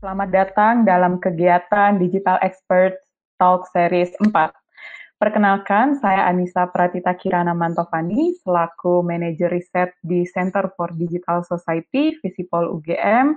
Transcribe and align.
Selamat 0.00 0.28
datang 0.32 0.82
dalam 0.82 1.20
kegiatan 1.20 2.00
Digital 2.00 2.40
Expert 2.40 2.98
Talk 3.36 3.68
Series 3.68 4.10
4. 4.18 4.32
Perkenalkan, 5.20 6.00
saya 6.00 6.24
Anissa 6.24 6.64
Pratita 6.72 7.12
Kirana 7.12 7.52
Mantovani, 7.52 8.32
selaku 8.40 9.04
Manajer 9.04 9.52
Riset 9.52 9.92
di 10.00 10.24
Center 10.24 10.72
for 10.72 10.96
Digital 10.96 11.44
Society, 11.44 12.16
Visipol 12.24 12.72
UGM, 12.72 13.36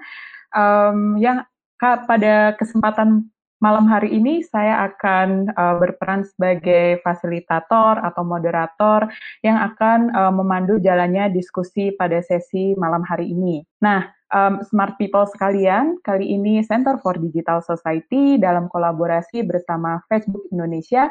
um, 0.56 1.20
yang 1.20 1.44
pada 1.78 2.56
kesempatan 2.56 3.28
malam 3.64 3.88
hari 3.88 4.12
ini 4.12 4.44
saya 4.44 4.92
akan 4.92 5.48
uh, 5.56 5.80
berperan 5.80 6.28
sebagai 6.28 7.00
fasilitator 7.00 7.96
atau 8.04 8.28
moderator 8.28 9.08
yang 9.40 9.56
akan 9.56 10.12
uh, 10.12 10.34
memandu 10.36 10.84
jalannya 10.84 11.32
diskusi 11.32 11.96
pada 11.96 12.20
sesi 12.20 12.76
malam 12.76 13.08
hari 13.08 13.32
ini. 13.32 13.64
Nah, 13.80 14.12
um, 14.36 14.60
smart 14.68 15.00
people 15.00 15.24
sekalian, 15.32 15.96
kali 16.04 16.36
ini 16.36 16.60
Center 16.68 17.00
for 17.00 17.16
Digital 17.16 17.64
Society 17.64 18.36
dalam 18.36 18.68
kolaborasi 18.68 19.48
bersama 19.48 20.04
Facebook 20.12 20.44
Indonesia 20.52 21.08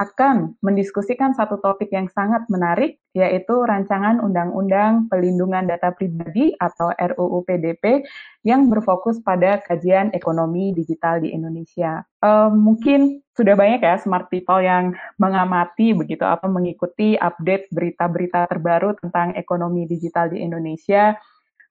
akan 0.00 0.56
mendiskusikan 0.64 1.36
satu 1.36 1.60
topik 1.60 1.92
yang 1.92 2.08
sangat 2.08 2.48
menarik, 2.48 2.96
yaitu 3.12 3.52
rancangan 3.68 4.16
Undang-Undang 4.24 5.12
Pelindungan 5.12 5.68
Data 5.68 5.92
Pribadi 5.92 6.56
atau 6.56 6.88
RUU 6.88 7.44
PDP 7.44 8.08
yang 8.40 8.72
berfokus 8.72 9.20
pada 9.20 9.60
kajian 9.60 10.08
ekonomi 10.16 10.72
digital 10.72 11.20
di 11.20 11.36
Indonesia. 11.36 12.00
Um, 12.24 12.64
mungkin 12.64 13.20
sudah 13.36 13.52
banyak 13.52 13.84
ya 13.84 14.00
smart 14.00 14.32
people 14.32 14.64
yang 14.64 14.96
mengamati 15.20 15.92
begitu 15.92 16.24
apa 16.24 16.48
mengikuti 16.48 17.20
update 17.20 17.68
berita-berita 17.68 18.48
terbaru 18.48 18.96
tentang 18.96 19.36
ekonomi 19.36 19.84
digital 19.84 20.32
di 20.32 20.40
Indonesia 20.40 21.12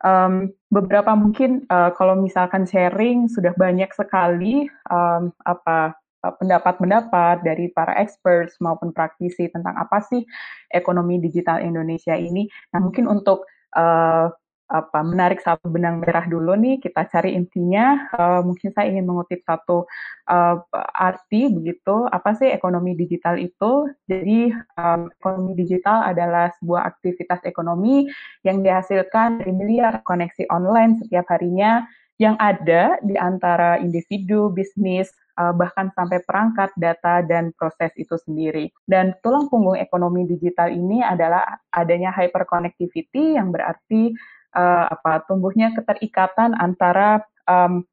um, 0.03 0.51
beberapa 0.71 1.15
mungkin 1.15 1.65
uh, 1.67 1.91
kalau 1.95 2.15
misalkan 2.19 2.63
sharing 2.63 3.27
sudah 3.27 3.51
banyak 3.55 3.91
sekali 3.91 4.67
um, 4.87 5.31
apa 5.43 5.98
pendapat-pendapat 6.19 7.47
dari 7.47 7.71
para 7.71 7.95
experts 7.95 8.59
maupun 8.59 8.91
praktisi 8.91 9.47
tentang 9.47 9.75
apa 9.79 10.03
sih 10.03 10.23
ekonomi 10.71 11.19
digital 11.23 11.63
Indonesia 11.63 12.15
ini. 12.15 12.47
Nah 12.75 12.79
mungkin 12.83 13.07
untuk 13.07 13.47
uh, 13.75 14.27
apa 14.69 15.01
menarik 15.01 15.41
satu 15.41 15.65
benang 15.65 15.97
merah 15.97 16.29
dulu 16.29 16.53
nih 16.53 16.77
kita 16.77 17.09
cari 17.09 17.33
intinya 17.33 18.05
uh, 18.13 18.45
mungkin 18.45 18.69
saya 18.69 18.93
ingin 18.93 19.09
mengutip 19.09 19.41
satu 19.41 19.89
uh, 20.29 20.55
arti 20.93 21.49
begitu 21.49 22.05
apa 22.13 22.37
sih 22.37 22.53
ekonomi 22.53 22.93
digital 22.93 23.41
itu 23.41 23.89
jadi 24.05 24.53
um, 24.77 25.09
ekonomi 25.09 25.57
digital 25.57 26.05
adalah 26.05 26.53
sebuah 26.61 26.85
aktivitas 26.85 27.41
ekonomi 27.49 28.13
yang 28.45 28.61
dihasilkan 28.61 29.41
dari 29.41 29.57
miliar 29.57 30.05
koneksi 30.05 30.45
online 30.53 31.01
setiap 31.01 31.25
harinya 31.33 31.89
yang 32.19 32.35
ada 32.35 32.99
di 32.99 33.15
antara 33.15 33.79
individu, 33.79 34.51
bisnis, 34.51 35.07
uh, 35.39 35.55
bahkan 35.55 35.87
sampai 35.95 36.19
perangkat, 36.27 36.69
data, 36.75 37.23
dan 37.23 37.55
proses 37.55 37.95
itu 37.95 38.19
sendiri. 38.19 38.67
Dan 38.83 39.15
tulang 39.23 39.47
punggung 39.47 39.79
ekonomi 39.79 40.27
digital 40.27 40.67
ini 40.69 40.99
adalah 40.99 41.63
adanya 41.71 42.11
hyperconnectivity 42.11 43.39
yang 43.39 43.55
berarti 43.55 44.11
uh, 44.53 44.91
apa 44.91 45.23
tumbuhnya 45.25 45.71
keterikatan 45.73 46.53
antara 46.59 47.23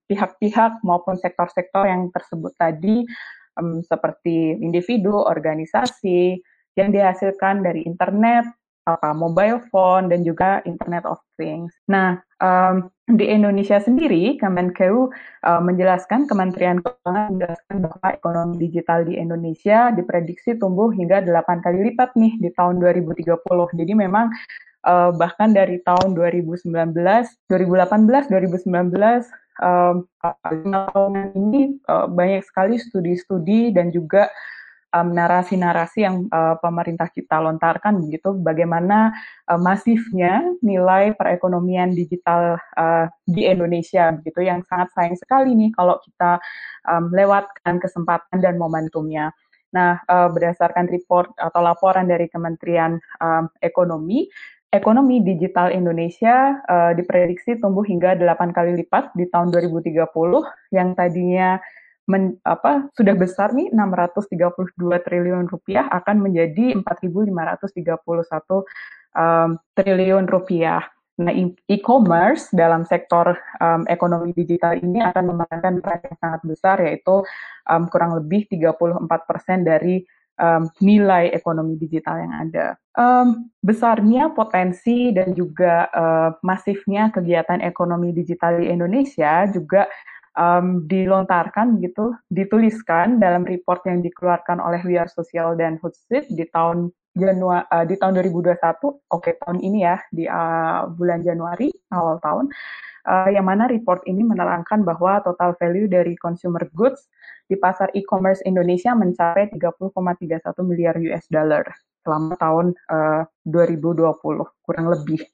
pihak-pihak 0.04 0.84
maupun 0.84 1.16
sektor-sektor 1.16 1.88
yang 1.88 2.12
tersebut 2.12 2.52
tadi 2.60 3.08
um, 3.56 3.80
seperti 3.80 4.52
individu, 4.60 5.16
organisasi 5.16 6.44
yang 6.76 6.92
dihasilkan 6.92 7.64
dari 7.64 7.88
internet, 7.88 8.44
apa 8.86 9.10
mobile 9.10 9.58
phone 9.68 10.06
dan 10.08 10.22
juga 10.22 10.62
Internet 10.62 11.02
of 11.04 11.18
Things. 11.34 11.74
Nah, 11.90 12.22
um, 12.38 12.86
di 13.06 13.26
Indonesia 13.26 13.82
sendiri, 13.82 14.38
Kemenkeu 14.38 15.10
uh, 15.46 15.62
menjelaskan 15.62 16.30
Kementerian 16.30 16.78
Keuangan 16.82 17.34
menjelaskan 17.34 17.76
bahwa 17.82 18.06
ekonomi 18.14 18.54
digital 18.62 19.02
di 19.02 19.18
Indonesia 19.18 19.90
diprediksi 19.90 20.54
tumbuh 20.58 20.90
hingga 20.94 21.22
8 21.22 21.66
kali 21.66 21.92
lipat 21.92 22.14
nih 22.14 22.38
di 22.38 22.50
tahun 22.54 22.78
2030. 22.78 23.26
Jadi 23.74 23.92
memang 23.94 24.30
uh, 24.86 25.10
bahkan 25.14 25.50
dari 25.50 25.82
tahun 25.82 26.14
2019, 26.14 26.66
2018, 27.50 28.30
2019 28.30 29.46
um, 29.62 30.06
ini 31.34 31.78
uh, 31.90 32.06
banyak 32.06 32.42
sekali 32.46 32.78
studi-studi 32.78 33.74
dan 33.74 33.90
juga 33.90 34.30
narasi-narasi 34.94 35.98
um, 36.00 36.04
yang 36.06 36.16
uh, 36.32 36.56
pemerintah 36.62 37.10
kita 37.12 37.42
lontarkan 37.42 38.00
begitu 38.00 38.32
bagaimana 38.38 39.12
uh, 39.50 39.60
masifnya 39.60 40.40
nilai 40.64 41.12
perekonomian 41.18 41.92
digital 41.92 42.56
uh, 42.78 43.10
di 43.26 43.44
Indonesia 43.44 44.14
begitu 44.14 44.46
yang 44.46 44.64
sangat 44.64 44.88
sayang 44.96 45.16
sekali 45.18 45.52
nih 45.52 45.70
kalau 45.74 46.00
kita 46.00 46.40
um, 46.88 47.12
lewatkan 47.12 47.76
kesempatan 47.82 48.38
dan 48.40 48.56
momentumnya. 48.56 49.34
Nah, 49.74 50.00
uh, 50.08 50.32
berdasarkan 50.32 50.88
report 50.88 51.36
atau 51.36 51.60
laporan 51.60 52.08
dari 52.08 52.30
Kementerian 52.32 52.96
um, 53.20 53.50
Ekonomi, 53.60 54.24
ekonomi 54.72 55.22
digital 55.22 55.70
Indonesia 55.70 56.58
uh, 56.66 56.92
diprediksi 56.96 57.56
tumbuh 57.60 57.84
hingga 57.86 58.18
8 58.18 58.56
kali 58.56 58.76
lipat 58.84 59.14
di 59.14 59.28
tahun 59.30 59.52
2030 59.52 60.06
yang 60.74 60.92
tadinya 60.92 61.60
men, 62.06 62.38
apa 62.46 62.88
sudah 62.94 63.14
besar 63.18 63.52
nih 63.52 63.70
632 63.74 64.78
triliun 64.78 65.46
rupiah 65.50 65.90
akan 65.90 66.22
menjadi 66.22 66.78
4.531 66.78 68.64
um, 69.16 69.58
triliun 69.74 70.26
rupiah. 70.30 70.86
Nah, 71.16 71.32
e-commerce 71.64 72.52
dalam 72.52 72.84
sektor 72.84 73.40
um, 73.56 73.88
ekonomi 73.88 74.36
digital 74.36 74.76
ini 74.76 75.00
akan 75.00 75.32
memainkan 75.32 75.80
peran 75.80 76.04
yang 76.04 76.18
sangat 76.20 76.40
besar, 76.44 76.76
yaitu 76.84 77.24
um, 77.64 77.88
kurang 77.88 78.20
lebih 78.20 78.44
34 78.52 78.84
persen 79.24 79.64
dari 79.64 80.04
um, 80.36 80.68
nilai 80.84 81.32
ekonomi 81.32 81.80
digital 81.80 82.20
yang 82.20 82.32
ada. 82.36 82.76
Um, 82.96 83.48
besarnya 83.64 84.32
potensi 84.32 85.12
dan 85.12 85.32
juga 85.32 85.88
uh, 85.88 86.30
masifnya 86.44 87.08
kegiatan 87.08 87.64
ekonomi 87.64 88.12
digital 88.12 88.60
di 88.60 88.68
Indonesia 88.68 89.48
juga 89.48 89.88
um, 90.36 90.84
dilontarkan 90.84 91.80
gitu, 91.82 92.14
dituliskan 92.30 93.18
dalam 93.18 93.42
report 93.42 93.82
yang 93.88 94.04
dikeluarkan 94.04 94.60
oleh 94.62 94.80
We 94.84 95.00
Are 95.00 95.10
Social 95.10 95.56
dan 95.56 95.80
Hootsuite 95.80 96.30
di 96.30 96.44
tahun 96.52 96.92
Januari 97.16 97.64
uh, 97.72 97.84
di 97.88 97.96
tahun 97.96 98.12
2021, 98.20 98.60
oke 98.60 99.00
okay, 99.08 99.40
tahun 99.40 99.58
ini 99.64 99.88
ya 99.88 99.96
di 100.12 100.28
uh, 100.28 100.84
bulan 100.92 101.24
Januari 101.24 101.72
awal 101.88 102.20
tahun, 102.20 102.52
uh, 103.08 103.28
yang 103.32 103.48
mana 103.48 103.64
report 103.72 104.04
ini 104.04 104.20
menerangkan 104.20 104.84
bahwa 104.84 105.24
total 105.24 105.56
value 105.56 105.88
dari 105.88 106.12
consumer 106.20 106.68
goods 106.76 107.08
di 107.48 107.56
pasar 107.56 107.88
e-commerce 107.96 108.44
Indonesia 108.44 108.92
mencapai 108.92 109.48
30,31 109.48 110.68
miliar 110.68 110.94
US 111.08 111.24
dollar 111.32 111.64
selama 112.04 112.36
tahun 112.36 112.66
uh, 112.92 113.24
2020 113.48 114.12
kurang 114.62 114.86
lebih. 114.92 115.24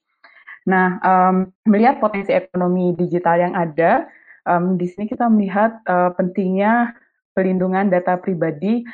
Nah, 0.63 1.03
um, 1.03 1.51
melihat 1.67 1.99
potensi 1.99 2.31
ekonomi 2.31 2.95
digital 2.95 3.43
yang 3.43 3.55
ada, 3.59 4.07
um, 4.47 4.79
di 4.79 4.87
sini 4.91 5.09
kita 5.09 5.27
melihat 5.31 5.79
uh, 5.87 6.11
pentingnya 6.15 6.95
pelindungan 7.33 7.89
data 7.89 8.19
pribadi 8.21 8.85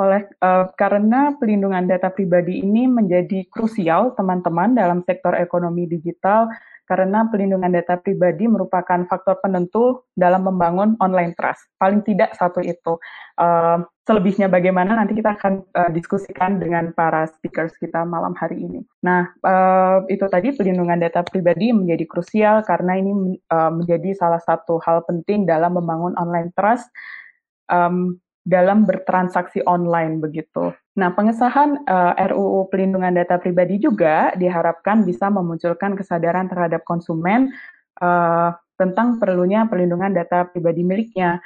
oleh 0.00 0.24
uh, 0.40 0.72
karena 0.80 1.36
pelindungan 1.36 1.84
data 1.84 2.08
pribadi 2.08 2.64
ini 2.64 2.88
menjadi 2.88 3.44
krusial 3.52 4.16
teman-teman 4.16 4.72
dalam 4.72 5.04
sektor 5.04 5.36
ekonomi 5.36 5.84
digital 5.84 6.48
karena 6.88 7.28
pelindungan 7.30 7.70
data 7.70 8.00
pribadi 8.02 8.50
merupakan 8.50 9.06
faktor 9.06 9.38
penentu 9.38 10.02
dalam 10.18 10.42
membangun 10.42 10.98
online 10.98 11.38
trust. 11.38 11.70
Paling 11.78 12.02
tidak 12.02 12.34
satu 12.34 12.58
itu. 12.64 12.98
Uh, 13.38 13.86
selebihnya 14.08 14.48
bagaimana 14.48 14.96
nanti 14.96 15.12
kita 15.12 15.36
akan 15.36 15.62
uh, 15.76 15.90
diskusikan 15.92 16.56
dengan 16.56 16.90
para 16.96 17.28
speakers 17.28 17.76
kita 17.76 18.02
malam 18.02 18.32
hari 18.34 18.58
ini. 18.64 18.80
Nah, 19.04 19.28
uh, 19.44 20.02
itu 20.08 20.24
tadi 20.26 20.56
pelindungan 20.56 20.98
data 20.98 21.20
pribadi 21.22 21.70
menjadi 21.70 22.04
krusial 22.08 22.64
karena 22.64 22.96
ini 22.96 23.36
uh, 23.52 23.70
menjadi 23.70 24.16
salah 24.16 24.40
satu 24.40 24.80
hal 24.82 25.04
penting 25.04 25.44
dalam 25.44 25.76
membangun 25.76 26.16
online 26.16 26.50
trust. 26.56 26.88
Um, 27.70 28.18
dalam 28.40 28.88
bertransaksi 28.88 29.60
online 29.68 30.16
begitu. 30.16 30.72
Nah, 30.96 31.12
pengesahan 31.12 31.84
uh, 31.84 32.16
RUU 32.16 32.72
Pelindungan 32.72 33.12
Data 33.12 33.36
Pribadi 33.36 33.76
juga 33.76 34.32
diharapkan 34.32 35.04
bisa 35.04 35.28
memunculkan 35.28 35.92
kesadaran 35.92 36.48
terhadap 36.48 36.82
konsumen 36.88 37.52
uh, 38.00 38.50
tentang 38.80 39.20
perlunya 39.20 39.68
perlindungan 39.68 40.16
data 40.16 40.48
pribadi 40.48 40.80
miliknya 40.80 41.36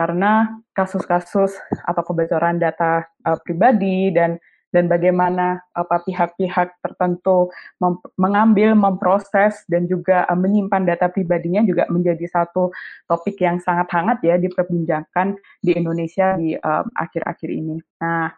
karena 0.00 0.56
kasus-kasus 0.72 1.52
atau 1.84 2.00
kebocoran 2.00 2.56
data 2.56 3.04
uh, 3.28 3.36
pribadi 3.44 4.08
dan 4.08 4.40
dan 4.70 4.86
bagaimana 4.86 5.60
apa 5.76 6.00
pihak-pihak 6.08 6.78
tertentu 6.80 7.52
mem 7.82 8.00
mengambil, 8.16 8.72
memproses 8.72 9.60
dan 9.68 9.84
juga 9.84 10.24
uh, 10.24 10.38
menyimpan 10.38 10.88
data 10.88 11.12
pribadinya 11.12 11.60
juga 11.68 11.84
menjadi 11.92 12.24
satu 12.32 12.72
topik 13.04 13.44
yang 13.44 13.60
sangat 13.60 13.92
hangat 13.92 14.24
ya 14.24 14.40
diperbincangkan 14.40 15.36
di 15.60 15.76
Indonesia 15.76 16.32
di 16.40 16.56
akhir-akhir 16.96 17.50
um, 17.52 17.58
ini. 17.60 17.76
Nah, 18.00 18.32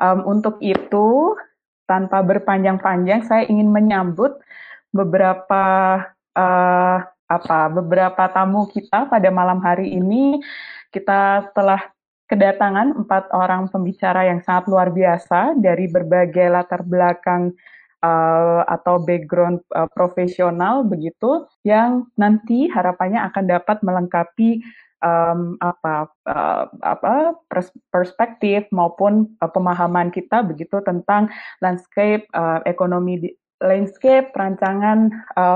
um, 0.00 0.18
untuk 0.32 0.56
itu 0.64 1.36
tanpa 1.84 2.24
berpanjang-panjang 2.24 3.28
saya 3.28 3.44
ingin 3.52 3.68
menyambut 3.68 4.40
beberapa 4.96 5.64
uh, 6.32 6.98
apa 7.32 7.72
beberapa 7.72 8.28
tamu 8.28 8.68
kita 8.68 9.08
pada 9.08 9.28
malam 9.32 9.58
hari 9.64 9.96
ini 9.96 10.40
kita 10.92 11.48
telah 11.56 11.80
kedatangan 12.28 12.96
empat 13.04 13.32
orang 13.32 13.68
pembicara 13.68 14.28
yang 14.28 14.40
sangat 14.44 14.68
luar 14.68 14.88
biasa 14.92 15.56
dari 15.56 15.88
berbagai 15.88 16.48
latar 16.48 16.84
belakang 16.84 17.52
uh, 18.04 18.64
atau 18.68 19.00
background 19.00 19.60
uh, 19.72 19.88
profesional 19.92 20.84
begitu 20.84 21.44
yang 21.64 22.08
nanti 22.16 22.68
harapannya 22.72 23.20
akan 23.28 23.44
dapat 23.48 23.76
melengkapi 23.84 24.64
um, 25.02 25.58
apa 25.60 26.08
uh, 26.24 26.64
apa 26.80 27.36
pers 27.50 27.68
perspektif 27.90 28.64
maupun 28.72 29.28
uh, 29.42 29.50
pemahaman 29.50 30.08
kita 30.08 30.40
begitu 30.46 30.80
tentang 30.86 31.28
landscape 31.60 32.24
uh, 32.32 32.62
ekonomi 32.64 33.18
di, 33.18 33.28
landscape 33.62 34.34
rancangan 34.34 35.08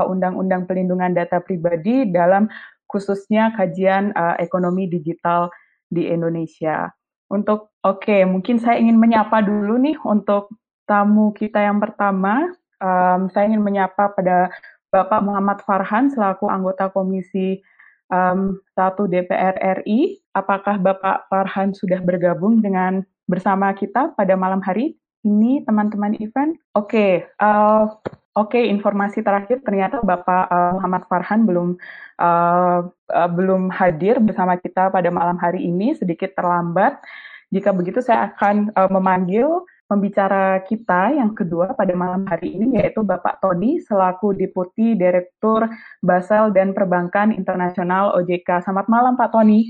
undang-undang 0.07 0.63
uh, 0.63 0.67
pelindungan 0.67 1.11
data 1.11 1.43
pribadi 1.43 2.07
dalam 2.07 2.47
khususnya 2.87 3.51
kajian 3.53 4.15
uh, 4.15 4.39
ekonomi 4.39 4.87
digital 4.87 5.51
di 5.91 6.07
Indonesia. 6.07 6.91
Untuk 7.27 7.75
oke, 7.83 8.07
okay, 8.07 8.23
mungkin 8.23 8.57
saya 8.57 8.79
ingin 8.79 8.95
menyapa 8.95 9.43
dulu 9.43 9.75
nih 9.75 9.99
untuk 10.07 10.47
tamu 10.87 11.35
kita 11.35 11.59
yang 11.59 11.83
pertama. 11.83 12.47
Um, 12.79 13.27
saya 13.35 13.51
ingin 13.51 13.59
menyapa 13.59 14.15
pada 14.15 14.47
Bapak 14.87 15.19
Muhammad 15.19 15.59
Farhan 15.67 16.07
selaku 16.07 16.47
anggota 16.47 16.87
Komisi 16.87 17.59
um, 18.07 18.55
1 18.79 19.11
DPR 19.11 19.83
RI. 19.83 20.23
Apakah 20.31 20.79
Bapak 20.79 21.27
Farhan 21.27 21.75
sudah 21.75 21.99
bergabung 21.99 22.63
dengan 22.63 23.03
bersama 23.27 23.75
kita 23.75 24.15
pada 24.15 24.39
malam 24.39 24.63
hari 24.63 24.95
ini, 25.25 25.63
teman-teman 25.65 26.17
event? 26.19 26.59
Oke, 26.75 27.25
okay, 27.25 27.41
uh, 27.41 27.89
Oke, 28.37 28.61
informasi 28.69 29.25
terakhir 29.25 29.65
ternyata 29.65 29.97
Bapak 30.05 30.45
uh, 30.53 30.77
Muhammad 30.77 31.09
Farhan 31.09 31.41
belum 31.49 31.73
uh, 32.21 32.85
uh, 32.85 33.29
belum 33.33 33.73
hadir 33.73 34.21
bersama 34.21 34.61
kita 34.61 34.93
pada 34.93 35.09
malam 35.09 35.41
hari 35.41 35.65
ini, 35.65 35.97
sedikit 35.97 36.37
terlambat. 36.37 37.01
Jika 37.49 37.73
begitu, 37.73 37.97
saya 37.97 38.29
akan 38.29 38.69
uh, 38.77 38.93
memanggil 38.93 39.65
pembicara 39.89 40.61
kita 40.69 41.17
yang 41.17 41.33
kedua 41.33 41.73
pada 41.73 41.97
malam 41.97 42.29
hari 42.29 42.53
ini, 42.61 42.77
yaitu 42.77 43.01
Bapak 43.01 43.41
Tony, 43.41 43.81
selaku 43.81 44.37
Deputi 44.37 44.93
Direktur 44.93 45.65
Basel 46.05 46.53
dan 46.53 46.77
Perbankan 46.77 47.33
Internasional 47.33 48.13
OJK. 48.21 48.61
Selamat 48.61 48.85
malam, 48.85 49.17
Pak 49.17 49.33
Tony. 49.33 49.65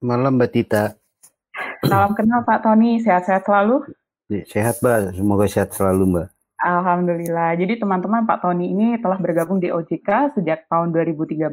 Malam, 0.00 0.40
Mbak 0.40 0.48
Tita. 0.48 0.96
Salam 1.84 2.16
kenal, 2.16 2.40
Pak 2.48 2.64
Tony. 2.64 3.04
Sehat-sehat 3.04 3.44
selalu? 3.44 3.84
Sehat, 4.48 4.80
Mbak. 4.80 5.18
Semoga 5.18 5.44
sehat 5.44 5.76
selalu, 5.76 6.04
Mbak. 6.16 6.28
Alhamdulillah. 6.62 7.58
Jadi 7.58 7.82
teman-teman 7.82 8.22
Pak 8.24 8.46
Tony 8.46 8.70
ini 8.70 8.94
telah 9.02 9.18
bergabung 9.18 9.58
di 9.58 9.74
OJK 9.74 10.38
sejak 10.38 10.70
tahun 10.70 10.94
2013 10.94 11.50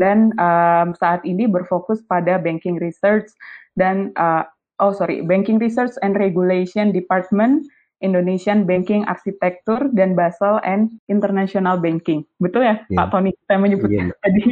dan 0.00 0.32
um, 0.40 0.96
saat 0.96 1.20
ini 1.28 1.44
berfokus 1.44 2.00
pada 2.08 2.40
banking 2.40 2.80
research 2.80 3.28
dan 3.76 4.16
uh, 4.16 4.48
oh 4.80 4.96
sorry 4.96 5.20
banking 5.20 5.60
research 5.60 5.92
and 6.00 6.16
regulation 6.16 6.88
department 6.88 7.68
Indonesian 7.98 8.62
Banking 8.62 9.02
Arsitektur 9.10 9.90
dan 9.90 10.14
Basel 10.14 10.62
and 10.62 10.94
International 11.10 11.82
Banking. 11.82 12.22
Betul 12.38 12.62
ya, 12.62 12.76
yeah. 12.86 12.98
Pak 13.02 13.10
Tony? 13.10 13.34
Saya 13.50 13.58
menyebutnya 13.58 14.14
yeah. 14.14 14.18
tadi. 14.22 14.42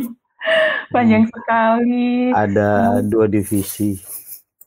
Panjang 0.94 1.24
hmm. 1.26 1.32
sekali. 1.34 2.10
Ada 2.34 2.70
oh. 2.98 3.06
dua 3.06 3.26
divisi. 3.30 3.98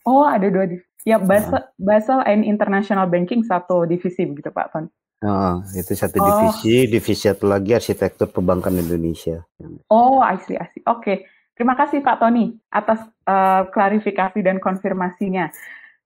Oh, 0.08 0.24
ada 0.24 0.48
dua 0.48 0.66
divisi. 0.68 0.89
Ya, 1.10 1.18
Basel, 1.18 1.66
Basel 1.82 2.22
and 2.30 2.46
International 2.46 3.10
Banking 3.10 3.42
satu 3.42 3.90
divisi 3.90 4.30
begitu 4.30 4.54
Pak 4.54 4.70
Ton. 4.70 4.86
Oh, 5.26 5.60
itu 5.74 5.98
satu 5.98 6.22
oh. 6.22 6.26
divisi, 6.30 6.86
divisi 6.86 7.26
satu 7.26 7.50
lagi 7.50 7.74
arsitektur 7.74 8.30
perbankan 8.30 8.78
Indonesia. 8.78 9.42
Oh, 9.90 10.22
I 10.22 10.38
see, 10.46 10.54
I 10.54 10.70
see. 10.70 10.86
Oke, 10.86 11.02
okay. 11.02 11.18
terima 11.58 11.74
kasih 11.74 12.06
Pak 12.06 12.22
Tony 12.22 12.54
atas 12.70 13.04
uh, 13.26 13.66
klarifikasi 13.74 14.38
dan 14.46 14.62
konfirmasinya. 14.62 15.50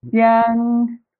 Yang 0.07 0.55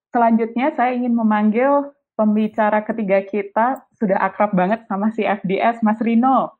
selanjutnya 0.10 0.72
saya 0.74 0.96
ingin 0.96 1.14
memanggil 1.14 1.92
pembicara 2.18 2.82
ketiga 2.88 3.20
kita, 3.22 3.84
sudah 4.00 4.18
akrab 4.26 4.56
banget 4.56 4.88
sama 4.90 5.12
si 5.12 5.28
FDS, 5.28 5.84
Mas 5.84 6.00
Rino. 6.00 6.56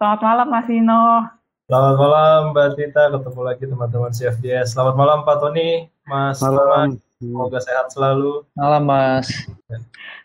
Selamat 0.00 0.20
malam 0.22 0.46
Mas 0.48 0.68
Rino. 0.70 1.28
Selamat 1.64 1.96
malam 1.96 2.40
Mbak 2.52 2.68
Tita, 2.76 3.08
ketemu 3.08 3.40
lagi 3.40 3.64
teman-teman 3.64 4.12
CFDS. 4.12 4.76
Selamat 4.76 5.00
malam 5.00 5.24
Pak 5.24 5.40
Tony, 5.40 5.88
Mas 6.04 6.38
malam. 6.40 7.00
Semoga 7.16 7.58
sehat 7.64 7.88
selalu. 7.88 8.44
Malam 8.52 8.84
Mas. 8.84 9.28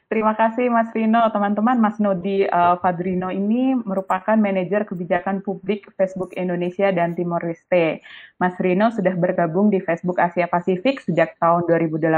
Terima 0.09 0.33
kasih 0.33 0.73
Mas 0.73 0.89
Rino, 0.89 1.21
teman-teman. 1.29 1.77
Mas 1.77 2.01
Nodi 2.01 2.43
uh, 2.49 2.81
Fadrino 2.81 3.29
ini 3.29 3.77
merupakan 3.77 4.33
manajer 4.33 4.83
kebijakan 4.89 5.45
publik 5.45 5.85
Facebook 5.95 6.33
Indonesia 6.33 6.89
dan 6.89 7.13
Timor 7.13 7.45
Leste. 7.45 8.01
Mas 8.41 8.57
Rino 8.57 8.89
sudah 8.89 9.13
bergabung 9.13 9.69
di 9.69 9.77
Facebook 9.77 10.17
Asia 10.17 10.49
Pasifik 10.49 11.05
sejak 11.05 11.37
tahun 11.37 11.69
2018 11.69 12.09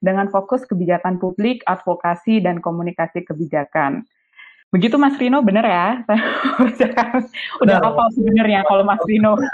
dengan 0.00 0.30
fokus 0.30 0.62
kebijakan 0.70 1.18
publik, 1.18 1.66
advokasi, 1.66 2.38
dan 2.38 2.62
komunikasi 2.62 3.26
kebijakan. 3.26 4.06
Begitu 4.70 4.94
Mas 4.94 5.18
Rino, 5.18 5.42
bener 5.42 5.66
ya? 5.66 6.06
Udah 7.62 7.78
apa 7.82 8.02
sebenarnya 8.14 8.62
kalau 8.70 8.86
Mas 8.86 9.02
Rino. 9.02 9.34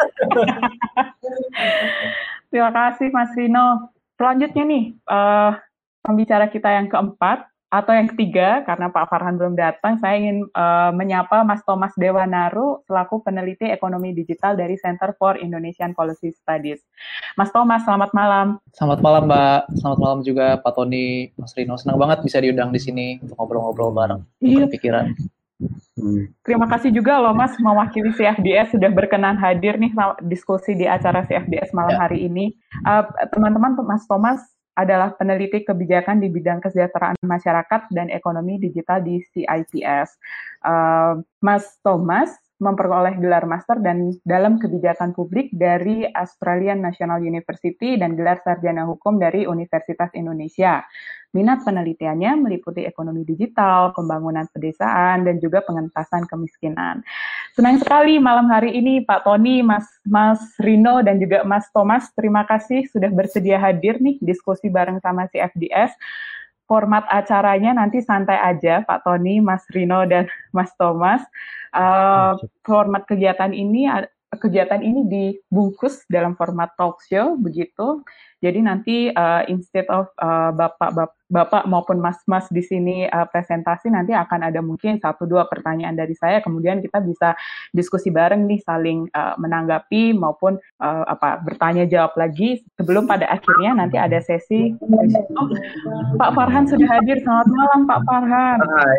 Terima 2.50 2.70
kasih 2.74 3.08
Mas 3.14 3.30
Rino. 3.38 3.94
Selanjutnya 4.18 4.64
nih, 4.66 4.84
uh, 5.06 5.56
pembicara 6.02 6.50
kita 6.50 6.68
yang 6.68 6.90
keempat, 6.90 7.50
atau 7.70 7.94
yang 7.94 8.10
ketiga, 8.10 8.66
karena 8.66 8.90
Pak 8.90 9.06
Farhan 9.06 9.38
belum 9.38 9.54
datang, 9.54 9.94
saya 10.02 10.18
ingin 10.18 10.42
uh, 10.58 10.90
menyapa 10.90 11.46
Mas 11.46 11.62
Thomas 11.62 11.94
Dewanaru 11.94 12.82
selaku 12.90 13.22
peneliti 13.22 13.70
ekonomi 13.70 14.10
digital 14.10 14.58
dari 14.58 14.74
Center 14.74 15.14
for 15.14 15.38
Indonesian 15.38 15.94
Policy 15.94 16.34
Studies. 16.34 16.82
Mas 17.38 17.54
Thomas, 17.54 17.86
selamat 17.86 18.10
malam. 18.10 18.58
Selamat 18.74 18.98
malam, 19.06 19.30
Mbak. 19.30 19.60
Selamat 19.78 19.98
malam 20.02 20.18
juga 20.26 20.58
Pak 20.58 20.72
Tony, 20.74 21.30
Mas 21.38 21.54
Rino. 21.54 21.78
Senang 21.78 22.02
banget 22.02 22.26
bisa 22.26 22.42
diundang 22.42 22.74
di 22.74 22.82
sini 22.82 23.22
untuk 23.22 23.38
ngobrol-ngobrol 23.38 23.94
bareng, 23.94 24.20
iya. 24.42 24.66
pikiran. 24.66 25.14
Hmm. 25.60 26.32
Terima 26.40 26.64
kasih 26.64 26.88
juga 26.88 27.20
loh 27.20 27.36
Mas 27.36 27.52
mewakili 27.60 28.08
CFDS 28.16 28.72
sudah 28.72 28.88
berkenan 28.88 29.36
hadir 29.36 29.76
nih 29.76 29.92
diskusi 30.24 30.72
di 30.72 30.88
acara 30.88 31.20
CFDS 31.28 31.76
malam 31.76 32.00
ya. 32.00 32.08
hari 32.08 32.24
ini. 32.24 32.56
Eh, 32.88 33.04
teman-teman, 33.28 33.76
uh, 33.76 33.84
Mas 33.84 34.08
Thomas 34.08 34.40
adalah 34.72 35.12
peneliti 35.12 35.60
kebijakan 35.60 36.24
di 36.24 36.32
bidang 36.32 36.64
kesejahteraan 36.64 37.20
masyarakat 37.20 37.92
dan 37.92 38.08
ekonomi 38.08 38.56
digital 38.56 39.04
di 39.04 39.20
CIPS. 39.20 40.16
Uh, 40.64 41.20
Mas 41.44 41.76
Thomas 41.84 42.32
memperoleh 42.60 43.16
gelar 43.16 43.48
master 43.48 43.80
dan 43.80 44.12
dalam 44.28 44.60
kebijakan 44.60 45.16
publik 45.16 45.48
dari 45.56 46.04
Australian 46.12 46.84
National 46.84 47.24
University 47.24 47.96
dan 47.96 48.14
gelar 48.14 48.36
sarjana 48.44 48.84
hukum 48.84 49.16
dari 49.16 49.48
Universitas 49.48 50.12
Indonesia. 50.12 50.84
Minat 51.30 51.62
penelitiannya 51.62 52.42
meliputi 52.42 52.82
ekonomi 52.84 53.22
digital, 53.22 53.94
pembangunan 53.94 54.44
pedesaan, 54.50 55.22
dan 55.24 55.38
juga 55.38 55.62
pengentasan 55.62 56.26
kemiskinan. 56.26 57.00
Senang 57.54 57.78
sekali 57.78 58.18
malam 58.18 58.50
hari 58.50 58.74
ini 58.76 59.06
Pak 59.06 59.24
Tony, 59.24 59.62
Mas 59.62 59.86
Mas 60.04 60.42
Rino, 60.60 61.00
dan 61.00 61.22
juga 61.22 61.46
Mas 61.46 61.70
Thomas. 61.70 62.10
Terima 62.18 62.42
kasih 62.44 62.84
sudah 62.90 63.08
bersedia 63.14 63.62
hadir 63.62 64.02
nih 64.02 64.18
diskusi 64.20 64.68
bareng 64.68 64.98
sama 65.00 65.30
si 65.30 65.38
FDS 65.38 65.94
format 66.70 67.02
acaranya 67.10 67.74
nanti 67.74 67.98
santai 67.98 68.38
aja 68.38 68.86
Pak 68.86 69.02
Tony, 69.02 69.42
Mas 69.42 69.66
Rino 69.74 70.06
dan 70.06 70.30
Mas 70.56 70.70
Thomas. 70.78 71.26
Uh, 71.74 72.34
format 72.62 73.06
kegiatan 73.06 73.50
ini 73.50 73.90
kegiatan 74.38 74.78
ini 74.78 75.06
dibungkus 75.06 76.06
dalam 76.06 76.38
format 76.38 76.70
talk 76.78 77.02
show 77.02 77.34
begitu. 77.34 78.06
Jadi 78.40 78.60
nanti 78.64 78.96
uh, 79.12 79.44
instead 79.52 79.84
of 79.92 80.08
uh, 80.16 80.48
bapak, 80.56 80.96
bapak 80.96 81.20
bapak 81.30 81.62
maupun 81.70 82.02
mas-mas 82.02 82.50
di 82.50 82.60
sini 82.60 83.06
uh, 83.06 83.24
presentasi 83.30 83.86
nanti 83.88 84.10
akan 84.10 84.50
ada 84.50 84.58
mungkin 84.58 84.98
satu 84.98 85.24
dua 85.24 85.46
pertanyaan 85.46 85.94
dari 85.94 86.12
saya. 86.18 86.42
Kemudian 86.42 86.82
kita 86.82 86.98
bisa 87.04 87.38
diskusi 87.70 88.10
bareng 88.10 88.50
nih 88.50 88.60
saling 88.66 89.06
uh, 89.14 89.38
menanggapi 89.38 90.10
maupun 90.12 90.58
uh, 90.82 91.04
apa 91.06 91.38
bertanya 91.40 91.86
jawab 91.86 92.18
lagi. 92.18 92.66
Sebelum 92.76 93.06
pada 93.06 93.30
akhirnya 93.30 93.78
nanti 93.78 93.96
ada 93.96 94.18
sesi 94.18 94.74
oh, 94.82 95.46
Pak 96.18 96.30
Farhan 96.34 96.66
sudah 96.66 96.88
hadir. 96.98 97.22
Selamat 97.22 97.48
malam 97.48 97.80
Pak 97.86 98.00
Farhan. 98.04 98.58
Hai. 98.58 98.96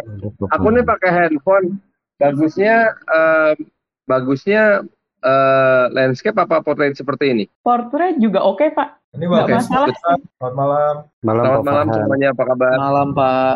Aku 0.55 0.67
nih 0.71 0.87
pakai 0.87 1.11
handphone. 1.11 1.81
Bagusnya 2.21 2.95
uh, 3.11 3.57
bagusnya 4.05 4.85
uh, 5.23 5.89
landscape 5.93 6.37
apa 6.37 6.61
portrait 6.61 6.93
seperti 6.93 7.25
ini? 7.33 7.45
Portrait 7.61 8.17
juga 8.17 8.41
oke 8.45 8.61
okay, 8.61 8.69
Pak. 8.73 9.01
Ini 9.11 9.27
Nggak 9.27 9.59
masalah. 9.59 9.91
Selamat 10.39 10.55
malam. 10.55 10.95
Malam 11.19 11.43
Selamat 11.43 11.63
malam 11.67 11.87
semuanya, 11.91 12.27
apa 12.31 12.43
kabar? 12.47 12.75
Malam 12.79 13.07
Pak. 13.11 13.55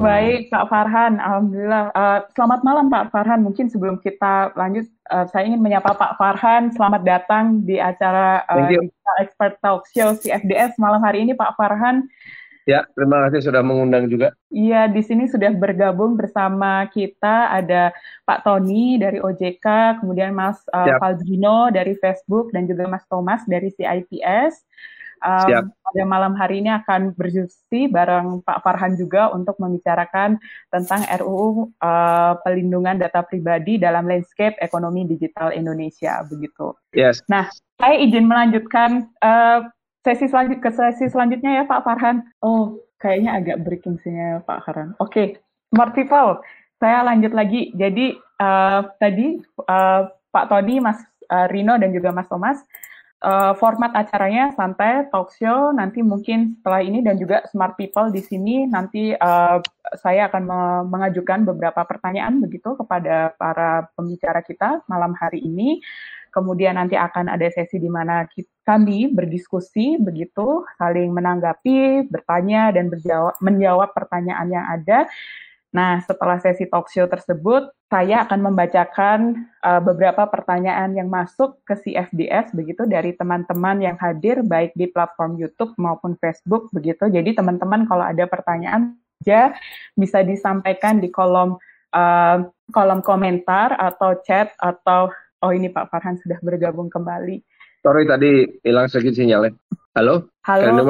Baik 0.00 0.40
Pak 0.48 0.64
Farhan, 0.72 1.12
Alhamdulillah. 1.20 1.84
Uh, 1.92 2.18
selamat 2.32 2.60
malam 2.64 2.86
Pak 2.88 3.04
Farhan. 3.12 3.44
Mungkin 3.44 3.68
sebelum 3.68 4.00
kita 4.00 4.56
lanjut, 4.56 4.88
uh, 5.12 5.28
saya 5.28 5.44
ingin 5.44 5.60
menyapa 5.60 5.92
Pak 5.92 6.16
Farhan. 6.16 6.72
Selamat 6.72 7.04
datang 7.04 7.60
di 7.68 7.76
acara 7.76 8.48
uh, 8.48 8.64
Digital 8.64 9.16
Expert 9.20 9.60
Talk 9.60 9.84
Show 9.92 10.16
CFDS 10.16 10.80
malam 10.80 11.04
hari 11.04 11.20
ini 11.20 11.36
Pak 11.36 11.60
Farhan. 11.60 12.08
Ya, 12.68 12.84
terima 12.92 13.24
kasih 13.24 13.48
sudah 13.48 13.64
mengundang 13.64 14.12
juga. 14.12 14.36
Iya, 14.52 14.92
di 14.92 15.00
sini 15.00 15.24
sudah 15.24 15.48
bergabung 15.56 16.20
bersama 16.20 16.84
kita 16.92 17.48
ada 17.48 17.96
Pak 18.28 18.44
Tony 18.44 19.00
dari 19.00 19.24
OJK, 19.24 19.96
kemudian 20.04 20.36
Mas 20.36 20.60
uh, 20.76 21.00
Faldino 21.00 21.72
dari 21.72 21.96
Facebook, 21.96 22.52
dan 22.52 22.68
juga 22.68 22.84
Mas 22.84 23.08
Thomas 23.08 23.40
dari 23.48 23.72
CIPS. 23.72 24.68
Um, 25.24 25.48
Siap. 25.48 25.64
Pada 25.64 26.04
malam 26.04 26.36
hari 26.36 26.60
ini 26.60 26.68
akan 26.68 27.16
berdiskusi 27.16 27.88
bareng 27.88 28.44
Pak 28.44 28.60
Farhan 28.60 29.00
juga 29.00 29.32
untuk 29.32 29.56
membicarakan 29.56 30.36
tentang 30.68 31.08
RUU 31.24 31.72
uh, 31.80 32.36
pelindungan 32.44 33.00
data 33.00 33.24
pribadi 33.24 33.80
dalam 33.80 34.04
landscape 34.04 34.60
ekonomi 34.60 35.08
digital 35.08 35.56
Indonesia, 35.56 36.20
begitu. 36.28 36.76
Yes. 36.92 37.24
Nah, 37.32 37.48
saya 37.80 37.96
izin 37.96 38.28
melanjutkan 38.28 39.08
uh, 39.24 39.66
sesi 40.02 40.26
selanjut 40.30 40.58
ke 40.62 40.70
sesi 40.70 41.06
selanjutnya 41.10 41.62
ya 41.62 41.64
Pak 41.66 41.82
Farhan. 41.82 42.22
Oh, 42.42 42.78
kayaknya 42.98 43.38
agak 43.38 43.62
breaking 43.62 43.98
sih 44.02 44.12
ya 44.12 44.42
Pak 44.42 44.66
Farhan. 44.66 44.94
Oke, 44.98 45.10
okay. 45.10 45.26
Smart 45.70 45.92
People. 45.92 46.42
Saya 46.78 47.02
lanjut 47.02 47.34
lagi. 47.34 47.74
Jadi 47.74 48.14
uh, 48.38 48.80
tadi 49.02 49.38
uh, 49.66 50.02
Pak 50.30 50.46
Tony, 50.48 50.78
Mas 50.78 51.02
uh, 51.28 51.46
Rino 51.50 51.74
dan 51.76 51.90
juga 51.90 52.14
Mas 52.14 52.30
Thomas 52.30 52.62
uh, 53.22 53.52
format 53.58 53.90
acaranya 53.94 54.54
santai 54.54 55.06
talk 55.10 55.34
show 55.34 55.74
nanti 55.74 56.02
mungkin 56.04 56.58
setelah 56.60 56.82
ini 56.82 57.02
dan 57.02 57.18
juga 57.18 57.42
smart 57.50 57.74
people 57.74 58.10
di 58.14 58.22
sini 58.22 58.66
nanti 58.68 59.14
uh, 59.14 59.58
saya 59.98 60.28
akan 60.28 60.42
me 60.44 60.60
mengajukan 60.86 61.48
beberapa 61.48 61.82
pertanyaan 61.88 62.38
begitu 62.44 62.76
kepada 62.76 63.34
para 63.40 63.88
pembicara 63.96 64.44
kita 64.44 64.84
malam 64.86 65.16
hari 65.16 65.42
ini 65.42 65.80
kemudian 66.38 66.78
nanti 66.78 66.94
akan 66.94 67.26
ada 67.26 67.50
sesi 67.50 67.82
di 67.82 67.90
mana 67.90 68.22
kami 68.62 69.10
berdiskusi 69.10 69.98
begitu, 69.98 70.62
saling 70.78 71.10
menanggapi, 71.10 72.06
bertanya 72.06 72.70
dan 72.70 72.86
berjawab 72.86 73.34
menjawab 73.42 73.90
pertanyaan 73.90 74.48
yang 74.54 74.66
ada. 74.70 75.10
Nah, 75.68 76.00
setelah 76.00 76.40
sesi 76.40 76.64
talk 76.64 76.88
show 76.88 77.04
tersebut, 77.04 77.68
saya 77.92 78.24
akan 78.24 78.40
membacakan 78.52 79.18
uh, 79.60 79.82
beberapa 79.84 80.24
pertanyaan 80.24 80.96
yang 80.96 81.12
masuk 81.12 81.60
ke 81.68 81.76
CFDS 81.76 82.56
begitu 82.56 82.88
dari 82.88 83.12
teman-teman 83.12 83.76
yang 83.84 83.96
hadir 84.00 84.40
baik 84.40 84.72
di 84.72 84.88
platform 84.88 85.36
YouTube 85.36 85.76
maupun 85.76 86.16
Facebook 86.16 86.72
begitu. 86.72 87.12
Jadi 87.12 87.36
teman-teman 87.36 87.84
kalau 87.84 88.04
ada 88.08 88.24
pertanyaan 88.24 88.96
aja 89.20 89.52
bisa 89.92 90.24
disampaikan 90.24 91.02
di 91.02 91.12
kolom 91.12 91.60
uh, 91.92 92.38
kolom 92.72 93.00
komentar 93.04 93.76
atau 93.76 94.16
chat 94.24 94.52
atau 94.60 95.12
Oh 95.38 95.54
ini 95.54 95.70
Pak 95.70 95.94
Farhan 95.94 96.18
sudah 96.18 96.38
bergabung 96.42 96.90
kembali. 96.90 97.38
Sorry 97.86 98.02
tadi 98.10 98.58
hilang 98.66 98.90
sedikit 98.90 99.22
sinyalnya. 99.22 99.54
Halo? 99.94 100.26
Halo. 100.42 100.82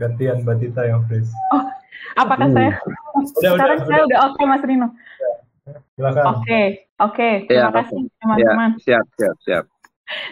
Gantian 0.00 0.40
Mbak 0.40 0.56
Tita 0.64 0.88
yang 0.88 1.04
freeze. 1.04 1.28
Oh, 1.52 1.68
apakah 2.16 2.48
hmm. 2.48 2.56
saya? 2.56 2.72
Udah, 3.12 3.52
Sekarang 3.52 3.78
udah, 3.84 3.88
saya 3.92 4.02
udah 4.08 4.18
oke 4.24 4.32
okay, 4.32 4.44
Mas 4.48 4.64
Rino. 4.64 4.88
Silakan. 5.68 6.24
Oke, 6.24 6.40
okay, 6.40 6.66
oke. 6.96 7.12
Okay. 7.12 7.32
Terima 7.44 7.68
ya, 7.68 7.76
kasih 7.76 8.00
teman-teman. 8.16 8.70
Ya, 8.72 8.80
siap, 8.80 9.04
siap, 9.20 9.36
siap. 9.44 9.64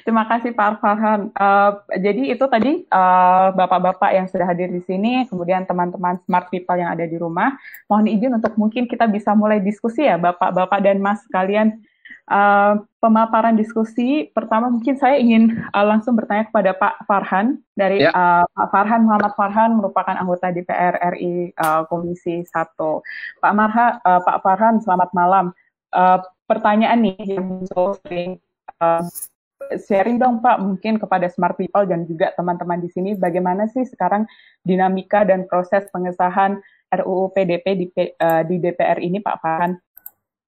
Terima 0.08 0.24
kasih 0.24 0.56
Pak 0.56 0.80
Farhan. 0.80 1.20
Uh, 1.36 1.72
jadi 2.00 2.32
itu 2.32 2.44
tadi 2.48 2.88
uh, 2.88 3.52
bapak-bapak 3.52 4.16
yang 4.16 4.24
sudah 4.32 4.48
hadir 4.48 4.72
di 4.72 4.80
sini, 4.88 5.28
kemudian 5.28 5.68
teman-teman 5.68 6.16
smart 6.24 6.48
people 6.48 6.80
yang 6.80 6.88
ada 6.88 7.04
di 7.04 7.20
rumah. 7.20 7.52
Mohon 7.84 8.16
izin 8.16 8.32
untuk 8.40 8.56
mungkin 8.56 8.88
kita 8.88 9.04
bisa 9.04 9.36
mulai 9.36 9.60
diskusi 9.60 10.08
ya, 10.08 10.16
bapak-bapak 10.16 10.80
dan 10.80 11.04
mas 11.04 11.20
kalian 11.28 11.84
uh, 12.30 12.82
pemaparan 12.98 13.54
diskusi. 13.54 14.30
Pertama 14.34 14.70
mungkin 14.70 14.98
saya 14.98 15.18
ingin 15.18 15.62
uh, 15.70 15.86
langsung 15.86 16.18
bertanya 16.18 16.46
kepada 16.50 16.74
Pak 16.74 17.06
Farhan 17.06 17.62
dari 17.78 18.02
ya. 18.02 18.10
uh, 18.12 18.44
Pak 18.46 18.68
Farhan 18.70 19.06
Muhammad 19.06 19.32
Farhan 19.38 19.70
merupakan 19.78 20.14
anggota 20.14 20.50
DPR 20.50 20.98
RI 21.16 21.54
uh, 21.58 21.86
Komisi 21.86 22.42
1. 22.42 23.42
Pak 23.42 23.52
Marha, 23.54 23.98
uh, 24.02 24.20
Pak 24.22 24.38
Farhan, 24.42 24.82
selamat 24.82 25.10
malam. 25.14 25.54
Uh, 25.94 26.18
pertanyaan 26.50 27.02
nih 27.02 27.38
yang 27.38 27.62
sering 28.02 28.38
uh, 28.82 29.02
sharing 29.74 30.20
dong 30.20 30.38
Pak 30.38 30.62
mungkin 30.62 31.00
kepada 31.00 31.26
smart 31.26 31.58
people 31.58 31.82
dan 31.88 32.06
juga 32.06 32.30
teman-teman 32.38 32.78
di 32.78 32.90
sini 32.92 33.18
bagaimana 33.18 33.66
sih 33.66 33.82
sekarang 33.82 34.28
dinamika 34.62 35.26
dan 35.26 35.48
proses 35.50 35.88
pengesahan 35.90 36.60
RUU 36.94 37.34
PDP 37.34 37.66
di, 37.74 37.86
uh, 37.98 38.42
di 38.46 38.62
DPR 38.62 39.02
ini 39.02 39.18
Pak 39.18 39.36
Farhan? 39.42 39.74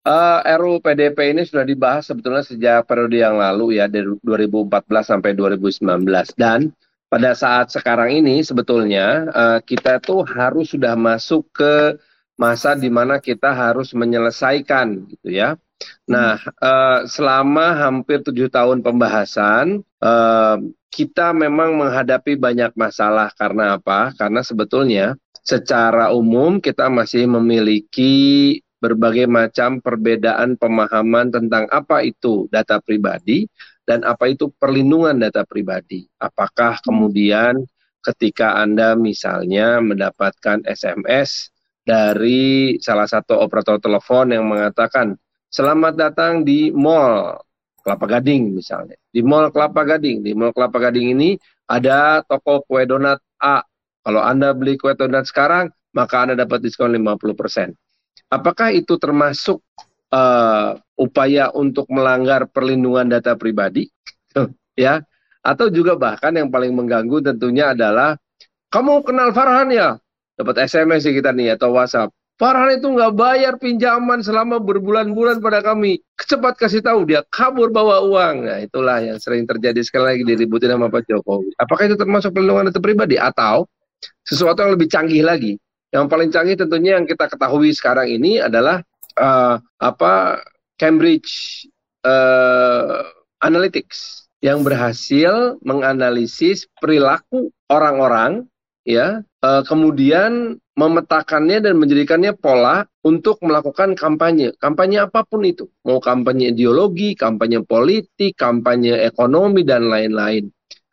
Uh, 0.09 0.41
eh, 0.41 0.57
RUU 0.57 0.81
PDP 0.81 1.37
ini 1.37 1.45
sudah 1.45 1.69
dibahas 1.69 2.09
sebetulnya 2.09 2.41
sejak 2.41 2.88
periode 2.88 3.21
yang 3.21 3.37
lalu 3.37 3.77
ya 3.77 3.93
dari 3.93 4.09
2014 4.25 4.88
sampai 5.05 5.37
2019 5.37 5.85
dan 6.33 6.73
pada 7.12 7.37
saat 7.37 7.69
sekarang 7.69 8.17
ini 8.25 8.41
sebetulnya 8.41 9.29
uh, 9.29 9.59
kita 9.61 10.00
tuh 10.00 10.25
harus 10.25 10.73
sudah 10.73 10.97
masuk 10.97 11.45
ke 11.53 12.00
masa 12.41 12.73
di 12.73 12.88
mana 12.88 13.21
kita 13.21 13.53
harus 13.53 13.93
menyelesaikan 13.93 15.12
gitu 15.12 15.29
ya. 15.29 15.61
Nah, 16.09 16.41
uh, 16.57 17.05
selama 17.05 17.77
hampir 17.77 18.25
tujuh 18.25 18.49
tahun 18.49 18.81
pembahasan, 18.81 19.85
uh, 20.00 20.57
kita 20.88 21.37
memang 21.37 21.77
menghadapi 21.77 22.41
banyak 22.41 22.73
masalah 22.81 23.29
karena 23.37 23.77
apa? 23.77 24.17
Karena 24.17 24.41
sebetulnya 24.41 25.21
secara 25.45 26.17
umum 26.17 26.65
kita 26.65 26.88
masih 26.88 27.29
memiliki 27.29 28.59
berbagai 28.78 29.26
macam 29.26 29.82
perbedaan 29.82 30.54
pemahaman 30.54 31.35
tentang 31.35 31.66
apa 31.70 32.06
itu 32.06 32.47
data 32.50 32.78
pribadi 32.78 33.47
dan 33.82 34.06
apa 34.06 34.30
itu 34.30 34.50
perlindungan 34.54 35.18
data 35.18 35.42
pribadi. 35.42 36.06
Apakah 36.23 36.78
kemudian 36.82 37.66
ketika 38.02 38.58
Anda 38.62 38.94
misalnya 38.94 39.82
mendapatkan 39.82 40.62
SMS 40.64 41.50
dari 41.82 42.76
salah 42.78 43.08
satu 43.08 43.40
operator 43.40 43.80
telepon 43.82 44.30
yang 44.30 44.47
mengatakan 44.47 45.16
selamat 45.49 45.97
datang 45.97 46.44
di 46.44 46.70
mall 46.70 47.40
Kelapa 47.80 48.20
Gading 48.20 48.52
misalnya. 48.52 49.00
Di 49.08 49.25
mall 49.25 49.49
Kelapa 49.49 49.82
Gading, 49.82 50.20
di 50.20 50.37
mall 50.37 50.52
Kelapa 50.52 50.76
Gading 50.76 51.16
ini 51.16 51.40
ada 51.64 52.20
toko 52.28 52.61
kue 52.68 52.85
donat 52.85 53.18
A. 53.40 53.64
Kalau 54.04 54.20
Anda 54.20 54.52
beli 54.52 54.76
kue 54.76 54.92
donat 54.92 55.25
sekarang, 55.25 55.73
maka 55.97 56.28
Anda 56.28 56.37
dapat 56.37 56.61
diskon 56.61 56.92
50%. 56.92 57.88
Apakah 58.28 58.76
itu 58.76 59.00
termasuk 59.00 59.64
uh, 60.12 60.76
upaya 61.00 61.49
untuk 61.56 61.88
melanggar 61.88 62.44
perlindungan 62.49 63.08
data 63.08 63.35
pribadi? 63.40 63.88
ya, 64.76 65.00
atau 65.40 65.73
juga 65.73 65.97
bahkan 65.97 66.37
yang 66.37 66.52
paling 66.52 66.76
mengganggu 66.76 67.25
tentunya 67.25 67.73
adalah 67.73 68.20
kamu 68.68 69.00
kenal 69.00 69.32
Farhan 69.32 69.73
ya? 69.73 69.97
Dapat 70.37 70.68
SMS 70.68 71.08
sih 71.08 71.16
kita 71.16 71.32
nih 71.32 71.56
atau 71.56 71.73
WhatsApp. 71.73 72.12
Farhan 72.38 72.78
itu 72.78 72.87
nggak 72.87 73.18
bayar 73.18 73.58
pinjaman 73.58 74.23
selama 74.23 74.62
berbulan-bulan 74.62 75.42
pada 75.42 75.58
kami. 75.58 75.99
Cepat 76.14 76.54
kasih 76.54 76.87
tahu 76.87 77.02
dia 77.02 77.26
kabur 77.26 77.75
bawa 77.75 77.99
uang. 78.06 78.47
Nah 78.47 78.62
itulah 78.62 79.02
yang 79.02 79.18
sering 79.18 79.42
terjadi 79.42 79.82
sekali 79.82 80.14
lagi 80.14 80.23
diributin 80.23 80.70
sama 80.70 80.87
Pak 80.87 81.11
Jokowi. 81.11 81.50
Apakah 81.58 81.90
itu 81.90 81.99
termasuk 81.99 82.30
perlindungan 82.30 82.70
data 82.70 82.78
pribadi 82.78 83.18
atau 83.18 83.66
sesuatu 84.23 84.62
yang 84.62 84.78
lebih 84.78 84.87
canggih 84.87 85.26
lagi? 85.26 85.58
Yang 85.88 86.07
paling 86.12 86.28
canggih 86.28 86.57
tentunya 86.61 87.00
yang 87.00 87.09
kita 87.09 87.28
ketahui 87.33 87.73
sekarang 87.73 88.12
ini 88.12 88.42
adalah 88.45 88.85
uh, 89.16 89.57
apa 89.80 90.45
Cambridge 90.76 91.64
uh, 92.04 93.09
Analytics 93.38 94.28
yang 94.42 94.62
berhasil 94.62 95.59
menganalisis 95.62 96.66
perilaku 96.78 97.50
orang-orang 97.71 98.47
ya 98.87 99.23
uh, 99.42 99.62
kemudian 99.66 100.59
memetakannya 100.78 101.59
dan 101.59 101.75
menjadikannya 101.75 102.38
pola 102.38 102.87
untuk 103.02 103.42
melakukan 103.42 103.99
kampanye. 103.99 104.54
Kampanye 104.62 105.02
apa 105.02 105.26
pun 105.26 105.42
itu. 105.42 105.66
Mau 105.83 105.99
kampanye 105.99 106.54
ideologi 106.54 107.18
kampanye 107.18 107.66
politik 107.66 108.38
kampanye 108.38 108.95
ekonomi 109.02 109.66
dan 109.66 109.90
lain-lain. 109.90 110.47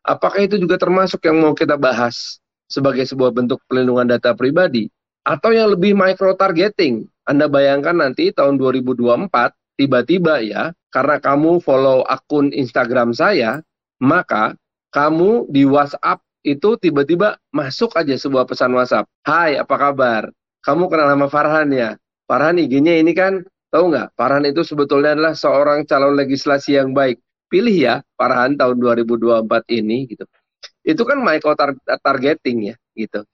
Apakah 0.06 0.46
itu 0.46 0.58
juga 0.58 0.78
termasuk 0.82 1.22
yang 1.26 1.42
mau 1.42 1.54
kita 1.54 1.78
bahas 1.78 2.42
sebagai 2.70 3.06
sebuah 3.06 3.32
bentuk 3.32 3.62
pelindungan 3.70 4.10
data 4.10 4.34
pribadi 4.34 4.90
atau 5.26 5.50
yang 5.52 5.74
lebih 5.74 5.98
micro 5.98 6.38
targeting. 6.38 7.10
Anda 7.26 7.50
bayangkan 7.50 7.98
nanti 7.98 8.30
tahun 8.30 8.62
2024 8.62 9.30
tiba-tiba 9.76 10.40
ya 10.46 10.72
karena 10.94 11.18
kamu 11.20 11.60
follow 11.60 12.06
akun 12.08 12.54
Instagram 12.54 13.12
saya, 13.12 13.60
maka 14.00 14.56
kamu 14.94 15.50
di 15.52 15.68
WhatsApp 15.68 16.24
itu 16.46 16.78
tiba-tiba 16.78 17.36
masuk 17.52 17.92
aja 17.98 18.16
sebuah 18.16 18.46
pesan 18.46 18.72
WhatsApp. 18.78 19.10
Hai, 19.26 19.58
apa 19.58 19.76
kabar? 19.76 20.30
Kamu 20.62 20.88
kenal 20.88 21.12
sama 21.12 21.28
Farhan 21.28 21.74
ya? 21.74 21.98
Farhan 22.30 22.62
IG-nya 22.62 23.02
ini 23.02 23.12
kan, 23.18 23.42
tahu 23.74 23.92
nggak? 23.92 24.14
Farhan 24.14 24.46
itu 24.46 24.62
sebetulnya 24.62 25.18
adalah 25.18 25.34
seorang 25.34 25.84
calon 25.90 26.16
legislasi 26.16 26.78
yang 26.78 26.94
baik. 26.96 27.20
pilih 27.46 27.78
ya 27.78 27.96
Farhan 28.18 28.58
tahun 28.58 28.82
2024 28.82 29.46
ini 29.70 30.10
gitu. 30.10 30.26
Itu 30.86 31.02
kan 31.04 31.20
micro 31.20 31.58
tar 31.58 31.74
targeting 32.06 32.72
ya 32.72 32.76
gitu. 32.94 33.26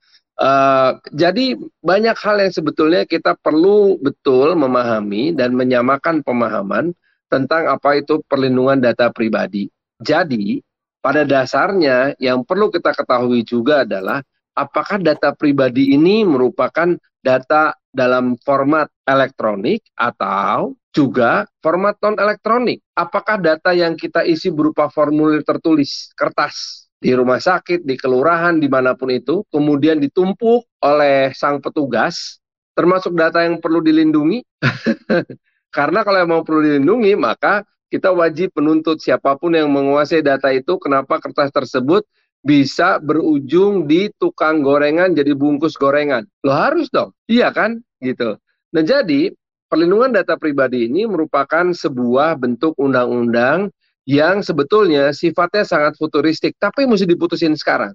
Uh, 0.41 0.97
jadi 1.13 1.53
banyak 1.85 2.17
hal 2.17 2.41
yang 2.41 2.49
sebetulnya 2.49 3.05
kita 3.05 3.37
perlu 3.37 3.99
betul 4.01 4.57
memahami 4.57 5.35
dan 5.37 5.53
menyamakan 5.53 6.25
pemahaman 6.25 6.95
tentang 7.29 7.69
apa 7.69 8.01
itu 8.01 8.23
perlindungan 8.25 8.81
data 8.81 9.13
pribadi. 9.13 9.69
Jadi 10.01 10.63
pada 11.03 11.27
dasarnya 11.27 12.17
yang 12.17 12.41
perlu 12.41 12.73
kita 12.73 12.95
ketahui 12.95 13.45
juga 13.45 13.85
adalah 13.85 14.25
apakah 14.57 14.97
data 14.97 15.35
pribadi 15.35 15.93
ini 15.93 16.25
merupakan 16.25 16.97
data 17.21 17.77
dalam 17.93 18.33
format 18.41 18.89
elektronik 19.05 19.85
atau 19.93 20.73
juga 20.89 21.45
format 21.61 21.95
non 22.01 22.17
elektronik. 22.17 22.81
Apakah 22.97 23.37
data 23.37 23.71
yang 23.77 23.93
kita 23.93 24.25
isi 24.25 24.49
berupa 24.49 24.89
formulir 24.89 25.45
tertulis 25.45 26.09
kertas 26.17 26.80
di 27.01 27.11
rumah 27.17 27.41
sakit, 27.41 27.81
di 27.81 27.97
kelurahan, 27.97 28.61
di 28.61 28.69
mana 28.69 28.93
pun 28.93 29.09
itu, 29.09 29.41
kemudian 29.49 29.97
ditumpuk 29.97 30.69
oleh 30.85 31.33
sang 31.33 31.57
petugas, 31.57 32.37
termasuk 32.77 33.17
data 33.17 33.41
yang 33.41 33.57
perlu 33.57 33.81
dilindungi. 33.81 34.45
Karena 35.75 36.05
kalau 36.05 36.21
mau 36.29 36.41
perlu 36.45 36.61
dilindungi, 36.61 37.17
maka 37.17 37.65
kita 37.89 38.13
wajib 38.13 38.53
menuntut 38.53 39.01
siapa 39.01 39.33
pun 39.35 39.57
yang 39.57 39.73
menguasai 39.73 40.21
data 40.21 40.53
itu, 40.53 40.77
kenapa 40.77 41.17
kertas 41.17 41.49
tersebut 41.49 42.05
bisa 42.45 43.01
berujung 43.01 43.89
di 43.89 44.09
tukang 44.17 44.61
gorengan 44.61 45.17
jadi 45.17 45.33
bungkus 45.33 45.77
gorengan. 45.77 46.25
Lo 46.45 46.53
harus 46.53 46.89
dong, 46.93 47.13
iya 47.25 47.49
kan? 47.49 47.81
Gitu. 47.97 48.37
Nah 48.73 48.83
jadi 48.85 49.33
perlindungan 49.69 50.13
data 50.13 50.37
pribadi 50.37 50.89
ini 50.89 51.05
merupakan 51.05 51.69
sebuah 51.69 52.37
bentuk 52.41 52.77
undang-undang 52.81 53.69
yang 54.05 54.41
sebetulnya 54.41 55.13
sifatnya 55.13 55.63
sangat 55.65 55.93
futuristik, 55.97 56.57
tapi 56.57 56.89
mesti 56.89 57.05
diputusin 57.05 57.53
sekarang. 57.53 57.93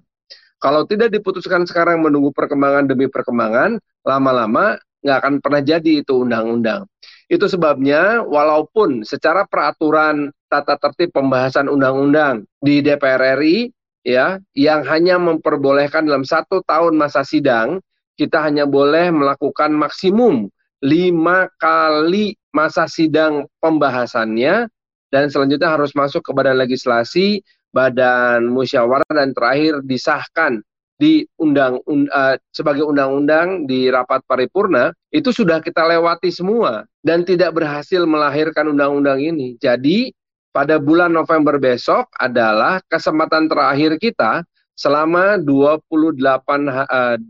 Kalau 0.57 0.87
tidak 0.89 1.13
diputuskan 1.13 1.69
sekarang 1.69 2.01
menunggu 2.01 2.33
perkembangan 2.33 2.89
demi 2.89 3.05
perkembangan, 3.05 3.77
lama-lama 4.01 4.79
nggak 5.05 5.17
akan 5.21 5.33
pernah 5.43 5.61
jadi 5.61 6.01
itu 6.01 6.25
undang-undang. 6.25 6.89
Itu 7.29 7.45
sebabnya 7.45 8.25
walaupun 8.25 9.05
secara 9.05 9.45
peraturan 9.45 10.33
tata 10.47 10.79
tertib 10.79 11.13
pembahasan 11.13 11.67
undang-undang 11.67 12.47
di 12.63 12.79
DPR 12.79 13.37
RI 13.37 13.69
ya 14.07 14.39
yang 14.55 14.87
hanya 14.87 15.19
memperbolehkan 15.19 16.07
dalam 16.07 16.23
satu 16.23 16.63
tahun 16.63 16.95
masa 16.95 17.27
sidang 17.27 17.83
kita 18.15 18.39
hanya 18.39 18.63
boleh 18.63 19.11
melakukan 19.11 19.75
maksimum 19.75 20.47
lima 20.79 21.51
kali 21.59 22.39
masa 22.55 22.87
sidang 22.87 23.45
pembahasannya 23.59 24.71
dan 25.13 25.31
selanjutnya 25.31 25.71
harus 25.71 25.95
masuk 25.95 26.23
ke 26.23 26.31
badan 26.35 26.59
legislasi, 26.59 27.43
badan 27.71 28.51
musyawarah 28.51 29.07
dan 29.11 29.31
terakhir 29.31 29.79
disahkan 29.83 30.59
di 30.97 31.29
undang 31.37 31.77
un, 31.85 32.09
uh, 32.09 32.33
sebagai 32.49 32.81
undang-undang 32.81 33.69
di 33.69 33.85
rapat 33.87 34.25
paripurna 34.25 34.89
itu 35.13 35.29
sudah 35.29 35.61
kita 35.61 35.85
lewati 35.85 36.33
semua 36.33 36.89
dan 37.05 37.21
tidak 37.21 37.53
berhasil 37.53 38.01
melahirkan 38.09 38.73
undang-undang 38.73 39.21
ini. 39.21 39.53
Jadi 39.61 40.09
pada 40.49 40.81
bulan 40.81 41.13
November 41.13 41.61
besok 41.61 42.09
adalah 42.17 42.81
kesempatan 42.89 43.45
terakhir 43.45 44.01
kita 44.01 44.41
selama 44.73 45.37
28 45.37 46.17
uh, 46.17 47.15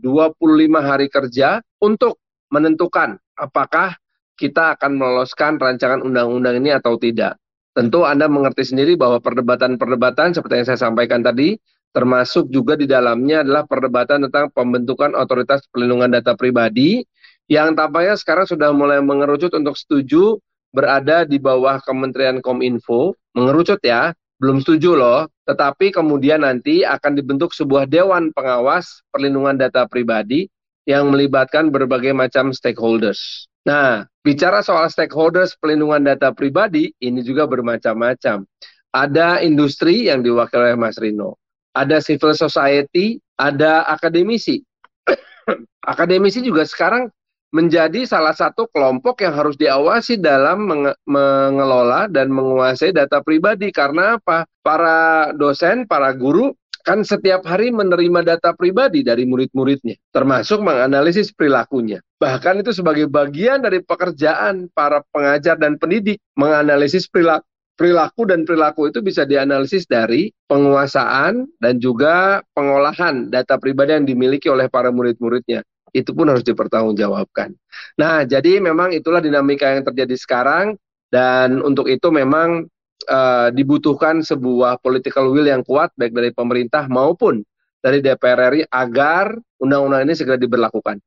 hari 0.80 1.06
kerja 1.12 1.60
untuk 1.84 2.16
menentukan 2.48 3.20
apakah 3.36 4.00
kita 4.40 4.80
akan 4.80 4.96
meloloskan 4.96 5.60
rancangan 5.60 6.00
undang-undang 6.00 6.56
ini 6.64 6.72
atau 6.72 6.96
tidak. 6.96 7.36
Tentu 7.76 8.02
Anda 8.02 8.26
mengerti 8.26 8.74
sendiri 8.74 8.98
bahwa 8.98 9.22
perdebatan-perdebatan 9.22 10.34
seperti 10.34 10.54
yang 10.62 10.66
saya 10.74 10.80
sampaikan 10.90 11.22
tadi, 11.22 11.58
termasuk 11.92 12.52
juga 12.52 12.76
di 12.76 12.84
dalamnya 12.84 13.42
adalah 13.42 13.64
perdebatan 13.64 14.28
tentang 14.28 14.52
pembentukan 14.52 15.16
otoritas 15.16 15.64
perlindungan 15.72 16.12
data 16.12 16.36
pribadi 16.36 17.02
yang 17.48 17.72
tampaknya 17.72 18.14
sekarang 18.20 18.44
sudah 18.44 18.70
mulai 18.76 19.00
mengerucut 19.00 19.56
untuk 19.56 19.72
setuju 19.74 20.36
berada 20.68 21.24
di 21.24 21.40
bawah 21.40 21.80
Kementerian 21.80 22.44
Kominfo, 22.44 23.16
mengerucut 23.32 23.80
ya, 23.80 24.12
belum 24.36 24.60
setuju 24.60 24.94
loh, 24.94 25.20
tetapi 25.48 25.90
kemudian 25.90 26.44
nanti 26.44 26.84
akan 26.84 27.16
dibentuk 27.16 27.56
sebuah 27.56 27.88
dewan 27.88 28.30
pengawas 28.36 29.00
perlindungan 29.08 29.56
data 29.56 29.88
pribadi 29.88 30.46
yang 30.84 31.08
melibatkan 31.08 31.72
berbagai 31.72 32.12
macam 32.12 32.52
stakeholders. 32.52 33.48
Nah, 33.68 34.08
bicara 34.24 34.64
soal 34.64 34.88
stakeholders 34.88 35.52
pelindungan 35.60 36.00
data 36.00 36.32
pribadi, 36.32 36.88
ini 37.04 37.20
juga 37.20 37.44
bermacam-macam. 37.44 38.48
Ada 38.96 39.44
industri 39.44 40.08
yang 40.08 40.24
diwakili 40.24 40.72
oleh 40.72 40.80
Mas 40.80 40.96
Rino, 40.96 41.36
ada 41.76 42.00
civil 42.00 42.32
society, 42.32 43.20
ada 43.36 43.84
akademisi. 43.84 44.64
akademisi 45.92 46.40
juga 46.40 46.64
sekarang 46.64 47.12
menjadi 47.52 48.08
salah 48.08 48.32
satu 48.32 48.72
kelompok 48.72 49.20
yang 49.20 49.36
harus 49.36 49.60
diawasi 49.60 50.16
dalam 50.16 50.64
menge 50.64 50.92
mengelola 51.04 52.08
dan 52.08 52.32
menguasai 52.32 52.96
data 52.96 53.20
pribadi 53.20 53.68
karena 53.68 54.16
apa? 54.16 54.48
Para 54.64 55.28
dosen, 55.36 55.84
para 55.84 56.08
guru 56.16 56.56
kan 56.88 57.04
setiap 57.04 57.44
hari 57.44 57.68
menerima 57.68 58.24
data 58.24 58.56
pribadi 58.56 59.04
dari 59.04 59.28
murid-muridnya, 59.28 60.00
termasuk 60.08 60.64
menganalisis 60.64 61.36
perilakunya. 61.36 62.00
Bahkan 62.16 62.64
itu 62.64 62.72
sebagai 62.72 63.04
bagian 63.12 63.60
dari 63.60 63.84
pekerjaan 63.84 64.72
para 64.72 65.04
pengajar 65.12 65.60
dan 65.60 65.76
pendidik, 65.76 66.16
menganalisis 66.32 67.04
perilaku. 67.04 67.44
Perilaku 67.78 68.26
dan 68.26 68.42
perilaku 68.42 68.90
itu 68.90 68.98
bisa 68.98 69.22
dianalisis 69.22 69.86
dari 69.86 70.34
penguasaan 70.50 71.46
dan 71.62 71.78
juga 71.78 72.42
pengolahan 72.50 73.30
data 73.30 73.54
pribadi 73.54 73.94
yang 73.94 74.02
dimiliki 74.02 74.50
oleh 74.50 74.66
para 74.66 74.90
murid-muridnya. 74.90 75.62
Itu 75.94 76.10
pun 76.10 76.26
harus 76.26 76.42
dipertanggungjawabkan. 76.42 77.54
Nah, 78.02 78.26
jadi 78.26 78.58
memang 78.58 78.90
itulah 78.90 79.22
dinamika 79.22 79.78
yang 79.78 79.86
terjadi 79.86 80.16
sekarang 80.18 80.74
dan 81.06 81.62
untuk 81.62 81.86
itu 81.86 82.10
memang 82.10 82.66
uh, 83.06 83.48
dibutuhkan 83.54 84.24
sebuah 84.24 84.82
political 84.82 85.30
will 85.30 85.46
yang 85.46 85.62
kuat 85.62 85.94
baik 85.94 86.10
dari 86.10 86.30
pemerintah 86.34 86.90
maupun 86.90 87.46
dari 87.78 88.02
DPR 88.02 88.50
RI 88.50 88.62
agar 88.66 89.38
undang-undang 89.62 90.08
ini 90.08 90.14
segera 90.18 90.34
diberlakukan. 90.34 90.98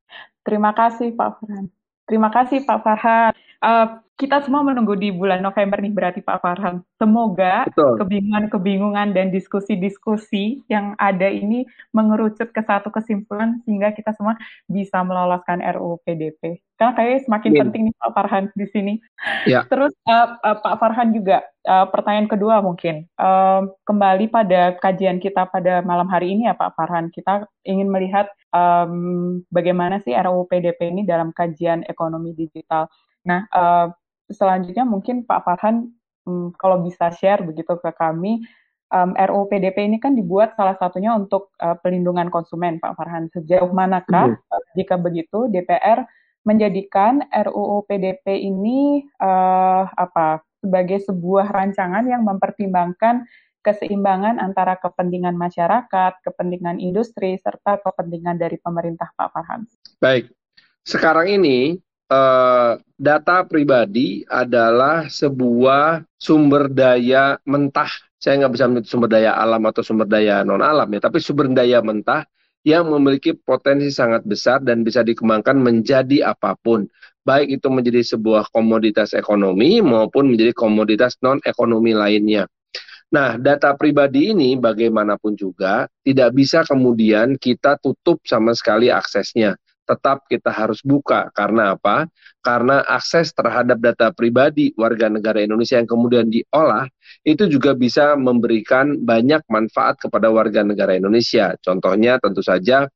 Terima 0.48 0.72
kasih 0.72 1.12
Pak 1.14 1.44
Farhan. 1.44 1.66
Terima 2.08 2.30
kasih 2.32 2.64
Pak 2.64 2.80
Farhan. 2.82 3.32
Uh, 3.62 3.88
kita 4.22 4.38
semua 4.46 4.62
menunggu 4.62 4.94
di 4.94 5.10
bulan 5.10 5.42
November 5.42 5.82
nih 5.82 5.90
berarti 5.90 6.22
Pak 6.22 6.46
Farhan. 6.46 6.86
Semoga 7.02 7.66
kebingungan-kebingungan 7.74 9.18
dan 9.18 9.34
diskusi-diskusi 9.34 10.62
yang 10.70 10.94
ada 11.02 11.26
ini 11.26 11.66
mengerucut 11.90 12.54
ke 12.54 12.62
satu 12.62 12.94
kesimpulan 12.94 13.58
sehingga 13.66 13.90
kita 13.90 14.14
semua 14.14 14.38
bisa 14.70 15.02
meloloskan 15.02 15.58
RUU 15.58 15.98
PDP. 16.06 16.62
Karena 16.78 16.94
kayaknya 16.94 17.20
semakin 17.26 17.50
yeah. 17.50 17.62
penting 17.66 17.82
nih 17.90 17.96
Pak 17.98 18.12
Farhan 18.14 18.46
di 18.54 18.68
sini. 18.70 18.94
Yeah. 19.50 19.66
Terus 19.66 19.90
uh, 20.06 20.38
uh, 20.38 20.58
Pak 20.62 20.78
Farhan 20.78 21.18
juga 21.18 21.42
uh, 21.66 21.90
pertanyaan 21.90 22.30
kedua 22.30 22.62
mungkin 22.62 23.10
uh, 23.18 23.66
kembali 23.90 24.30
pada 24.30 24.78
kajian 24.78 25.18
kita 25.18 25.50
pada 25.50 25.82
malam 25.82 26.06
hari 26.06 26.38
ini 26.38 26.46
ya 26.46 26.54
Pak 26.54 26.78
Farhan. 26.78 27.10
Kita 27.10 27.50
ingin 27.66 27.90
melihat 27.90 28.30
um, 28.54 29.42
bagaimana 29.50 29.98
sih 30.06 30.14
RUU 30.14 30.46
PDP 30.46 30.94
ini 30.94 31.10
dalam 31.10 31.34
kajian 31.34 31.82
ekonomi 31.90 32.38
digital. 32.38 32.86
Nah, 33.26 33.46
uh, 33.54 33.94
selanjutnya 34.32 34.84
mungkin 34.88 35.24
Pak 35.28 35.44
Farhan 35.46 35.92
um, 36.26 36.52
kalau 36.56 36.82
bisa 36.84 37.12
share 37.14 37.44
begitu 37.44 37.78
ke 37.78 37.92
kami 37.96 38.44
um, 38.92 39.16
RUU 39.16 39.48
PDP 39.48 39.88
ini 39.88 39.98
kan 39.98 40.14
dibuat 40.14 40.54
salah 40.60 40.76
satunya 40.76 41.16
untuk 41.16 41.56
uh, 41.64 41.80
pelindungan 41.80 42.28
konsumen 42.28 42.78
Pak 42.78 43.00
Farhan. 43.00 43.32
Sejauh 43.32 43.72
manakah 43.72 44.36
mm. 44.36 44.52
uh, 44.52 44.64
jika 44.76 45.00
begitu 45.00 45.48
DPR 45.50 46.06
menjadikan 46.44 47.24
RUU 47.30 47.86
PDP 47.86 48.44
ini 48.44 49.06
uh, 49.22 49.86
apa 49.88 50.42
sebagai 50.62 51.02
sebuah 51.02 51.50
rancangan 51.50 52.06
yang 52.06 52.22
mempertimbangkan 52.22 53.26
keseimbangan 53.62 54.42
antara 54.42 54.78
kepentingan 54.78 55.38
masyarakat, 55.38 56.14
kepentingan 56.26 56.82
industri, 56.82 57.38
serta 57.38 57.78
kepentingan 57.82 58.42
dari 58.42 58.58
pemerintah 58.58 59.14
Pak 59.14 59.30
Farhan. 59.34 59.70
Baik, 60.02 60.34
sekarang 60.82 61.30
ini 61.30 61.78
uh, 62.12 62.72
data 63.00 63.48
pribadi 63.48 64.28
adalah 64.28 65.08
sebuah 65.08 66.04
sumber 66.20 66.68
daya 66.68 67.40
mentah. 67.48 67.90
Saya 68.22 68.46
nggak 68.46 68.54
bisa 68.54 68.66
menyebut 68.70 68.88
sumber 68.92 69.10
daya 69.10 69.34
alam 69.34 69.64
atau 69.66 69.82
sumber 69.82 70.06
daya 70.06 70.46
non 70.46 70.62
alam 70.62 70.86
ya, 70.94 71.00
tapi 71.02 71.18
sumber 71.24 71.50
daya 71.50 71.82
mentah 71.82 72.28
yang 72.62 72.86
memiliki 72.94 73.34
potensi 73.34 73.90
sangat 73.90 74.22
besar 74.22 74.62
dan 74.62 74.86
bisa 74.86 75.02
dikembangkan 75.02 75.58
menjadi 75.58 76.30
apa 76.30 76.54
pun. 76.62 76.86
Baik 77.26 77.62
itu 77.62 77.68
menjadi 77.70 78.02
sebuah 78.06 78.54
komoditas 78.54 79.18
ekonomi 79.18 79.82
maupun 79.82 80.30
menjadi 80.30 80.54
komoditas 80.54 81.18
non 81.26 81.42
ekonomi 81.42 81.98
lainnya. 81.98 82.46
Nah, 83.12 83.36
data 83.36 83.76
pribadi 83.76 84.32
ini 84.32 84.56
bagaimanapun 84.56 85.36
juga 85.36 85.90
tidak 86.06 86.32
bisa 86.32 86.64
kemudian 86.64 87.36
kita 87.36 87.76
tutup 87.82 88.24
sama 88.24 88.56
sekali 88.56 88.88
aksesnya 88.88 89.58
tetap 89.92 90.24
kita 90.32 90.48
harus 90.48 90.80
buka. 90.80 91.28
Karena 91.36 91.76
apa? 91.76 92.08
Karena 92.40 92.80
akses 92.88 93.36
terhadap 93.36 93.84
data 93.84 94.16
pribadi 94.16 94.72
warga 94.80 95.12
negara 95.12 95.44
Indonesia 95.44 95.76
yang 95.76 95.92
kemudian 95.92 96.32
diolah 96.32 96.88
itu 97.28 97.46
juga 97.52 97.76
bisa 97.76 98.16
memberikan 98.16 98.96
banyak 99.04 99.44
manfaat 99.52 100.00
kepada 100.00 100.32
warga 100.32 100.64
negara 100.64 100.96
Indonesia. 100.96 101.54
Contohnya 101.60 102.18
tentu 102.24 102.40
saja 102.40 102.88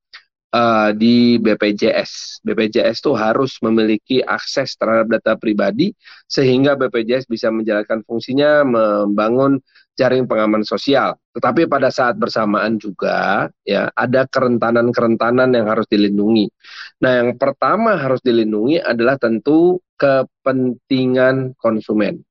uh, 0.55 0.89
di 0.95 1.35
BPJS. 1.43 2.39
BPJS 2.47 3.03
itu 3.03 3.11
harus 3.11 3.59
memiliki 3.59 4.23
akses 4.23 4.79
terhadap 4.79 5.19
data 5.19 5.35
pribadi 5.35 5.91
sehingga 6.31 6.79
BPJS 6.79 7.27
bisa 7.27 7.51
menjalankan 7.51 8.01
fungsinya 8.07 8.63
membangun 8.63 9.59
jaring 9.95 10.27
pengaman 10.27 10.63
sosial. 10.63 11.15
Tetapi 11.35 11.67
pada 11.71 11.91
saat 11.91 12.19
bersamaan 12.19 12.79
juga 12.79 13.47
ya 13.63 13.91
ada 13.95 14.27
kerentanan-kerentanan 14.27 15.51
yang 15.55 15.67
harus 15.71 15.87
dilindungi. 15.87 16.51
Nah, 17.03 17.23
yang 17.23 17.39
pertama 17.39 17.95
harus 17.95 18.19
dilindungi 18.23 18.79
adalah 18.83 19.15
tentu 19.19 19.79
kepentingan 19.95 21.55
konsumen. 21.59 22.23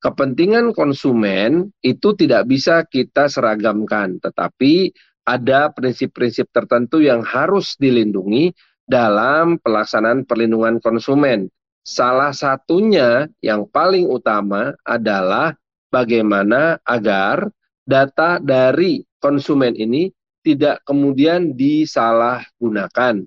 Kepentingan 0.00 0.72
konsumen 0.74 1.70
itu 1.84 2.16
tidak 2.16 2.48
bisa 2.48 2.82
kita 2.88 3.30
seragamkan, 3.30 4.18
tetapi 4.18 4.90
ada 5.24 5.70
prinsip-prinsip 5.72 6.48
tertentu 6.50 7.00
yang 7.00 7.20
harus 7.22 7.76
dilindungi 7.76 8.52
dalam 8.88 9.60
pelaksanaan 9.62 10.26
perlindungan 10.26 10.82
konsumen. 10.82 11.46
Salah 11.80 12.34
satunya 12.34 13.30
yang 13.40 13.64
paling 13.70 14.10
utama 14.10 14.74
adalah 14.84 15.56
bagaimana 15.88 16.78
agar 16.84 17.48
data 17.86 18.38
dari 18.38 19.00
konsumen 19.22 19.74
ini 19.74 20.12
tidak 20.40 20.80
kemudian 20.88 21.52
disalahgunakan 21.56 23.24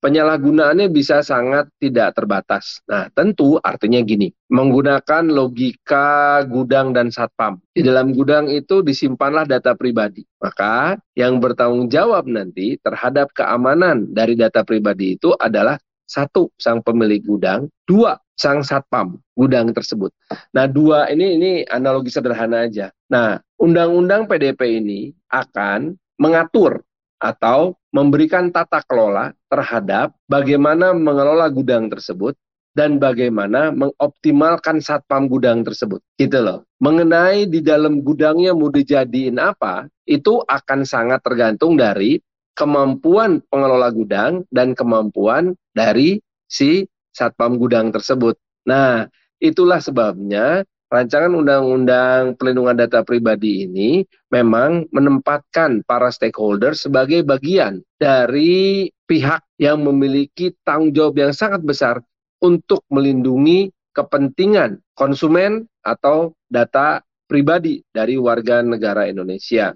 penyalahgunaannya 0.00 0.92
bisa 0.92 1.24
sangat 1.24 1.68
tidak 1.80 2.16
terbatas. 2.16 2.84
Nah, 2.86 3.08
tentu 3.12 3.58
artinya 3.60 4.00
gini, 4.04 4.30
menggunakan 4.52 5.28
logika 5.28 6.42
gudang 6.46 6.92
dan 6.92 7.08
satpam. 7.10 7.58
Di 7.72 7.82
dalam 7.82 8.12
gudang 8.12 8.46
itu 8.52 8.84
disimpanlah 8.84 9.48
data 9.48 9.72
pribadi. 9.74 10.24
Maka 10.40 11.00
yang 11.16 11.40
bertanggung 11.40 11.88
jawab 11.88 12.28
nanti 12.28 12.76
terhadap 12.80 13.32
keamanan 13.32 14.10
dari 14.12 14.36
data 14.36 14.62
pribadi 14.62 15.16
itu 15.16 15.32
adalah 15.36 15.80
satu 16.06 16.54
sang 16.54 16.80
pemilik 16.86 17.18
gudang, 17.18 17.66
dua 17.82 18.14
sang 18.38 18.62
satpam 18.62 19.18
gudang 19.34 19.74
tersebut. 19.74 20.14
Nah, 20.54 20.70
dua 20.70 21.10
ini 21.10 21.34
ini 21.34 21.50
analogi 21.66 22.14
sederhana 22.14 22.70
aja. 22.70 22.94
Nah, 23.10 23.42
undang-undang 23.58 24.30
PDP 24.30 24.78
ini 24.78 25.10
akan 25.32 25.98
mengatur 26.20 26.84
atau 27.16 27.74
memberikan 27.92 28.52
tata 28.52 28.84
kelola 28.84 29.32
terhadap 29.48 30.12
bagaimana 30.28 30.92
mengelola 30.92 31.48
gudang 31.48 31.88
tersebut 31.88 32.36
dan 32.76 33.00
bagaimana 33.00 33.72
mengoptimalkan 33.72 34.84
satpam 34.84 35.32
gudang 35.32 35.64
tersebut. 35.64 36.04
Gitu 36.20 36.36
loh. 36.44 36.68
Mengenai 36.76 37.48
di 37.48 37.64
dalam 37.64 38.04
gudangnya 38.04 38.52
mau 38.52 38.68
dijadiin 38.68 39.40
apa, 39.40 39.88
itu 40.04 40.44
akan 40.44 40.84
sangat 40.84 41.24
tergantung 41.24 41.80
dari 41.80 42.20
kemampuan 42.52 43.40
pengelola 43.48 43.88
gudang 43.88 44.44
dan 44.52 44.76
kemampuan 44.76 45.56
dari 45.72 46.20
si 46.44 46.84
satpam 47.16 47.56
gudang 47.56 47.88
tersebut. 47.88 48.36
Nah, 48.68 49.08
itulah 49.40 49.80
sebabnya 49.80 50.68
rancangan 50.86 51.34
undang-undang 51.34 52.38
pelindungan 52.38 52.78
data 52.78 53.02
pribadi 53.02 53.66
ini 53.66 54.06
memang 54.30 54.86
menempatkan 54.94 55.82
para 55.82 56.14
stakeholder 56.14 56.78
sebagai 56.78 57.26
bagian 57.26 57.82
dari 57.98 58.86
pihak 59.06 59.42
yang 59.58 59.82
memiliki 59.82 60.54
tanggung 60.62 60.94
jawab 60.94 61.18
yang 61.18 61.32
sangat 61.34 61.62
besar 61.66 61.98
untuk 62.38 62.86
melindungi 62.92 63.74
kepentingan 63.90 64.78
konsumen 64.94 65.66
atau 65.82 66.36
data 66.46 67.02
pribadi 67.26 67.82
dari 67.90 68.14
warga 68.20 68.62
negara 68.62 69.10
Indonesia. 69.10 69.74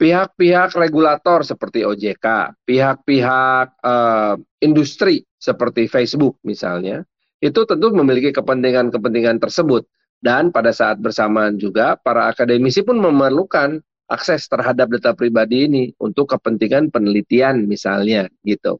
Pihak-pihak 0.00 0.80
regulator 0.80 1.44
seperti 1.44 1.84
OJK, 1.84 2.56
pihak-pihak 2.64 3.66
uh, 3.84 4.34
industri 4.64 5.20
seperti 5.36 5.92
Facebook 5.92 6.40
misalnya, 6.40 7.04
itu 7.44 7.60
tentu 7.68 7.92
memiliki 7.92 8.32
kepentingan-kepentingan 8.32 9.36
tersebut 9.36 9.84
dan 10.20 10.52
pada 10.52 10.70
saat 10.70 11.00
bersamaan 11.00 11.56
juga 11.56 11.96
para 11.96 12.28
akademisi 12.28 12.84
pun 12.84 13.00
memerlukan 13.00 13.80
akses 14.10 14.46
terhadap 14.46 14.92
data 14.92 15.16
pribadi 15.16 15.64
ini 15.66 15.84
untuk 15.96 16.36
kepentingan 16.36 16.92
penelitian 16.92 17.64
misalnya 17.64 18.28
gitu. 18.44 18.78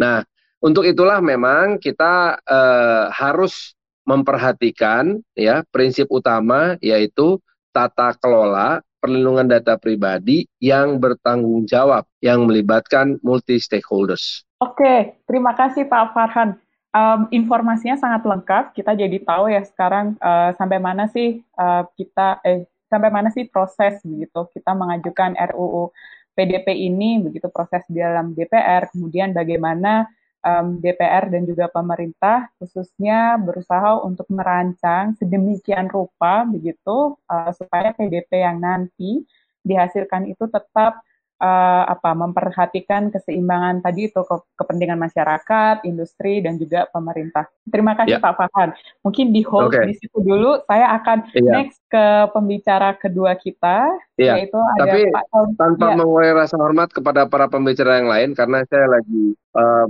Nah, 0.00 0.26
untuk 0.60 0.84
itulah 0.84 1.22
memang 1.22 1.78
kita 1.78 2.42
eh, 2.42 3.04
harus 3.14 3.78
memperhatikan 4.04 5.22
ya 5.38 5.62
prinsip 5.70 6.10
utama 6.10 6.74
yaitu 6.82 7.38
tata 7.70 8.16
kelola 8.18 8.82
perlindungan 8.98 9.48
data 9.48 9.78
pribadi 9.78 10.44
yang 10.60 10.98
bertanggung 11.00 11.64
jawab 11.64 12.04
yang 12.20 12.44
melibatkan 12.44 13.16
multi 13.24 13.56
stakeholders. 13.56 14.44
Oke, 14.60 15.16
terima 15.24 15.56
kasih 15.56 15.88
Pak 15.88 16.12
Farhan 16.12 16.60
um, 16.94 17.30
informasinya 17.30 17.96
sangat 17.98 18.22
lengkap. 18.26 18.64
Kita 18.74 18.94
jadi 18.94 19.18
tahu 19.22 19.50
ya 19.50 19.62
sekarang 19.66 20.18
uh, 20.18 20.54
sampai 20.58 20.78
mana 20.82 21.06
sih 21.10 21.42
uh, 21.58 21.86
kita 21.94 22.42
eh 22.46 22.66
sampai 22.90 23.10
mana 23.14 23.30
sih 23.30 23.46
proses 23.46 24.02
begitu 24.02 24.50
kita 24.50 24.74
mengajukan 24.74 25.38
RUU 25.54 25.94
PDP 26.34 26.90
ini 26.90 27.22
begitu 27.22 27.46
proses 27.50 27.86
di 27.86 28.02
dalam 28.02 28.34
DPR. 28.34 28.90
Kemudian 28.90 29.30
bagaimana 29.30 30.10
um, 30.42 30.82
DPR 30.82 31.30
dan 31.30 31.46
juga 31.46 31.70
pemerintah 31.70 32.50
khususnya 32.58 33.38
berusaha 33.38 34.02
untuk 34.02 34.26
merancang 34.32 35.14
sedemikian 35.20 35.86
rupa 35.86 36.42
begitu 36.48 37.14
uh, 37.30 37.50
supaya 37.54 37.94
PDP 37.94 38.42
yang 38.42 38.58
nanti 38.58 39.22
dihasilkan 39.60 40.26
itu 40.32 40.48
tetap 40.48 41.04
uh, 41.40 41.84
apa 41.88 42.12
memperhatikan 42.12 43.08
keseimbangan 43.08 43.80
tadi 43.80 44.12
itu 44.12 44.20
ke, 44.20 44.36
kepentingan 44.60 45.00
masyarakat, 45.00 45.82
industri 45.88 46.44
dan 46.44 46.60
juga 46.60 46.86
pemerintah. 46.92 47.48
Terima 47.66 47.96
kasih 47.96 48.20
yeah. 48.20 48.22
Pak 48.22 48.36
Farhan. 48.36 48.70
Mungkin 49.02 49.32
di 49.32 49.42
hold 49.42 49.72
okay. 49.72 49.88
di 49.88 49.94
situ 49.96 50.20
dulu. 50.20 50.60
Saya 50.68 50.94
akan 51.00 51.32
yeah. 51.32 51.52
next 51.56 51.80
ke 51.90 52.30
pembicara 52.30 52.94
kedua 52.94 53.34
kita 53.34 53.88
yeah. 54.20 54.36
yaitu 54.38 54.60
ada 54.78 54.86
Tapi 54.86 55.00
Pak 55.10 55.24
Tom. 55.32 55.48
tanpa 55.56 55.86
yeah. 55.90 55.96
mengurangi 55.96 56.34
rasa 56.36 56.56
hormat 56.60 56.88
kepada 56.92 57.26
para 57.26 57.48
pembicara 57.48 57.98
yang 57.98 58.08
lain 58.12 58.30
karena 58.36 58.62
saya 58.68 58.86
lagi 58.86 59.34
um, 59.56 59.88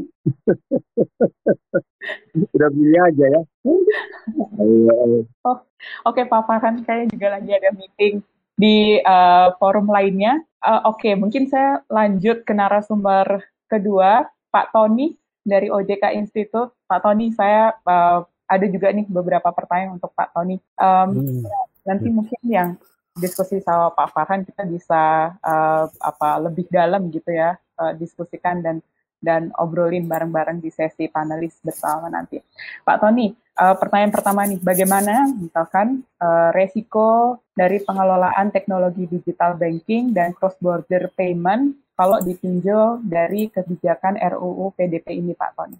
udah 2.56 2.68
pilih 2.72 3.00
aja 3.04 3.26
ya. 3.26 3.42
oh, 5.44 5.58
Oke 6.06 6.22
okay, 6.22 6.24
Pak 6.24 6.42
Farhan, 6.46 6.80
saya 6.86 7.04
juga 7.10 7.36
lagi 7.36 7.50
ada 7.52 7.74
meeting 7.74 8.22
di 8.60 9.00
uh, 9.00 9.56
forum 9.56 9.88
lainnya. 9.88 10.36
Uh, 10.60 10.92
Oke, 10.92 11.08
okay, 11.08 11.12
mungkin 11.16 11.48
saya 11.48 11.80
lanjut 11.88 12.44
ke 12.44 12.52
narasumber 12.52 13.40
kedua, 13.72 14.28
Pak 14.52 14.76
Tony 14.76 15.16
dari 15.40 15.72
OJK 15.72 16.12
Institute. 16.20 16.76
Pak 16.84 17.00
Tony, 17.00 17.32
saya 17.32 17.72
uh, 17.88 18.20
ada 18.44 18.66
juga 18.68 18.92
nih 18.92 19.08
beberapa 19.08 19.48
pertanyaan 19.48 19.96
untuk 19.96 20.12
Pak 20.12 20.36
Tony. 20.36 20.60
Um, 20.76 21.40
hmm. 21.40 21.42
Nanti 21.88 22.08
hmm. 22.12 22.16
mungkin 22.20 22.40
yang 22.44 22.70
diskusi 23.16 23.58
sama 23.64 23.90
Pak 23.96 24.12
Farhan 24.12 24.44
kita 24.44 24.68
bisa 24.68 25.34
uh, 25.40 25.84
apa 25.98 26.28
lebih 26.38 26.68
dalam 26.70 27.10
gitu 27.10 27.34
ya 27.34 27.58
uh, 27.80 27.92
diskusikan 27.96 28.62
dan 28.62 28.78
dan 29.20 29.52
obrolin 29.60 30.08
bareng-bareng 30.08 30.58
di 30.58 30.72
sesi 30.72 31.06
panelis 31.06 31.60
bersama 31.60 32.08
nanti. 32.08 32.40
Pak 32.82 32.96
Tony, 33.04 33.30
uh, 33.60 33.76
pertanyaan 33.76 34.12
pertama 34.12 34.48
nih, 34.48 34.58
bagaimana 34.58 35.28
misalkan 35.36 36.02
uh, 36.18 36.50
resiko 36.56 37.38
dari 37.52 37.84
pengelolaan 37.84 38.48
teknologi 38.50 39.04
digital 39.06 39.60
banking 39.60 40.16
dan 40.16 40.32
cross-border 40.32 41.12
payment 41.14 41.76
kalau 42.00 42.16
ditinjau 42.24 43.04
dari 43.04 43.52
kebijakan 43.52 44.16
RUU 44.16 44.72
PDP 44.72 45.20
ini, 45.20 45.36
Pak 45.36 45.52
Tony? 45.52 45.76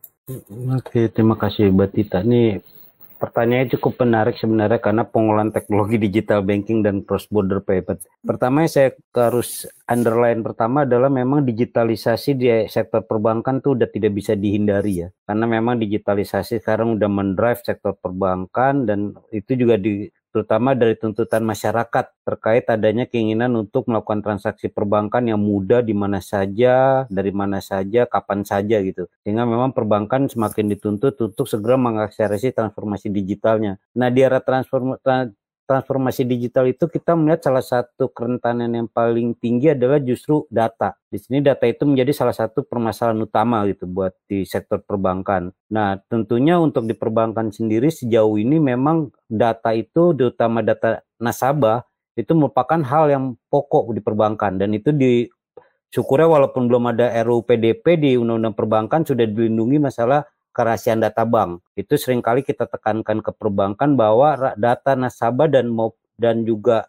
Oke, 0.77 1.09
terima 1.09 1.35
kasih 1.41 1.73
Mbak 1.73 1.91
Tita. 1.97 2.21
Ini 2.21 2.61
Pertanyaannya 3.21 3.77
cukup 3.77 4.01
menarik 4.01 4.41
sebenarnya 4.41 4.81
karena 4.81 5.05
pengolahan 5.05 5.53
teknologi 5.53 6.01
digital 6.01 6.41
banking 6.41 6.81
dan 6.81 7.05
cross 7.05 7.29
border 7.29 7.61
payment. 7.61 8.01
Pertama 8.25 8.65
saya 8.65 8.97
harus 9.13 9.69
underline 9.85 10.41
pertama 10.41 10.89
adalah 10.89 11.13
memang 11.13 11.45
digitalisasi 11.45 12.31
di 12.33 12.49
sektor 12.73 13.05
perbankan 13.05 13.61
tuh 13.61 13.77
udah 13.77 13.93
tidak 13.93 14.17
bisa 14.17 14.33
dihindari 14.33 15.05
ya. 15.05 15.09
Karena 15.29 15.45
memang 15.45 15.77
digitalisasi 15.77 16.65
sekarang 16.65 16.97
udah 16.97 17.11
mendrive 17.13 17.61
sektor 17.61 17.93
perbankan 17.93 18.89
dan 18.89 19.13
itu 19.37 19.53
juga 19.53 19.77
di 19.77 20.09
terutama 20.31 20.79
dari 20.79 20.95
tuntutan 20.95 21.43
masyarakat 21.43 22.11
terkait 22.25 22.65
adanya 22.71 23.05
keinginan 23.07 23.55
untuk 23.59 23.91
melakukan 23.91 24.23
transaksi 24.23 24.71
perbankan 24.71 25.27
yang 25.27 25.43
mudah 25.43 25.83
di 25.83 25.95
mana 25.95 26.23
saja, 26.23 27.05
dari 27.11 27.35
mana 27.35 27.59
saja, 27.59 28.07
kapan 28.07 28.47
saja 28.47 28.79
gitu. 28.81 29.11
Sehingga 29.27 29.45
memang 29.45 29.75
perbankan 29.75 30.31
semakin 30.31 30.71
dituntut 30.75 31.19
untuk 31.21 31.47
segera 31.51 31.77
mengakselerasi 31.79 32.55
transformasi 32.55 33.11
digitalnya. 33.11 33.77
Nah, 33.99 34.09
di 34.09 34.23
era 34.23 34.39
transform, 34.43 34.97
transformasi 35.71 36.27
digital 36.27 36.67
itu 36.67 36.91
kita 36.91 37.15
melihat 37.15 37.47
salah 37.47 37.63
satu 37.63 38.11
kerentanan 38.11 38.75
yang 38.75 38.91
paling 38.91 39.39
tinggi 39.39 39.71
adalah 39.71 40.03
justru 40.03 40.43
data. 40.51 40.99
Di 41.07 41.23
sini 41.23 41.39
data 41.39 41.63
itu 41.71 41.87
menjadi 41.87 42.11
salah 42.11 42.35
satu 42.35 42.67
permasalahan 42.67 43.23
utama 43.23 43.63
gitu 43.71 43.87
buat 43.87 44.19
di 44.27 44.43
sektor 44.43 44.83
perbankan. 44.83 45.55
Nah, 45.71 45.95
tentunya 46.11 46.59
untuk 46.59 46.91
di 46.91 46.99
perbankan 46.99 47.55
sendiri 47.55 47.87
sejauh 47.87 48.35
ini 48.35 48.59
memang 48.59 49.15
data 49.31 49.71
itu 49.71 50.11
terutama 50.19 50.67
data 50.67 51.07
nasabah 51.23 51.87
itu 52.19 52.35
merupakan 52.35 52.83
hal 52.83 53.07
yang 53.07 53.25
pokok 53.47 53.95
di 53.95 54.03
perbankan 54.03 54.59
dan 54.59 54.75
itu 54.75 54.91
di 54.91 55.31
syukurnya 55.95 56.27
walaupun 56.27 56.67
belum 56.67 56.91
ada 56.91 57.15
RUU 57.23 57.47
PDP 57.47 57.95
di 57.95 58.11
Undang-Undang 58.19 58.59
Perbankan 58.59 59.01
sudah 59.07 59.27
dilindungi 59.27 59.79
masalah 59.79 60.27
kerahasiaan 60.61 61.01
data 61.01 61.25
bank. 61.25 61.65
Itu 61.73 61.97
sering 61.97 62.21
kali 62.21 62.45
kita 62.45 62.69
tekankan 62.69 63.25
ke 63.25 63.33
perbankan 63.33 63.97
bahwa 63.97 64.53
data 64.61 64.93
nasabah 64.93 65.49
dan 65.49 65.73
dan 66.21 66.45
juga 66.45 66.85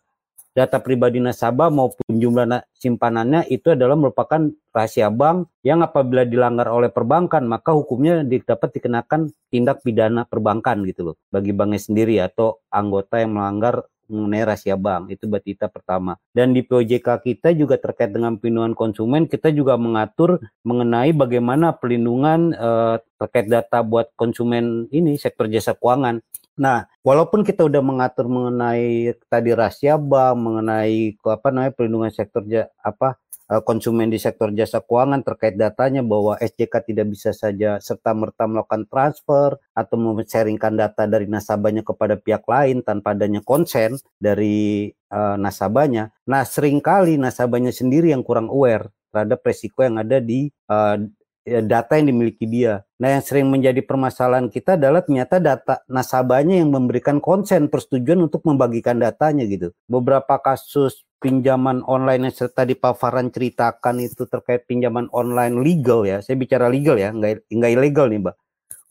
data 0.51 0.83
pribadi 0.83 1.23
nasabah 1.23 1.71
maupun 1.71 2.11
jumlah 2.11 2.67
simpanannya 2.75 3.47
itu 3.47 3.71
adalah 3.71 3.95
merupakan 3.95 4.51
rahasia 4.75 5.07
bank 5.07 5.47
yang 5.63 5.79
apabila 5.79 6.27
dilanggar 6.27 6.67
oleh 6.67 6.91
perbankan 6.91 7.47
maka 7.47 7.71
hukumnya 7.71 8.19
dapat 8.27 8.75
dikenakan 8.75 9.31
tindak 9.47 9.79
pidana 9.79 10.27
perbankan 10.27 10.83
gitu 10.83 11.11
loh 11.11 11.15
bagi 11.31 11.55
banknya 11.55 11.79
sendiri 11.79 12.19
atau 12.19 12.59
anggota 12.67 13.23
yang 13.23 13.39
melanggar 13.39 13.87
mengenai 14.11 14.43
rahasia 14.43 14.75
bank. 14.75 15.09
Itu 15.15 15.31
batita 15.31 15.71
pertama. 15.71 16.19
Dan 16.35 16.51
di 16.51 16.61
POJK 16.61 17.23
kita 17.23 17.49
juga 17.55 17.79
terkait 17.79 18.11
dengan 18.11 18.35
pelindungan 18.35 18.75
konsumen, 18.75 19.25
kita 19.25 19.49
juga 19.55 19.79
mengatur 19.79 20.43
mengenai 20.67 21.15
bagaimana 21.15 21.71
pelindungan 21.71 22.51
uh, 22.53 22.95
terkait 23.17 23.47
data 23.47 23.79
buat 23.81 24.11
konsumen 24.19 24.91
ini 24.91 25.15
sektor 25.15 25.47
jasa 25.47 25.71
keuangan. 25.73 26.19
Nah, 26.59 26.87
walaupun 27.05 27.47
kita 27.47 27.63
udah 27.63 27.81
mengatur 27.83 28.27
mengenai 28.27 29.15
tadi 29.31 29.51
rahasia 29.55 29.95
bank, 29.95 30.35
mengenai 30.39 31.15
apa 31.23 31.47
namanya 31.51 31.73
pelindungan 31.73 32.11
sektor 32.11 32.43
apa 32.83 33.21
Eh, 33.51 33.59
konsumen 33.67 34.07
di 34.07 34.15
sektor 34.15 34.47
jasa 34.55 34.79
keuangan 34.79 35.27
terkait 35.27 35.59
datanya 35.59 35.99
bahwa 35.99 36.39
SJK 36.39 36.87
tidak 36.87 37.11
bisa 37.11 37.35
saja 37.35 37.83
serta 37.83 38.15
merta 38.15 38.47
melakukan 38.47 38.87
transfer 38.87 39.59
atau 39.75 40.15
sharingkan 40.23 40.79
data 40.79 41.03
dari 41.03 41.27
nasabahnya 41.27 41.83
kepada 41.83 42.15
pihak 42.15 42.47
lain 42.47 42.79
tanpa 42.79 43.11
adanya 43.11 43.43
konsen 43.43 43.99
dari 44.15 44.87
uh, 45.11 45.35
nasabahnya. 45.35 46.15
Nah, 46.31 46.47
sering 46.47 46.79
kali 46.79 47.19
nasabahnya 47.19 47.75
sendiri 47.75 48.15
yang 48.15 48.23
kurang 48.23 48.47
aware 48.47 48.87
terhadap 49.11 49.43
resiko 49.43 49.83
yang 49.83 49.99
ada 49.99 50.23
di 50.23 50.47
uh, 50.71 50.95
data 51.45 51.97
yang 51.97 52.13
dimiliki 52.13 52.45
dia. 52.45 52.85
Nah, 53.01 53.17
yang 53.17 53.23
sering 53.25 53.49
menjadi 53.49 53.81
permasalahan 53.81 54.47
kita 54.47 54.77
adalah 54.77 55.01
ternyata 55.01 55.41
data 55.41 55.81
nasabahnya 55.89 56.61
yang 56.61 56.69
memberikan 56.69 57.17
konsen 57.17 57.65
persetujuan 57.65 58.29
untuk 58.29 58.45
membagikan 58.45 59.01
datanya 59.01 59.45
gitu. 59.49 59.73
Beberapa 59.89 60.37
kasus 60.37 61.01
pinjaman 61.21 61.85
online 61.85 62.29
yang 62.29 62.35
tadi 62.49 62.73
Pak 62.77 62.97
Farhan 62.97 63.29
ceritakan 63.29 64.01
itu 64.01 64.25
terkait 64.29 64.65
pinjaman 64.69 65.09
online 65.13 65.61
legal 65.61 66.05
ya. 66.05 66.21
Saya 66.21 66.37
bicara 66.37 66.69
legal 66.69 66.97
ya, 66.97 67.13
nggak, 67.13 67.49
nggak 67.49 67.71
ilegal 67.73 68.09
nih 68.09 68.19
Mbak. 68.21 68.35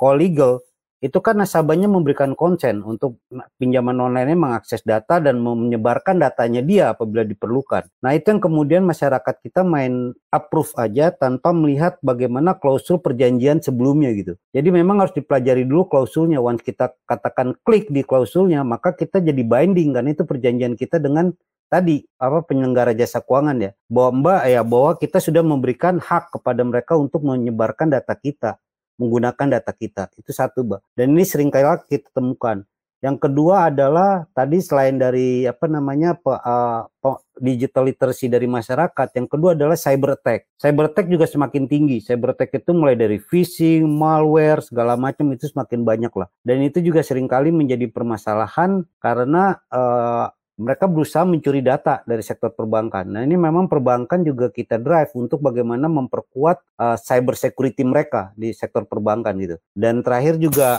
Kalau 0.01 0.17
legal, 0.17 0.53
itu 1.01 1.17
kan 1.25 1.41
nasabahnya 1.41 1.89
memberikan 1.89 2.37
konsen 2.37 2.85
untuk 2.85 3.17
pinjaman 3.57 3.97
online 3.97 4.37
mengakses 4.37 4.85
data 4.85 5.17
dan 5.17 5.41
menyebarkan 5.41 6.21
datanya 6.21 6.61
dia 6.61 6.85
apabila 6.93 7.25
diperlukan. 7.25 7.89
Nah 8.05 8.13
itu 8.13 8.29
yang 8.29 8.41
kemudian 8.45 8.85
masyarakat 8.85 9.35
kita 9.41 9.65
main 9.65 10.13
approve 10.29 10.77
aja 10.77 11.09
tanpa 11.09 11.57
melihat 11.57 11.97
bagaimana 12.05 12.53
klausul 12.53 13.01
perjanjian 13.01 13.65
sebelumnya 13.65 14.13
gitu. 14.13 14.37
Jadi 14.53 14.69
memang 14.69 15.01
harus 15.01 15.17
dipelajari 15.17 15.65
dulu 15.65 15.89
klausulnya. 15.89 16.37
Once 16.45 16.61
kita 16.61 16.93
katakan 17.09 17.57
klik 17.65 17.89
di 17.89 18.05
klausulnya, 18.05 18.61
maka 18.61 18.93
kita 18.93 19.25
jadi 19.25 19.41
binding 19.41 19.97
kan 19.97 20.05
itu 20.05 20.29
perjanjian 20.29 20.77
kita 20.77 21.01
dengan 21.01 21.33
tadi 21.71 22.03
apa 22.19 22.43
penyelenggara 22.45 22.93
jasa 22.99 23.23
keuangan 23.23 23.57
ya 23.63 23.71
bahwa 23.87 24.11
mbak 24.21 24.43
ya 24.51 24.61
bahwa 24.67 24.93
kita 24.99 25.23
sudah 25.23 25.41
memberikan 25.47 26.03
hak 26.03 26.35
kepada 26.35 26.67
mereka 26.67 26.99
untuk 26.99 27.23
menyebarkan 27.23 27.95
data 27.95 28.19
kita 28.19 28.59
menggunakan 29.01 29.47
data 29.57 29.73
kita 29.73 30.13
itu 30.21 30.31
satu 30.37 30.61
mbak 30.61 30.81
dan 30.93 31.17
ini 31.17 31.25
sering 31.25 31.49
kali 31.49 31.65
kita 31.89 32.13
temukan 32.13 32.69
yang 33.01 33.17
kedua 33.17 33.73
adalah 33.73 34.29
tadi 34.37 34.61
selain 34.61 35.01
dari 35.01 35.49
apa 35.49 35.65
namanya 35.65 36.13
pe, 36.21 36.37
uh, 36.37 36.85
pe, 37.01 37.11
digital 37.41 37.89
literacy 37.89 38.29
dari 38.29 38.45
masyarakat, 38.45 39.09
yang 39.17 39.25
kedua 39.25 39.57
adalah 39.57 39.73
cyber 39.73 40.21
attack. 40.21 40.53
Cyber 40.61 40.93
attack 40.93 41.09
juga 41.09 41.25
semakin 41.25 41.65
tinggi. 41.65 42.05
Cyber 42.05 42.37
attack 42.37 42.61
itu 42.61 42.77
mulai 42.77 43.01
dari 43.01 43.17
phishing, 43.17 43.89
malware, 43.89 44.61
segala 44.61 45.01
macam 45.01 45.33
itu 45.33 45.49
semakin 45.49 45.81
banyak 45.81 46.13
lah. 46.13 46.29
Dan 46.45 46.61
itu 46.61 46.85
juga 46.85 47.01
sering 47.01 47.25
kali 47.25 47.49
menjadi 47.49 47.89
permasalahan 47.89 48.85
karena 49.01 49.57
uh, 49.73 50.29
mereka 50.61 50.85
berusaha 50.85 51.25
mencuri 51.25 51.65
data 51.65 52.05
dari 52.05 52.21
sektor 52.21 52.53
perbankan. 52.53 53.09
Nah, 53.09 53.25
ini 53.25 53.41
memang 53.41 53.65
perbankan 53.65 54.21
juga 54.21 54.53
kita 54.53 54.77
drive 54.77 55.09
untuk 55.17 55.41
bagaimana 55.41 55.89
memperkuat 55.89 56.61
uh, 56.77 57.01
cyber 57.01 57.33
security 57.33 57.81
mereka 57.81 58.37
di 58.37 58.53
sektor 58.53 58.85
perbankan 58.85 59.41
gitu. 59.41 59.57
Dan 59.73 60.05
terakhir 60.05 60.37
juga 60.37 60.77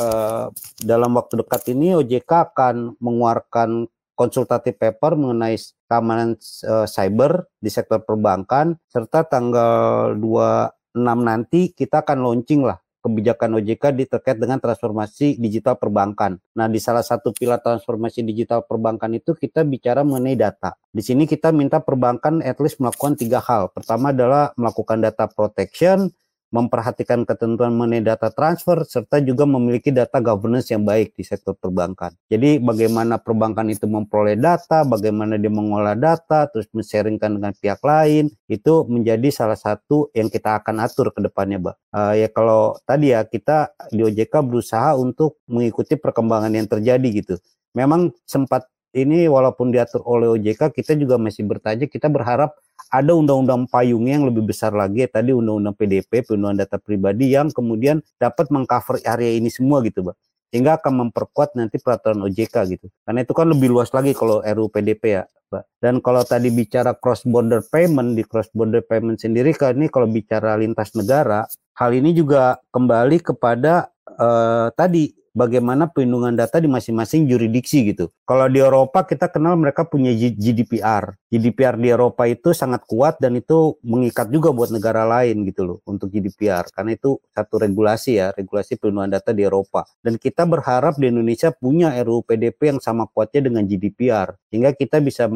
uh, 0.00 0.48
dalam 0.80 1.12
waktu 1.12 1.44
dekat 1.44 1.76
ini 1.76 2.00
OJK 2.00 2.56
akan 2.56 2.96
mengeluarkan 2.96 3.92
konsultatif 4.16 4.76
paper 4.76 5.16
mengenai 5.16 5.56
keamanan 5.88 6.36
uh, 6.64 6.88
cyber 6.88 7.44
di 7.60 7.68
sektor 7.72 8.00
perbankan 8.00 8.76
serta 8.88 9.24
tanggal 9.28 10.12
26 10.16 10.96
nanti 11.00 11.72
kita 11.72 12.04
akan 12.04 12.18
launching 12.24 12.64
lah 12.64 12.76
kebijakan 13.00 13.58
OJK 13.60 13.96
di 13.96 14.04
terkait 14.04 14.36
dengan 14.36 14.60
transformasi 14.60 15.40
digital 15.40 15.80
perbankan. 15.80 16.36
Nah, 16.54 16.68
di 16.68 16.76
salah 16.76 17.02
satu 17.02 17.32
pilar 17.32 17.58
transformasi 17.64 18.20
digital 18.22 18.62
perbankan 18.64 19.16
itu 19.16 19.32
kita 19.32 19.64
bicara 19.64 20.04
mengenai 20.04 20.36
data. 20.36 20.76
Di 20.92 21.00
sini 21.00 21.24
kita 21.24 21.50
minta 21.50 21.80
perbankan 21.80 22.44
at 22.44 22.60
least 22.60 22.78
melakukan 22.78 23.16
tiga 23.16 23.40
hal. 23.40 23.72
Pertama 23.72 24.12
adalah 24.12 24.52
melakukan 24.54 25.00
data 25.00 25.26
protection, 25.26 26.12
memperhatikan 26.50 27.22
ketentuan 27.22 27.70
mengenai 27.74 28.02
data 28.02 28.28
transfer, 28.34 28.82
serta 28.82 29.22
juga 29.22 29.46
memiliki 29.46 29.94
data 29.94 30.18
governance 30.18 30.70
yang 30.74 30.82
baik 30.82 31.14
di 31.14 31.22
sektor 31.22 31.54
perbankan. 31.54 32.10
Jadi 32.26 32.58
bagaimana 32.58 33.22
perbankan 33.22 33.70
itu 33.70 33.86
memperoleh 33.86 34.34
data, 34.34 34.82
bagaimana 34.82 35.38
dia 35.38 35.50
mengolah 35.50 35.94
data, 35.94 36.50
terus 36.50 36.66
men-sharingkan 36.74 37.38
dengan 37.38 37.54
pihak 37.54 37.78
lain, 37.86 38.34
itu 38.50 38.84
menjadi 38.90 39.30
salah 39.30 39.58
satu 39.58 40.10
yang 40.10 40.26
kita 40.26 40.58
akan 40.58 40.82
atur 40.82 41.14
ke 41.14 41.22
depannya, 41.22 41.62
Mbak. 41.62 41.76
Uh, 41.94 42.14
ya 42.18 42.28
kalau 42.30 42.74
tadi 42.82 43.14
ya 43.14 43.22
kita 43.22 43.70
di 43.94 44.02
OJK 44.02 44.34
berusaha 44.42 44.98
untuk 44.98 45.38
mengikuti 45.46 45.94
perkembangan 45.94 46.50
yang 46.50 46.66
terjadi 46.66 47.08
gitu. 47.14 47.34
Memang 47.78 48.10
sempat 48.26 48.66
ini 48.90 49.30
walaupun 49.30 49.70
diatur 49.70 50.02
oleh 50.02 50.26
OJK, 50.34 50.74
kita 50.74 50.98
juga 50.98 51.14
masih 51.14 51.46
bertanya, 51.46 51.86
kita 51.86 52.10
berharap 52.10 52.58
ada 52.90 53.14
undang-undang 53.14 53.70
payungnya 53.70 54.18
yang 54.18 54.26
lebih 54.26 54.50
besar 54.50 54.74
lagi 54.74 55.06
tadi 55.06 55.30
undang-undang 55.30 55.78
PDP 55.78 56.26
perlindungan 56.26 56.66
data 56.66 56.76
pribadi 56.82 57.30
yang 57.30 57.54
kemudian 57.54 58.02
dapat 58.18 58.50
mengcover 58.50 58.98
area 59.06 59.38
ini 59.38 59.46
semua 59.46 59.78
gitu, 59.86 60.10
Pak. 60.10 60.18
Sehingga 60.50 60.82
akan 60.82 61.06
memperkuat 61.06 61.54
nanti 61.54 61.78
peraturan 61.78 62.26
OJK 62.26 62.54
gitu. 62.74 62.86
Karena 63.06 63.22
itu 63.22 63.30
kan 63.30 63.46
lebih 63.46 63.70
luas 63.70 63.94
lagi 63.94 64.10
kalau 64.10 64.42
RUU 64.42 64.66
PDP 64.66 65.22
ya, 65.22 65.24
Pak. 65.46 65.62
Dan 65.78 66.02
kalau 66.02 66.26
tadi 66.26 66.50
bicara 66.50 66.90
cross 66.98 67.22
border 67.22 67.62
payment 67.70 68.18
di 68.18 68.26
cross 68.26 68.50
border 68.50 68.82
payment 68.82 69.22
sendiri 69.22 69.54
kan 69.54 69.78
ini 69.78 69.86
kalau 69.86 70.10
bicara 70.10 70.58
lintas 70.58 70.90
negara, 70.98 71.46
hal 71.78 71.90
ini 71.94 72.10
juga 72.10 72.58
kembali 72.74 73.22
kepada 73.22 73.94
uh, 74.18 74.74
tadi 74.74 75.14
bagaimana 75.30 75.86
perlindungan 75.86 76.34
data 76.34 76.58
di 76.58 76.66
masing-masing 76.66 77.30
jurisdiksi 77.30 77.94
gitu. 77.94 78.10
Kalau 78.26 78.50
di 78.50 78.58
Eropa 78.58 79.06
kita 79.06 79.30
kenal 79.30 79.54
mereka 79.54 79.86
punya 79.86 80.10
GDPR. 80.14 81.19
GDPR 81.30 81.78
di 81.78 81.94
Eropa 81.94 82.26
itu 82.26 82.50
sangat 82.50 82.82
kuat 82.90 83.22
dan 83.22 83.38
itu 83.38 83.78
mengikat 83.86 84.34
juga 84.34 84.50
buat 84.50 84.74
negara 84.74 85.06
lain 85.06 85.46
gitu 85.46 85.62
loh 85.62 85.78
untuk 85.86 86.10
GDPR 86.10 86.66
karena 86.74 86.98
itu 86.98 87.22
satu 87.30 87.62
regulasi 87.62 88.18
ya, 88.18 88.34
regulasi 88.34 88.74
perlindungan 88.74 89.14
data 89.14 89.30
di 89.30 89.46
Eropa. 89.46 89.86
Dan 90.02 90.18
kita 90.18 90.42
berharap 90.42 90.98
di 90.98 91.06
Indonesia 91.06 91.54
punya 91.54 91.94
RUU 92.02 92.26
PDP 92.26 92.74
yang 92.74 92.80
sama 92.82 93.06
kuatnya 93.06 93.46
dengan 93.46 93.62
GDPR 93.62 94.34
sehingga 94.50 94.74
kita 94.74 94.98
bisa 94.98 95.30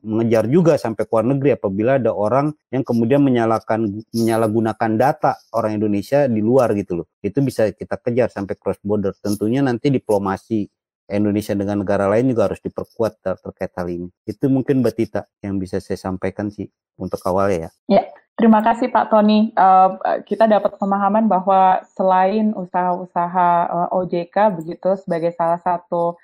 mengejar 0.00 0.46
juga 0.46 0.78
sampai 0.78 1.02
ke 1.02 1.10
luar 1.10 1.26
negeri 1.26 1.58
apabila 1.58 1.98
ada 1.98 2.14
orang 2.14 2.54
yang 2.70 2.86
kemudian 2.86 3.18
menyalakan 3.18 4.06
menyalahgunakan 4.14 4.90
data 4.94 5.34
orang 5.50 5.82
Indonesia 5.82 6.30
di 6.30 6.38
luar 6.38 6.70
gitu 6.78 7.02
loh. 7.02 7.06
Itu 7.18 7.42
bisa 7.42 7.74
kita 7.74 7.98
kejar 7.98 8.30
sampai 8.30 8.54
cross 8.54 8.78
border. 8.86 9.18
Tentunya 9.18 9.66
nanti 9.66 9.90
diplomasi 9.90 10.70
Indonesia 11.10 11.52
dengan 11.52 11.82
negara 11.82 12.06
lain 12.06 12.30
juga 12.30 12.50
harus 12.50 12.62
diperkuat 12.62 13.12
ter 13.20 13.36
terkait 13.42 13.72
hal 13.74 13.86
ini. 13.90 14.08
Itu 14.24 14.46
mungkin 14.46 14.80
Mbak 14.80 14.94
Tita 14.94 15.26
yang 15.42 15.58
bisa 15.58 15.82
saya 15.82 15.98
sampaikan 15.98 16.48
sih 16.48 16.70
untuk 16.96 17.20
awalnya 17.26 17.68
ya. 17.88 18.00
Ya, 18.00 18.02
terima 18.38 18.62
kasih 18.62 18.88
Pak 18.88 19.10
Tony. 19.10 19.50
Uh, 19.58 20.22
kita 20.24 20.46
dapat 20.46 20.78
pemahaman 20.78 21.26
bahwa 21.26 21.82
selain 21.96 22.54
usaha-usaha 22.54 23.48
uh, 23.68 23.88
OJK 23.98 24.36
begitu 24.56 24.94
sebagai 25.00 25.34
salah 25.34 25.58
satu 25.58 26.14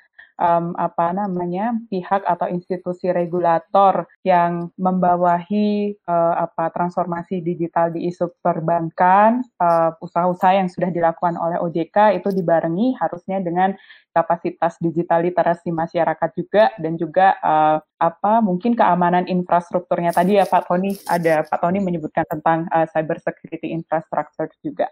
um, 0.41 0.73
apa 0.77 1.13
namanya 1.13 1.77
pihak 1.89 2.23
atau 2.25 2.49
institusi 2.49 3.11
regulator 3.13 4.09
yang 4.23 4.73
membawahi 4.77 5.97
uh, 6.09 6.49
apa 6.49 6.73
transformasi 6.73 7.41
digital 7.41 7.93
di 7.93 8.09
isu 8.09 8.33
perbankan, 8.41 9.45
uh, 9.61 9.97
usaha-usaha 10.01 10.57
yang 10.57 10.69
sudah 10.69 10.93
dilakukan 10.93 11.37
oleh 11.37 11.61
OJK 11.61 12.21
itu 12.21 12.33
dibarengi 12.33 12.97
harusnya 12.97 13.41
dengan 13.41 13.75
kapasitas 14.17 14.81
digital 14.81 15.21
literasi 15.29 15.69
masyarakat 15.69 16.31
juga 16.33 16.73
dan 16.81 16.97
juga 16.97 17.37
uh, 17.45 17.77
apa 18.01 18.41
mungkin 18.41 18.73
keamanan 18.73 19.29
infrastrukturnya 19.29 20.17
tadi 20.17 20.41
ya 20.41 20.49
Pak 20.49 20.73
Tony 20.73 20.97
ada 21.05 21.45
Pak 21.45 21.61
Tony 21.61 21.85
menyebutkan 21.85 22.25
tentang 22.25 22.65
uh, 22.73 22.89
cyber 22.89 23.21
security 23.21 23.77
infrastructure 23.77 24.49
juga. 24.65 24.89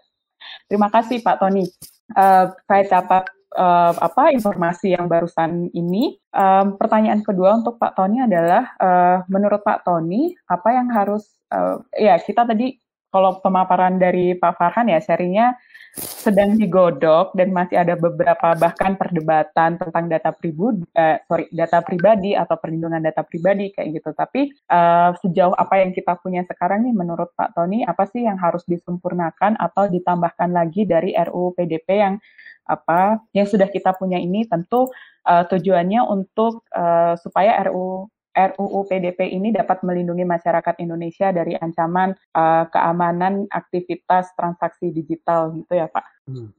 Terima 0.69 0.93
kasih 0.93 1.25
Pak 1.25 1.41
Tony. 1.41 1.65
Uh, 2.13 2.53
saya 2.69 2.85
dapat 2.85 3.25
uh, 3.55 3.93
apa 3.97 4.35
informasi 4.35 4.93
yang 4.93 5.07
barusan 5.07 5.71
ini. 5.71 6.19
Um, 6.35 6.75
pertanyaan 6.75 7.23
kedua 7.23 7.55
untuk 7.57 7.79
Pak 7.79 7.95
Tony 7.95 8.21
adalah 8.21 8.75
uh, 8.77 9.17
menurut 9.31 9.63
Pak 9.63 9.87
Tony 9.87 10.35
apa 10.45 10.69
yang 10.75 10.91
harus 10.91 11.25
uh, 11.49 11.79
ya 11.95 12.19
kita 12.19 12.43
tadi 12.43 12.75
kalau 13.15 13.39
pemaparan 13.39 13.95
dari 13.95 14.35
Pak 14.35 14.59
Farhan 14.59 14.91
ya 14.91 14.99
sharingnya 14.99 15.55
sedang 15.95 16.59
digodok 16.59 17.31
dan 17.39 17.55
masih 17.55 17.79
ada 17.79 17.95
beberapa 17.95 18.51
bahkan 18.59 18.99
perdebatan 18.99 19.79
tentang 19.79 20.11
data 20.11 20.35
pribadi, 20.35 20.83
eh, 20.91 21.23
sorry 21.23 21.47
data 21.55 21.79
pribadi 21.79 22.35
atau 22.35 22.59
perlindungan 22.59 22.99
data 22.99 23.23
pribadi 23.23 23.71
kayak 23.71 24.03
gitu. 24.03 24.11
Tapi 24.11 24.51
uh, 24.67 25.15
sejauh 25.23 25.55
apa 25.55 25.79
yang 25.79 25.95
kita 25.95 26.19
punya 26.19 26.43
sekarang 26.43 26.83
nih, 26.83 26.91
menurut 26.91 27.31
Pak 27.39 27.55
Tony, 27.55 27.87
apa 27.87 28.03
sih 28.11 28.27
yang 28.27 28.35
harus 28.35 28.67
disempurnakan 28.67 29.55
atau 29.55 29.87
ditambahkan 29.87 30.51
lagi 30.51 30.83
dari 30.83 31.15
RUU 31.15 31.55
PDP 31.55 31.87
yang 32.03 32.19
apa 32.67 33.23
yang 33.31 33.47
sudah 33.47 33.71
kita 33.71 33.95
punya 33.95 34.19
ini? 34.19 34.43
Tentu 34.43 34.91
uh, 35.23 35.43
tujuannya 35.47 36.03
untuk 36.03 36.67
uh, 36.75 37.15
supaya 37.15 37.55
RUU 37.71 38.11
RUU 38.35 38.83
PDP 38.85 39.31
ini 39.31 39.55
dapat 39.55 39.81
melindungi 39.87 40.27
masyarakat 40.27 40.75
Indonesia 40.83 41.31
dari 41.31 41.55
ancaman 41.55 42.11
uh, 42.35 42.67
keamanan 42.67 43.47
aktivitas 43.47 44.35
transaksi 44.35 44.91
digital 44.91 45.55
gitu 45.55 45.79
ya 45.79 45.87
Pak. 45.87 46.05
Hmm. 46.27 46.51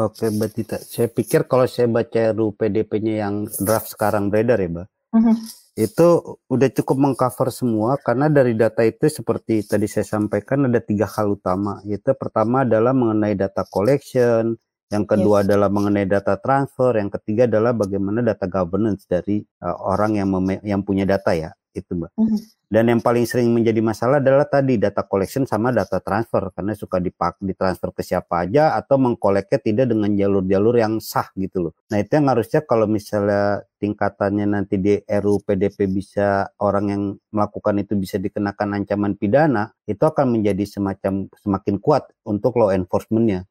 Oke 0.00 0.32
Mbak 0.32 0.50
Tita, 0.56 0.78
saya 0.80 1.12
pikir 1.12 1.44
kalau 1.44 1.68
saya 1.68 1.84
baca 1.92 2.32
RUU 2.32 2.56
PDP-nya 2.56 3.28
yang 3.28 3.44
draft 3.60 3.92
sekarang 3.92 4.32
beredar 4.32 4.56
ya 4.56 4.72
Mbak, 4.72 4.86
uh-huh. 4.88 5.36
itu 5.76 6.08
udah 6.48 6.68
cukup 6.72 6.96
mengcover 6.96 7.52
semua 7.52 8.00
karena 8.00 8.32
dari 8.32 8.56
data 8.56 8.80
itu 8.80 9.12
seperti 9.12 9.68
tadi 9.68 9.84
saya 9.84 10.08
sampaikan 10.08 10.72
ada 10.72 10.80
tiga 10.80 11.04
hal 11.04 11.36
utama, 11.36 11.84
yaitu 11.84 12.16
pertama 12.16 12.64
adalah 12.64 12.96
mengenai 12.96 13.36
data 13.36 13.60
collection, 13.68 14.56
yang 14.88 15.04
kedua 15.04 15.44
yes. 15.44 15.52
adalah 15.52 15.68
mengenai 15.68 16.08
data 16.08 16.40
transfer, 16.40 16.96
yang 16.96 17.12
ketiga 17.12 17.44
adalah 17.44 17.76
bagaimana 17.76 18.24
data 18.24 18.48
governance 18.48 19.04
dari 19.04 19.44
uh, 19.60 19.76
orang 19.84 20.16
yang 20.16 20.28
yang 20.64 20.80
punya 20.80 21.04
data 21.04 21.36
ya, 21.36 21.52
itu 21.76 21.92
Mbak. 21.92 22.12
Mm 22.16 22.24
-hmm. 22.24 22.40
Dan 22.68 22.84
yang 22.92 23.00
paling 23.00 23.24
sering 23.24 23.48
menjadi 23.48 23.80
masalah 23.80 24.20
adalah 24.20 24.44
tadi 24.44 24.76
data 24.76 25.00
collection 25.00 25.48
sama 25.48 25.72
data 25.72 26.04
transfer 26.04 26.52
karena 26.52 26.76
suka 26.76 27.00
dipak 27.00 27.40
ditransfer 27.40 27.96
ke 27.96 28.04
siapa 28.04 28.44
aja 28.44 28.76
atau 28.76 29.00
mengkoleknya 29.00 29.56
tidak 29.56 29.88
dengan 29.88 30.12
jalur-jalur 30.12 30.76
yang 30.76 31.00
sah 31.00 31.32
gitu 31.32 31.68
loh. 31.68 31.72
Nah, 31.88 31.96
itu 31.96 32.12
yang 32.20 32.28
harusnya 32.28 32.60
kalau 32.68 32.84
misalnya 32.84 33.64
tingkatannya 33.80 34.44
nanti 34.44 34.76
di 34.76 35.00
RUU 35.00 35.48
PDP 35.48 35.88
bisa 35.88 36.52
orang 36.60 36.84
yang 36.92 37.02
melakukan 37.32 37.80
itu 37.80 37.96
bisa 37.96 38.20
dikenakan 38.20 38.84
ancaman 38.84 39.16
pidana, 39.16 39.72
itu 39.88 40.04
akan 40.04 40.36
menjadi 40.36 40.68
semacam 40.68 41.32
semakin 41.40 41.76
kuat 41.80 42.04
untuk 42.28 42.60
law 42.60 42.68
enforcementnya 42.68 43.48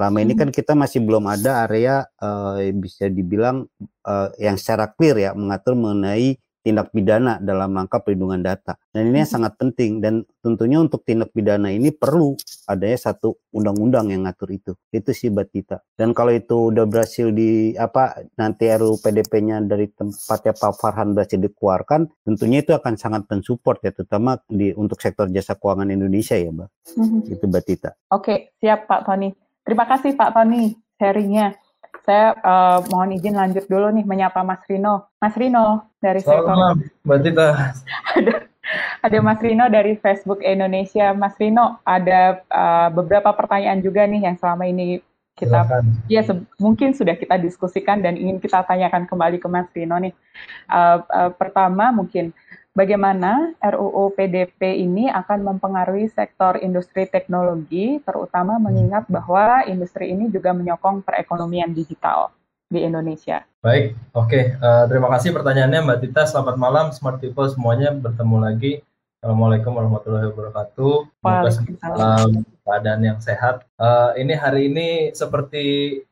Selama 0.00 0.24
ini 0.24 0.32
hmm. 0.32 0.40
kan 0.40 0.48
kita 0.48 0.72
masih 0.72 1.04
belum 1.04 1.28
ada 1.28 1.68
area 1.68 2.08
uh, 2.24 2.56
bisa 2.72 3.12
dibilang 3.12 3.68
uh, 4.08 4.32
yang 4.40 4.56
secara 4.56 4.88
clear 4.88 5.28
ya 5.28 5.36
mengatur 5.36 5.76
mengenai 5.76 6.40
tindak 6.64 6.88
pidana 6.88 7.36
dalam 7.36 7.76
rangka 7.76 8.00
perlindungan 8.00 8.40
data. 8.40 8.80
Dan 8.96 9.12
ini 9.12 9.20
yang 9.20 9.28
hmm. 9.28 9.36
sangat 9.36 9.52
penting 9.60 10.00
dan 10.00 10.24
tentunya 10.40 10.80
untuk 10.80 11.04
tindak 11.04 11.36
pidana 11.36 11.68
ini 11.68 11.92
perlu 11.92 12.32
adanya 12.64 12.96
satu 12.96 13.44
undang-undang 13.52 14.08
yang 14.08 14.24
ngatur 14.24 14.48
itu. 14.56 14.72
Itu 14.88 15.12
sih 15.12 15.28
Batita. 15.28 15.84
Dan 15.92 16.16
kalau 16.16 16.32
itu 16.32 16.72
udah 16.72 16.88
berhasil 16.88 17.28
di 17.28 17.76
apa 17.76 18.24
nanti 18.40 18.72
RUU 18.72 19.04
PDP-nya 19.04 19.60
dari 19.68 19.92
tempatnya 19.92 20.56
Pak 20.56 20.80
Farhan 20.80 21.12
berhasil 21.12 21.36
dikeluarkan, 21.36 22.08
tentunya 22.24 22.64
itu 22.64 22.72
akan 22.72 22.96
sangat 22.96 23.28
mensupport 23.28 23.84
ya 23.84 23.92
terutama 23.92 24.40
di 24.48 24.72
untuk 24.72 24.96
sektor 24.96 25.28
jasa 25.28 25.60
keuangan 25.60 25.92
Indonesia 25.92 26.40
ya, 26.40 26.48
Mbak. 26.48 26.68
Mm-hmm. 26.96 27.20
Itu 27.36 27.44
Batita. 27.52 27.90
Oke, 28.16 28.56
siap 28.64 28.88
Pak 28.88 29.04
Tony. 29.04 29.49
Terima 29.64 29.84
kasih 29.84 30.16
Pak 30.16 30.32
Tony 30.32 30.76
sharingnya. 30.96 31.56
Saya 32.00 32.32
uh, 32.40 32.78
mohon 32.88 33.12
izin 33.12 33.36
lanjut 33.36 33.68
dulu 33.68 33.92
nih 33.92 34.04
menyapa 34.08 34.40
Mas 34.40 34.64
Rino. 34.64 35.04
Mas 35.20 35.36
Rino 35.36 35.84
dari 36.00 36.24
Selamat 36.24 36.80
Mbak 37.04 37.18
Tita. 37.22 37.48
ada, 38.16 38.32
ada 39.04 39.18
Mas 39.20 39.40
Rino 39.44 39.64
dari 39.68 40.00
Facebook 40.00 40.40
Indonesia. 40.40 41.12
Mas 41.12 41.36
Rino, 41.36 41.76
ada 41.84 42.40
uh, 42.48 42.88
beberapa 42.88 43.30
pertanyaan 43.36 43.84
juga 43.84 44.08
nih 44.08 44.32
yang 44.32 44.36
selama 44.40 44.64
ini 44.64 45.04
kita 45.40 45.64
Silakan. 45.64 45.84
ya 46.10 46.20
mungkin 46.60 46.92
sudah 46.92 47.16
kita 47.16 47.40
diskusikan 47.40 48.04
dan 48.04 48.12
ingin 48.20 48.36
kita 48.36 48.60
tanyakan 48.64 49.08
kembali 49.08 49.40
ke 49.40 49.48
Mas 49.48 49.68
Rino 49.72 49.96
nih. 50.00 50.12
Uh, 50.68 51.04
uh, 51.08 51.30
pertama 51.32 51.92
mungkin 51.92 52.32
bagaimana 52.74 53.54
RUU 53.60 54.14
PDP 54.14 54.82
ini 54.82 55.10
akan 55.10 55.54
mempengaruhi 55.54 56.10
sektor 56.10 56.58
industri 56.62 57.06
teknologi, 57.06 57.98
terutama 58.02 58.56
mengingat 58.56 59.06
bahwa 59.10 59.66
industri 59.66 60.14
ini 60.14 60.30
juga 60.30 60.54
menyokong 60.54 61.02
perekonomian 61.02 61.74
digital 61.74 62.30
di 62.70 62.86
Indonesia. 62.86 63.42
Baik, 63.60 63.98
oke. 64.14 64.30
Okay. 64.30 64.44
Uh, 64.62 64.66
eh, 64.66 64.84
terima 64.86 65.10
kasih 65.10 65.34
pertanyaannya 65.34 65.80
Mbak 65.84 65.98
Tita. 66.06 66.22
Selamat 66.24 66.56
malam, 66.56 66.86
Smart 66.94 67.18
People 67.18 67.50
semuanya 67.50 67.90
bertemu 67.90 68.36
lagi. 68.38 68.72
Assalamualaikum 69.20 69.76
warahmatullahi 69.76 70.32
wabarakatuh. 70.32 70.94
Semoga 71.20 72.24
keadaan 72.64 73.04
yang 73.04 73.20
sehat. 73.20 73.68
Uh, 73.76 74.16
ini 74.16 74.32
hari 74.32 74.72
ini 74.72 75.12
seperti 75.12 75.64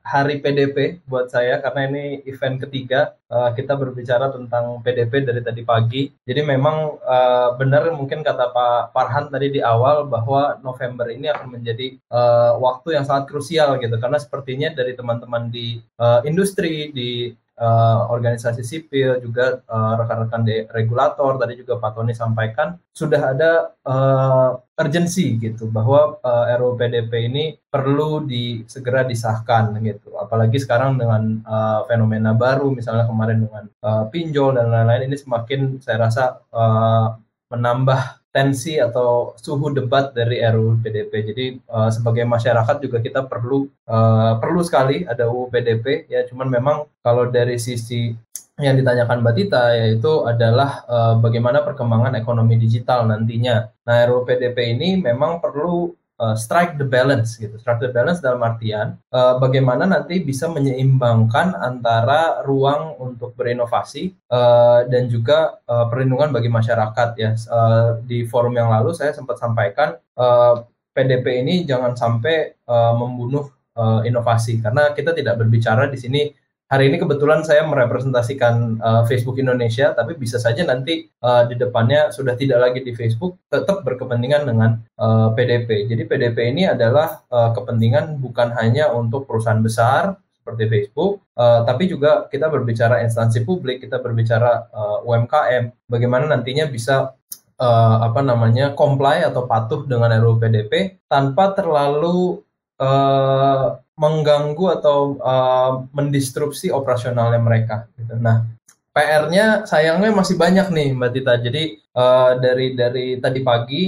hari 0.05 0.45
PDP 0.45 1.01
buat 1.09 1.33
saya 1.33 1.57
karena 1.65 1.89
ini 1.89 2.05
event 2.29 2.61
ketiga 2.61 3.17
uh, 3.33 3.57
kita 3.57 3.81
berbicara 3.81 4.29
tentang 4.29 4.85
PDP 4.85 5.25
dari 5.25 5.41
tadi 5.41 5.65
pagi. 5.65 6.13
Jadi 6.29 6.45
memang 6.45 7.01
uh, 7.01 7.57
benar 7.57 7.89
mungkin 7.97 8.21
kata 8.21 8.53
Pak 8.53 8.93
Farhan 8.93 9.33
tadi 9.33 9.57
di 9.57 9.65
awal 9.65 10.05
bahwa 10.05 10.61
November 10.61 11.09
ini 11.09 11.33
akan 11.33 11.49
menjadi 11.49 11.97
uh, 12.13 12.61
waktu 12.61 13.01
yang 13.01 13.09
sangat 13.09 13.33
krusial 13.33 13.81
gitu 13.81 13.97
karena 13.97 14.21
sepertinya 14.21 14.69
dari 14.77 14.93
teman-teman 14.93 15.49
di 15.49 15.81
uh, 15.97 16.21
industri 16.29 16.93
di 16.93 17.33
uh, 17.59 18.09
organisasi 18.09 18.63
sipil 18.63 19.19
juga 19.19 19.61
uh, 19.67 19.99
rekan-rekan 19.99 20.43
di 20.47 20.65
regulator 20.71 21.37
tadi 21.37 21.59
juga 21.59 21.83
Pak 21.83 21.99
Tony 21.99 22.15
sampaikan 22.15 22.79
sudah 22.95 23.35
ada 23.35 23.75
uh, 23.83 24.59
urgensi 24.79 25.35
gitu 25.43 25.67
bahwa 25.69 26.23
uh, 26.23 26.55
RUU 26.59 26.79
ini 27.19 27.59
perlu 27.67 28.23
di 28.23 28.63
segera 28.71 29.03
disahkan 29.03 29.75
gitu. 29.83 30.15
Apalagi 30.15 30.63
sekarang 30.63 30.97
dengan 30.99 31.43
uh, 31.45 31.83
fenomena 31.91 32.33
baru 32.33 32.71
misalnya 32.73 33.05
kemarin 33.11 33.45
dengan 33.45 33.65
uh, 33.83 34.05
pinjol 34.09 34.55
dan 34.57 34.71
lain-lain 34.71 35.11
ini 35.11 35.17
semakin 35.19 35.83
saya 35.83 36.07
rasa 36.07 36.25
uh, 36.55 37.19
menambah 37.51 38.18
tensi 38.29 38.77
atau 38.77 39.33
suhu 39.41 39.73
debat 39.73 40.13
dari 40.13 40.45
RUU 40.45 40.85
PDP. 40.85 41.13
Jadi 41.33 41.47
uh, 41.73 41.89
sebagai 41.89 42.29
masyarakat 42.29 42.77
juga 42.85 43.01
kita 43.01 43.25
perlu 43.25 43.67
uh, 43.89 44.37
perlu 44.37 44.61
sekali 44.61 45.09
ada 45.09 45.27
UU 45.27 45.49
PDP 45.49 46.07
ya. 46.13 46.25
Cuman 46.29 46.49
memang 46.53 46.85
kalau 47.01 47.27
dari 47.33 47.57
sisi 47.57 48.13
yang 48.59 48.75
ditanyakan 48.75 49.23
Mbak 49.23 49.35
Tita 49.39 49.63
yaitu 49.79 50.13
adalah 50.27 50.83
uh, 50.91 51.15
bagaimana 51.23 51.63
perkembangan 51.63 52.19
ekonomi 52.19 52.59
digital 52.59 53.07
nantinya. 53.07 53.71
Nah 53.87 53.97
RUU 54.07 54.29
PDP 54.29 54.77
ini 54.77 55.01
memang 55.01 55.41
perlu 55.41 55.95
uh, 56.19 56.35
strike 56.35 56.77
the 56.77 56.85
balance 56.85 57.39
gitu. 57.39 57.57
Strike 57.57 57.81
the 57.81 57.91
balance 57.95 58.19
dalam 58.19 58.43
artian 58.43 58.99
uh, 59.15 59.39
bagaimana 59.39 59.87
nanti 59.87 60.21
bisa 60.21 60.51
menyeimbangkan 60.51 61.55
antara 61.57 62.43
ruang 62.45 62.99
untuk 62.99 63.33
berinovasi 63.39 64.13
uh, 64.31 64.85
dan 64.91 65.07
juga 65.09 65.63
uh, 65.65 65.87
perlindungan 65.89 66.35
bagi 66.35 66.51
masyarakat 66.51 67.09
ya. 67.17 67.33
Uh, 67.49 68.03
di 68.05 68.27
forum 68.27 68.55
yang 68.59 68.69
lalu 68.69 68.93
saya 68.93 69.15
sempat 69.15 69.39
sampaikan 69.39 69.97
uh, 70.19 70.67
PDP 70.93 71.47
ini 71.47 71.63
jangan 71.63 71.95
sampai 71.95 72.59
uh, 72.67 72.93
membunuh 72.99 73.47
uh, 73.79 74.03
inovasi 74.03 74.59
karena 74.59 74.91
kita 74.91 75.15
tidak 75.15 75.39
berbicara 75.39 75.87
di 75.87 75.99
sini 75.99 76.23
hari 76.69 76.93
ini 76.93 77.01
kebetulan 77.01 77.41
saya 77.43 77.65
merepresentasikan 77.65 78.79
uh, 78.79 79.03
Facebook 79.09 79.41
Indonesia, 79.41 79.97
tapi 79.97 80.15
bisa 80.21 80.37
saja 80.37 80.63
nanti 80.69 81.09
uh, 81.25 81.49
di 81.49 81.57
depannya 81.57 82.13
sudah 82.13 82.37
tidak 82.37 82.61
lagi 82.61 82.81
di 82.85 82.93
Facebook, 82.93 83.41
tetap 83.49 83.83
berkepentingan 83.83 84.45
dengan 84.45 84.71
uh, 85.01 85.33
PDP. 85.33 85.89
Jadi 85.89 86.05
PDP 86.05 86.53
ini 86.53 86.69
adalah 86.69 87.25
uh, 87.33 87.57
kepentingan 87.57 88.21
bukan 88.21 88.53
hanya 88.61 88.93
untuk 88.93 89.25
perusahaan 89.25 89.65
besar 89.65 90.21
seperti 90.37 90.69
Facebook, 90.69 91.25
uh, 91.41 91.65
tapi 91.65 91.89
juga 91.89 92.29
kita 92.29 92.53
berbicara 92.53 93.01
instansi 93.01 93.49
publik, 93.49 93.85
kita 93.85 94.01
berbicara 94.01 94.69
uh, 94.69 95.09
UMKM, 95.09 95.89
bagaimana 95.89 96.29
nantinya 96.29 96.69
bisa 96.69 97.17
uh, 97.57 97.97
apa 98.05 98.21
namanya 98.21 98.77
comply 98.77 99.25
atau 99.25 99.49
patuh 99.49 99.85
dengan 99.89 100.13
RUU 100.21 100.37
PDP 100.41 101.01
tanpa 101.09 101.53
terlalu 101.53 102.45
uh, 102.81 103.77
mengganggu 103.99 104.79
atau 104.79 105.19
uh, 105.19 105.85
mendistrupsi 105.91 106.71
operasionalnya 106.71 107.43
mereka. 107.43 107.91
Gitu. 107.99 108.15
Nah, 108.17 108.47
PR-nya 108.95 109.67
sayangnya 109.67 110.15
masih 110.15 110.39
banyak 110.39 110.71
nih 110.71 110.95
Mbak 110.95 111.11
Tita. 111.13 111.35
Jadi 111.43 111.63
uh, 111.99 112.39
dari 112.39 112.79
dari 112.79 113.19
tadi 113.19 113.41
pagi 113.43 113.83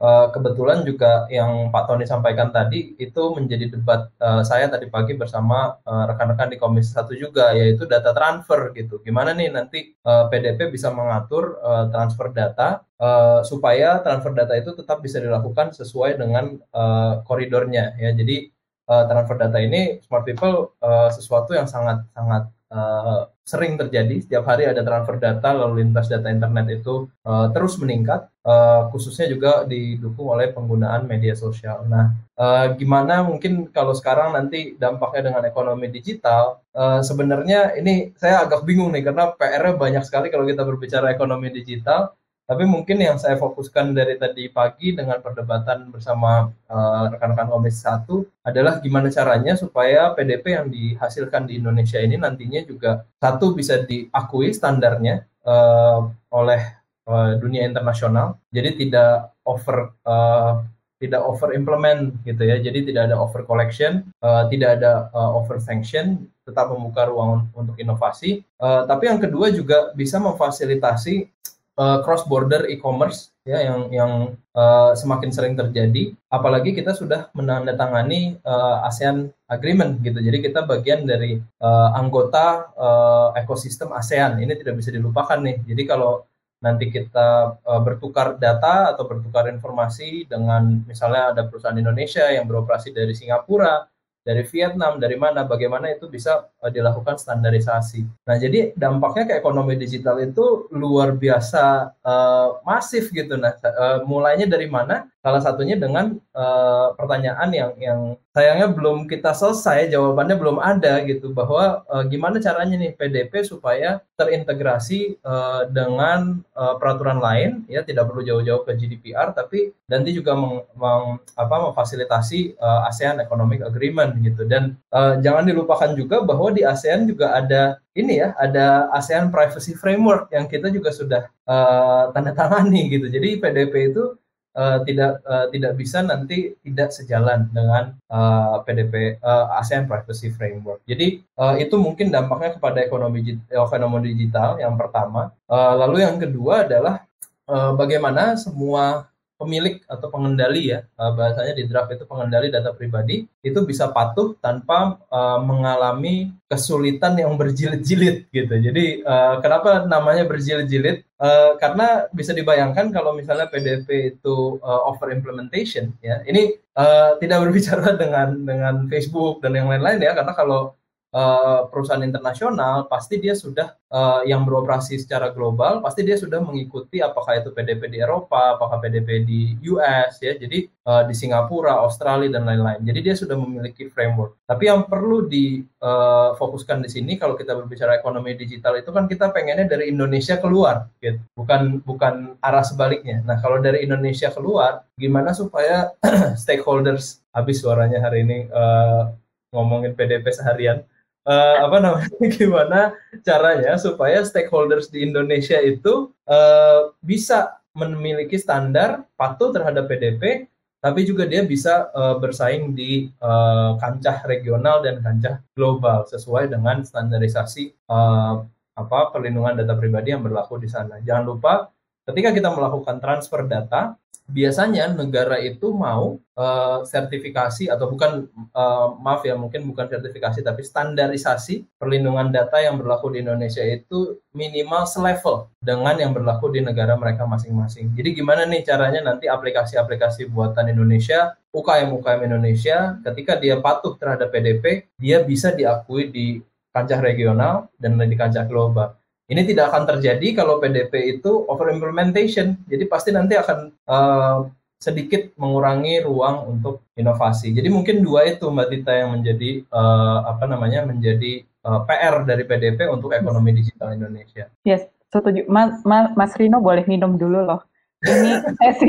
Uh, 0.00 0.32
kebetulan 0.32 0.80
juga 0.80 1.28
yang 1.28 1.68
Pak 1.68 1.84
Tony 1.84 2.08
sampaikan 2.08 2.48
tadi 2.48 2.96
itu 2.96 3.36
menjadi 3.36 3.68
debat 3.68 4.08
uh, 4.16 4.40
saya 4.40 4.64
tadi 4.72 4.88
pagi 4.88 5.12
bersama 5.12 5.76
uh, 5.84 6.08
rekan-rekan 6.08 6.48
di 6.48 6.56
Komisi 6.56 6.96
Satu 6.96 7.12
juga 7.12 7.52
yaitu 7.52 7.84
data 7.84 8.16
transfer 8.16 8.72
gitu. 8.72 9.04
Gimana 9.04 9.36
nih 9.36 9.52
nanti 9.52 9.92
uh, 10.08 10.24
PDP 10.32 10.72
bisa 10.72 10.88
mengatur 10.88 11.60
uh, 11.60 11.92
transfer 11.92 12.32
data 12.32 12.80
uh, 12.96 13.44
supaya 13.44 14.00
transfer 14.00 14.32
data 14.32 14.56
itu 14.56 14.72
tetap 14.72 15.04
bisa 15.04 15.20
dilakukan 15.20 15.76
sesuai 15.76 16.16
dengan 16.16 16.56
uh, 16.72 17.20
koridornya 17.28 17.92
ya. 18.00 18.16
Jadi 18.16 18.48
uh, 18.90 19.04
transfer 19.06 19.38
data 19.38 19.58
ini 19.62 20.02
smart 20.02 20.26
people 20.26 20.74
uh, 20.82 21.08
sesuatu 21.14 21.54
yang 21.54 21.70
sangat 21.70 22.02
sangat 22.10 22.50
uh, 22.74 23.30
sering 23.46 23.74
terjadi. 23.78 24.22
Setiap 24.22 24.46
hari 24.46 24.66
ada 24.66 24.82
transfer 24.82 25.18
data 25.18 25.50
lalu 25.54 25.86
lintas 25.86 26.10
data 26.10 26.30
internet 26.30 26.82
itu 26.82 27.06
uh, 27.26 27.50
terus 27.54 27.78
meningkat. 27.78 28.26
Uh, 28.40 28.88
khususnya 28.88 29.28
juga 29.28 29.68
didukung 29.68 30.32
oleh 30.32 30.48
penggunaan 30.48 31.04
media 31.04 31.36
sosial. 31.36 31.84
Nah, 31.84 32.16
uh, 32.40 32.72
gimana 32.72 33.20
mungkin 33.20 33.68
kalau 33.68 33.92
sekarang 33.92 34.32
nanti 34.32 34.80
dampaknya 34.80 35.28
dengan 35.28 35.44
ekonomi 35.44 35.92
digital 35.92 36.64
uh, 36.72 37.04
sebenarnya 37.04 37.76
ini 37.76 38.16
saya 38.16 38.48
agak 38.48 38.64
bingung 38.64 38.96
nih 38.96 39.04
karena 39.04 39.36
PR-nya 39.36 39.76
banyak 39.76 40.04
sekali 40.08 40.32
kalau 40.32 40.48
kita 40.48 40.64
berbicara 40.64 41.12
ekonomi 41.12 41.52
digital 41.52 42.16
tapi 42.50 42.66
mungkin 42.66 42.98
yang 42.98 43.14
saya 43.14 43.38
fokuskan 43.38 43.94
dari 43.94 44.18
tadi 44.18 44.50
pagi 44.50 44.90
dengan 44.90 45.22
perdebatan 45.22 45.94
bersama 45.94 46.50
uh, 46.66 47.06
rekan-rekan 47.14 47.46
Komisi 47.46 47.86
satu 47.86 48.26
adalah 48.42 48.82
gimana 48.82 49.06
caranya 49.06 49.54
supaya 49.54 50.10
PDP 50.18 50.58
yang 50.58 50.66
dihasilkan 50.66 51.46
di 51.46 51.62
Indonesia 51.62 52.02
ini 52.02 52.18
nantinya 52.18 52.66
juga 52.66 53.06
satu 53.22 53.54
bisa 53.54 53.86
diakui 53.86 54.50
standarnya 54.50 55.30
uh, 55.46 56.10
oleh 56.34 56.58
uh, 57.06 57.38
dunia 57.38 57.70
internasional. 57.70 58.42
Jadi 58.50 58.82
tidak 58.82 59.30
over 59.46 59.94
uh, 60.02 60.66
tidak 60.98 61.22
over 61.22 61.54
implement 61.54 62.18
gitu 62.26 62.50
ya. 62.50 62.58
Jadi 62.58 62.90
tidak 62.90 63.14
ada 63.14 63.16
over 63.22 63.46
collection, 63.46 64.10
uh, 64.26 64.50
tidak 64.50 64.82
ada 64.82 65.06
uh, 65.14 65.38
over 65.38 65.62
sanction, 65.62 66.26
tetap 66.42 66.68
membuka 66.68 67.06
ruang 67.06 67.46
untuk 67.54 67.78
inovasi. 67.78 68.42
Uh, 68.58 68.84
tapi 68.90 69.06
yang 69.06 69.22
kedua 69.22 69.48
juga 69.54 69.94
bisa 69.94 70.18
memfasilitasi 70.18 71.30
uh, 71.76 71.98
cross 72.02 72.26
border 72.26 72.66
e-commerce 72.70 73.30
ya 73.44 73.60
yang 73.62 73.80
yang 73.90 74.12
uh, 74.54 74.92
semakin 74.94 75.30
sering 75.34 75.54
terjadi. 75.58 76.14
Apalagi 76.30 76.72
kita 76.72 76.94
sudah 76.94 77.28
menandatangani 77.34 78.38
uh, 78.46 78.86
ASEAN 78.86 79.30
Agreement 79.50 79.98
gitu. 80.00 80.22
Jadi 80.22 80.38
kita 80.40 80.62
bagian 80.64 81.04
dari 81.04 81.42
uh, 81.60 81.90
anggota 81.98 82.70
uh, 82.78 83.28
ekosistem 83.34 83.90
ASEAN. 83.90 84.38
Ini 84.38 84.54
tidak 84.54 84.78
bisa 84.78 84.94
dilupakan 84.94 85.38
nih. 85.42 85.58
Jadi 85.66 85.82
kalau 85.90 86.22
nanti 86.60 86.92
kita 86.92 87.58
uh, 87.64 87.80
bertukar 87.80 88.36
data 88.36 88.92
atau 88.94 89.08
bertukar 89.08 89.48
informasi 89.48 90.28
dengan 90.28 90.84
misalnya 90.84 91.32
ada 91.32 91.42
perusahaan 91.48 91.76
Indonesia 91.76 92.28
yang 92.28 92.44
beroperasi 92.44 92.92
dari 92.92 93.16
Singapura 93.16 93.89
dari 94.20 94.44
Vietnam, 94.44 95.00
dari 95.00 95.16
mana, 95.16 95.48
bagaimana 95.48 95.88
itu 95.88 96.04
bisa 96.06 96.48
uh, 96.60 96.70
dilakukan 96.70 97.16
standarisasi. 97.16 98.04
Nah, 98.28 98.36
jadi 98.36 98.76
dampaknya 98.76 99.24
ke 99.32 99.34
ekonomi 99.40 99.80
digital 99.80 100.20
itu 100.20 100.68
luar 100.70 101.16
biasa 101.16 101.96
uh, 102.04 102.60
masif 102.68 103.08
gitu. 103.10 103.40
Nah, 103.40 103.56
uh, 103.64 104.04
mulainya 104.04 104.44
dari 104.44 104.68
mana? 104.68 105.08
Salah 105.20 105.40
satunya 105.40 105.76
dengan 105.76 106.16
uh, 106.36 106.92
pertanyaan 106.96 107.48
yang 107.52 107.70
yang 107.80 108.00
sayangnya 108.40 108.72
belum 108.72 109.04
kita 109.04 109.36
selesai, 109.36 109.92
jawabannya 109.92 110.40
belum 110.40 110.56
ada 110.64 111.04
gitu 111.04 111.36
bahwa 111.36 111.84
uh, 111.92 112.00
gimana 112.08 112.40
caranya 112.40 112.80
nih 112.80 112.96
PDP 112.96 113.44
supaya 113.44 114.00
terintegrasi 114.16 115.20
uh, 115.20 115.68
dengan 115.68 116.40
uh, 116.56 116.80
peraturan 116.80 117.20
lain 117.20 117.68
ya 117.68 117.84
tidak 117.84 118.08
perlu 118.08 118.24
jauh-jauh 118.24 118.64
ke 118.64 118.72
GDPR 118.80 119.36
tapi 119.36 119.76
nanti 119.92 120.16
juga 120.16 120.32
meng, 120.32 120.64
meng, 120.72 121.20
apa, 121.36 121.56
memfasilitasi 121.68 122.56
uh, 122.56 122.88
ASEAN 122.88 123.20
Economic 123.20 123.60
Agreement 123.60 124.16
gitu. 124.24 124.48
Dan 124.48 124.80
uh, 124.88 125.20
jangan 125.20 125.44
dilupakan 125.44 125.92
juga 125.92 126.24
bahwa 126.24 126.48
di 126.48 126.64
ASEAN 126.64 127.04
juga 127.04 127.36
ada 127.36 127.76
ini 127.92 128.24
ya 128.24 128.32
ada 128.40 128.88
ASEAN 128.96 129.28
Privacy 129.28 129.76
Framework 129.76 130.32
yang 130.32 130.48
kita 130.48 130.72
juga 130.72 130.96
sudah 130.96 131.28
uh, 131.44 132.08
tanda 132.16 132.32
tangani 132.32 132.88
gitu. 132.88 133.04
Jadi 133.12 133.36
PDP 133.36 133.92
itu 133.92 134.16
uh, 134.54 134.78
tidak 134.86 135.20
uh, 135.26 135.46
tidak 135.52 135.72
bisa 135.76 136.02
nanti 136.02 136.54
tidak 136.62 136.94
sejalan 136.94 137.50
dengan 137.52 137.94
uh, 138.08 138.62
PDP 138.64 139.18
uh, 139.20 139.58
ASEAN 139.58 139.90
Privacy 139.90 140.30
Framework. 140.32 140.82
Jadi 140.86 141.20
uh, 141.38 141.58
itu 141.58 141.74
mungkin 141.76 142.14
dampaknya 142.14 142.56
kepada 142.56 142.78
ekonomi 142.80 143.36
ekonomi 143.50 144.14
digital 144.14 144.56
yang 144.62 144.78
pertama. 144.78 145.34
Uh, 145.50 145.74
lalu 145.76 146.06
yang 146.06 146.16
kedua 146.16 146.66
adalah 146.66 147.04
uh, 147.50 147.74
bagaimana 147.74 148.38
semua 148.38 149.09
pemilik 149.40 149.80
atau 149.88 150.12
pengendali 150.12 150.76
ya 150.76 150.84
uh, 151.00 151.16
bahasanya 151.16 151.56
di 151.56 151.64
draft 151.64 151.88
itu 151.96 152.04
pengendali 152.04 152.52
data 152.52 152.76
pribadi 152.76 153.24
itu 153.40 153.58
bisa 153.64 153.88
patuh 153.88 154.36
tanpa 154.44 155.00
uh, 155.08 155.40
mengalami 155.40 156.28
kesulitan 156.44 157.16
yang 157.16 157.38
berjilid-jilid 157.40 158.28
gitu. 158.28 158.54
Jadi 158.60 159.00
uh, 159.06 159.40
kenapa 159.40 159.88
namanya 159.88 160.28
berjilid-jilid? 160.28 161.08
Uh, 161.20 161.52
karena 161.60 162.08
bisa 162.16 162.32
dibayangkan 162.32 162.92
kalau 162.96 163.12
misalnya 163.12 163.44
PDP 163.48 164.16
itu 164.16 164.56
uh, 164.60 164.88
over 164.88 165.12
implementation 165.12 165.92
ya. 166.04 166.20
Ini 166.24 166.56
uh, 166.76 167.16
tidak 167.20 167.48
berbicara 167.48 167.94
dengan 168.02 168.44
dengan 168.44 168.74
Facebook 168.92 169.40
dan 169.40 169.56
yang 169.56 169.68
lain-lain 169.72 170.00
ya 170.04 170.12
karena 170.12 170.32
kalau 170.36 170.76
uh, 171.14 171.66
perusahaan 171.70 172.02
internasional 172.02 172.86
pasti 172.86 173.18
dia 173.18 173.34
sudah 173.34 173.74
uh, 173.90 174.22
yang 174.26 174.46
beroperasi 174.46 174.98
secara 174.98 175.34
global 175.34 175.82
pasti 175.82 176.06
dia 176.06 176.14
sudah 176.14 176.38
mengikuti 176.42 177.02
apakah 177.02 177.42
itu 177.42 177.50
PDP 177.50 177.90
di 177.90 177.98
Eropa, 178.02 178.56
apakah 178.58 178.78
PDP 178.78 179.26
di 179.26 179.40
US 179.74 180.22
ya. 180.22 180.34
Jadi 180.38 180.70
uh, 180.86 181.02
di 181.06 181.14
Singapura, 181.14 181.82
Australia 181.82 182.30
dan 182.30 182.46
lain-lain. 182.46 182.82
Jadi 182.86 183.00
dia 183.02 183.14
sudah 183.18 183.36
memiliki 183.38 183.90
framework. 183.90 184.38
Tapi 184.46 184.70
yang 184.70 184.86
perlu 184.86 185.26
difokuskan 185.26 186.78
uh, 186.80 186.84
di 186.86 186.90
sini 186.90 187.12
kalau 187.18 187.34
kita 187.34 187.54
berbicara 187.54 187.98
ekonomi 187.98 188.38
digital 188.38 188.78
itu 188.78 188.90
kan 188.94 189.10
kita 189.10 189.34
pengennya 189.34 189.66
dari 189.66 189.90
Indonesia 189.90 190.38
keluar 190.38 190.90
gitu. 191.02 191.18
Bukan 191.34 191.82
bukan 191.82 192.38
arah 192.40 192.64
sebaliknya. 192.64 193.22
Nah, 193.26 193.38
kalau 193.42 193.58
dari 193.58 193.82
Indonesia 193.82 194.30
keluar 194.30 194.86
gimana 194.94 195.34
supaya 195.34 195.94
stakeholders 196.42 197.22
habis 197.30 197.62
suaranya 197.62 198.02
hari 198.02 198.26
ini 198.26 198.38
uh, 198.50 199.10
ngomongin 199.50 199.94
PDP 199.98 200.30
seharian 200.30 200.86
uh, 201.26 201.56
apa 201.66 201.76
namanya 201.82 202.26
gimana 202.36 202.80
caranya 203.24 203.76
supaya 203.76 204.22
stakeholders 204.24 204.88
di 204.88 205.04
Indonesia 205.04 205.58
itu 205.60 206.12
uh, 206.28 206.94
bisa 207.04 207.60
memiliki 207.76 208.36
standar 208.36 209.06
patuh 209.14 209.54
terhadap 209.54 209.86
PDP 209.86 210.50
tapi 210.80 211.04
juga 211.04 211.28
dia 211.28 211.44
bisa 211.44 211.92
uh, 211.92 212.16
bersaing 212.16 212.72
di 212.72 213.12
uh, 213.20 213.76
kancah 213.76 214.24
regional 214.24 214.80
dan 214.80 215.04
kancah 215.04 215.44
global 215.52 216.08
sesuai 216.08 216.48
dengan 216.48 216.80
standarisasi 216.80 217.76
uh, 217.92 218.40
apa 218.80 219.12
perlindungan 219.12 219.60
data 219.60 219.76
pribadi 219.76 220.16
yang 220.16 220.24
berlaku 220.24 220.56
di 220.56 220.72
sana. 220.72 220.96
Jangan 221.04 221.24
lupa 221.28 221.68
ketika 222.08 222.32
kita 222.32 222.48
melakukan 222.48 222.96
transfer 222.96 223.44
data 223.44 223.92
biasanya 224.30 224.94
negara 224.94 225.42
itu 225.42 225.74
mau 225.74 226.22
uh, 226.38 226.86
sertifikasi 226.86 227.66
atau 227.66 227.90
bukan 227.90 228.30
uh, 228.54 228.94
maaf 229.02 229.26
ya 229.26 229.34
mungkin 229.34 229.66
bukan 229.66 229.90
sertifikasi 229.90 230.46
tapi 230.46 230.62
standarisasi 230.62 231.66
perlindungan 231.76 232.30
data 232.30 232.62
yang 232.62 232.78
berlaku 232.78 233.10
di 233.10 233.26
Indonesia 233.26 233.60
itu 233.66 234.22
minimal 234.30 234.86
selevel 234.86 235.50
dengan 235.58 235.98
yang 235.98 236.14
berlaku 236.14 236.54
di 236.54 236.62
negara 236.62 236.94
mereka 236.94 237.26
masing-masing. 237.26 237.90
Jadi 237.98 238.22
gimana 238.22 238.46
nih 238.46 238.62
caranya 238.62 239.02
nanti 239.02 239.26
aplikasi-aplikasi 239.26 240.30
buatan 240.30 240.70
Indonesia, 240.70 241.34
UKM-UKM 241.50 242.20
Indonesia 242.30 242.96
ketika 243.02 243.34
dia 243.34 243.58
patuh 243.58 243.98
terhadap 243.98 244.30
PDP, 244.30 244.86
dia 244.96 245.26
bisa 245.26 245.50
diakui 245.50 246.08
di 246.14 246.26
kancah 246.70 247.02
regional 247.02 247.66
dan 247.82 247.98
di 247.98 248.14
kancah 248.14 248.46
global. 248.46 248.99
Ini 249.30 249.46
tidak 249.46 249.70
akan 249.70 249.86
terjadi 249.86 250.42
kalau 250.42 250.58
PDP 250.58 251.16
itu 251.22 251.46
over 251.46 251.70
implementation. 251.70 252.58
Jadi 252.66 252.84
pasti 252.90 253.14
nanti 253.14 253.38
akan 253.38 253.58
uh, 253.86 254.50
sedikit 254.80 255.30
mengurangi 255.38 256.02
ruang 256.02 256.50
untuk 256.50 256.82
inovasi. 256.98 257.54
Jadi 257.54 257.70
mungkin 257.70 258.02
dua 258.02 258.26
itu 258.26 258.50
Mbak 258.50 258.68
Tita 258.74 258.92
yang 258.96 259.14
menjadi 259.14 259.62
uh, 259.70 260.26
apa 260.34 260.50
namanya 260.50 260.82
menjadi 260.88 261.46
uh, 261.62 261.78
eh, 261.78 261.80
PR 261.86 262.26
dari 262.26 262.42
PDP 262.42 262.90
untuk 262.90 263.14
ekonomi 263.14 263.54
digital 263.54 263.94
Indonesia. 263.94 264.48
Yes, 264.66 264.88
setuju. 265.14 265.46
Mas, 265.46 265.78
Mas, 265.86 266.10
Mas 266.16 266.32
Rino 266.34 266.58
boleh 266.58 266.82
minum 266.90 267.14
dulu 267.14 267.44
loh. 267.44 267.60
Ini 268.02 268.40
sesi 268.58 268.88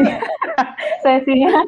sesinya 1.04 1.60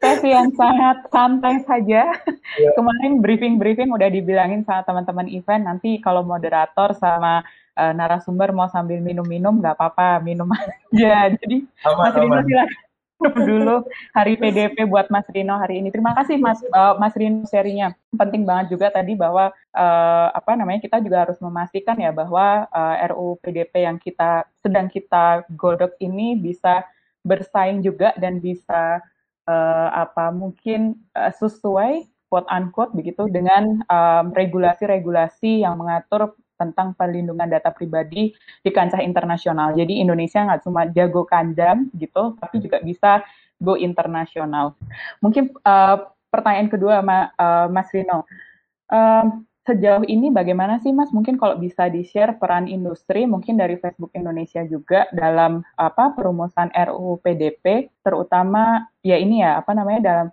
sesi 0.00 0.28
yang 0.32 0.48
sangat 0.56 1.04
santai 1.12 1.60
saja. 1.68 2.10
Yeah. 2.56 2.72
Kemarin 2.74 3.20
briefing-briefing 3.20 3.92
udah 3.92 4.08
dibilangin 4.08 4.64
sama 4.64 4.82
teman-teman 4.88 5.28
event 5.28 5.68
nanti 5.68 6.00
kalau 6.00 6.24
moderator 6.24 6.96
sama 6.96 7.44
uh, 7.76 7.92
narasumber 7.92 8.50
mau 8.50 8.66
sambil 8.72 8.98
minum-minum 9.04 9.60
nggak 9.60 9.76
apa-apa 9.76 10.24
minum 10.24 10.48
aja 10.56 11.36
jadi 11.36 11.62
aman, 11.84 12.00
Mas 12.00 12.14
Rino 12.16 12.40
silakan 12.42 12.86
dulu 13.16 13.76
hari 14.12 14.36
PDP 14.36 14.84
buat 14.84 15.08
Mas 15.08 15.24
Rino 15.32 15.56
hari 15.56 15.80
ini. 15.80 15.88
Terima 15.88 16.12
kasih 16.12 16.36
Mas 16.36 16.60
uh, 16.72 16.94
Mas 17.00 17.16
Rino 17.16 17.48
serinya. 17.48 17.96
Penting 18.12 18.44
banget 18.44 18.76
juga 18.76 18.92
tadi 18.92 19.16
bahwa 19.16 19.50
uh, 19.72 20.28
apa 20.36 20.52
namanya 20.52 20.84
kita 20.84 21.00
juga 21.00 21.24
harus 21.28 21.40
memastikan 21.40 21.96
ya 21.96 22.12
bahwa 22.12 22.68
uh, 22.68 22.96
RUU 23.12 23.40
PDP 23.40 23.88
yang 23.88 23.96
kita 23.96 24.44
sedang 24.60 24.92
kita 24.92 25.48
godok 25.56 25.96
ini 26.00 26.36
bisa 26.36 26.84
bersaing 27.24 27.82
juga 27.82 28.12
dan 28.20 28.38
bisa 28.38 29.00
uh, 29.48 29.88
apa 29.96 30.30
mungkin 30.30 31.00
uh, 31.16 31.32
sesuai 31.32 32.06
quote 32.28 32.50
unquote 32.50 32.92
begitu 32.92 33.30
dengan 33.30 33.86
regulasi-regulasi 34.34 35.62
um, 35.62 35.62
yang 35.62 35.74
mengatur 35.78 36.34
tentang 36.56 36.96
perlindungan 36.96 37.46
data 37.46 37.70
pribadi 37.70 38.32
di 38.60 38.70
kancah 38.72 39.00
internasional. 39.04 39.76
Jadi 39.76 40.00
Indonesia 40.00 40.42
nggak 40.42 40.62
cuma 40.64 40.88
jago 40.90 41.22
kandang 41.28 41.92
gitu, 41.94 42.34
tapi 42.40 42.58
juga 42.64 42.80
bisa 42.82 43.22
go 43.60 43.76
internasional. 43.76 44.76
Mungkin 45.20 45.52
uh, 45.64 46.10
pertanyaan 46.28 46.68
kedua 46.68 47.00
Ma, 47.00 47.32
uh, 47.36 47.68
Mas 47.72 47.88
Rino, 47.92 48.24
uh, 48.92 49.24
sejauh 49.66 50.06
ini 50.06 50.30
bagaimana 50.30 50.78
sih 50.78 50.94
Mas? 50.94 51.10
Mungkin 51.10 51.36
kalau 51.36 51.58
bisa 51.58 51.90
di-share 51.90 52.38
peran 52.38 52.70
industri, 52.70 53.26
mungkin 53.26 53.58
dari 53.58 53.74
Facebook 53.80 54.14
Indonesia 54.14 54.62
juga 54.62 55.10
dalam 55.10 55.66
apa 55.74 56.14
perumusan 56.14 56.70
RUU 56.70 57.18
PDP, 57.18 57.90
terutama 58.06 58.86
ya 59.02 59.18
ini 59.18 59.42
ya 59.42 59.58
apa 59.58 59.74
namanya 59.74 60.00
dalam 60.00 60.28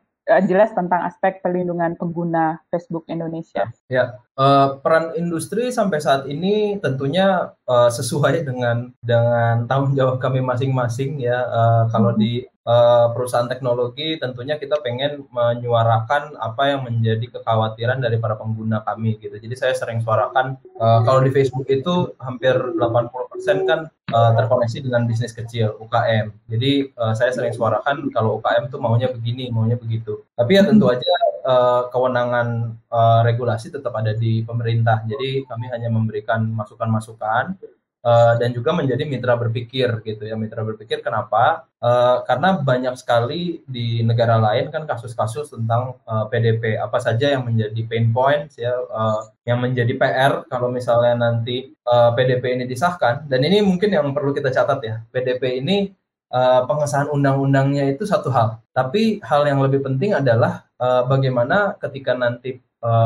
jelas 0.48 0.72
tentang 0.72 1.04
aspek 1.04 1.44
perlindungan 1.44 2.00
pengguna 2.00 2.64
Facebook 2.72 3.04
Indonesia. 3.12 3.68
Ya, 3.92 4.24
uh, 4.40 4.80
peran 4.80 5.12
industri 5.20 5.68
sampai 5.70 6.00
saat 6.00 6.24
ini 6.32 6.80
tentunya 6.80 7.52
uh, 7.68 7.92
sesuai 7.92 8.48
dengan 8.48 8.96
dengan 9.04 9.68
tanggung 9.68 9.94
jawab 10.00 10.24
kami 10.24 10.40
masing-masing 10.40 11.20
ya. 11.20 11.44
Uh, 11.44 11.84
kalau 11.92 12.16
hmm. 12.16 12.20
di 12.20 12.32
uh, 12.68 13.12
perusahaan 13.12 13.48
teknologi 13.48 14.16
tentunya 14.20 14.56
kita 14.60 14.80
pengen 14.84 15.28
menyuarakan 15.32 16.36
apa 16.40 16.64
yang 16.76 16.82
menjadi 16.88 17.40
kekhawatiran 17.40 18.00
dari 18.00 18.18
para 18.20 18.36
pengguna 18.40 18.84
kami 18.84 19.20
gitu. 19.20 19.36
Jadi 19.40 19.56
saya 19.56 19.74
sering 19.76 20.04
suarakan 20.04 20.60
uh, 20.80 21.00
kalau 21.04 21.24
di 21.24 21.32
Facebook 21.32 21.68
itu 21.70 22.12
hampir 22.20 22.56
80% 22.56 23.70
kan 23.70 23.88
uh, 24.12 24.32
terkoneksi 24.36 24.84
dengan 24.84 25.06
bisnis 25.08 25.36
kecil 25.36 25.76
UKM. 25.80 26.32
Jadi 26.50 26.92
uh, 26.96 27.14
saya 27.16 27.32
sering 27.36 27.54
suarakan 27.54 28.10
kalau 28.12 28.40
UKM 28.40 28.72
tuh 28.72 28.80
maunya 28.80 29.12
begini, 29.12 29.52
maunya 29.52 29.76
begitu. 29.76 30.24
Tapi 30.36 30.58
ya 30.58 30.64
tentu 30.66 30.90
aja 30.90 31.14
uh, 31.46 31.82
kewenangan 31.92 32.76
uh, 32.90 33.22
regulasi 33.28 33.70
tetap 33.72 33.94
ada 33.96 34.16
di 34.16 34.42
pemerintah. 34.44 35.04
Jadi 35.06 35.46
kami 35.46 35.70
hanya 35.72 35.92
memberikan 35.92 36.44
masukan-masukan 36.56 37.60
uh, 38.04 38.34
dan 38.38 38.52
juga 38.52 38.76
menjadi 38.76 39.08
mitra 39.08 39.34
berpikir 39.40 40.04
gitu 40.04 40.24
ya 40.28 40.36
mitra 40.36 40.62
berpikir 40.62 41.00
kenapa? 41.00 41.66
Uh, 41.84 42.24
karena 42.24 42.60
banyak 42.60 42.96
sekali 42.96 43.64
di 43.68 44.04
negara 44.04 44.40
lain 44.40 44.72
kan 44.72 44.88
kasus-kasus 44.88 45.52
tentang 45.52 46.00
uh, 46.08 46.28
PDP 46.32 46.80
apa 46.80 47.00
saja 47.00 47.34
yang 47.36 47.44
menjadi 47.44 47.82
pain 47.88 48.12
points 48.12 48.56
ya 48.60 48.72
uh, 48.72 49.28
yang 49.44 49.60
menjadi 49.60 49.92
PR 49.96 50.48
kalau 50.48 50.72
misalnya 50.72 51.32
nanti 51.32 51.76
uh, 51.88 52.12
PDP 52.16 52.60
ini 52.60 52.66
disahkan. 52.68 53.28
Dan 53.28 53.44
ini 53.44 53.64
mungkin 53.64 53.92
yang 53.92 54.12
perlu 54.12 54.32
kita 54.32 54.52
catat 54.52 54.80
ya 54.84 54.96
PDP 55.12 55.64
ini 55.64 55.92
uh, 56.32 56.68
pengesahan 56.68 57.08
undang-undangnya 57.12 57.88
itu 57.92 58.04
satu 58.04 58.32
hal. 58.32 58.60
Tapi 58.72 59.24
hal 59.24 59.48
yang 59.48 59.60
lebih 59.60 59.84
penting 59.84 60.16
adalah 60.16 60.68
uh, 60.82 61.04
bagaimana 61.08 61.76
ketika 61.80 62.18
nanti 62.18 62.60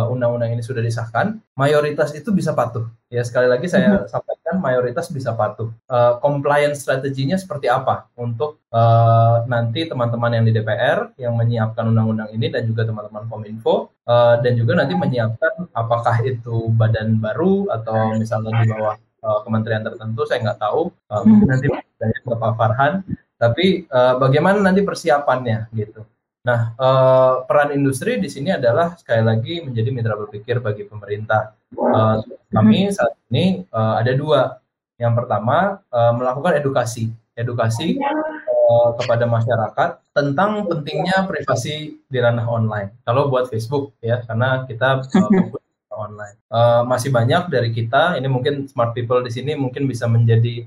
undang-undang 0.10 0.50
uh, 0.50 0.56
ini 0.58 0.64
sudah 0.66 0.82
disahkan, 0.82 1.38
mayoritas 1.54 2.10
itu 2.18 2.34
bisa 2.34 2.58
patuh. 2.58 2.90
Ya 3.14 3.22
sekali 3.22 3.46
lagi 3.46 3.70
saya 3.70 3.94
mm-hmm. 3.94 4.10
sampaikan 4.10 4.56
mayoritas 4.58 5.06
bisa 5.14 5.38
patuh. 5.38 5.70
Uh, 5.86 6.18
compliance 6.18 6.82
strateginya 6.82 7.38
seperti 7.38 7.70
apa 7.70 8.10
untuk 8.18 8.58
uh, 8.74 9.46
nanti 9.46 9.86
teman-teman 9.86 10.34
yang 10.34 10.46
di 10.50 10.52
DPR 10.58 11.14
yang 11.22 11.38
menyiapkan 11.38 11.86
undang-undang 11.94 12.34
ini 12.34 12.50
dan 12.50 12.66
juga 12.66 12.90
teman-teman 12.90 13.30
Kominfo 13.30 13.94
uh, 14.10 14.42
dan 14.42 14.58
juga 14.58 14.82
nanti 14.82 14.98
menyiapkan 14.98 15.70
apakah 15.78 16.26
itu 16.26 16.74
badan 16.74 17.22
baru 17.22 17.70
atau 17.70 18.18
misalnya 18.18 18.66
di 18.66 18.74
bawah 18.74 18.98
uh, 19.22 19.40
kementerian 19.46 19.86
tertentu 19.86 20.26
saya 20.26 20.42
nggak 20.42 20.60
tahu. 20.60 20.90
Uh, 21.14 21.22
nanti 21.46 21.70
dari 22.02 22.18
Bapak 22.26 22.58
Farhan. 22.58 23.06
Tapi 23.38 23.86
uh, 23.94 24.18
bagaimana 24.18 24.58
nanti 24.66 24.82
persiapannya 24.82 25.70
gitu. 25.78 26.02
Nah, 26.48 26.72
uh, 26.80 27.44
peran 27.44 27.76
industri 27.76 28.16
di 28.24 28.32
sini 28.32 28.56
adalah 28.56 28.96
sekali 28.96 29.20
lagi 29.20 29.60
menjadi 29.60 29.90
mitra 29.92 30.16
berpikir 30.16 30.64
bagi 30.64 30.88
pemerintah. 30.88 31.52
Uh, 31.76 32.24
kami 32.56 32.88
saat 32.96 33.20
ini 33.28 33.68
uh, 33.76 34.00
ada 34.00 34.16
dua. 34.16 34.64
Yang 34.98 35.14
pertama 35.14 35.78
melakukan 35.94 36.58
edukasi, 36.58 37.14
edukasi 37.38 38.02
kepada 38.98 39.30
masyarakat 39.30 40.02
tentang 40.10 40.66
pentingnya 40.66 41.22
privasi 41.30 42.02
di 42.10 42.18
ranah 42.18 42.50
online. 42.50 42.98
Kalau 43.06 43.30
buat 43.30 43.46
Facebook 43.46 43.94
ya, 44.02 44.26
karena 44.26 44.66
kita 44.66 45.06
uh, 45.22 45.54
online. 45.94 46.38
Uh, 46.50 46.82
masih 46.86 47.14
banyak 47.14 47.46
dari 47.54 47.70
kita, 47.70 48.18
ini 48.18 48.26
mungkin 48.26 48.66
smart 48.66 48.98
people 48.98 49.22
di 49.22 49.30
sini 49.30 49.54
mungkin 49.54 49.86
bisa 49.86 50.10
menjadi 50.10 50.66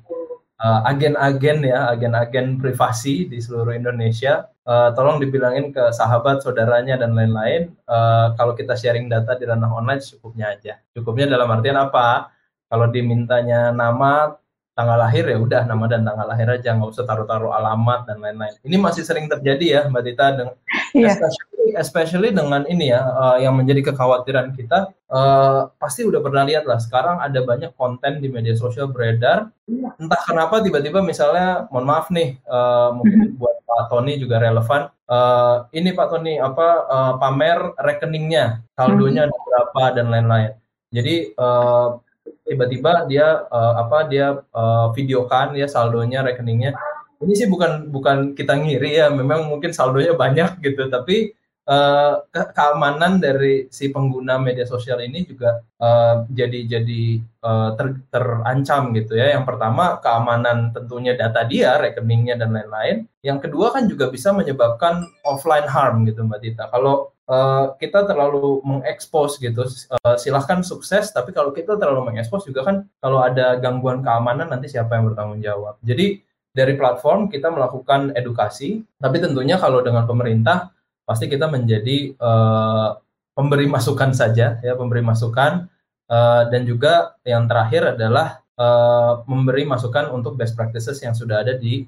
agen-agen 0.60 1.64
uh, 1.64 1.70
ya, 1.72 1.80
agen-agen 1.96 2.60
privasi 2.60 3.24
di 3.24 3.40
seluruh 3.40 3.72
Indonesia 3.72 4.44
uh, 4.70 4.90
tolong 4.94 5.18
dibilangin 5.18 5.74
ke 5.74 5.90
sahabat, 5.90 6.44
saudaranya 6.44 7.00
dan 7.00 7.16
lain-lain. 7.16 7.74
Uh, 7.88 8.36
kalau 8.38 8.52
kita 8.54 8.76
sharing 8.76 9.10
data 9.10 9.34
di 9.34 9.48
ranah 9.48 9.70
online 9.72 9.98
cukupnya 10.04 10.54
aja. 10.54 10.78
Cukupnya 10.94 11.26
dalam 11.26 11.50
artian 11.50 11.78
apa? 11.80 12.30
Kalau 12.70 12.86
dimintanya 12.86 13.74
nama, 13.74 14.38
tanggal 14.80 14.96
lahir 14.96 15.28
ya 15.28 15.36
udah 15.36 15.68
nama 15.68 15.84
dan 15.84 16.08
tanggal 16.08 16.24
lahir 16.24 16.48
aja, 16.48 16.72
nggak 16.72 16.88
usah 16.96 17.04
taruh-taruh 17.04 17.52
alamat 17.52 18.08
dan 18.08 18.24
lain-lain. 18.24 18.56
Ini 18.64 18.80
masih 18.80 19.04
sering 19.04 19.28
terjadi 19.28 19.66
ya, 19.68 19.80
Mbak 19.92 20.02
Tita, 20.08 20.26
dengan 20.32 20.56
yeah. 20.96 21.12
especially, 21.12 21.68
especially 21.76 22.30
dengan 22.32 22.64
ini 22.64 22.88
ya, 22.88 23.04
uh, 23.04 23.36
yang 23.36 23.60
menjadi 23.60 23.92
kekhawatiran 23.92 24.56
kita. 24.56 24.96
Uh, 25.12 25.68
pasti 25.76 26.08
udah 26.08 26.24
pernah 26.24 26.48
lihat 26.48 26.64
lah. 26.64 26.80
Sekarang 26.80 27.20
ada 27.20 27.44
banyak 27.44 27.76
konten 27.76 28.24
di 28.24 28.32
media 28.32 28.56
sosial 28.56 28.88
beredar. 28.88 29.52
Entah 30.00 30.22
kenapa 30.24 30.64
tiba-tiba 30.64 31.04
misalnya, 31.04 31.68
mohon 31.68 31.84
maaf 31.84 32.08
nih, 32.08 32.40
uh, 32.48 32.96
mungkin 32.96 33.36
buat 33.40 33.60
Pak 33.68 33.92
Tony 33.92 34.16
juga 34.16 34.40
relevan. 34.40 34.88
Uh, 35.04 35.68
ini 35.76 35.92
Pak 35.92 36.08
Tony 36.08 36.40
apa 36.40 36.68
uh, 36.88 37.12
pamer 37.20 37.76
rekeningnya, 37.76 38.64
saldonya 38.72 39.28
hmm. 39.28 39.36
berapa 39.36 39.84
dan 39.92 40.06
lain-lain. 40.08 40.56
Jadi 40.90 41.36
uh, 41.36 42.00
tiba-tiba 42.44 43.06
dia 43.10 43.46
uh, 43.48 43.74
apa 43.82 44.08
dia 44.10 44.40
uh, 44.52 44.92
videokan 44.92 45.56
ya 45.56 45.66
saldonya 45.66 46.24
rekeningnya. 46.24 46.76
Ini 47.20 47.32
sih 47.36 47.48
bukan 47.52 47.92
bukan 47.92 48.32
kita 48.32 48.56
ngiri 48.56 48.96
ya, 48.96 49.06
memang 49.12 49.44
mungkin 49.44 49.76
saldonya 49.76 50.16
banyak 50.16 50.56
gitu, 50.64 50.88
tapi 50.88 51.36
uh, 51.70 52.26
ke 52.34 52.42
keamanan 52.50 53.22
dari 53.22 53.70
si 53.70 53.94
pengguna 53.94 54.36
media 54.42 54.66
sosial 54.66 54.98
ini 54.98 55.22
juga 55.22 55.62
uh, 55.78 56.26
jadi 56.26 56.66
jadi 56.66 57.02
uh, 57.46 57.70
ter, 57.78 58.02
terancam 58.10 58.90
gitu 58.98 59.14
ya. 59.14 59.38
Yang 59.38 59.54
pertama 59.54 60.02
keamanan 60.02 60.74
tentunya 60.74 61.14
data 61.14 61.46
dia, 61.46 61.78
rekeningnya 61.78 62.34
dan 62.42 62.50
lain-lain. 62.50 63.06
Yang 63.22 63.48
kedua 63.48 63.70
kan 63.70 63.86
juga 63.86 64.10
bisa 64.10 64.34
menyebabkan 64.34 65.06
offline 65.22 65.70
harm 65.70 66.02
gitu 66.10 66.26
Mbak 66.26 66.40
Tita. 66.42 66.64
Kalau 66.74 67.14
uh, 67.30 67.78
kita 67.78 68.04
terlalu 68.10 68.58
mengekspos 68.66 69.38
gitu, 69.38 69.62
uh, 69.62 70.16
silahkan 70.18 70.66
sukses. 70.66 71.14
Tapi 71.14 71.30
kalau 71.30 71.54
kita 71.54 71.78
terlalu 71.78 72.10
mengekspos 72.10 72.44
juga 72.50 72.66
kan 72.66 72.76
kalau 72.98 73.22
ada 73.22 73.56
gangguan 73.62 74.02
keamanan 74.02 74.50
nanti 74.50 74.66
siapa 74.66 74.98
yang 74.98 75.14
bertanggung 75.14 75.40
jawab. 75.40 75.78
Jadi 75.86 76.26
dari 76.50 76.74
platform 76.74 77.30
kita 77.30 77.46
melakukan 77.46 78.10
edukasi, 78.18 78.82
tapi 78.98 79.22
tentunya 79.22 79.54
kalau 79.54 79.86
dengan 79.86 80.02
pemerintah 80.02 80.74
pasti 81.10 81.26
kita 81.26 81.50
menjadi 81.50 82.14
uh, 82.22 82.94
pemberi 83.34 83.66
masukan 83.66 84.14
saja 84.14 84.62
ya 84.62 84.72
pemberi 84.78 85.02
masukan 85.02 85.66
uh, 86.06 86.46
dan 86.54 86.62
juga 86.62 87.18
yang 87.26 87.50
terakhir 87.50 87.98
adalah 87.98 88.46
uh, 88.54 89.26
memberi 89.26 89.66
masukan 89.66 90.14
untuk 90.14 90.38
best 90.38 90.54
practices 90.54 91.02
yang 91.02 91.18
sudah 91.18 91.42
ada 91.42 91.58
di 91.58 91.82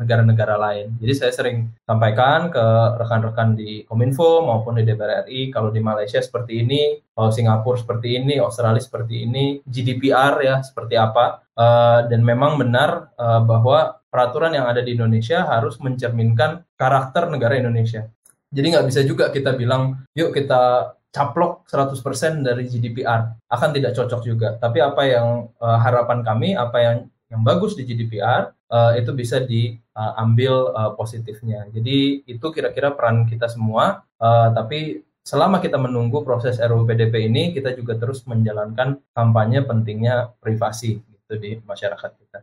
negara-negara 0.00 0.56
uh, 0.56 0.60
lain. 0.64 0.96
Jadi 1.04 1.12
saya 1.12 1.32
sering 1.36 1.68
sampaikan 1.84 2.48
ke 2.48 2.64
rekan-rekan 2.96 3.52
di 3.60 3.84
Kominfo 3.84 4.40
maupun 4.40 4.80
di 4.80 4.88
DPR 4.88 5.28
RI 5.28 5.52
kalau 5.52 5.68
di 5.68 5.84
Malaysia 5.84 6.16
seperti 6.16 6.64
ini, 6.64 6.96
kalau 7.12 7.28
Singapura 7.28 7.76
seperti 7.76 8.16
ini, 8.16 8.40
Australia 8.40 8.80
seperti 8.80 9.28
ini, 9.28 9.60
GDPR 9.68 10.32
ya 10.40 10.56
seperti 10.64 10.96
apa. 10.96 11.44
Uh, 11.52 12.08
dan 12.08 12.24
memang 12.24 12.56
benar 12.56 13.12
uh, 13.20 13.44
bahwa 13.44 14.00
peraturan 14.08 14.56
yang 14.56 14.64
ada 14.64 14.80
di 14.80 14.96
Indonesia 14.96 15.44
harus 15.44 15.76
mencerminkan 15.76 16.64
karakter 16.80 17.28
negara 17.28 17.60
Indonesia. 17.60 18.08
Jadi 18.48 18.66
nggak 18.72 18.86
bisa 18.88 19.00
juga 19.04 19.28
kita 19.28 19.52
bilang, 19.52 20.00
yuk 20.16 20.32
kita 20.32 20.94
caplok 21.12 21.64
100% 21.68 22.44
dari 22.44 22.68
GDPR. 22.68 23.36
Akan 23.48 23.70
tidak 23.72 23.96
cocok 23.96 24.20
juga. 24.24 24.48
Tapi 24.56 24.78
apa 24.80 25.02
yang 25.04 25.52
uh, 25.60 25.78
harapan 25.80 26.20
kami, 26.24 26.56
apa 26.56 26.78
yang 26.80 26.96
yang 27.28 27.44
bagus 27.44 27.76
di 27.76 27.84
GDPR, 27.84 28.56
uh, 28.72 28.96
eh, 28.96 29.04
itu 29.04 29.12
bisa 29.12 29.44
diambil 29.44 30.72
uh, 30.72 30.96
positifnya. 30.96 31.68
Jadi 31.68 32.24
itu 32.24 32.46
kira-kira 32.48 32.96
peran 32.96 33.28
kita 33.28 33.52
semua. 33.52 34.00
Uh, 34.16 34.48
tapi 34.56 35.04
selama 35.20 35.60
kita 35.60 35.76
menunggu 35.76 36.24
proses 36.24 36.56
RUU 36.56 36.88
PDP 36.88 37.28
ini, 37.28 37.52
kita 37.52 37.76
juga 37.76 38.00
terus 38.00 38.24
menjalankan 38.24 38.96
kampanye 39.12 39.60
pentingnya 39.60 40.32
privasi 40.40 41.04
gitu 41.04 41.34
di 41.36 41.60
masyarakat 41.68 42.10
kita. 42.16 42.38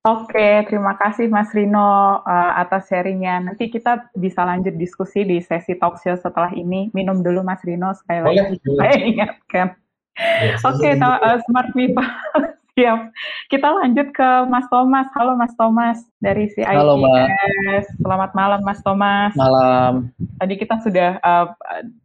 Oke, 0.00 0.64
terima 0.64 0.96
kasih 0.96 1.28
Mas 1.28 1.52
Rino 1.52 2.24
uh, 2.24 2.52
atas 2.56 2.88
sharingnya. 2.88 3.36
Nanti 3.44 3.68
kita 3.68 4.08
bisa 4.16 4.48
lanjut 4.48 4.72
diskusi 4.80 5.28
di 5.28 5.44
sesi 5.44 5.76
talk 5.76 6.00
show 6.00 6.16
setelah 6.16 6.48
ini. 6.56 6.88
Minum 6.96 7.20
dulu 7.20 7.44
Mas 7.44 7.60
Rino 7.60 7.92
sekali 7.92 8.24
lagi 8.24 8.56
saya 8.64 8.96
ingatkan. 8.96 9.68
Yes, 10.16 10.64
Oke, 10.64 10.88
okay, 10.88 10.92
uh, 10.96 11.36
Smart 11.44 11.68
People. 11.76 12.00
Siap. 12.80 13.12
Kita 13.52 13.76
lanjut 13.76 14.08
ke 14.16 14.28
Mas 14.48 14.64
Thomas. 14.72 15.04
Halo 15.12 15.36
Mas 15.36 15.52
Thomas 15.60 16.00
dari 16.16 16.48
CITS. 16.48 16.64
Halo 16.64 16.96
Mbak. 16.96 17.28
Selamat 18.00 18.30
malam 18.32 18.60
Mas 18.64 18.80
Thomas. 18.80 19.36
Malam. 19.36 20.16
Tadi 20.40 20.54
kita 20.56 20.80
sudah 20.80 21.20
uh, 21.20 21.52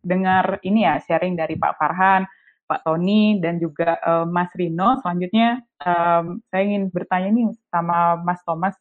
dengar 0.04 0.60
ini 0.68 0.84
ya 0.84 1.00
sharing 1.00 1.40
dari 1.40 1.56
Pak 1.56 1.80
Farhan 1.80 2.28
Pak 2.66 2.82
Tony 2.86 3.38
dan 3.40 3.62
juga 3.62 3.98
uh, 4.02 4.26
Mas 4.26 4.50
Rino. 4.58 4.98
Selanjutnya 5.02 5.62
um, 5.82 6.42
saya 6.50 6.62
ingin 6.66 6.90
bertanya 6.90 7.30
nih 7.32 7.48
sama 7.70 8.20
Mas 8.22 8.42
Thomas 8.44 8.76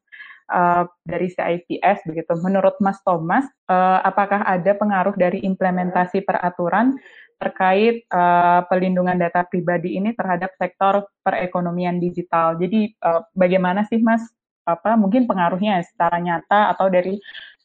uh, 0.51 0.85
dari 1.05 1.29
CIPS 1.31 2.09
begitu. 2.09 2.33
Menurut 2.41 2.77
Mas 2.81 3.01
Thomas, 3.05 3.45
uh, 3.69 4.01
apakah 4.05 4.45
ada 4.45 4.73
pengaruh 4.77 5.15
dari 5.17 5.45
implementasi 5.45 6.25
peraturan 6.25 6.97
terkait 7.37 8.07
uh, 8.15 8.65
pelindungan 8.71 9.21
data 9.21 9.45
pribadi 9.45 10.01
ini 10.01 10.17
terhadap 10.17 10.53
sektor 10.57 11.05
perekonomian 11.25 12.01
digital? 12.01 12.57
Jadi 12.57 12.93
uh, 13.05 13.25
bagaimana 13.37 13.85
sih 13.89 14.01
Mas 14.01 14.25
apa 14.65 14.97
mungkin 14.97 15.29
pengaruhnya 15.29 15.85
secara 15.85 16.17
nyata 16.25 16.73
atau 16.73 16.89
dari 16.89 17.21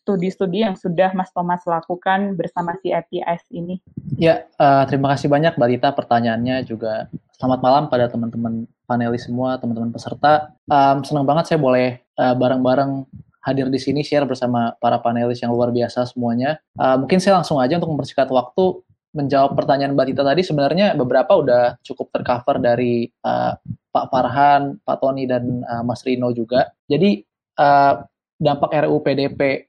studi-studi 0.09 0.65
yang 0.65 0.73
sudah 0.73 1.13
Mas 1.13 1.29
Thomas 1.29 1.61
lakukan 1.69 2.33
bersama 2.33 2.73
CIPS 2.81 3.53
ini? 3.53 3.77
Ya, 4.17 4.49
uh, 4.57 4.89
terima 4.89 5.13
kasih 5.13 5.29
banyak 5.29 5.53
Mbak 5.53 5.69
Rita 5.69 5.89
pertanyaannya 5.93 6.65
juga. 6.65 7.05
Selamat 7.37 7.61
malam 7.61 7.83
pada 7.93 8.09
teman-teman 8.09 8.65
panelis 8.89 9.29
semua, 9.29 9.61
teman-teman 9.61 9.93
peserta. 9.93 10.49
Um, 10.65 11.05
senang 11.05 11.29
banget 11.29 11.53
saya 11.53 11.61
boleh 11.61 12.01
uh, 12.17 12.33
bareng-bareng 12.33 13.05
hadir 13.45 13.69
di 13.69 13.77
sini 13.77 14.01
share 14.01 14.25
bersama 14.25 14.73
para 14.81 14.97
panelis 14.97 15.45
yang 15.45 15.53
luar 15.53 15.69
biasa 15.69 16.09
semuanya. 16.09 16.57
Uh, 16.73 16.97
mungkin 16.97 17.21
saya 17.21 17.37
langsung 17.37 17.61
aja 17.61 17.77
untuk 17.77 17.93
mempersingkat 17.93 18.33
waktu 18.33 18.81
menjawab 19.13 19.53
pertanyaan 19.53 19.93
Mbak 19.93 20.05
Tita 20.09 20.23
tadi 20.25 20.41
sebenarnya 20.41 20.97
beberapa 20.97 21.37
udah 21.37 21.77
cukup 21.85 22.09
tercover 22.13 22.57
dari 22.57 23.05
uh, 23.25 23.53
Pak 23.89 24.05
Farhan, 24.09 24.81
Pak 24.81 24.97
Tony 25.01 25.29
dan 25.29 25.61
uh, 25.65 25.85
Mas 25.85 26.01
Rino 26.01 26.33
juga. 26.33 26.73
Jadi 26.89 27.21
uh, 27.61 27.93
dampak 28.39 28.71
RUU 28.71 29.03
PDP 29.03 29.68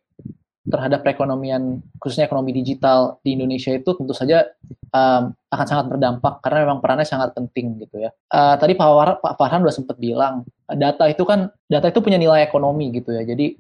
terhadap 0.69 1.01
perekonomian 1.01 1.81
khususnya 1.97 2.29
ekonomi 2.29 2.53
digital 2.53 3.17
di 3.25 3.33
Indonesia 3.33 3.73
itu 3.73 3.97
tentu 3.97 4.13
saja 4.13 4.45
um, 4.93 5.33
akan 5.33 5.67
sangat 5.67 5.87
berdampak 5.89 6.45
karena 6.45 6.69
memang 6.69 6.85
perannya 6.85 7.09
sangat 7.09 7.33
penting 7.33 7.81
gitu 7.81 7.97
ya. 7.97 8.11
Uh, 8.29 8.61
tadi 8.61 8.77
Pak, 8.77 8.89
War, 8.93 9.11
Pak 9.25 9.41
Farhan 9.41 9.65
sudah 9.65 9.75
sempat 9.75 9.97
bilang 9.97 10.45
data 10.69 11.09
itu 11.09 11.25
kan 11.25 11.49
data 11.65 11.89
itu 11.89 12.05
punya 12.05 12.21
nilai 12.21 12.45
ekonomi 12.45 12.93
gitu 12.93 13.17
ya. 13.17 13.25
Jadi 13.25 13.57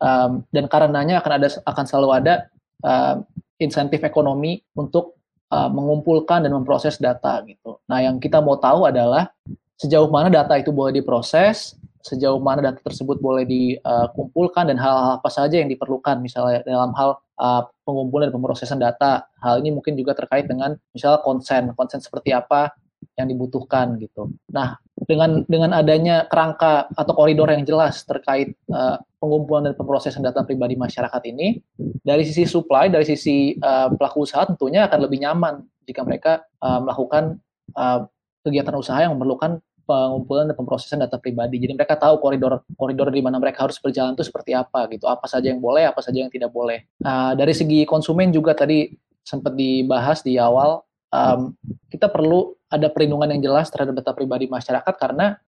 um, 0.00 0.42
dan 0.48 0.64
karenanya 0.72 1.20
akan 1.20 1.32
ada 1.36 1.48
akan 1.68 1.84
selalu 1.84 2.08
ada 2.16 2.34
uh, 2.82 3.20
insentif 3.60 4.00
ekonomi 4.00 4.64
untuk 4.72 5.20
uh, 5.52 5.68
mengumpulkan 5.68 6.48
dan 6.48 6.52
memproses 6.56 6.96
data 6.96 7.44
gitu. 7.44 7.76
Nah 7.92 8.02
yang 8.02 8.16
kita 8.16 8.40
mau 8.40 8.56
tahu 8.56 8.88
adalah 8.88 9.30
sejauh 9.78 10.10
mana 10.10 10.26
data 10.26 10.58
itu 10.58 10.74
boleh 10.74 10.90
diproses, 10.90 11.77
sejauh 12.02 12.38
mana 12.38 12.62
data 12.62 12.80
tersebut 12.82 13.18
boleh 13.18 13.44
dikumpulkan 13.44 14.70
dan 14.70 14.78
hal-hal 14.78 15.18
apa 15.18 15.30
saja 15.30 15.58
yang 15.58 15.70
diperlukan 15.70 16.22
misalnya 16.22 16.62
dalam 16.62 16.94
hal 16.94 17.18
uh, 17.38 17.62
pengumpulan 17.82 18.30
dan 18.30 18.34
pemrosesan 18.34 18.78
data. 18.78 19.26
Hal 19.42 19.62
ini 19.62 19.74
mungkin 19.74 19.94
juga 19.98 20.14
terkait 20.14 20.46
dengan 20.46 20.74
misalnya 20.94 21.22
konsen, 21.22 21.74
konsen 21.74 21.98
seperti 22.02 22.34
apa 22.34 22.74
yang 23.18 23.30
dibutuhkan 23.30 23.98
gitu. 23.98 24.30
Nah, 24.50 24.78
dengan 24.94 25.42
dengan 25.46 25.74
adanya 25.74 26.26
kerangka 26.26 26.90
atau 26.94 27.14
koridor 27.14 27.50
yang 27.50 27.62
jelas 27.66 28.02
terkait 28.06 28.54
uh, 28.70 28.98
pengumpulan 29.18 29.70
dan 29.70 29.74
pemrosesan 29.74 30.22
data 30.22 30.42
pribadi 30.46 30.74
masyarakat 30.74 31.22
ini, 31.30 31.58
dari 32.02 32.22
sisi 32.26 32.46
supply, 32.46 32.90
dari 32.90 33.06
sisi 33.06 33.54
uh, 33.58 33.90
pelaku 33.94 34.26
usaha 34.26 34.46
tentunya 34.46 34.86
akan 34.86 34.98
lebih 35.06 35.22
nyaman 35.22 35.62
jika 35.86 36.02
mereka 36.06 36.32
uh, 36.62 36.82
melakukan 36.82 37.38
uh, 37.74 38.06
kegiatan 38.46 38.74
usaha 38.78 38.98
yang 39.02 39.14
memerlukan 39.18 39.58
pengumpulan 39.88 40.52
dan 40.52 40.54
pemrosesan 40.54 41.00
data 41.00 41.16
pribadi. 41.16 41.56
Jadi 41.56 41.72
mereka 41.72 41.96
tahu 41.96 42.20
koridor 42.20 42.60
koridor 42.76 43.08
di 43.08 43.24
mana 43.24 43.40
mereka 43.40 43.64
harus 43.64 43.80
berjalan 43.80 44.12
itu 44.12 44.28
seperti 44.28 44.52
apa 44.52 44.84
gitu. 44.92 45.08
Apa 45.08 45.24
saja 45.24 45.48
yang 45.48 45.64
boleh, 45.64 45.88
apa 45.88 46.04
saja 46.04 46.20
yang 46.20 46.28
tidak 46.28 46.52
boleh. 46.52 46.84
Nah, 47.00 47.32
dari 47.32 47.56
segi 47.56 47.88
konsumen 47.88 48.28
juga 48.28 48.52
tadi 48.52 48.92
sempat 49.24 49.56
dibahas 49.56 50.20
di 50.20 50.36
awal, 50.36 50.84
um, 51.08 51.56
kita 51.88 52.12
perlu 52.12 52.52
ada 52.68 52.92
perlindungan 52.92 53.32
yang 53.32 53.40
jelas 53.48 53.72
terhadap 53.72 53.96
data 53.96 54.12
pribadi 54.12 54.44
masyarakat 54.44 54.94
karena 55.00 55.40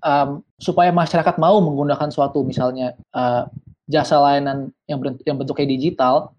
um, 0.00 0.40
supaya 0.56 0.88
masyarakat 0.88 1.36
mau 1.36 1.60
menggunakan 1.60 2.08
suatu 2.08 2.40
misalnya 2.40 2.96
uh, 3.12 3.44
jasa 3.84 4.16
layanan 4.16 4.72
yang, 4.88 4.96
yang 5.28 5.36
bentuknya 5.36 5.68
digital 5.68 6.32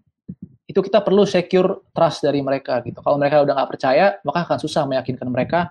itu 0.66 0.82
kita 0.82 0.98
perlu 0.98 1.22
secure 1.22 1.86
trust 1.94 2.26
dari 2.26 2.42
mereka 2.42 2.82
gitu. 2.82 2.98
Kalau 2.98 3.14
mereka 3.22 3.46
udah 3.46 3.54
nggak 3.54 3.70
percaya, 3.70 4.18
maka 4.26 4.42
akan 4.42 4.58
susah 4.58 4.82
meyakinkan 4.82 5.30
mereka 5.30 5.70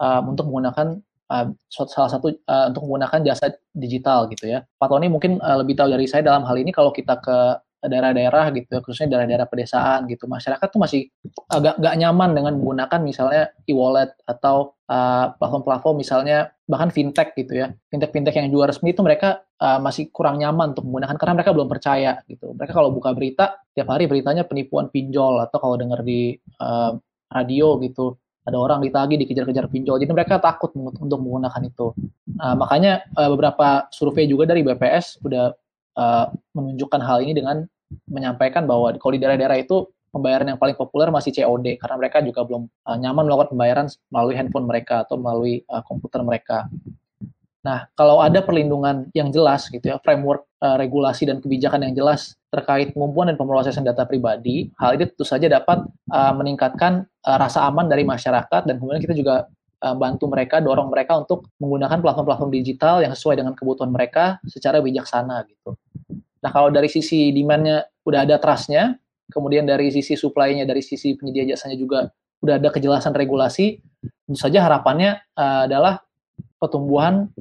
um, 0.00 0.32
untuk 0.32 0.48
menggunakan 0.48 0.96
uh, 1.30 1.46
salah 1.70 2.10
satu 2.10 2.34
uh, 2.50 2.68
untuk 2.74 2.82
menggunakan 2.84 3.22
jasa 3.22 3.54
digital 3.72 4.26
gitu 4.28 4.50
ya. 4.50 4.66
Pak 4.76 4.90
Tony 4.90 5.06
mungkin 5.06 5.38
uh, 5.38 5.62
lebih 5.62 5.78
tahu 5.78 5.94
dari 5.94 6.10
saya 6.10 6.26
dalam 6.26 6.42
hal 6.42 6.58
ini 6.58 6.74
kalau 6.74 6.90
kita 6.90 7.22
ke 7.22 7.38
daerah-daerah 7.80 8.52
gitu 8.52 8.76
ya, 8.76 8.80
khususnya 8.84 9.16
daerah-daerah 9.16 9.48
pedesaan 9.48 10.04
gitu, 10.04 10.28
masyarakat 10.28 10.68
tuh 10.68 10.76
masih 10.76 11.08
agak 11.48 11.80
gak 11.80 11.96
nyaman 11.96 12.36
dengan 12.36 12.52
menggunakan 12.60 13.00
misalnya 13.00 13.56
e-wallet 13.64 14.12
atau 14.28 14.76
platform-platform 15.40 15.96
uh, 15.96 16.00
misalnya 16.02 16.38
bahkan 16.68 16.92
fintech 16.92 17.32
gitu 17.38 17.56
ya, 17.56 17.72
fintech-fintech 17.88 18.36
yang 18.36 18.52
jual 18.52 18.68
resmi 18.68 18.92
itu 18.92 19.00
mereka 19.00 19.48
uh, 19.62 19.80
masih 19.80 20.12
kurang 20.12 20.42
nyaman 20.42 20.76
untuk 20.76 20.84
menggunakan 20.84 21.16
karena 21.16 21.34
mereka 21.40 21.50
belum 21.56 21.68
percaya 21.72 22.12
gitu. 22.28 22.52
Mereka 22.52 22.72
kalau 22.74 22.90
buka 22.92 23.16
berita 23.16 23.56
tiap 23.72 23.88
hari 23.88 24.04
beritanya 24.10 24.44
penipuan 24.44 24.92
pinjol 24.92 25.40
atau 25.40 25.56
kalau 25.56 25.80
dengar 25.80 26.04
di 26.04 26.36
uh, 26.60 27.00
radio 27.32 27.80
gitu 27.80 28.18
ada 28.50 28.58
orang 28.58 28.82
ditagi 28.82 29.14
dikejar-kejar 29.22 29.70
pinjol. 29.70 30.02
Jadi 30.02 30.10
mereka 30.10 30.42
takut 30.42 30.74
untuk 30.74 31.18
menggunakan 31.22 31.62
itu. 31.62 31.94
Nah, 32.36 32.58
makanya 32.58 33.06
uh, 33.14 33.30
beberapa 33.30 33.86
survei 33.94 34.26
juga 34.26 34.50
dari 34.50 34.66
BPS 34.66 35.22
sudah 35.22 35.54
uh, 35.96 36.26
menunjukkan 36.52 37.00
hal 37.00 37.22
ini 37.22 37.32
dengan 37.38 37.64
menyampaikan 38.10 38.66
bahwa 38.66 38.94
kalau 38.98 39.12
di 39.14 39.20
daerah-daerah 39.22 39.58
itu 39.62 39.86
pembayaran 40.10 40.50
yang 40.50 40.58
paling 40.58 40.74
populer 40.74 41.08
masih 41.14 41.30
COD 41.30 41.78
karena 41.78 41.96
mereka 41.98 42.18
juga 42.22 42.42
belum 42.42 42.66
uh, 42.66 42.98
nyaman 42.98 43.30
melakukan 43.30 43.54
pembayaran 43.54 43.86
melalui 44.10 44.34
handphone 44.34 44.66
mereka 44.66 45.06
atau 45.06 45.16
melalui 45.18 45.62
uh, 45.70 45.82
komputer 45.86 46.20
mereka 46.26 46.66
Nah, 47.60 47.84
kalau 47.92 48.24
ada 48.24 48.40
perlindungan 48.40 49.12
yang 49.12 49.28
jelas 49.28 49.68
gitu 49.68 49.84
ya, 49.84 50.00
framework 50.00 50.48
uh, 50.64 50.80
regulasi 50.80 51.28
dan 51.28 51.44
kebijakan 51.44 51.84
yang 51.84 51.92
jelas 51.92 52.40
terkait 52.48 52.96
pengumpulan 52.96 53.36
dan 53.36 53.38
pemrosesan 53.38 53.84
data 53.84 54.08
pribadi, 54.08 54.72
hal 54.80 54.96
ini 54.96 55.04
tentu 55.12 55.28
saja 55.28 55.44
dapat 55.44 55.84
uh, 56.08 56.32
meningkatkan 56.32 57.04
uh, 57.28 57.36
rasa 57.36 57.68
aman 57.68 57.84
dari 57.84 58.02
masyarakat 58.08 58.64
dan 58.64 58.74
kemudian 58.80 59.02
kita 59.04 59.16
juga 59.16 59.48
bantu 59.80 60.28
mereka, 60.28 60.60
dorong 60.60 60.92
mereka 60.92 61.16
untuk 61.16 61.48
menggunakan 61.56 62.04
platform-platform 62.04 62.52
digital 62.52 63.00
yang 63.00 63.16
sesuai 63.16 63.40
dengan 63.40 63.56
kebutuhan 63.56 63.88
mereka 63.88 64.36
secara 64.44 64.76
bijaksana 64.84 65.40
gitu. 65.48 65.72
Nah, 66.44 66.52
kalau 66.52 66.68
dari 66.68 66.84
sisi 66.92 67.32
demand-nya 67.32 67.88
udah 68.04 68.28
ada 68.28 68.36
trust-nya, 68.36 69.00
kemudian 69.32 69.64
dari 69.64 69.88
sisi 69.88 70.20
supply-nya, 70.20 70.68
dari 70.68 70.84
sisi 70.84 71.16
penyedia 71.16 71.56
jasanya 71.56 71.80
juga 71.80 72.12
udah 72.44 72.60
ada 72.60 72.68
kejelasan 72.68 73.16
regulasi, 73.16 73.80
tentu 74.28 74.36
saja 74.36 74.68
harapannya 74.68 75.16
uh, 75.40 75.64
adalah 75.64 76.04
pertumbuhan 76.60 77.32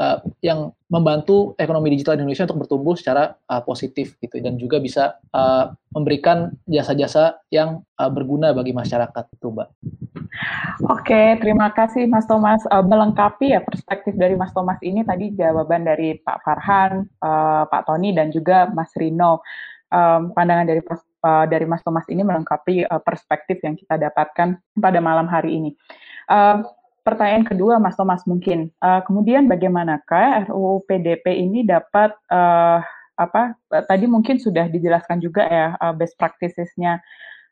uh, 0.00 0.18
yang 0.40 0.72
membantu 0.88 1.52
ekonomi 1.60 1.92
digital 1.94 2.16
Indonesia 2.18 2.48
untuk 2.48 2.66
bertumbuh 2.66 2.96
secara 2.96 3.36
uh, 3.46 3.62
positif 3.62 4.16
gitu 4.18 4.40
dan 4.40 4.56
juga 4.56 4.80
bisa 4.80 5.20
uh, 5.36 5.70
memberikan 5.92 6.50
jasa-jasa 6.66 7.38
yang 7.52 7.84
uh, 8.00 8.10
berguna 8.10 8.56
bagi 8.56 8.72
masyarakat 8.72 9.24
itu 9.36 9.46
Mbak. 9.52 9.68
Oke, 10.88 11.36
terima 11.38 11.68
kasih 11.70 12.08
Mas 12.08 12.24
Thomas. 12.24 12.64
Uh, 12.72 12.82
melengkapi 12.82 13.52
ya 13.52 13.60
perspektif 13.60 14.16
dari 14.16 14.34
Mas 14.34 14.50
Thomas 14.56 14.80
ini 14.80 15.04
tadi 15.04 15.36
jawaban 15.36 15.84
dari 15.84 16.16
Pak 16.18 16.38
Farhan, 16.42 17.04
uh, 17.20 17.68
Pak 17.68 17.84
Tony 17.86 18.16
dan 18.16 18.32
juga 18.32 18.72
Mas 18.72 18.90
Rino. 18.96 19.44
Um, 19.90 20.30
pandangan 20.38 20.70
dari 20.70 20.78
uh, 20.86 21.46
dari 21.50 21.66
Mas 21.66 21.82
Thomas 21.82 22.06
ini 22.06 22.22
melengkapi 22.22 22.86
uh, 22.86 23.02
perspektif 23.02 23.58
yang 23.66 23.74
kita 23.74 23.98
dapatkan 23.98 24.54
pada 24.78 24.98
malam 25.02 25.26
hari 25.26 25.58
ini. 25.58 25.70
Uh, 26.30 26.62
pertanyaan 27.10 27.42
kedua, 27.42 27.82
Mas 27.82 27.98
Thomas 27.98 28.22
mungkin. 28.30 28.70
Uh, 28.78 29.02
kemudian 29.02 29.50
bagaimanakah 29.50 30.46
RUU 30.46 30.86
PDP 30.86 31.42
ini 31.42 31.66
dapat 31.66 32.14
uh, 32.30 32.78
apa? 33.18 33.58
Tadi 33.66 34.06
mungkin 34.06 34.38
sudah 34.38 34.70
dijelaskan 34.70 35.18
juga 35.18 35.42
ya 35.50 35.66
uh, 35.82 35.90
best 35.90 36.14
practices-nya 36.14 37.02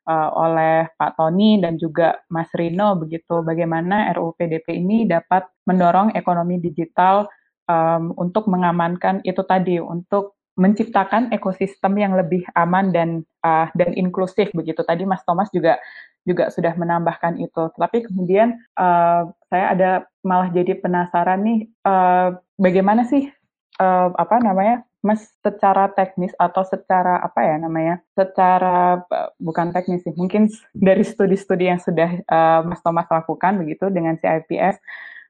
uh, 0.06 0.30
oleh 0.38 0.86
Pak 0.94 1.18
Tony 1.18 1.58
dan 1.58 1.74
juga 1.74 2.22
Mas 2.30 2.48
Rino 2.54 2.94
begitu. 2.94 3.42
Bagaimana 3.42 4.14
RUU 4.14 4.38
PDP 4.38 4.78
ini 4.78 5.04
dapat 5.10 5.50
mendorong 5.66 6.14
ekonomi 6.14 6.62
digital 6.62 7.26
um, 7.66 8.14
untuk 8.14 8.46
mengamankan 8.46 9.20
itu 9.26 9.42
tadi, 9.42 9.82
untuk 9.82 10.37
menciptakan 10.58 11.30
ekosistem 11.30 11.94
yang 11.96 12.18
lebih 12.18 12.42
aman 12.58 12.90
dan 12.90 13.22
uh, 13.46 13.70
dan 13.78 13.94
inklusif 13.94 14.50
begitu. 14.50 14.82
Tadi 14.82 15.06
Mas 15.06 15.22
Thomas 15.22 15.48
juga 15.54 15.78
juga 16.26 16.52
sudah 16.52 16.76
menambahkan 16.76 17.40
itu. 17.40 17.72
Tapi 17.72 18.04
kemudian 18.04 18.58
uh, 18.76 19.30
saya 19.48 19.66
ada 19.72 19.90
malah 20.20 20.52
jadi 20.52 20.76
penasaran 20.76 21.40
nih, 21.40 21.60
uh, 21.88 22.36
bagaimana 22.60 23.08
sih 23.08 23.32
uh, 23.80 24.12
apa 24.12 24.42
namanya, 24.42 24.84
Mas 24.98 25.30
secara 25.40 25.88
teknis 25.94 26.34
atau 26.36 26.66
secara 26.66 27.22
apa 27.22 27.40
ya 27.46 27.56
namanya, 27.56 28.02
secara 28.18 29.00
bukan 29.38 29.70
teknis 29.70 30.02
sih, 30.02 30.12
mungkin 30.18 30.50
dari 30.74 31.06
studi-studi 31.06 31.70
yang 31.70 31.80
sudah 31.80 32.18
uh, 32.26 32.60
Mas 32.66 32.82
Thomas 32.82 33.06
lakukan 33.06 33.62
begitu 33.62 33.88
dengan 33.94 34.18
CIPS, 34.18 34.76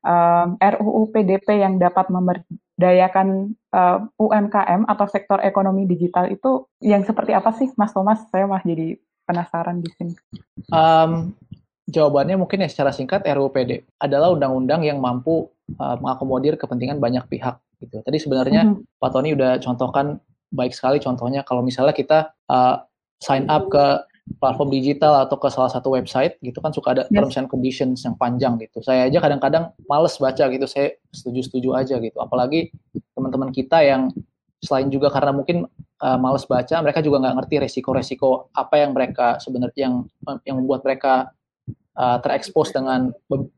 um, 0.03 0.57
RUU 0.57 1.13
PDP 1.13 1.61
yang 1.61 1.77
dapat 1.77 2.09
memberdayakan 2.79 3.59
uh, 3.75 4.07
UMKM 4.23 4.87
atau 4.87 5.07
sektor 5.11 5.43
ekonomi 5.43 5.85
digital 5.91 6.31
itu 6.31 6.71
yang 6.79 7.03
seperti 7.03 7.35
apa 7.35 7.51
sih, 7.59 7.75
Mas 7.75 7.91
Thomas? 7.91 8.23
Saya 8.31 8.47
malah 8.47 8.63
jadi 8.63 8.95
penasaran 9.27 9.83
di 9.83 9.91
sini. 9.99 10.15
Um, 10.71 11.35
jawabannya 11.91 12.39
mungkin 12.39 12.63
ya 12.63 12.71
secara 12.71 12.95
singkat 12.95 13.27
RUU 13.27 13.51
PD 13.51 13.83
adalah 13.99 14.31
undang-undang 14.31 14.87
yang 14.87 15.03
mampu 15.03 15.51
uh, 15.75 15.99
mengakomodir 15.99 16.55
kepentingan 16.55 17.03
banyak 17.03 17.27
pihak 17.27 17.59
gitu. 17.83 17.99
Tadi 17.99 18.19
sebenarnya 18.23 18.63
mm 18.63 18.71
-hmm. 18.79 19.03
Pak 19.03 19.11
Tony 19.11 19.35
udah 19.35 19.59
contohkan 19.59 20.23
baik 20.49 20.73
sekali 20.73 20.97
contohnya 21.03 21.45
kalau 21.45 21.61
misalnya 21.61 21.93
kita 21.93 22.33
uh, 22.49 22.81
sign 23.21 23.51
up 23.51 23.69
ke 23.69 23.85
platform 24.37 24.69
digital 24.69 25.25
atau 25.25 25.41
ke 25.41 25.49
salah 25.49 25.73
satu 25.73 25.97
website 25.97 26.37
gitu 26.45 26.61
kan 26.61 26.71
suka 26.71 26.93
ada 26.93 27.03
yes. 27.09 27.17
terms 27.17 27.37
and 27.41 27.49
conditions 27.49 28.05
yang 28.05 28.15
panjang 28.21 28.61
gitu. 28.61 28.85
Saya 28.85 29.09
aja 29.09 29.19
kadang-kadang 29.25 29.73
males 29.89 30.15
baca 30.21 30.45
gitu, 30.53 30.67
saya 30.69 30.95
setuju-setuju 31.17 31.69
aja 31.73 31.97
gitu. 31.97 32.19
Apalagi 32.21 32.69
teman-teman 33.17 33.49
kita 33.51 33.81
yang 33.81 34.13
selain 34.61 34.93
juga 34.93 35.09
karena 35.09 35.33
mungkin 35.33 35.65
uh, 36.05 36.19
males 36.21 36.45
baca, 36.45 36.77
mereka 36.85 37.01
juga 37.01 37.25
nggak 37.25 37.35
ngerti 37.43 37.55
resiko-resiko 37.65 38.53
apa 38.53 38.75
yang 38.77 38.93
mereka 38.93 39.41
sebenarnya 39.41 39.81
yang 39.89 39.95
yang 40.45 40.57
membuat 40.61 40.85
mereka 40.85 41.33
uh, 41.97 42.19
terekspos 42.21 42.75
dengan 42.75 43.15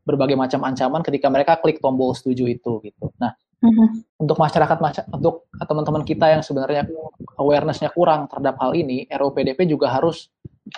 berbagai 0.06 0.38
macam 0.38 0.62
ancaman 0.62 1.02
ketika 1.02 1.26
mereka 1.26 1.58
klik 1.58 1.82
tombol 1.82 2.14
setuju 2.14 2.46
itu 2.46 2.78
gitu. 2.84 3.10
Nah, 3.18 3.34
Mm-hmm. 3.60 4.24
Untuk 4.24 4.40
masyarakat, 4.40 4.76
untuk 5.12 5.44
teman-teman 5.52 6.00
kita 6.08 6.32
yang 6.32 6.40
sebenarnya 6.40 6.88
awarenessnya 7.36 7.92
kurang 7.92 8.24
terhadap 8.32 8.56
hal 8.56 8.72
ini, 8.72 9.04
RUPDP 9.12 9.68
juga 9.68 9.92
harus 9.92 10.32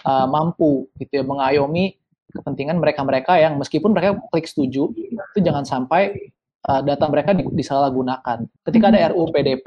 uh, 0.05 0.26
mampu 0.28 0.88
gitu 0.97 1.20
ya 1.20 1.24
mengayomi 1.24 1.97
kepentingan 2.32 2.80
mereka-mereka 2.80 3.36
yang 3.36 3.61
meskipun 3.61 3.93
mereka 3.93 4.16
klik 4.32 4.49
setuju 4.49 4.88
itu 4.97 5.38
jangan 5.45 5.68
sampai 5.68 6.32
uh, 6.68 6.80
data 6.80 7.05
mereka 7.12 7.36
disalahgunakan. 7.36 8.49
Ketika 8.64 8.84
ada 8.88 8.99
mm-hmm. 8.99 9.12
RUU 9.12 9.26
PDP 9.30 9.66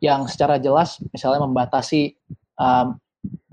yang 0.00 0.26
secara 0.26 0.58
jelas 0.58 0.98
misalnya 1.12 1.44
membatasi 1.44 2.16
um, 2.56 2.98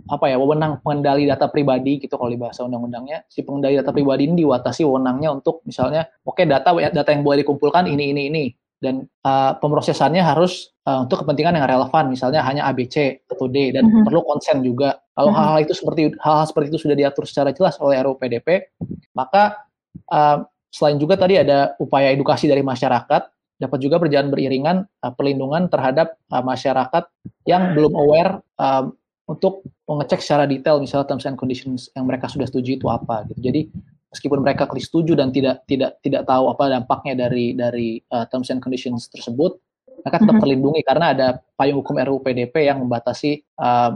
apa 0.09 0.27
ya 0.27 0.35
wewenang 0.35 0.83
pengendali 0.83 1.23
data 1.23 1.47
pribadi 1.47 2.01
gitu 2.03 2.19
kalau 2.19 2.27
di 2.27 2.39
bahasa 2.39 2.67
undang-undangnya 2.67 3.23
si 3.31 3.47
pengendali 3.47 3.79
data 3.79 3.95
pribadi 3.95 4.27
ini 4.27 4.43
diwatasi 4.43 4.83
wewenangnya 4.83 5.31
untuk 5.31 5.63
misalnya 5.63 6.09
oke 6.27 6.35
okay, 6.41 6.45
data 6.49 6.75
data 6.91 7.09
yang 7.15 7.23
boleh 7.23 7.47
dikumpulkan 7.47 7.87
ini 7.87 8.11
ini 8.11 8.21
ini 8.27 8.43
dan 8.82 9.05
uh, 9.21 9.53
pemrosesannya 9.61 10.25
harus 10.25 10.73
uh, 10.89 11.05
untuk 11.05 11.21
kepentingan 11.21 11.53
yang 11.61 11.69
relevan 11.69 12.09
misalnya 12.09 12.41
hanya 12.41 12.65
ABC 12.65 13.21
atau 13.29 13.45
D 13.45 13.69
dan 13.69 13.86
mm 13.86 13.91
-hmm. 13.93 14.05
perlu 14.09 14.25
konsen 14.25 14.65
juga 14.65 14.97
kalau 15.13 15.29
mm 15.29 15.38
-hmm. 15.38 15.39
hal-hal 15.45 15.59
itu 15.61 15.73
seperti 15.77 16.01
hal-hal 16.17 16.45
seperti 16.49 16.67
itu 16.73 16.79
sudah 16.82 16.97
diatur 16.97 17.23
secara 17.29 17.53
jelas 17.53 17.77
oleh 17.77 18.01
RUU 18.01 18.17
PDP 18.17 18.73
maka 19.13 19.61
uh, 20.09 20.41
selain 20.73 20.97
juga 20.97 21.15
tadi 21.15 21.38
ada 21.38 21.77
upaya 21.77 22.09
edukasi 22.09 22.49
dari 22.49 22.65
masyarakat 22.65 23.21
dapat 23.61 23.77
juga 23.77 24.01
berjalan 24.01 24.34
beriringan 24.34 24.77
uh, 25.05 25.13
perlindungan 25.13 25.69
terhadap 25.69 26.17
uh, 26.34 26.41
masyarakat 26.41 27.05
yang 27.45 27.77
belum 27.77 27.93
aware 27.93 28.41
uh, 28.57 28.89
untuk 29.29 29.61
mengecek 29.86 30.25
secara 30.25 30.49
detail 30.49 30.82
misalnya 30.82 31.13
terms 31.13 31.29
and 31.29 31.38
conditions 31.38 31.93
yang 31.93 32.09
mereka 32.09 32.25
sudah 32.25 32.49
setuju 32.49 32.82
itu 32.82 32.88
apa 32.89 33.29
gitu 33.29 33.53
jadi 33.53 33.69
meskipun 34.12 34.43
mereka 34.43 34.68
klik 34.68 34.84
setuju 34.84 35.16
dan 35.16 35.32
tidak 35.32 35.64
tidak 35.66 35.97
tidak 36.03 36.28
tahu 36.28 36.51
apa 36.51 36.68
dampaknya 36.68 37.28
dari 37.28 37.55
dari 37.55 37.97
uh, 38.12 38.28
terms 38.28 38.51
and 38.51 38.59
conditions 38.59 39.07
tersebut, 39.07 39.55
mereka 40.03 40.20
tetap 40.20 40.28
mm-hmm. 40.28 40.43
terlindungi 40.43 40.82
karena 40.84 41.05
ada 41.16 41.28
payung 41.55 41.80
hukum 41.80 41.95
RUU 41.97 42.20
PDP 42.20 42.68
yang 42.68 42.84
membatasi 42.84 43.41
uh, 43.57 43.95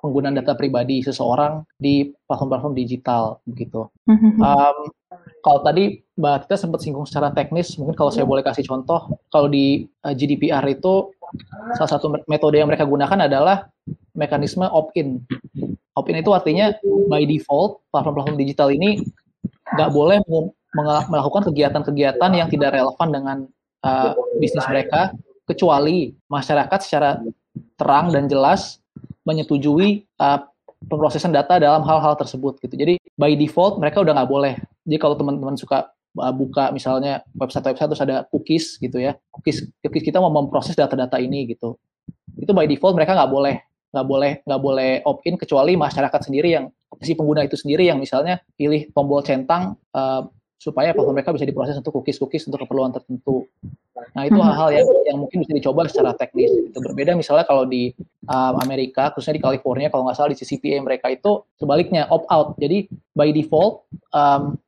penggunaan 0.00 0.32
data 0.32 0.56
pribadi 0.56 1.04
seseorang 1.04 1.60
di 1.76 2.08
platform-platform 2.24 2.72
digital 2.72 3.44
begitu. 3.44 3.84
Um, 4.40 4.88
kalau 5.44 5.60
tadi 5.60 6.00
Mbak 6.16 6.48
Tita 6.48 6.56
sempat 6.56 6.80
singgung 6.80 7.04
secara 7.04 7.32
teknis, 7.36 7.76
mungkin 7.76 7.96
kalau 7.96 8.08
saya 8.08 8.24
boleh 8.24 8.40
kasih 8.40 8.64
contoh, 8.64 9.12
kalau 9.28 9.48
di 9.52 9.84
uh, 10.04 10.16
GDPR 10.16 10.64
itu 10.72 11.12
salah 11.76 11.90
satu 11.90 12.10
metode 12.26 12.58
yang 12.58 12.66
mereka 12.66 12.88
gunakan 12.88 13.28
adalah 13.28 13.68
mekanisme 14.16 14.66
opt-in. 14.66 15.22
Opt-in 15.94 16.18
itu 16.18 16.30
artinya 16.32 16.72
by 17.06 17.22
default 17.28 17.84
platform-platform 17.92 18.40
digital 18.40 18.72
ini 18.72 19.04
nggak 19.76 19.90
boleh 19.90 20.18
melakukan 21.10 21.50
kegiatan-kegiatan 21.50 22.30
yang 22.30 22.48
tidak 22.50 22.74
relevan 22.74 23.08
dengan 23.10 23.38
uh, 23.82 24.14
bisnis 24.38 24.66
mereka 24.70 25.14
kecuali 25.46 26.14
masyarakat 26.30 26.78
secara 26.82 27.18
terang 27.74 28.14
dan 28.14 28.30
jelas 28.30 28.78
menyetujui 29.26 30.06
uh, 30.22 30.46
pemrosesan 30.86 31.34
data 31.34 31.60
dalam 31.60 31.82
hal-hal 31.84 32.14
tersebut 32.16 32.56
gitu. 32.62 32.74
Jadi 32.78 33.02
by 33.18 33.34
default 33.36 33.82
mereka 33.82 34.00
udah 34.00 34.14
nggak 34.16 34.30
boleh. 34.30 34.54
Jadi 34.86 34.96
kalau 34.96 35.18
teman-teman 35.18 35.58
suka 35.58 35.90
uh, 36.16 36.32
buka 36.32 36.70
misalnya 36.70 37.26
website-website 37.36 37.88
terus 37.90 38.02
ada 38.02 38.16
cookies 38.30 38.78
gitu 38.78 39.02
ya, 39.02 39.18
cookies 39.34 39.66
cookies 39.82 40.04
kita 40.06 40.22
mau 40.22 40.30
memproses 40.30 40.78
data-data 40.78 41.18
ini 41.18 41.50
gitu. 41.50 41.76
Itu 42.38 42.54
by 42.54 42.70
default 42.70 42.94
mereka 42.96 43.18
nggak 43.18 43.30
boleh 43.30 43.69
nggak 43.90 44.06
boleh 44.06 44.32
nggak 44.46 44.60
boleh 44.62 44.90
opt 45.02 45.22
in 45.26 45.34
kecuali 45.34 45.74
masyarakat 45.74 46.20
sendiri 46.30 46.48
yang 46.54 46.66
si 47.02 47.14
pengguna 47.14 47.42
itu 47.46 47.58
sendiri 47.58 47.86
yang 47.86 47.98
misalnya 47.98 48.38
pilih 48.54 48.86
tombol 48.94 49.22
centang 49.22 49.74
uh, 49.94 50.26
supaya 50.60 50.92
platform 50.92 51.16
mereka 51.16 51.32
bisa 51.32 51.48
diproses 51.48 51.80
untuk 51.80 51.96
cookies-cookies 51.96 52.44
untuk 52.44 52.60
keperluan 52.60 52.92
tertentu. 52.92 53.48
Nah 54.12 54.28
itu 54.28 54.36
hal-hal 54.36 54.68
yang 54.76 54.86
yang 55.08 55.18
mungkin 55.24 55.40
bisa 55.40 55.56
dicoba 55.56 55.88
secara 55.88 56.12
teknis. 56.12 56.52
Itu 56.52 56.84
berbeda 56.84 57.16
misalnya 57.16 57.48
kalau 57.48 57.64
di 57.64 57.96
um, 58.28 58.54
Amerika, 58.60 59.08
khususnya 59.16 59.40
di 59.40 59.44
California, 59.44 59.88
kalau 59.88 60.04
nggak 60.04 60.20
salah 60.20 60.28
di 60.28 60.36
CCPA 60.36 60.84
mereka 60.84 61.08
itu 61.08 61.48
sebaliknya 61.56 62.04
opt 62.12 62.28
out. 62.28 62.48
Jadi 62.60 62.92
by 63.16 63.32
default 63.32 63.88
um, 64.12 64.60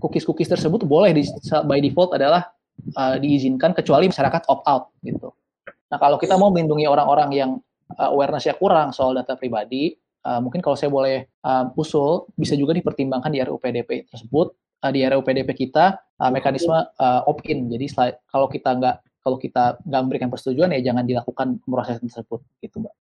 cookies-cookies 0.00 0.48
tersebut 0.48 0.88
boleh 0.88 1.12
di, 1.12 1.28
by 1.68 1.76
default 1.76 2.16
adalah 2.16 2.48
uh, 2.96 3.20
diizinkan 3.20 3.76
kecuali 3.76 4.08
masyarakat 4.08 4.48
opt 4.48 4.64
out 4.64 4.96
gitu. 5.04 5.28
Nah 5.92 6.00
kalau 6.00 6.16
kita 6.16 6.40
mau 6.40 6.48
melindungi 6.48 6.88
orang-orang 6.88 7.30
yang 7.36 7.50
awareness-nya 7.98 8.56
kurang 8.56 8.90
soal 8.90 9.14
data 9.14 9.36
pribadi, 9.36 9.94
uh, 10.24 10.40
mungkin 10.40 10.64
kalau 10.64 10.74
saya 10.74 10.90
boleh 10.90 11.28
uh, 11.44 11.68
usul, 11.76 12.26
bisa 12.34 12.56
juga 12.56 12.72
dipertimbangkan 12.74 13.30
di 13.30 13.38
RUU 13.44 13.60
PDP 13.60 14.08
tersebut, 14.08 14.56
uh, 14.82 14.90
di 14.92 15.04
RUU 15.04 15.22
PDP 15.22 15.68
kita 15.68 16.00
uh, 16.20 16.30
mekanisme 16.32 16.74
uh, 16.74 17.20
opt-in. 17.28 17.68
Jadi 17.68 17.92
kalau 18.28 18.48
kita 18.48 18.70
nggak 18.74 18.96
kalau 19.24 19.40
kita 19.40 19.80
nggak 19.88 20.00
memberikan 20.04 20.28
persetujuan 20.28 20.76
ya 20.76 20.92
jangan 20.92 21.04
dilakukan 21.08 21.56
pemrosesan 21.64 22.12
tersebut, 22.12 22.44
gitu, 22.60 22.84
Mbak. 22.84 22.94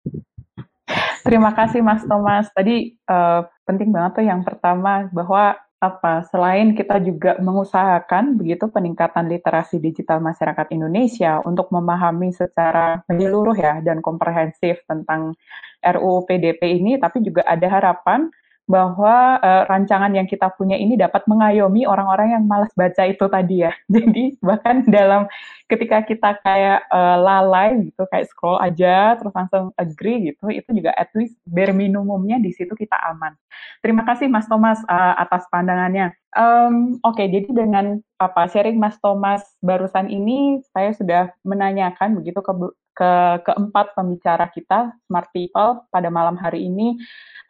Terima 1.21 1.53
kasih 1.53 1.85
Mas 1.85 2.01
Thomas. 2.05 2.49
Tadi 2.53 2.97
uh, 3.05 3.45
penting 3.65 3.93
banget 3.93 4.21
tuh 4.21 4.25
yang 4.25 4.41
pertama 4.41 5.05
bahwa 5.13 5.57
apa? 5.81 6.21
Selain 6.29 6.77
kita 6.77 7.01
juga 7.01 7.41
mengusahakan 7.41 8.37
begitu 8.37 8.69
peningkatan 8.69 9.25
literasi 9.25 9.81
digital 9.81 10.21
masyarakat 10.21 10.69
Indonesia 10.69 11.41
untuk 11.41 11.73
memahami 11.73 12.29
secara 12.29 13.01
menyeluruh 13.09 13.57
ya 13.57 13.81
dan 13.81 13.97
komprehensif 13.99 14.85
tentang 14.85 15.33
RUU 15.81 16.29
PDP 16.29 16.77
ini 16.77 17.01
tapi 17.01 17.25
juga 17.25 17.41
ada 17.49 17.65
harapan 17.65 18.29
bahwa 18.71 19.35
uh, 19.43 19.67
rancangan 19.67 20.15
yang 20.15 20.23
kita 20.23 20.47
punya 20.55 20.79
ini 20.79 20.95
dapat 20.95 21.27
mengayomi 21.27 21.83
orang-orang 21.83 22.39
yang 22.39 22.43
malas 22.47 22.71
baca 22.79 23.03
itu 23.03 23.27
tadi 23.27 23.67
ya. 23.67 23.75
Jadi 23.95 24.39
bahkan 24.39 24.87
dalam 24.87 25.27
ketika 25.67 25.99
kita 26.07 26.39
kayak 26.39 26.87
uh, 26.87 27.19
lalai 27.19 27.91
gitu, 27.91 28.07
kayak 28.07 28.31
scroll 28.31 28.55
aja 28.63 29.19
terus 29.19 29.35
langsung 29.35 29.75
agree 29.75 30.31
gitu, 30.31 30.47
itu 30.47 30.71
juga 30.71 30.95
at 30.95 31.11
least 31.19 31.35
bare 31.43 31.75
minimumnya 31.75 32.39
di 32.39 32.55
situ 32.55 32.71
kita 32.71 32.95
aman. 33.11 33.35
Terima 33.83 34.07
kasih 34.07 34.31
Mas 34.31 34.47
Thomas 34.47 34.79
uh, 34.87 35.19
atas 35.19 35.43
pandangannya. 35.51 36.15
Um, 36.31 36.95
Oke, 37.03 37.27
okay, 37.27 37.27
jadi 37.27 37.51
dengan 37.51 37.99
apa 38.15 38.47
sharing 38.47 38.79
Mas 38.79 38.95
Thomas 39.03 39.43
barusan 39.59 40.07
ini, 40.07 40.63
saya 40.71 40.95
sudah 40.95 41.35
menanyakan 41.43 42.15
begitu 42.15 42.39
ke 42.39 42.53
ke 42.91 43.11
keempat 43.47 43.95
pembicara 43.95 44.51
kita 44.51 44.91
Smart 45.07 45.31
People 45.31 45.87
pada 45.91 46.11
malam 46.11 46.35
hari 46.35 46.67
ini 46.67 46.99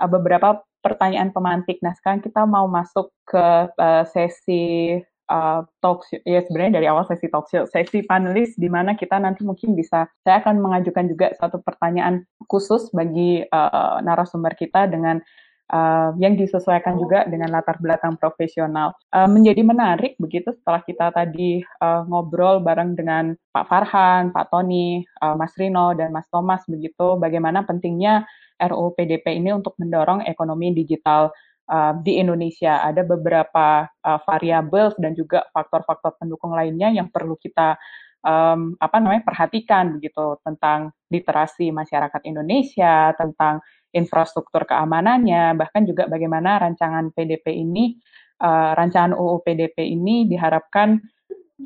beberapa 0.05 0.61
pertanyaan 0.81 1.29
pemantik. 1.29 1.79
Nah, 1.79 1.93
sekarang 1.95 2.19
kita 2.25 2.43
mau 2.49 2.65
masuk 2.65 3.13
ke 3.29 3.47
uh, 3.71 4.03
sesi 4.09 4.97
uh, 5.31 5.61
talk 5.79 6.03
show. 6.09 6.19
Ya, 6.27 6.43
sebenarnya 6.43 6.81
dari 6.81 6.87
awal 6.91 7.07
sesi 7.07 7.31
talk 7.31 7.47
show, 7.47 7.63
sesi 7.69 8.03
panelis 8.03 8.57
di 8.59 8.67
mana 8.67 8.97
kita 8.97 9.21
nanti 9.21 9.47
mungkin 9.47 9.77
bisa, 9.77 10.09
saya 10.25 10.43
akan 10.43 10.59
mengajukan 10.59 11.05
juga 11.07 11.27
satu 11.39 11.63
pertanyaan 11.63 12.27
khusus 12.51 12.91
bagi 12.91 13.45
uh, 13.47 14.03
narasumber 14.03 14.57
kita 14.59 14.91
dengan 14.91 15.23
uh, 15.71 16.11
yang 16.19 16.35
disesuaikan 16.35 16.99
juga 16.99 17.23
dengan 17.25 17.55
latar 17.55 17.79
belakang 17.79 18.19
profesional. 18.19 18.93
Uh, 19.09 19.25
menjadi 19.25 19.63
menarik 19.63 20.19
begitu 20.19 20.51
setelah 20.51 20.83
kita 20.83 21.09
tadi 21.15 21.63
uh, 21.81 22.03
ngobrol 22.05 22.59
bareng 22.59 22.93
dengan 22.93 23.33
Pak 23.55 23.65
Farhan, 23.71 24.35
Pak 24.35 24.51
Tony, 24.51 25.01
uh, 25.23 25.33
Mas 25.39 25.55
Rino, 25.55 25.95
dan 25.95 26.11
Mas 26.11 26.27
Thomas 26.27 26.61
begitu 26.67 27.17
bagaimana 27.17 27.63
pentingnya 27.63 28.27
RUU 28.61 28.93
PDP 28.93 29.41
ini 29.41 29.55
untuk 29.55 29.73
mendorong 29.81 30.27
ekonomi 30.29 30.75
digital 30.75 31.33
uh, 31.71 31.97
di 31.97 32.21
Indonesia. 32.21 32.83
Ada 32.85 33.01
beberapa 33.01 33.87
uh, 33.87 34.19
variabel 34.27 34.93
dan 35.01 35.17
juga 35.17 35.47
faktor-faktor 35.49 36.19
pendukung 36.21 36.53
lainnya 36.53 36.93
yang 36.93 37.09
perlu 37.09 37.33
kita 37.41 37.79
um, 38.21 38.77
apa 38.77 38.97
namanya 39.01 39.25
perhatikan 39.25 39.97
begitu 39.97 40.37
tentang 40.45 40.93
literasi 41.09 41.73
masyarakat 41.73 42.21
Indonesia, 42.23 43.11
tentang 43.17 43.59
infrastruktur 43.91 44.63
keamanannya, 44.67 45.55
bahkan 45.55 45.83
juga 45.83 46.07
bagaimana 46.07 46.59
rancangan 46.59 47.11
PDP 47.11 47.61
ini, 47.61 47.99
uh, 48.39 48.75
rancangan 48.75 49.15
UU 49.15 49.43
PDP 49.43 49.91
ini 49.91 50.27
diharapkan 50.27 50.99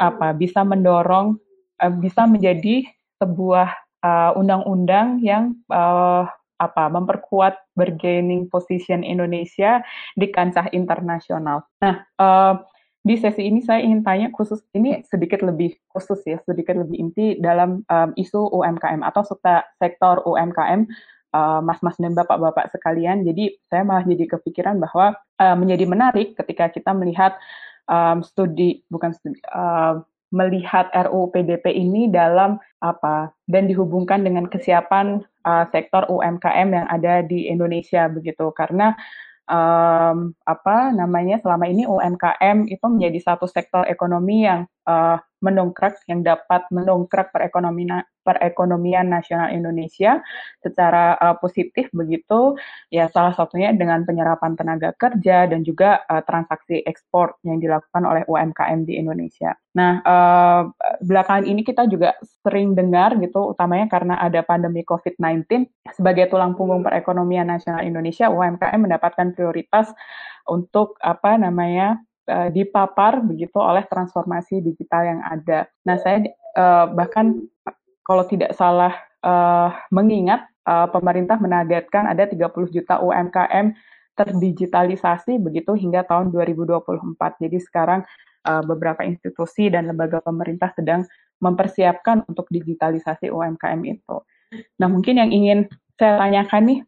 apa 0.01 0.35
bisa 0.35 0.65
mendorong, 0.65 1.37
uh, 1.81 1.93
bisa 1.97 2.27
menjadi 2.27 2.85
sebuah 3.21 3.71
undang-undang 4.37 5.17
uh, 5.17 5.21
yang 5.25 5.43
uh, 5.73 6.29
apa 6.55 6.87
memperkuat 6.87 7.57
bargaining 7.75 8.47
position 8.47 9.01
Indonesia 9.01 9.81
di 10.15 10.29
kancah 10.29 10.71
internasional. 10.71 11.65
Nah, 11.81 12.05
uh, 12.21 12.53
di 13.05 13.21
sesi 13.21 13.45
ini 13.45 13.61
saya 13.61 13.85
ingin 13.85 14.01
tanya 14.01 14.33
khusus 14.33 14.65
ini 14.73 15.05
sedikit 15.05 15.45
lebih 15.45 15.77
khusus 15.93 16.25
ya, 16.25 16.41
sedikit 16.41 16.73
lebih 16.73 16.97
inti 16.97 17.37
dalam 17.37 17.85
um, 17.85 18.09
isu 18.17 18.49
UMKM 18.49 19.05
atau 19.05 19.21
sektor 19.77 20.25
UMKM 20.25 20.89
uh, 21.35 21.59
mas-mas 21.59 21.99
dan 21.99 22.15
bapak-bapak 22.15 22.71
sekalian. 22.71 23.27
Jadi 23.27 23.59
saya 23.67 23.83
malah 23.83 24.07
jadi 24.07 24.31
kepikiran 24.39 24.79
bahwa 24.79 25.19
uh, 25.43 25.55
menjadi 25.59 25.83
menarik 25.83 26.39
ketika 26.39 26.71
kita 26.71 26.95
melihat 26.95 27.35
um, 27.91 28.23
studi 28.23 28.87
bukan 28.87 29.11
studi 29.11 29.43
uh, 29.51 29.99
melihat 30.33 30.91
RUU 30.91 31.31
PDP 31.31 31.71
ini 31.75 32.11
dalam 32.11 32.59
apa 32.83 33.31
dan 33.47 33.69
dihubungkan 33.69 34.25
dengan 34.25 34.49
kesiapan 34.49 35.23
uh, 35.47 35.65
sektor 35.71 36.03
UMKM 36.11 36.67
yang 36.75 36.87
ada 36.91 37.23
di 37.23 37.47
Indonesia 37.47 38.09
begitu 38.09 38.49
karena 38.51 38.97
um, 39.47 40.33
apa 40.43 40.91
namanya 40.91 41.39
selama 41.39 41.69
ini 41.69 41.85
UMKM 41.85 42.67
itu 42.67 42.85
menjadi 42.89 43.19
satu 43.21 43.45
sektor 43.47 43.85
ekonomi 43.85 44.43
yang 44.43 44.65
uh, 44.85 45.17
mendongkrak 45.45 46.01
yang 46.09 46.25
dapat 46.25 46.65
mendongkrak 46.73 47.29
perekonomian 47.29 48.01
perekonomian 48.25 49.05
nasional 49.05 49.53
Indonesia 49.53 50.17
secara 50.57 51.13
uh, 51.21 51.37
positif 51.37 51.93
begitu 51.93 52.57
ya 52.89 53.05
salah 53.13 53.37
satunya 53.37 53.69
dengan 53.69 54.01
penyerapan 54.01 54.57
tenaga 54.57 54.97
kerja 54.97 55.45
dan 55.45 55.61
juga 55.61 56.01
uh, 56.09 56.25
transaksi 56.25 56.81
ekspor 56.81 57.37
yang 57.45 57.61
dilakukan 57.61 58.01
oleh 58.01 58.25
UMKM 58.25 58.89
di 58.89 58.97
Indonesia. 58.97 59.53
Nah 59.77 60.01
uh, 60.01 60.61
belakangan 61.05 61.45
ini 61.45 61.61
kita 61.61 61.85
juga 61.85 62.17
sering 62.41 62.73
dengar 62.73 63.13
gitu 63.21 63.53
utamanya 63.53 63.85
karena 63.85 64.17
ada 64.17 64.41
pandemi 64.41 64.81
COVID-19 64.81 65.69
sebagai 65.93 66.33
tulang 66.33 66.57
punggung 66.57 66.81
perekonomian 66.81 67.45
nasional 67.45 67.85
Indonesia 67.85 68.33
UMKM 68.33 68.81
mendapatkan 68.81 69.37
prioritas 69.37 69.93
untuk 70.49 70.97
apa 71.05 71.37
namanya 71.37 72.01
uh, 72.29 72.49
dipapar 72.49 73.21
begitu 73.21 73.57
oleh 73.57 73.85
transformasi 73.85 74.61
digital 74.61 75.01
yang 75.05 75.21
ada. 75.25 75.69
Nah, 75.85 75.97
saya 76.01 76.25
uh, 76.57 76.89
bahkan 76.91 77.45
kalau 78.05 78.23
tidak 78.29 78.53
salah 78.53 78.93
uh, 79.25 79.73
mengingat 79.89 80.45
pemerintah 80.65 81.37
menargetkan 81.37 82.09
ada 82.09 82.25
30 82.25 82.49
juta 82.73 82.97
UMKM 82.97 83.77
terdigitalisasi 84.17 85.37
begitu 85.37 85.77
hingga 85.77 86.01
tahun 86.09 86.33
2024. 86.33 86.81
Jadi 87.37 87.61
sekarang 87.61 88.01
beberapa 88.65 89.05
institusi 89.05 89.69
dan 89.69 89.85
lembaga 89.85 90.25
pemerintah 90.25 90.73
sedang 90.73 91.05
mempersiapkan 91.37 92.25
untuk 92.25 92.49
digitalisasi 92.49 93.29
UMKM 93.29 93.77
itu. 93.85 94.17
Nah, 94.81 94.89
mungkin 94.89 95.21
yang 95.21 95.29
ingin 95.29 95.69
saya 96.01 96.17
tanyakan 96.17 96.61
nih 96.65 96.79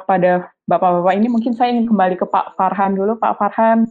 kepada 0.00 0.48
Bapak-bapak 0.70 1.18
ini 1.18 1.26
mungkin 1.26 1.50
saya 1.50 1.74
ingin 1.74 1.90
kembali 1.90 2.14
ke 2.14 2.30
Pak 2.30 2.54
Farhan 2.54 2.94
dulu. 2.94 3.18
Pak 3.18 3.42
Farhan, 3.42 3.90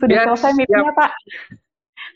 sudah 0.00 0.16
yes, 0.16 0.26
selesai 0.32 0.52
meetingnya, 0.56 0.94
Pak. 0.96 1.10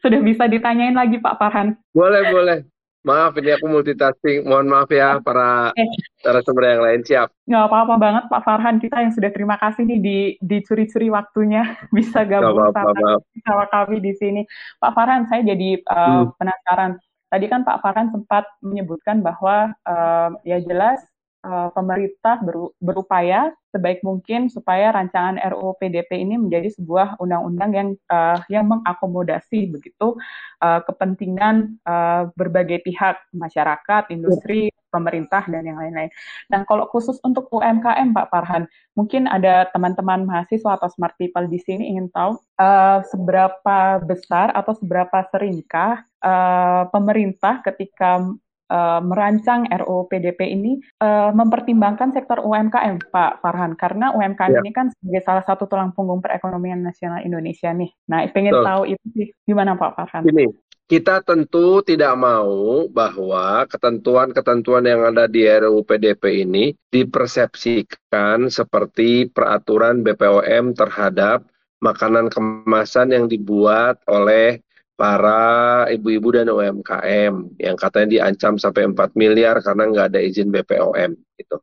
Sudah 0.03 0.21
bisa 0.21 0.45
ditanyain 0.49 0.97
lagi, 0.97 1.17
Pak 1.21 1.37
Farhan. 1.39 1.77
Boleh, 1.93 2.23
boleh. 2.33 2.59
Maaf, 3.07 3.39
ini 3.39 3.55
aku 3.55 3.71
multitasking. 3.71 4.51
Mohon 4.51 4.67
maaf 4.67 4.91
ya, 4.91 5.23
para 5.23 5.71
eh. 5.79 6.43
sumber 6.43 6.75
yang 6.75 6.83
lain. 6.83 7.01
Siap. 7.07 7.31
Nggak 7.47 7.65
apa-apa 7.71 7.95
banget, 8.03 8.25
Pak 8.27 8.43
Farhan. 8.43 8.77
Kita 8.83 8.99
yang 8.99 9.15
sudah 9.15 9.31
terima 9.31 9.55
kasih 9.63 9.87
nih 9.87 10.01
di 10.03 10.19
dicuri-curi 10.43 11.07
waktunya 11.15 11.63
bisa 11.97 12.27
gabung 12.27 12.75
apa, 12.75 12.83
sama, 12.83 13.23
sama 13.47 13.65
kami 13.71 14.03
di 14.03 14.13
sini. 14.19 14.43
Pak 14.83 14.91
Farhan, 14.99 15.31
saya 15.31 15.47
jadi 15.47 15.79
uh, 15.87 16.27
hmm. 16.27 16.35
penasaran. 16.35 16.93
Tadi 17.31 17.47
kan 17.47 17.63
Pak 17.63 17.79
Farhan 17.79 18.11
sempat 18.11 18.43
menyebutkan 18.59 19.23
bahwa 19.23 19.71
uh, 19.87 20.35
ya 20.43 20.59
jelas 20.59 20.99
uh, 21.47 21.71
pemerintah 21.71 22.43
berupaya 22.83 23.55
sebaik 23.71 24.03
mungkin 24.03 24.51
supaya 24.51 24.91
rancangan 24.91 25.39
RUU 25.39 25.79
PDP 25.79 26.27
ini 26.27 26.35
menjadi 26.41 26.75
sebuah 26.75 27.23
undang-undang 27.23 27.71
yang 27.71 27.89
uh, 28.11 28.43
yang 28.51 28.67
mengakomodasi 28.67 29.71
begitu 29.71 30.19
uh, 30.59 30.81
kepentingan 30.83 31.79
uh, 31.87 32.33
berbagai 32.35 32.83
pihak 32.83 33.21
masyarakat, 33.31 34.11
industri, 34.11 34.75
pemerintah 34.97 35.45
dan 35.45 35.61
yang 35.69 35.77
lain-lain. 35.77 36.09
Nah, 36.49 36.65
kalau 36.65 36.89
khusus 36.89 37.21
untuk 37.21 37.53
UMKM 37.53 38.17
Pak 38.17 38.33
Farhan, 38.33 38.65
mungkin 38.97 39.29
ada 39.29 39.69
teman-teman 39.77 40.25
mahasiswa 40.25 40.81
atau 40.81 40.89
smart 40.89 41.13
people 41.21 41.45
di 41.45 41.61
sini 41.61 41.93
ingin 41.93 42.09
tahu 42.09 42.41
uh, 42.57 43.05
seberapa 43.13 44.01
besar 44.01 44.57
atau 44.57 44.73
seberapa 44.73 45.21
seringkah 45.29 46.01
uh, 46.25 46.89
pemerintah 46.89 47.61
ketika 47.61 48.25
uh, 48.71 49.01
merancang 49.03 49.67
RUU 49.71 50.07
PDP 50.11 50.55
ini 50.55 50.79
uh, 51.03 51.31
mempertimbangkan 51.35 52.15
sektor 52.15 52.43
UMKM, 52.43 53.11
Pak 53.11 53.43
Farhan, 53.43 53.75
karena 53.79 54.15
UMKM 54.15 54.53
ya. 54.57 54.61
ini 54.63 54.71
kan 54.75 54.87
sebagai 54.91 55.23
salah 55.23 55.45
satu 55.47 55.67
tulang 55.71 55.95
punggung 55.95 56.23
perekonomian 56.23 56.83
nasional 56.83 57.23
Indonesia 57.23 57.71
nih. 57.71 57.91
Nah, 58.11 58.27
pengen 58.31 58.55
Betul. 58.55 58.67
tahu 58.67 58.83
itu 58.91 59.07
sih 59.15 59.27
gimana 59.47 59.75
Pak 59.79 59.91
Farhan? 59.99 60.23
Ini 60.27 60.47
kita 60.87 61.19
tentu 61.27 61.83
tidak 61.83 62.15
mau 62.15 62.87
bahwa 62.87 63.67
ketentuan-ketentuan 63.67 64.87
yang 64.87 65.03
ada 65.03 65.27
di 65.27 65.43
RUU 65.43 65.83
PDP 65.83 66.47
ini 66.47 66.71
dipersepsikan 66.95 68.47
seperti 68.47 69.27
peraturan 69.27 70.07
BPOM 70.07 70.79
terhadap 70.79 71.43
makanan 71.83 72.31
kemasan 72.31 73.13
yang 73.13 73.27
dibuat 73.27 73.99
oleh 74.07 74.63
para 74.97 75.85
ibu-ibu 75.93 76.33
dan 76.33 76.49
UMKM 76.49 77.61
yang 77.61 77.77
katanya 77.77 78.09
diancam 78.09 78.57
sampai 78.57 78.89
4 78.89 79.13
miliar 79.13 79.61
karena 79.61 79.93
nggak 79.93 80.07
ada 80.13 80.21
izin 80.25 80.49
BPOM 80.49 81.13
gitu. 81.37 81.61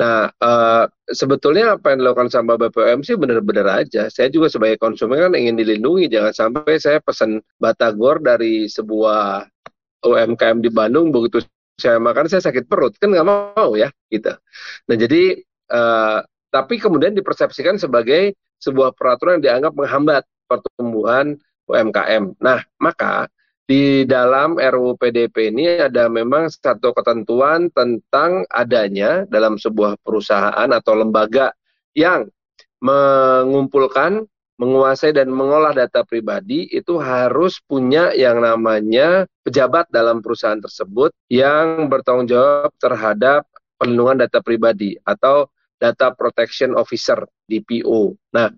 Nah, 0.00 0.32
uh, 0.40 0.88
sebetulnya 1.12 1.76
apa 1.76 1.92
yang 1.92 2.00
dilakukan 2.00 2.32
sama 2.32 2.56
BPOM 2.56 3.04
sih 3.04 3.20
benar-benar 3.20 3.84
aja. 3.84 4.08
Saya 4.08 4.32
juga 4.32 4.48
sebagai 4.48 4.80
konsumen 4.80 5.20
kan 5.20 5.36
ingin 5.36 5.60
dilindungi, 5.60 6.08
jangan 6.08 6.32
sampai 6.32 6.80
saya 6.80 6.98
pesan 7.04 7.44
batagor 7.60 8.24
dari 8.24 8.72
sebuah 8.72 9.44
UMKM 10.02 10.64
di 10.64 10.72
Bandung 10.72 11.14
begitu 11.14 11.44
saya 11.78 11.96
makan 12.00 12.28
saya 12.28 12.42
sakit 12.44 12.68
perut 12.68 12.96
kan 12.96 13.12
nggak 13.12 13.28
mau 13.28 13.76
ya 13.76 13.92
gitu. 14.08 14.32
Nah 14.88 14.96
jadi 14.96 15.40
uh, 15.72 16.20
tapi 16.52 16.76
kemudian 16.80 17.16
dipersepsikan 17.16 17.76
sebagai 17.80 18.36
sebuah 18.60 18.92
peraturan 18.94 19.40
yang 19.40 19.60
dianggap 19.60 19.72
menghambat 19.74 20.22
pertumbuhan 20.46 21.40
UMKM. 21.72 22.36
Nah, 22.38 22.60
maka 22.76 23.26
di 23.64 24.04
dalam 24.04 24.60
RUU 24.60 25.00
PDP 25.00 25.48
ini 25.48 25.80
ada 25.80 26.10
memang 26.12 26.52
satu 26.52 26.92
ketentuan 26.92 27.72
tentang 27.72 28.44
adanya 28.52 29.24
dalam 29.32 29.56
sebuah 29.56 29.96
perusahaan 30.04 30.68
atau 30.68 30.92
lembaga 30.92 31.56
yang 31.96 32.28
mengumpulkan, 32.82 34.28
menguasai 34.60 35.16
dan 35.16 35.32
mengolah 35.32 35.72
data 35.72 36.04
pribadi 36.04 36.68
itu 36.68 37.00
harus 37.00 37.62
punya 37.64 38.12
yang 38.12 38.44
namanya 38.44 39.24
pejabat 39.40 39.88
dalam 39.88 40.20
perusahaan 40.20 40.60
tersebut 40.60 41.14
yang 41.32 41.88
bertanggung 41.88 42.28
jawab 42.28 42.70
terhadap 42.76 43.48
perlindungan 43.80 44.26
data 44.26 44.38
pribadi 44.44 44.94
atau 45.02 45.48
data 45.82 46.14
protection 46.14 46.78
officer 46.78 47.26
DPO. 47.50 48.14
Nah, 48.30 48.54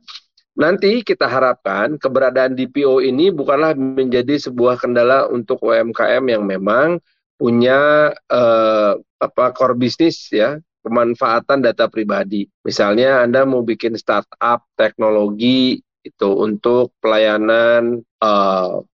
Nanti 0.55 1.03
kita 1.03 1.27
harapkan 1.27 1.99
keberadaan 1.99 2.55
DPO 2.55 3.03
ini 3.03 3.35
bukanlah 3.35 3.75
menjadi 3.75 4.39
sebuah 4.39 4.79
kendala 4.79 5.27
untuk 5.27 5.59
UMKM 5.67 6.25
yang 6.31 6.47
memang 6.47 7.03
punya 7.35 8.15
eh, 8.15 8.93
apa 9.19 9.45
core 9.51 9.75
bisnis 9.75 10.31
ya 10.31 10.55
pemanfaatan 10.85 11.65
data 11.65 11.91
pribadi. 11.91 12.47
Misalnya 12.63 13.25
Anda 13.27 13.43
mau 13.43 13.67
bikin 13.67 13.99
startup 13.99 14.63
teknologi 14.79 15.83
itu 16.05 16.31
untuk 16.37 16.93
pelayanan 17.01 18.05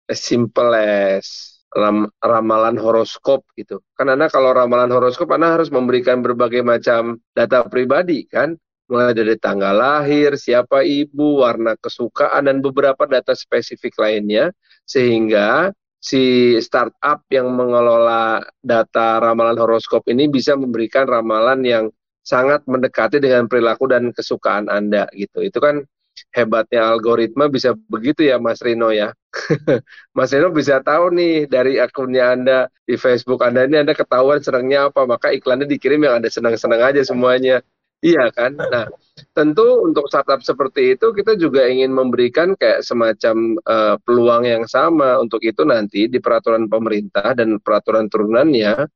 as 0.07 0.21
simple 0.23 0.71
as 0.79 1.59
ram, 1.75 2.07
ramalan 2.23 2.79
horoskop 2.79 3.43
gitu. 3.59 3.83
Kan 3.99 4.09
Anda 4.15 4.31
kalau 4.31 4.55
ramalan 4.55 4.89
horoskop 4.95 5.29
Anda 5.35 5.59
harus 5.59 5.69
memberikan 5.75 6.23
berbagai 6.23 6.63
macam 6.63 7.19
data 7.35 7.67
pribadi 7.67 8.25
kan 8.31 8.55
mulai 8.91 9.15
dari 9.15 9.39
tanggal 9.39 9.73
lahir, 9.73 10.35
siapa 10.35 10.83
ibu, 10.83 11.41
warna 11.47 11.79
kesukaan, 11.79 12.51
dan 12.51 12.59
beberapa 12.61 13.07
data 13.07 13.33
spesifik 13.33 13.97
lainnya, 14.03 14.51
sehingga 14.85 15.71
si 16.01 16.57
startup 16.59 17.23
yang 17.31 17.53
mengelola 17.53 18.41
data 18.59 19.21
ramalan 19.21 19.57
horoskop 19.61 20.09
ini 20.09 20.27
bisa 20.33 20.57
memberikan 20.57 21.05
ramalan 21.05 21.61
yang 21.63 21.85
sangat 22.25 22.65
mendekati 22.65 23.21
dengan 23.21 23.47
perilaku 23.47 23.89
dan 23.89 24.11
kesukaan 24.11 24.69
Anda 24.73 25.09
gitu. 25.13 25.45
Itu 25.45 25.61
kan 25.61 25.85
hebatnya 26.33 26.85
algoritma 26.93 27.49
bisa 27.49 27.73
begitu 27.89 28.29
ya 28.29 28.37
Mas 28.41 28.61
Rino 28.61 28.93
ya. 28.93 29.13
Mas 30.17 30.33
Rino 30.33 30.51
bisa 30.53 30.81
tahu 30.85 31.15
nih 31.15 31.49
dari 31.49 31.81
akunnya 31.81 32.35
Anda 32.35 32.59
di 32.85 32.97
Facebook 33.01 33.41
Anda 33.45 33.65
ini 33.65 33.81
Anda 33.85 33.95
ketahuan 33.97 34.41
senangnya 34.45 34.93
apa, 34.93 35.05
maka 35.09 35.33
iklannya 35.33 35.69
dikirim 35.69 36.01
yang 36.05 36.21
Anda 36.21 36.29
senang-senang 36.33 36.81
aja 36.81 37.03
semuanya. 37.05 37.65
Iya 38.01 38.33
kan? 38.33 38.57
Nah, 38.57 38.89
tentu 39.37 39.85
untuk 39.85 40.09
startup 40.09 40.41
seperti 40.41 40.97
itu 40.97 41.13
kita 41.13 41.37
juga 41.37 41.69
ingin 41.69 41.93
memberikan 41.93 42.57
kayak 42.57 42.81
semacam 42.81 43.61
uh, 43.69 44.01
peluang 44.01 44.49
yang 44.49 44.65
sama. 44.65 45.21
Untuk 45.21 45.45
itu 45.45 45.69
nanti 45.69 46.09
di 46.09 46.17
peraturan 46.17 46.65
pemerintah 46.65 47.37
dan 47.37 47.61
peraturan 47.61 48.09
turunannya 48.09 48.89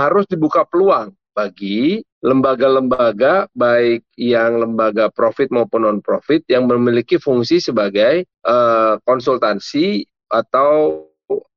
harus 0.00 0.24
dibuka 0.24 0.64
peluang 0.64 1.12
bagi 1.36 2.00
lembaga-lembaga 2.24 3.52
baik 3.52 4.08
yang 4.16 4.56
lembaga 4.56 5.12
profit 5.12 5.52
maupun 5.52 5.84
non 5.84 6.00
profit 6.00 6.40
yang 6.48 6.64
memiliki 6.64 7.20
fungsi 7.20 7.60
sebagai 7.60 8.24
uh, 8.48 8.96
konsultansi 9.04 10.00
atau 10.32 11.04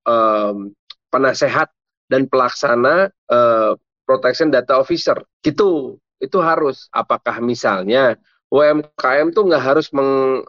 um, 0.04 0.76
penasehat 1.08 1.72
dan 2.12 2.28
pelaksana 2.28 3.08
uh, 3.32 3.72
protection 4.04 4.52
data 4.52 4.84
officer. 4.84 5.16
Gitu 5.40 5.96
itu 6.20 6.38
harus. 6.44 6.88
Apakah 6.94 7.40
misalnya 7.40 8.16
UMKM 8.52 9.32
tuh 9.34 9.48
nggak 9.48 9.64
harus 9.64 9.88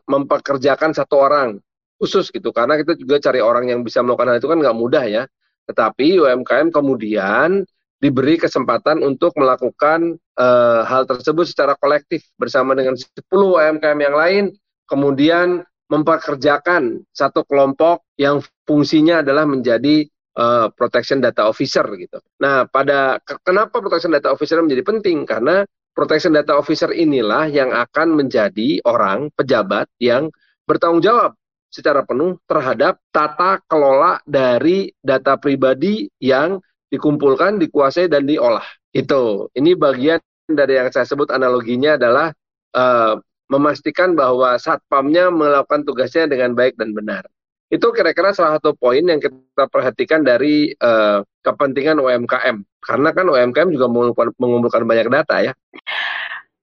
mempekerjakan 0.06 0.92
satu 0.92 1.16
orang? 1.18 1.58
Khusus 2.00 2.32
gitu 2.32 2.48
karena 2.50 2.80
kita 2.80 2.96
juga 2.96 3.20
cari 3.20 3.44
orang 3.44 3.68
yang 3.68 3.80
bisa 3.84 4.00
melakukan 4.00 4.32
hal 4.32 4.38
itu 4.40 4.48
kan 4.48 4.58
nggak 4.60 4.78
mudah 4.78 5.04
ya. 5.06 5.22
Tetapi 5.68 6.18
UMKM 6.18 6.72
kemudian 6.72 7.62
diberi 8.00 8.40
kesempatan 8.40 9.04
untuk 9.04 9.36
melakukan 9.36 10.16
uh, 10.40 10.82
hal 10.88 11.04
tersebut 11.04 11.44
secara 11.44 11.76
kolektif 11.76 12.24
bersama 12.40 12.72
dengan 12.72 12.96
10 12.96 13.12
UMKM 13.28 13.98
yang 14.00 14.16
lain 14.16 14.44
kemudian 14.88 15.62
mempekerjakan 15.92 17.04
satu 17.12 17.44
kelompok 17.44 18.08
yang 18.16 18.40
fungsinya 18.64 19.20
adalah 19.20 19.44
menjadi 19.44 20.08
uh, 20.36 20.68
protection 20.74 21.18
data 21.18 21.48
officer 21.48 21.82
gitu. 21.96 22.20
Nah, 22.42 22.68
pada 22.68 23.18
kenapa 23.42 23.80
protection 23.82 24.14
data 24.14 24.30
officer 24.30 24.60
menjadi 24.62 24.84
penting? 24.86 25.26
Karena 25.26 25.64
protection 25.96 26.36
data 26.36 26.54
officer 26.54 26.92
inilah 26.94 27.50
yang 27.50 27.74
akan 27.74 28.14
menjadi 28.14 28.82
orang 28.86 29.32
pejabat 29.34 29.90
yang 29.98 30.30
bertanggung 30.68 31.02
jawab 31.02 31.34
secara 31.70 32.02
penuh 32.02 32.38
terhadap 32.50 32.98
tata 33.14 33.62
kelola 33.70 34.18
dari 34.26 34.90
data 34.98 35.38
pribadi 35.38 36.10
yang 36.18 36.58
dikumpulkan, 36.90 37.62
dikuasai 37.62 38.10
dan 38.10 38.26
diolah. 38.26 38.66
Itu. 38.90 39.46
Ini 39.54 39.78
bagian 39.78 40.18
dari 40.50 40.82
yang 40.82 40.90
saya 40.90 41.06
sebut 41.06 41.30
analoginya 41.30 41.94
adalah 41.94 42.34
uh, 42.74 43.14
memastikan 43.50 44.18
bahwa 44.18 44.58
satpamnya 44.58 45.30
melakukan 45.30 45.86
tugasnya 45.86 46.26
dengan 46.26 46.54
baik 46.58 46.74
dan 46.74 46.90
benar. 46.90 47.26
Itu 47.70 47.94
kira-kira 47.94 48.34
salah 48.34 48.58
satu 48.58 48.74
poin 48.74 49.06
yang 49.06 49.22
kita 49.22 49.70
perhatikan 49.70 50.26
dari 50.26 50.74
uh, 50.82 51.22
kepentingan 51.46 52.02
UMKM. 52.02 52.66
Karena 52.82 53.08
kan 53.14 53.26
UMKM 53.30 53.70
juga 53.70 53.86
mengumpulkan, 53.86 54.34
mengumpulkan 54.42 54.82
banyak 54.82 55.06
data 55.06 55.36
ya. 55.38 55.52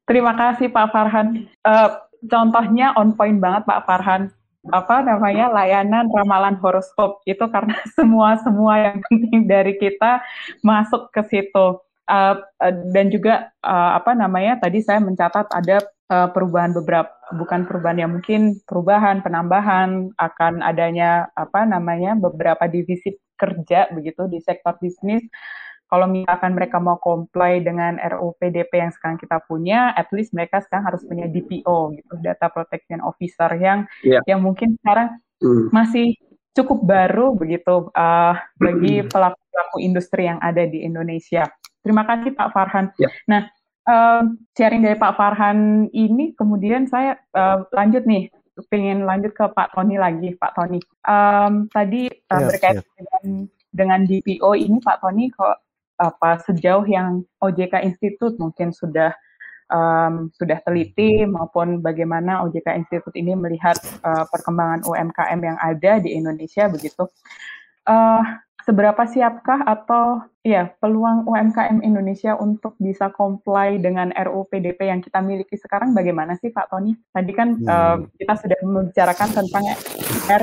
Terima 0.03 0.35
kasih 0.35 0.67
Pak 0.67 0.91
Farhan. 0.91 1.47
Uh, 1.63 1.95
contohnya 2.27 2.91
on 2.99 3.15
point 3.15 3.39
banget 3.39 3.63
Pak 3.63 3.87
Farhan. 3.87 4.35
Apa 4.67 4.99
namanya 4.99 5.47
layanan 5.47 6.11
ramalan 6.11 6.59
horoskop 6.59 7.23
itu 7.23 7.43
karena 7.47 7.79
semua 7.95 8.35
semua 8.43 8.75
yang 8.83 8.99
penting 9.07 9.47
dari 9.47 9.79
kita 9.79 10.19
masuk 10.59 11.07
ke 11.15 11.23
situ. 11.31 11.79
Uh, 12.07 12.39
uh, 12.63 12.73
dan 12.95 13.11
juga 13.11 13.51
uh, 13.63 13.99
apa 13.99 14.15
namanya 14.15 14.55
tadi 14.63 14.79
saya 14.79 15.03
mencatat 15.03 15.51
ada 15.51 15.83
uh, 16.11 16.29
perubahan 16.31 16.71
beberapa 16.75 17.11
bukan 17.35 17.67
perubahan 17.67 17.99
yang 18.01 18.11
mungkin 18.15 18.59
perubahan 18.63 19.19
penambahan 19.23 20.11
akan 20.15 20.63
adanya 20.63 21.27
apa 21.35 21.67
namanya 21.67 22.15
beberapa 22.15 22.65
divisi 22.67 23.15
kerja 23.37 23.91
begitu 23.93 24.25
di 24.31 24.41
sektor 24.41 24.75
bisnis 24.81 25.21
kalau 25.87 26.03
misalkan 26.03 26.51
mereka 26.51 26.83
mau 26.83 26.99
comply 26.99 27.63
dengan 27.63 27.95
RUU 27.95 28.35
PDP 28.43 28.83
yang 28.83 28.91
sekarang 28.91 29.15
kita 29.15 29.39
punya, 29.47 29.95
at 29.95 30.11
least 30.11 30.35
mereka 30.35 30.59
sekarang 30.59 30.83
harus 30.83 30.99
punya 31.07 31.31
DPO 31.31 31.95
gitu, 31.95 32.13
Data 32.19 32.51
Protection 32.51 32.99
Officer 32.99 33.47
yang 33.55 33.87
yeah. 34.03 34.19
yang 34.27 34.43
mungkin 34.43 34.75
sekarang 34.83 35.15
mm. 35.39 35.71
masih 35.71 36.11
cukup 36.57 36.83
baru 36.83 37.37
begitu 37.37 37.93
uh, 37.93 38.33
bagi 38.57 39.05
hmm. 39.05 39.13
pelaku-pelaku 39.13 39.77
industri 39.77 40.25
yang 40.25 40.41
ada 40.41 40.65
di 40.65 40.81
Indonesia. 40.81 41.45
Terima 41.85 42.01
kasih 42.01 42.33
Pak 42.33 42.49
Farhan. 42.49 42.89
Yeah. 42.97 43.13
Nah, 43.29 43.45
uh, 43.87 44.23
sharing 44.53 44.83
dari 44.83 44.99
Pak 44.99 45.15
Farhan 45.15 45.89
ini 45.95 46.35
kemudian 46.35 46.85
saya 46.85 47.17
uh, 47.33 47.65
lanjut 47.73 48.03
nih 48.03 48.29
pengen 48.69 49.07
lanjut 49.07 49.33
ke 49.33 49.45
Pak 49.53 49.73
Tony 49.73 49.95
lagi 49.97 50.35
Pak 50.35 50.53
Tony 50.53 50.81
um, 51.07 51.71
tadi 51.71 52.09
uh, 52.09 52.39
yes, 52.41 52.47
berkaitan 52.51 52.83
yes. 52.83 52.93
dengan 52.99 53.25
dengan 53.71 53.99
DPO 54.05 54.49
ini 54.57 54.77
Pak 54.83 54.97
Tony 55.01 55.29
kok 55.31 55.57
apa 55.97 56.37
sejauh 56.45 56.85
yang 56.85 57.25
OJK 57.41 57.81
Institute 57.81 58.37
mungkin 58.37 58.69
sudah 58.69 59.13
um, 59.73 60.29
sudah 60.37 60.61
teliti 60.61 61.25
maupun 61.25 61.81
bagaimana 61.81 62.45
OJK 62.45 62.77
Institute 62.77 63.17
ini 63.17 63.33
melihat 63.33 63.77
uh, 64.05 64.25
perkembangan 64.29 64.85
UMKM 64.85 65.39
yang 65.41 65.57
ada 65.57 65.97
di 66.01 66.13
Indonesia 66.13 66.69
begitu 66.69 67.09
uh, 67.89 68.23
seberapa 68.67 69.07
siapkah 69.07 69.63
atau 69.63 70.21
ya 70.47 70.71
peluang 70.79 71.27
UMKM 71.27 71.83
Indonesia 71.83 72.39
untuk 72.39 72.79
bisa 72.79 73.11
comply 73.11 73.75
dengan 73.77 74.15
RUU 74.15 74.47
PDP 74.47 74.87
yang 74.87 75.03
kita 75.03 75.19
miliki 75.19 75.59
sekarang 75.59 75.91
bagaimana 75.91 76.39
sih 76.39 76.49
Pak 76.49 76.71
Tony? 76.71 76.95
Tadi 77.11 77.31
kan 77.35 77.59
hmm. 77.59 77.67
uh, 77.67 77.97
kita 78.15 78.33
sudah 78.39 78.59
membicarakan 78.63 79.29
tentang 79.35 79.63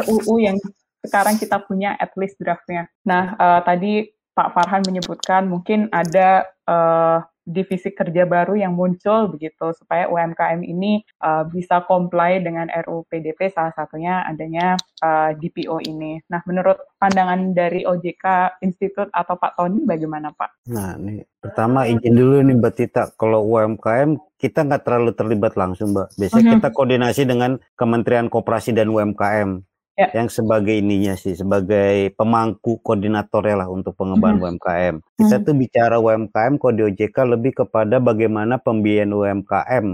RUU 0.04 0.36
yang 0.44 0.56
sekarang 1.04 1.40
kita 1.40 1.60
punya 1.64 1.96
at 1.96 2.12
least 2.20 2.36
draftnya. 2.36 2.88
Nah 3.08 3.32
uh, 3.40 3.60
tadi 3.64 4.08
Pak 4.34 4.52
Farhan 4.52 4.82
menyebutkan 4.84 5.46
mungkin 5.48 5.88
ada 5.88 6.44
uh, 6.68 7.22
divisi 7.44 7.92
kerja 7.92 8.24
baru 8.24 8.56
yang 8.56 8.72
muncul 8.72 9.28
begitu 9.28 9.70
supaya 9.76 10.08
UMKM 10.08 10.64
ini 10.64 11.04
uh, 11.20 11.44
bisa 11.44 11.84
comply 11.84 12.40
dengan 12.40 12.72
RUU 12.72 13.04
PDP 13.12 13.52
salah 13.52 13.72
satunya 13.76 14.24
adanya 14.24 14.80
uh, 15.04 15.30
eh, 15.30 15.30
DPO 15.36 15.84
ini. 15.84 16.18
Nah, 16.32 16.40
menurut 16.48 16.80
pandangan 16.96 17.52
dari 17.52 17.84
OJK 17.84 18.58
Institute 18.64 19.12
atau 19.12 19.36
Pak 19.36 19.60
Tony 19.60 19.84
bagaimana 19.84 20.32
Pak? 20.32 20.72
Nah, 20.72 20.96
nih 20.96 21.28
pertama 21.38 21.84
izin 21.84 22.16
dulu 22.16 22.40
nih 22.40 22.56
Mbak 22.56 22.72
Tita, 22.74 23.02
kalau 23.20 23.44
UMKM 23.44 24.16
kita 24.40 24.64
nggak 24.64 24.82
terlalu 24.88 25.12
terlibat 25.12 25.52
langsung 25.54 25.92
Mbak. 25.92 26.16
Biasanya 26.16 26.40
uh 26.40 26.40
mhm. 26.40 26.48
-huh. 26.48 26.64
kita 26.64 26.68
koordinasi 26.72 27.22
dengan 27.28 27.50
Kementerian 27.76 28.26
Koperasi 28.32 28.72
dan 28.72 28.88
UMKM 28.88 29.73
ya. 29.94 30.10
yang 30.12 30.28
sebagai 30.30 30.74
ininya 30.74 31.14
sih 31.14 31.38
sebagai 31.38 32.12
pemangku 32.18 32.82
koordinator 32.82 33.42
lah 33.54 33.70
untuk 33.70 33.94
pengembangan 33.94 34.38
hmm. 34.38 34.44
UMKM. 34.44 34.94
Kita 35.18 35.36
hmm. 35.38 35.44
tuh 35.46 35.54
bicara 35.54 35.96
UMKM 36.02 36.54
kode 36.58 36.82
OJK 36.92 37.16
lebih 37.38 37.52
kepada 37.64 38.02
bagaimana 38.02 38.58
pembiayaan 38.58 39.14
UMKM 39.14 39.86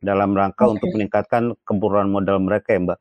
dalam 0.00 0.30
rangka 0.36 0.68
okay. 0.68 0.72
untuk 0.78 0.88
meningkatkan 0.94 1.42
kemampuan 1.64 2.08
modal 2.12 2.38
mereka 2.38 2.76
ya 2.76 2.80
Mbak. 2.84 3.00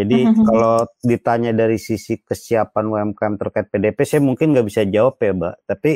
Jadi 0.00 0.18
hmm. 0.22 0.44
kalau 0.46 0.76
ditanya 1.04 1.52
dari 1.52 1.76
sisi 1.76 2.16
kesiapan 2.22 2.84
UMKM 2.88 3.34
terkait 3.36 3.66
PDP 3.68 3.98
saya 4.08 4.22
mungkin 4.24 4.56
nggak 4.56 4.66
bisa 4.66 4.82
jawab 4.88 5.20
ya 5.20 5.32
Mbak. 5.36 5.54
Tapi 5.68 5.92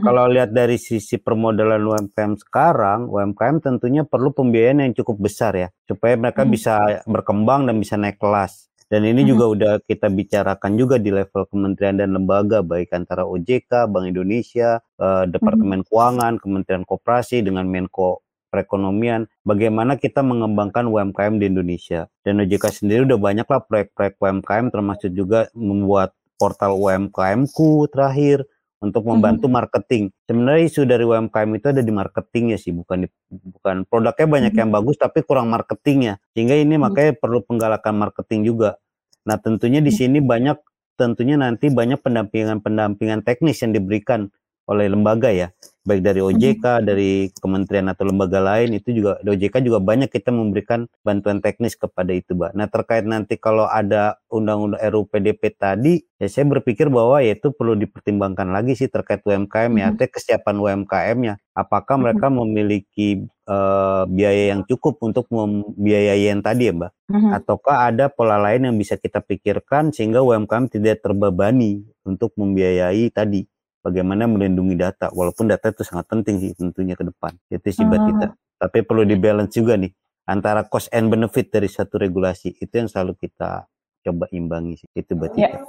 kalau 0.00 0.24
lihat 0.32 0.56
dari 0.56 0.80
sisi 0.80 1.20
permodalan 1.20 1.84
UMKM 1.84 2.40
sekarang, 2.40 3.12
UMKM 3.12 3.60
tentunya 3.60 4.08
perlu 4.08 4.32
pembiayaan 4.32 4.88
yang 4.88 4.94
cukup 4.96 5.20
besar 5.28 5.52
ya, 5.52 5.68
supaya 5.84 6.16
mereka 6.16 6.48
bisa 6.48 7.04
berkembang 7.04 7.68
dan 7.68 7.76
bisa 7.76 8.00
naik 8.00 8.16
kelas. 8.16 8.69
Dan 8.90 9.06
ini 9.06 9.22
juga 9.22 9.46
mhm. 9.46 9.52
udah 9.54 9.72
kita 9.86 10.10
bicarakan 10.10 10.74
juga 10.74 10.98
di 10.98 11.14
level 11.14 11.46
kementerian 11.46 12.02
dan 12.02 12.10
lembaga 12.10 12.58
baik 12.58 12.90
antara 12.90 13.22
OJK, 13.22 13.86
Bank 13.86 14.10
Indonesia, 14.10 14.82
uh, 14.98 15.30
Departemen 15.30 15.86
mhm. 15.86 15.86
Keuangan, 15.86 16.32
Kementerian 16.42 16.82
Koperasi 16.82 17.46
dengan 17.46 17.70
Menko 17.70 18.26
perekonomian, 18.50 19.30
bagaimana 19.46 19.94
kita 19.94 20.26
mengembangkan 20.26 20.90
UMKM 20.90 21.38
di 21.38 21.46
Indonesia. 21.46 22.10
Dan 22.26 22.42
OJK 22.42 22.82
sendiri 22.82 23.06
udah 23.06 23.14
banyak 23.22 23.46
lah 23.46 23.62
proyek-proyek 23.62 24.18
UMKM 24.18 24.74
termasuk 24.74 25.14
juga 25.14 25.46
membuat 25.54 26.10
portal 26.34 26.74
UMKMku 26.74 27.86
terakhir 27.94 28.42
untuk 28.80 29.04
membantu 29.04 29.46
mhm. 29.46 29.54
marketing. 29.54 30.02
Sebenarnya 30.24 30.62
isu 30.64 30.80
dari 30.88 31.04
UMKM 31.04 31.50
itu 31.52 31.66
ada 31.68 31.82
di 31.84 31.92
marketingnya 31.92 32.56
sih, 32.56 32.72
bukan 32.72 33.04
di, 33.04 33.08
bukan 33.28 33.84
produknya 33.84 34.26
banyak 34.26 34.54
yang 34.56 34.70
bagus 34.72 34.96
tapi 34.96 35.20
kurang 35.20 35.52
marketingnya. 35.52 36.16
Sehingga 36.32 36.56
ini 36.56 36.80
makanya 36.80 37.12
perlu 37.20 37.44
penggalakan 37.44 38.00
marketing 38.00 38.48
juga. 38.48 38.80
Nah, 39.28 39.36
tentunya 39.36 39.84
di 39.84 39.92
sini 39.92 40.24
banyak 40.24 40.56
tentunya 40.96 41.36
nanti 41.36 41.72
banyak 41.72 42.00
pendampingan-pendampingan 42.00 43.24
teknis 43.24 43.60
yang 43.64 43.72
diberikan 43.72 44.28
oleh 44.70 44.86
lembaga 44.86 45.34
ya 45.34 45.50
baik 45.80 46.02
dari 46.04 46.20
OJK, 46.20 46.64
hmm. 46.64 46.84
dari 46.84 47.12
kementerian 47.40 47.88
atau 47.88 48.04
lembaga 48.04 48.36
lain 48.36 48.76
itu 48.76 48.92
juga 48.92 49.16
OJK 49.24 49.64
juga 49.64 49.80
banyak 49.80 50.12
kita 50.12 50.28
memberikan 50.28 50.84
bantuan 51.00 51.40
teknis 51.40 51.72
kepada 51.72 52.12
itu, 52.12 52.36
Mbak. 52.36 52.52
Nah, 52.52 52.66
terkait 52.68 53.04
nanti 53.08 53.40
kalau 53.40 53.64
ada 53.64 54.20
undang-undang 54.28 54.78
RUU 54.78 55.08
PDP 55.08 55.56
tadi, 55.56 56.04
ya 56.20 56.28
saya 56.28 56.44
berpikir 56.52 56.92
bahwa 56.92 57.24
ya 57.24 57.32
itu 57.32 57.48
perlu 57.50 57.80
dipertimbangkan 57.80 58.52
lagi 58.52 58.76
sih 58.76 58.92
terkait 58.92 59.24
UMKM 59.24 59.72
ya, 59.80 59.88
hmm. 59.90 59.98
kesiapan 60.04 60.56
UMKM-nya. 60.60 61.34
Apakah 61.56 61.96
hmm. 61.96 62.02
mereka 62.04 62.26
memiliki 62.28 63.08
uh, 63.48 64.04
biaya 64.04 64.52
yang 64.52 64.68
cukup 64.68 65.00
untuk 65.00 65.32
membiayai 65.32 66.28
yang 66.28 66.44
tadi 66.44 66.68
ya, 66.68 66.76
Mbak? 66.76 66.92
Hmm. 67.08 67.30
Ataukah 67.40 67.88
ada 67.88 68.12
pola 68.12 68.36
lain 68.36 68.68
yang 68.68 68.76
bisa 68.76 69.00
kita 69.00 69.24
pikirkan 69.24 69.96
sehingga 69.96 70.20
UMKM 70.20 70.68
tidak 70.68 71.00
terbebani 71.00 71.88
untuk 72.04 72.36
membiayai 72.36 73.08
tadi? 73.08 73.48
Bagaimana 73.80 74.28
melindungi 74.28 74.76
data 74.76 75.08
walaupun 75.12 75.48
data 75.48 75.72
itu 75.72 75.82
sangat 75.84 76.06
penting 76.08 76.40
sih 76.40 76.50
tentunya 76.56 76.94
ke 76.96 77.04
depan 77.04 77.32
itu 77.48 77.68
sih 77.72 77.84
buat 77.88 78.02
kita 78.04 78.26
ah. 78.28 78.32
tapi 78.60 78.84
perlu 78.84 79.04
di 79.08 79.16
balance 79.16 79.56
juga 79.56 79.76
nih 79.80 79.92
antara 80.28 80.64
cost 80.68 80.92
and 80.92 81.08
benefit 81.08 81.48
dari 81.48 81.66
satu 81.66 81.96
regulasi 81.96 82.54
itu 82.60 82.72
yang 82.72 82.88
selalu 82.88 83.16
kita 83.18 83.66
coba 84.04 84.24
imbangi 84.32 84.80
sih 84.80 84.88
itu 84.96 85.12
buat 85.16 85.32
ya. 85.36 85.48
kita 85.48 85.64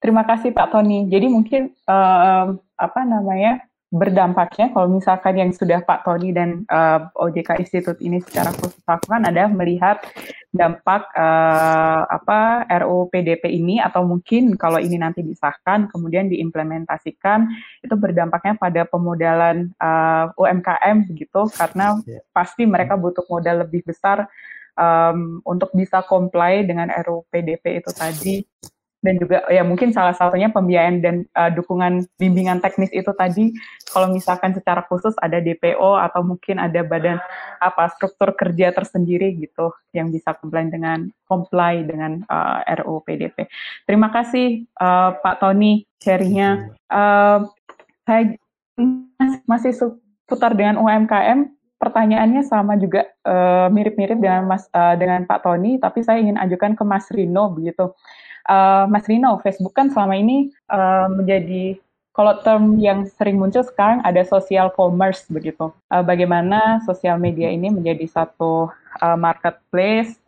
terima 0.00 0.24
kasih 0.24 0.50
Pak 0.52 0.72
Tony 0.72 1.08
jadi 1.08 1.28
mungkin 1.28 1.72
uh, 1.88 2.56
apa 2.76 3.00
namanya 3.04 3.64
berdampaknya 3.92 4.72
kalau 4.72 4.88
misalkan 4.88 5.36
yang 5.36 5.52
sudah 5.52 5.84
Pak 5.84 6.08
Tony 6.08 6.32
dan 6.32 6.64
uh, 6.72 7.12
eh, 7.12 7.28
OJK 7.28 7.60
Institute 7.60 8.00
ini 8.00 8.24
secara 8.24 8.48
khusus 8.56 8.80
lakukan 8.88 9.28
adalah 9.28 9.52
melihat 9.52 10.00
dampak 10.48 11.12
uh, 11.12 12.08
apa 12.08 12.64
RUU 12.72 13.12
PDP 13.12 13.52
ini 13.52 13.84
atau 13.84 14.00
mungkin 14.08 14.56
kalau 14.56 14.80
ini 14.80 14.96
nanti 14.96 15.20
disahkan 15.20 15.92
kemudian 15.92 16.32
diimplementasikan 16.32 17.52
itu 17.84 17.92
berdampaknya 17.92 18.56
pada 18.56 18.88
pemodalan 18.88 19.68
uh, 19.76 20.32
UMKM 20.40 21.12
begitu 21.12 21.52
karena 21.52 22.00
yeah. 22.08 22.24
pasti 22.32 22.64
mereka 22.64 22.96
butuh 22.96 23.28
modal 23.28 23.68
lebih 23.68 23.84
besar 23.84 24.24
um, 24.72 25.44
untuk 25.44 25.68
bisa 25.76 26.00
comply 26.08 26.64
dengan 26.64 26.88
RUU 26.88 27.28
PDP 27.28 27.84
itu 27.84 27.92
tadi 27.92 28.40
dan 29.02 29.18
juga 29.18 29.42
ya 29.50 29.66
mungkin 29.66 29.90
salah 29.90 30.14
satunya 30.14 30.48
pembiayaan 30.54 31.02
dan 31.02 31.26
uh, 31.34 31.50
dukungan 31.50 32.06
bimbingan 32.22 32.62
teknis 32.62 32.88
itu 32.94 33.10
tadi 33.18 33.50
kalau 33.90 34.14
misalkan 34.14 34.54
secara 34.54 34.86
khusus 34.86 35.12
ada 35.18 35.42
DPO 35.42 35.98
atau 35.98 36.22
mungkin 36.22 36.62
ada 36.62 36.86
badan 36.86 37.18
apa 37.58 37.90
struktur 37.98 38.32
kerja 38.38 38.70
tersendiri 38.70 39.34
gitu 39.42 39.74
yang 39.90 40.14
bisa 40.14 40.32
comply 40.38 40.70
dengan 40.70 41.10
comply 41.26 41.82
dengan 41.82 42.22
uh, 42.30 42.62
RUU 42.80 43.02
PDP. 43.02 43.50
Terima 43.90 44.14
kasih 44.14 44.70
uh, 44.78 45.18
Pak 45.18 45.42
Tony 45.42 45.82
sharingnya. 45.98 46.70
Uh, 46.86 47.50
saya 48.06 48.38
masih 49.50 49.74
seputar 49.74 50.54
dengan 50.54 50.78
UMKM. 50.78 51.50
Pertanyaannya 51.82 52.46
sama 52.46 52.78
juga 52.78 53.10
mirip-mirip 53.74 54.14
uh, 54.14 54.22
dengan 54.22 54.42
Mas 54.46 54.70
uh, 54.70 54.94
dengan 54.94 55.26
Pak 55.26 55.42
Tony, 55.42 55.82
tapi 55.82 56.06
saya 56.06 56.22
ingin 56.22 56.38
ajukan 56.38 56.78
ke 56.78 56.86
Mas 56.86 57.10
Rino 57.10 57.50
begitu 57.50 57.90
uh, 57.90 57.94
Mas 58.90 59.06
Rino, 59.06 59.38
Facebook 59.42 59.74
kan 59.76 59.90
selama 59.92 60.18
ini 60.18 60.50
uh, 60.70 61.06
menjadi 61.12 61.78
kalau 62.12 62.36
term 62.44 62.76
yang 62.76 63.08
sering 63.08 63.40
muncul 63.40 63.64
sekarang 63.64 64.04
ada 64.04 64.20
social 64.28 64.68
commerce 64.68 65.24
begitu. 65.32 65.72
Uh, 65.88 66.04
bagaimana 66.04 66.84
sosial 66.84 67.16
media 67.16 67.48
ini 67.48 67.72
menjadi 67.72 68.04
satu 68.04 68.68
uh, 69.00 69.16
marketplace, 69.16 70.20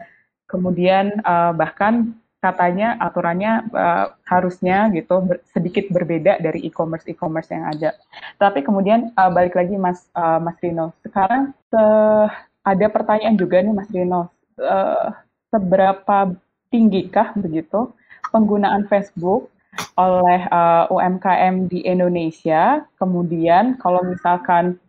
kemudian 0.49 1.21
uh, 1.29 1.53
bahkan 1.53 2.17
katanya 2.41 3.01
aturannya 3.01 3.65
uh, 3.73 4.13
harusnya 4.29 4.93
gitu 4.93 5.25
ber, 5.25 5.41
sedikit 5.49 5.89
berbeda 5.89 6.41
dari 6.45 6.61
e-commerce 6.69 7.09
e-commerce 7.09 7.49
yang 7.53 7.65
ada. 7.69 7.97
Tapi 8.37 8.61
kemudian 8.61 9.13
uh, 9.17 9.33
balik 9.33 9.57
lagi 9.57 9.77
Mas 9.77 10.09
uh, 10.17 10.41
Mas 10.41 10.57
Rino, 10.61 10.93
sekarang 11.05 11.53
uh, 11.73 12.29
ada 12.65 12.87
pertanyaan 12.89 13.37
juga 13.37 13.61
nih 13.61 13.73
Mas 13.77 13.89
Rino, 13.93 14.29
uh, 14.61 15.09
seberapa 15.53 16.33
tinggikah 16.73 17.37
begitu 17.37 17.93
penggunaan 18.35 18.91
Facebook 18.91 19.55
oleh 19.95 20.43
uh, 20.51 20.91
UMKM 20.91 21.71
di 21.71 21.87
Indonesia. 21.87 22.83
Kemudian 22.99 23.79
kalau 23.79 24.03
misalkan 24.03 24.83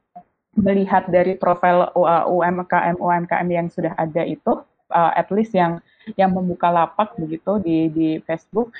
melihat 0.57 1.05
dari 1.13 1.37
profil 1.37 1.85
uh, 1.93 2.25
UMKM 2.25 2.97
UMKM 2.97 3.47
yang 3.53 3.67
sudah 3.69 3.93
ada 4.01 4.25
itu, 4.25 4.65
uh, 4.89 5.11
at 5.13 5.29
least 5.29 5.53
yang 5.53 5.77
yang 6.17 6.33
membuka 6.33 6.73
lapak 6.73 7.13
begitu 7.21 7.61
di 7.61 7.77
di 7.93 8.09
Facebook. 8.25 8.73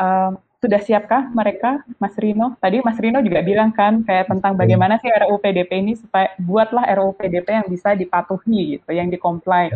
Uh, 0.00 0.32
sudah 0.56 0.80
siapkah 0.80 1.28
mereka, 1.36 1.84
Mas 2.00 2.16
Rino? 2.16 2.56
Tadi 2.58 2.80
Mas 2.80 2.96
Rino 2.96 3.20
juga 3.20 3.44
bilang 3.44 3.76
kan 3.76 4.00
kayak 4.02 4.32
tentang 4.32 4.56
bagaimana 4.56 4.96
sih 4.98 5.12
RUU 5.12 5.36
PDP 5.36 5.84
ini 5.84 5.92
supaya 5.94 6.32
buatlah 6.40 6.88
RUU 6.96 7.12
PDP 7.12 7.60
yang 7.60 7.68
bisa 7.68 7.92
dipatuhi 7.92 8.80
gitu, 8.80 8.88
yang 8.90 9.12
dikomplai 9.12 9.68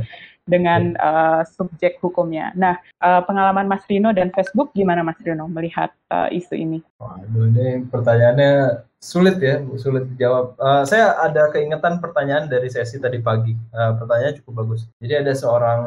dengan 0.50 0.98
uh, 0.98 1.46
subjek 1.46 2.02
hukumnya. 2.02 2.50
Nah, 2.58 2.74
uh, 2.98 3.22
pengalaman 3.22 3.70
Mas 3.70 3.86
Rino 3.86 4.10
dan 4.10 4.34
Facebook 4.34 4.74
gimana 4.74 5.06
Mas 5.06 5.22
Rino 5.22 5.46
melihat 5.46 5.94
uh, 6.10 6.26
isu 6.34 6.58
ini? 6.58 6.78
Waduh, 6.98 7.46
ini 7.54 7.86
pertanyaannya 7.86 8.82
sulit 8.98 9.38
ya, 9.38 9.62
sulit 9.78 10.10
dijawab. 10.12 10.58
Uh, 10.58 10.82
saya 10.82 11.14
ada 11.22 11.48
keingetan 11.54 12.02
pertanyaan 12.02 12.50
dari 12.50 12.66
sesi 12.66 12.98
tadi 12.98 13.22
pagi. 13.22 13.54
Uh, 13.70 13.94
pertanyaannya 13.94 14.42
cukup 14.42 14.66
bagus. 14.66 14.90
Jadi 14.98 15.14
ada 15.22 15.32
seorang 15.32 15.80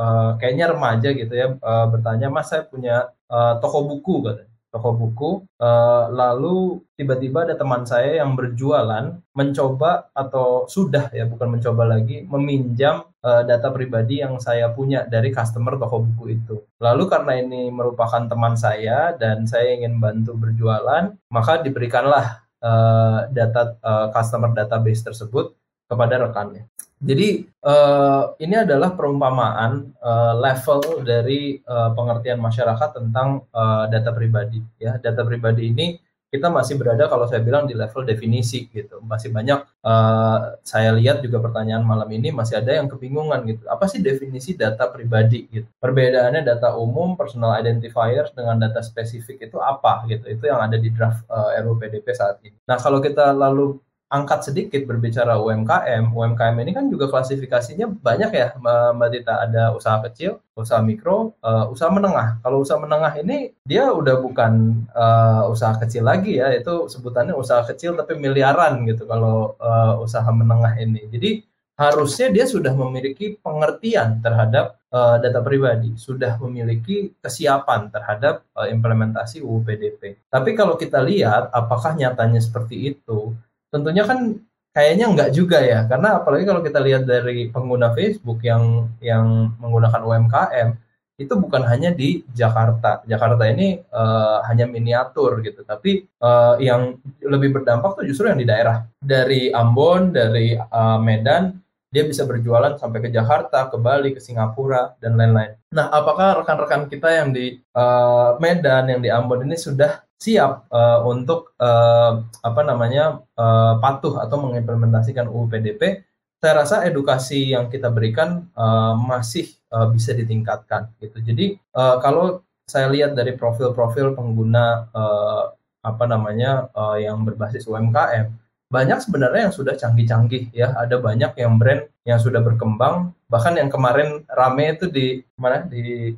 uh, 0.00 0.40
kayaknya 0.40 0.72
remaja 0.72 1.12
gitu 1.12 1.36
ya 1.36 1.52
uh, 1.60 1.86
bertanya, 1.92 2.32
Mas 2.32 2.48
saya 2.48 2.64
punya 2.64 3.12
uh, 3.28 3.60
toko 3.60 3.84
buku 3.84 4.24
katanya 4.24 4.56
toko 4.76 4.90
buku. 4.92 5.30
Uh, 5.56 6.12
lalu 6.12 6.84
tiba-tiba 7.00 7.48
ada 7.48 7.56
teman 7.56 7.88
saya 7.88 8.20
yang 8.20 8.36
berjualan 8.36 9.16
mencoba 9.32 10.12
atau 10.12 10.68
sudah 10.68 11.08
ya 11.16 11.24
bukan 11.24 11.56
mencoba 11.56 11.88
lagi 11.88 12.28
meminjam 12.28 13.08
uh, 13.26 13.42
data 13.42 13.74
pribadi 13.74 14.22
yang 14.22 14.38
saya 14.38 14.70
punya 14.70 15.02
dari 15.10 15.34
customer 15.34 15.74
toko 15.74 16.06
buku 16.06 16.38
itu. 16.38 16.56
Lalu 16.78 17.04
karena 17.10 17.32
ini 17.42 17.66
merupakan 17.74 18.22
teman 18.30 18.54
saya 18.54 19.10
dan 19.18 19.50
saya 19.50 19.74
ingin 19.74 19.98
bantu 19.98 20.38
berjualan, 20.38 21.10
maka 21.26 21.58
diberikanlah 21.58 22.46
uh, 22.62 23.26
data 23.34 23.74
uh, 23.82 24.06
customer 24.14 24.54
database 24.54 25.02
tersebut 25.02 25.50
kepada 25.90 26.22
rekannya. 26.22 26.70
Jadi 26.96 27.44
uh, 27.60 28.32
ini 28.40 28.56
adalah 28.56 28.96
perumpamaan 28.96 29.92
uh, 30.00 30.32
level 30.40 31.04
dari 31.04 31.60
uh, 31.60 31.92
pengertian 31.92 32.40
masyarakat 32.40 32.96
tentang 32.96 33.44
uh, 33.52 33.84
data 33.92 34.16
pribadi. 34.16 34.64
Ya, 34.80 34.96
data 34.96 35.20
pribadi 35.20 35.76
ini 35.76 36.00
kita 36.36 36.52
masih 36.52 36.76
berada 36.76 37.08
kalau 37.08 37.24
saya 37.24 37.40
bilang 37.40 37.64
di 37.64 37.72
level 37.72 38.04
definisi 38.04 38.68
gitu. 38.68 39.00
Masih 39.00 39.32
banyak 39.32 39.64
uh, 39.80 40.60
saya 40.60 40.92
lihat 40.92 41.24
juga 41.24 41.40
pertanyaan 41.40 41.80
malam 41.80 42.06
ini 42.12 42.28
masih 42.28 42.60
ada 42.60 42.76
yang 42.76 42.86
kebingungan 42.86 43.48
gitu. 43.48 43.64
Apa 43.72 43.88
sih 43.88 44.04
definisi 44.04 44.52
data 44.52 44.92
pribadi 44.92 45.48
gitu? 45.48 45.68
Perbedaannya 45.80 46.44
data 46.44 46.76
umum, 46.76 47.16
personal 47.16 47.56
identifiers 47.56 48.30
dengan 48.36 48.60
data 48.60 48.84
spesifik 48.84 49.48
itu 49.48 49.56
apa 49.56 50.04
gitu? 50.12 50.28
Itu 50.28 50.44
yang 50.46 50.60
ada 50.60 50.76
di 50.76 50.92
draft 50.92 51.24
uh, 51.32 51.56
RUU 51.64 51.80
PDP 51.80 52.12
saat 52.12 52.36
ini. 52.44 52.54
Nah 52.68 52.76
kalau 52.76 53.00
kita 53.00 53.32
lalu 53.32 53.80
angkat 54.16 54.48
sedikit 54.48 54.82
berbicara 54.88 55.36
UMKM, 55.36 56.16
UMKM 56.16 56.56
ini 56.64 56.72
kan 56.72 56.88
juga 56.88 57.12
klasifikasinya 57.12 57.86
banyak 58.00 58.30
ya 58.32 58.48
Mbak 58.96 59.08
Tita. 59.12 59.34
Ada 59.44 59.76
usaha 59.76 60.00
kecil, 60.08 60.40
usaha 60.56 60.80
mikro, 60.80 61.36
uh, 61.44 61.68
usaha 61.68 61.92
menengah. 61.92 62.40
Kalau 62.40 62.64
usaha 62.64 62.80
menengah 62.80 63.12
ini 63.20 63.52
dia 63.68 63.92
udah 63.92 64.16
bukan 64.24 64.84
uh, 64.96 65.52
usaha 65.52 65.76
kecil 65.76 66.08
lagi 66.08 66.40
ya, 66.40 66.48
itu 66.56 66.88
sebutannya 66.88 67.36
usaha 67.36 67.60
kecil 67.68 67.92
tapi 67.94 68.16
miliaran 68.16 68.88
gitu 68.88 69.04
kalau 69.04 69.54
uh, 69.60 70.00
usaha 70.00 70.26
menengah 70.32 70.72
ini. 70.80 71.04
Jadi 71.12 71.30
harusnya 71.76 72.32
dia 72.32 72.48
sudah 72.48 72.72
memiliki 72.72 73.36
pengertian 73.44 74.24
terhadap 74.24 74.80
uh, 74.88 75.20
data 75.20 75.44
pribadi, 75.44 75.92
sudah 76.00 76.40
memiliki 76.40 77.12
kesiapan 77.20 77.92
terhadap 77.92 78.48
uh, 78.56 78.64
implementasi 78.64 79.44
UU 79.44 79.60
PDP. 79.60 80.16
Tapi 80.32 80.56
kalau 80.56 80.80
kita 80.80 81.04
lihat 81.04 81.52
apakah 81.52 81.92
nyatanya 81.92 82.40
seperti 82.40 82.96
itu, 82.96 83.36
tentunya 83.72 84.04
kan 84.06 84.38
kayaknya 84.76 85.06
enggak 85.08 85.30
juga 85.32 85.58
ya 85.64 85.88
karena 85.88 86.20
apalagi 86.20 86.44
kalau 86.44 86.60
kita 86.60 86.78
lihat 86.84 87.02
dari 87.08 87.48
pengguna 87.48 87.96
Facebook 87.96 88.44
yang 88.44 88.92
yang 89.00 89.56
menggunakan 89.56 90.02
UMKM 90.04 90.68
itu 91.16 91.32
bukan 91.32 91.64
hanya 91.64 91.96
di 91.96 92.20
Jakarta. 92.36 93.00
Jakarta 93.08 93.48
ini 93.48 93.80
uh, 93.88 94.44
hanya 94.52 94.68
miniatur 94.68 95.40
gitu, 95.40 95.64
tapi 95.64 96.04
uh, 96.20 96.60
yang 96.60 97.00
lebih 97.24 97.56
berdampak 97.56 97.96
tuh 97.96 98.04
justru 98.04 98.28
yang 98.28 98.36
di 98.36 98.44
daerah. 98.44 98.84
Dari 99.00 99.48
Ambon, 99.48 100.12
dari 100.12 100.52
uh, 100.52 101.00
Medan, 101.00 101.56
dia 101.96 102.04
bisa 102.04 102.28
berjualan 102.28 102.76
sampai 102.76 103.00
ke 103.00 103.08
Jakarta, 103.08 103.72
ke 103.72 103.80
Bali, 103.80 104.12
ke 104.12 104.20
Singapura 104.20 104.92
dan 105.00 105.16
lain-lain. 105.16 105.56
Nah, 105.72 105.88
apakah 105.88 106.44
rekan-rekan 106.44 106.92
kita 106.92 107.08
yang 107.08 107.32
di 107.32 107.56
uh, 107.72 108.36
Medan, 108.36 108.92
yang 108.92 109.00
di 109.00 109.08
Ambon 109.08 109.48
ini 109.48 109.56
sudah 109.56 110.04
siap 110.20 110.68
uh, 110.68 111.00
untuk 111.08 111.56
uh, 111.56 112.20
apa 112.44 112.60
namanya 112.68 113.24
uh, 113.40 113.80
patuh 113.80 114.20
atau 114.20 114.36
mengimplementasikan 114.44 115.24
UU 115.24 115.48
PDP, 115.48 116.04
saya 116.36 116.52
rasa 116.60 116.84
edukasi 116.84 117.56
yang 117.56 117.72
kita 117.72 117.88
berikan 117.88 118.44
uh, 118.52 118.92
masih 118.92 119.48
uh, 119.72 119.88
bisa 119.88 120.12
ditingkatkan 120.12 120.92
gitu. 121.00 121.16
Jadi 121.24 121.56
uh, 121.72 121.96
kalau 122.04 122.44
saya 122.68 122.92
lihat 122.92 123.16
dari 123.16 123.32
profil-profil 123.32 124.12
pengguna 124.12 124.92
uh, 124.92 125.48
apa 125.80 126.04
namanya 126.04 126.68
uh, 126.76 127.00
yang 127.00 127.24
berbasis 127.24 127.64
UMKM 127.64 128.45
banyak 128.66 128.98
sebenarnya 128.98 129.50
yang 129.50 129.54
sudah 129.54 129.74
canggih-canggih 129.78 130.50
ya. 130.50 130.74
Ada 130.74 130.98
banyak 130.98 131.38
yang 131.38 131.58
brand 131.58 131.86
yang 132.02 132.18
sudah 132.18 132.42
berkembang. 132.42 133.14
Bahkan 133.30 133.58
yang 133.58 133.70
kemarin 133.70 134.26
rame 134.26 134.74
itu 134.74 134.90
di 134.90 135.22
mana? 135.38 135.62
Di 135.66 136.14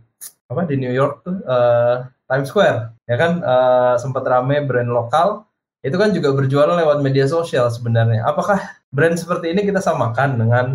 apa? 0.48 0.64
Di 0.64 0.76
New 0.80 0.92
York 0.92 1.28
tuh 1.28 1.36
uh, 1.44 2.08
Times 2.28 2.48
Square 2.48 2.96
ya 3.04 3.16
kan? 3.20 3.44
Uh, 3.44 3.94
sempat 4.00 4.24
rame 4.24 4.64
brand 4.64 4.88
lokal. 4.88 5.44
Itu 5.84 5.94
kan 5.94 6.10
juga 6.10 6.34
berjualan 6.34 6.74
lewat 6.74 7.04
media 7.04 7.28
sosial 7.28 7.70
sebenarnya. 7.70 8.24
Apakah 8.26 8.80
brand 8.90 9.14
seperti 9.14 9.52
ini 9.52 9.62
kita 9.68 9.78
samakan 9.78 10.40
dengan 10.40 10.66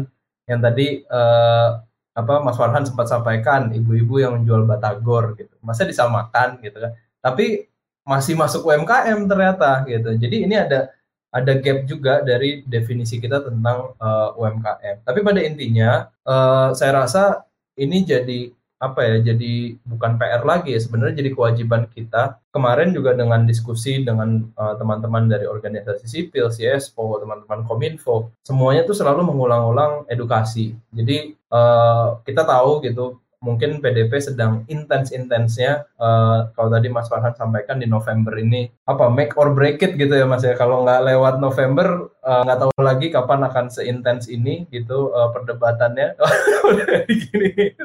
yang 0.46 0.62
tadi 0.62 1.02
uh, 1.10 1.82
apa 2.14 2.46
Mas 2.46 2.56
Farhan 2.56 2.86
sempat 2.86 3.10
sampaikan 3.10 3.74
ibu-ibu 3.74 4.22
yang 4.22 4.38
menjual 4.38 4.70
batagor 4.70 5.34
gitu. 5.34 5.54
Masa 5.66 5.90
disamakan 5.90 6.62
gitu 6.62 6.78
kan? 6.78 6.94
Tapi 7.26 7.66
masih 8.04 8.36
masuk 8.38 8.68
UMKM 8.68 9.26
ternyata 9.26 9.82
gitu. 9.90 10.14
Jadi 10.20 10.46
ini 10.46 10.56
ada 10.60 10.92
ada 11.34 11.58
gap 11.58 11.90
juga 11.90 12.22
dari 12.22 12.62
definisi 12.70 13.18
kita 13.18 13.42
tentang 13.42 13.98
uh, 13.98 14.32
eh, 14.32 14.40
UMKM 14.40 14.98
tapi 15.02 15.20
pada 15.26 15.42
intinya 15.42 16.08
uh, 16.24 16.70
saya 16.78 17.04
rasa 17.04 17.42
ini 17.74 18.06
jadi 18.06 18.54
apa 18.84 19.00
ya 19.00 19.16
jadi 19.32 19.80
bukan 19.88 20.20
PR 20.20 20.44
lagi 20.44 20.76
ya 20.76 20.80
sebenarnya 20.84 21.24
jadi 21.24 21.32
kewajiban 21.32 21.88
kita. 21.88 22.36
Kemarin 22.52 22.92
juga 22.92 23.16
dengan 23.16 23.48
diskusi 23.48 24.04
dengan 24.04 24.52
teman 24.52 24.76
teman-teman 24.76 25.24
dari 25.32 25.48
organisasi 25.48 26.04
sipil 26.04 26.52
CSPO 26.52 27.24
teman-teman 27.24 27.64
Kominfo 27.64 28.36
semuanya 28.44 28.84
tuh 28.84 29.00
selalu 29.00 29.24
mengulang-ulang 29.32 30.04
edukasi. 30.12 30.76
Jadi 30.92 31.32
uh, 31.48 32.20
kita 32.28 32.44
tahu 32.44 32.84
gitu 32.84 33.23
mungkin 33.44 33.84
PDP 33.84 34.24
sedang 34.24 34.64
intens-intensnya 34.72 35.84
uh, 36.00 36.48
kalau 36.56 36.72
tadi 36.72 36.88
Mas 36.88 37.12
Farhan 37.12 37.36
sampaikan 37.36 37.78
di 37.78 37.92
November 37.92 38.40
ini 38.40 38.72
apa 38.88 39.12
make 39.12 39.36
or 39.36 39.52
break 39.52 39.84
it 39.84 40.00
gitu 40.00 40.16
ya 40.16 40.24
Mas 40.24 40.48
ya? 40.48 40.56
Kalau 40.56 40.88
nggak 40.88 41.04
lewat 41.04 41.44
November 41.44 42.08
eh, 42.24 42.42
nggak 42.48 42.58
uh, 42.58 42.62
tahu 42.64 42.72
lagi 42.80 43.08
kapan 43.12 43.44
akan 43.44 43.68
seintens 43.68 44.32
ini 44.32 44.64
gitu 44.72 45.12
uh, 45.12 45.30
perdebatannya. 45.36 46.16
Gini. 47.28 47.52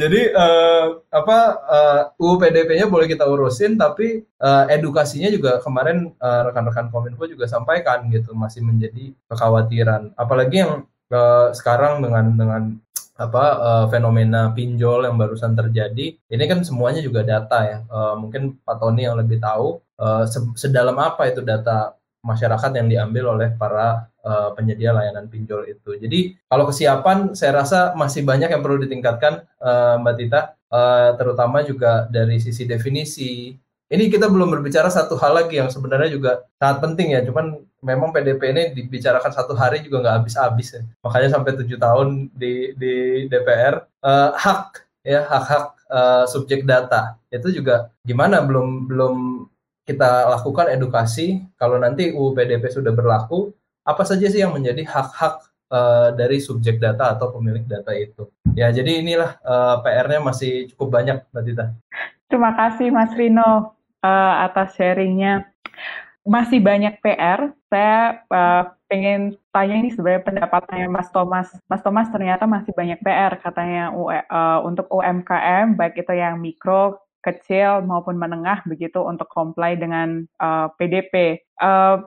Jadi 0.00 0.20
uh, 0.34 1.00
apa 1.08 1.38
uh, 1.64 2.02
UU 2.20 2.34
PDP-nya 2.42 2.90
boleh 2.90 3.08
kita 3.08 3.24
urusin 3.24 3.80
tapi 3.80 4.20
uh, 4.42 4.68
edukasinya 4.68 5.32
juga 5.32 5.62
kemarin 5.64 6.12
uh, 6.20 6.50
rekan-rekan 6.50 6.92
Kominfo 6.92 7.24
juga 7.24 7.48
sampaikan 7.48 8.10
gitu 8.12 8.36
masih 8.36 8.60
menjadi 8.66 9.14
kekhawatiran. 9.30 10.12
Apalagi 10.18 10.66
yang 10.66 10.84
uh, 11.12 11.50
sekarang 11.54 12.04
dengan 12.04 12.24
dengan 12.36 12.62
apa 13.18 13.44
uh, 13.58 13.86
fenomena 13.90 14.54
pinjol 14.54 15.10
yang 15.10 15.18
barusan 15.18 15.58
terjadi. 15.58 16.14
Ini 16.30 16.44
kan 16.46 16.62
semuanya 16.62 17.02
juga 17.02 17.26
data 17.26 17.58
ya. 17.66 17.78
Uh, 17.90 18.14
mungkin 18.14 18.62
Pak 18.62 18.78
Tony 18.78 19.10
yang 19.10 19.18
lebih 19.18 19.42
tahu 19.42 19.82
uh, 19.98 20.24
sedalam 20.54 20.94
apa 21.02 21.26
itu 21.26 21.42
data 21.42 21.98
masyarakat 22.22 22.70
yang 22.78 22.86
diambil 22.86 23.34
oleh 23.34 23.48
para 23.58 24.06
uh, 24.22 24.54
penyedia 24.54 24.94
layanan 24.94 25.26
pinjol 25.26 25.66
itu. 25.66 25.98
Jadi 25.98 26.38
kalau 26.46 26.70
kesiapan 26.70 27.34
saya 27.34 27.62
rasa 27.62 27.98
masih 27.98 28.22
banyak 28.22 28.54
yang 28.54 28.62
perlu 28.62 28.78
ditingkatkan 28.86 29.42
uh, 29.58 29.98
Mbak 29.98 30.14
Tita. 30.18 30.42
Uh, 30.68 31.16
terutama 31.16 31.64
juga 31.64 32.04
dari 32.12 32.38
sisi 32.38 32.68
definisi. 32.68 33.56
Ini 33.88 34.04
kita 34.12 34.28
belum 34.28 34.52
berbicara 34.52 34.92
satu 34.92 35.16
hal 35.16 35.32
lagi 35.32 35.56
yang 35.56 35.72
sebenarnya 35.72 36.12
juga 36.12 36.44
sangat 36.60 36.84
penting 36.84 37.16
ya. 37.16 37.24
Cuman 37.24 37.56
memang 37.82 38.10
PDP 38.10 38.42
ini 38.50 38.62
dibicarakan 38.74 39.30
satu 39.30 39.54
hari 39.54 39.82
juga 39.86 40.02
nggak 40.02 40.16
habis-habis 40.22 40.68
ya. 40.74 40.82
Makanya 41.02 41.28
sampai 41.38 41.52
tujuh 41.58 41.78
tahun 41.78 42.32
di 42.34 42.74
di 42.74 42.94
DPR 43.30 43.86
uh, 44.02 44.08
eh, 44.08 44.30
hak 44.34 44.62
ya 45.06 45.24
hak-hak 45.24 45.64
uh, 45.88 46.24
subjek 46.28 46.66
data 46.68 47.16
itu 47.32 47.62
juga 47.62 47.88
gimana 48.04 48.42
belum 48.44 48.90
belum 48.90 49.14
kita 49.88 50.28
lakukan 50.36 50.68
edukasi 50.68 51.40
kalau 51.56 51.80
nanti 51.80 52.12
UU 52.12 52.36
PDP 52.36 52.68
sudah 52.68 52.92
berlaku 52.92 53.56
apa 53.88 54.04
saja 54.04 54.28
sih 54.28 54.44
yang 54.44 54.52
menjadi 54.52 54.84
hak-hak 54.84 55.48
uh, 55.72 56.12
dari 56.12 56.44
subjek 56.44 56.76
data 56.76 57.16
atau 57.16 57.32
pemilik 57.32 57.64
data 57.64 57.96
itu 57.96 58.28
ya 58.52 58.68
jadi 58.68 59.00
inilah 59.00 59.40
uh, 59.40 59.80
PR-nya 59.80 60.20
masih 60.20 60.68
cukup 60.74 61.00
banyak 61.00 61.24
Mbak 61.32 61.42
Tita. 61.46 61.66
Terima 62.28 62.52
kasih 62.52 62.92
Mas 62.92 63.16
Rino 63.16 63.72
uh, 64.04 64.34
atas 64.44 64.76
sharingnya 64.76 65.48
masih 66.28 66.60
banyak 66.60 67.00
PR. 67.00 67.56
Saya 67.68 68.24
uh, 68.32 68.64
pengen 68.88 69.36
tanya 69.52 69.76
ini 69.76 69.92
sebenarnya 69.92 70.24
pendapatnya 70.24 70.88
Mas 70.88 71.12
Thomas. 71.12 71.48
Mas 71.68 71.84
Thomas 71.84 72.08
ternyata 72.08 72.48
masih 72.48 72.72
banyak 72.72 72.98
PR 73.04 73.36
katanya 73.44 73.92
uh, 73.92 74.64
untuk 74.64 74.88
UMKM, 74.88 75.76
baik 75.76 76.00
itu 76.00 76.12
yang 76.16 76.40
mikro, 76.40 76.96
kecil 77.20 77.84
maupun 77.84 78.16
menengah 78.16 78.64
begitu 78.64 79.04
untuk 79.04 79.28
comply 79.28 79.76
dengan 79.76 80.24
uh, 80.40 80.72
PDP. 80.80 81.44
Uh, 81.60 82.00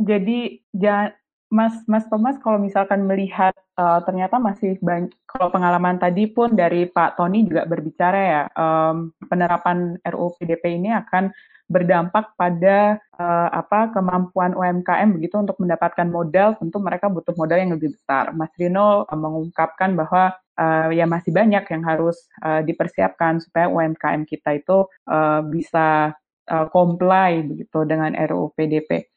jadi 0.00 0.64
ja, 0.72 1.12
Mas 1.52 1.76
Mas 1.84 2.08
Thomas 2.08 2.40
kalau 2.40 2.56
misalkan 2.56 3.04
melihat 3.04 3.52
uh, 3.76 4.00
ternyata 4.08 4.40
masih 4.40 4.80
banyak 4.80 5.12
kalau 5.28 5.52
pengalaman 5.52 6.00
tadi 6.00 6.24
pun 6.24 6.56
dari 6.56 6.88
Pak 6.88 7.20
Tony 7.20 7.44
juga 7.44 7.68
berbicara 7.68 8.18
ya 8.18 8.42
um, 8.56 9.12
penerapan 9.28 10.00
RUU 10.00 10.32
PDP 10.40 10.80
ini 10.80 10.96
akan 10.96 11.28
berdampak 11.72 12.36
pada 12.36 13.00
uh, 13.16 13.48
apa 13.48 13.88
kemampuan 13.96 14.52
UMKM 14.52 15.16
begitu 15.16 15.40
untuk 15.40 15.56
mendapatkan 15.56 16.04
modal 16.04 16.54
tentu 16.60 16.76
mereka 16.76 17.08
butuh 17.08 17.32
modal 17.32 17.56
yang 17.56 17.72
lebih 17.72 17.96
besar. 17.96 18.36
Mas 18.36 18.52
Rino 18.60 19.08
uh, 19.08 19.18
mengungkapkan 19.18 19.96
bahwa 19.96 20.36
uh, 20.60 20.92
ya 20.92 21.08
masih 21.08 21.32
banyak 21.32 21.64
yang 21.64 21.82
harus 21.88 22.28
uh, 22.44 22.60
dipersiapkan 22.60 23.40
supaya 23.40 23.72
UMKM 23.72 24.28
kita 24.28 24.60
itu 24.60 24.84
uh, 25.08 25.40
bisa 25.48 26.12
uh, 26.52 26.66
comply 26.68 27.40
begitu 27.40 27.88
dengan 27.88 28.12
RUU 28.12 28.52
PDP. 28.52 29.08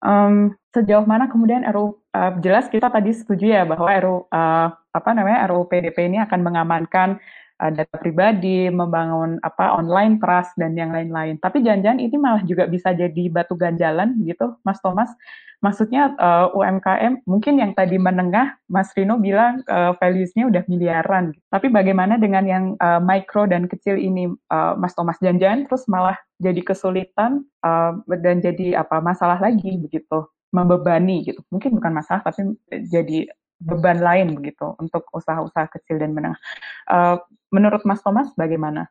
Um, 0.00 0.56
sejauh 0.72 1.04
mana 1.04 1.28
kemudian 1.28 1.68
RUU 1.68 2.00
uh, 2.16 2.32
jelas 2.40 2.72
kita 2.72 2.88
tadi 2.88 3.12
setuju 3.12 3.46
ya 3.52 3.62
bahwa 3.68 3.92
RUU 3.92 4.18
uh, 4.32 4.68
apa 4.72 5.10
namanya 5.12 5.44
RUU 5.52 5.68
PDP 5.68 6.08
ini 6.08 6.18
akan 6.24 6.40
mengamankan 6.40 7.20
uh, 7.60 7.70
data 7.70 7.96
pribadi, 8.00 8.72
membangun 8.72 9.36
apa 9.44 9.76
online 9.76 10.16
trust 10.16 10.56
dan 10.56 10.72
yang 10.74 10.90
lain-lain. 10.90 11.36
Tapi 11.38 11.60
jangan-jangan 11.60 12.00
ini 12.00 12.16
malah 12.16 12.42
juga 12.48 12.64
bisa 12.66 12.96
jadi 12.96 13.28
batu 13.28 13.54
ganjalan 13.54 14.16
gitu, 14.24 14.56
Mas 14.64 14.80
Thomas. 14.80 15.12
Maksudnya 15.60 16.16
uh, 16.16 16.48
UMKM 16.56 17.28
mungkin 17.28 17.60
yang 17.60 17.76
tadi 17.76 18.00
menengah, 18.00 18.56
Mas 18.64 18.96
Rino 18.96 19.20
bilang 19.20 19.60
uh, 19.68 19.92
values-nya 20.00 20.48
udah 20.48 20.64
miliaran. 20.72 21.36
Tapi 21.52 21.68
bagaimana 21.68 22.16
dengan 22.16 22.48
yang 22.48 22.64
uh, 22.80 22.96
mikro 22.96 23.44
dan 23.44 23.68
kecil 23.68 24.00
ini, 24.00 24.32
uh, 24.48 24.72
Mas 24.80 24.96
Thomas? 24.96 25.20
Jangan-jangan 25.20 25.68
terus 25.68 25.84
malah 25.84 26.16
jadi 26.40 26.64
kesulitan 26.64 27.44
uh, 27.60 27.92
dan 28.24 28.40
jadi 28.40 28.80
apa 28.80 29.04
masalah 29.04 29.36
lagi 29.36 29.76
begitu, 29.76 30.24
membebani 30.48 31.28
gitu. 31.28 31.44
Mungkin 31.52 31.76
bukan 31.76 31.92
masalah, 31.92 32.24
tapi 32.24 32.56
jadi 32.88 33.28
beban 33.60 34.00
lain 34.00 34.32
begitu 34.34 34.72
untuk 34.80 35.04
usaha-usaha 35.12 35.68
kecil 35.78 36.00
dan 36.00 36.16
menengah. 36.16 36.40
Uh, 36.88 37.20
menurut 37.52 37.84
Mas 37.84 38.00
Thomas 38.00 38.32
bagaimana? 38.34 38.88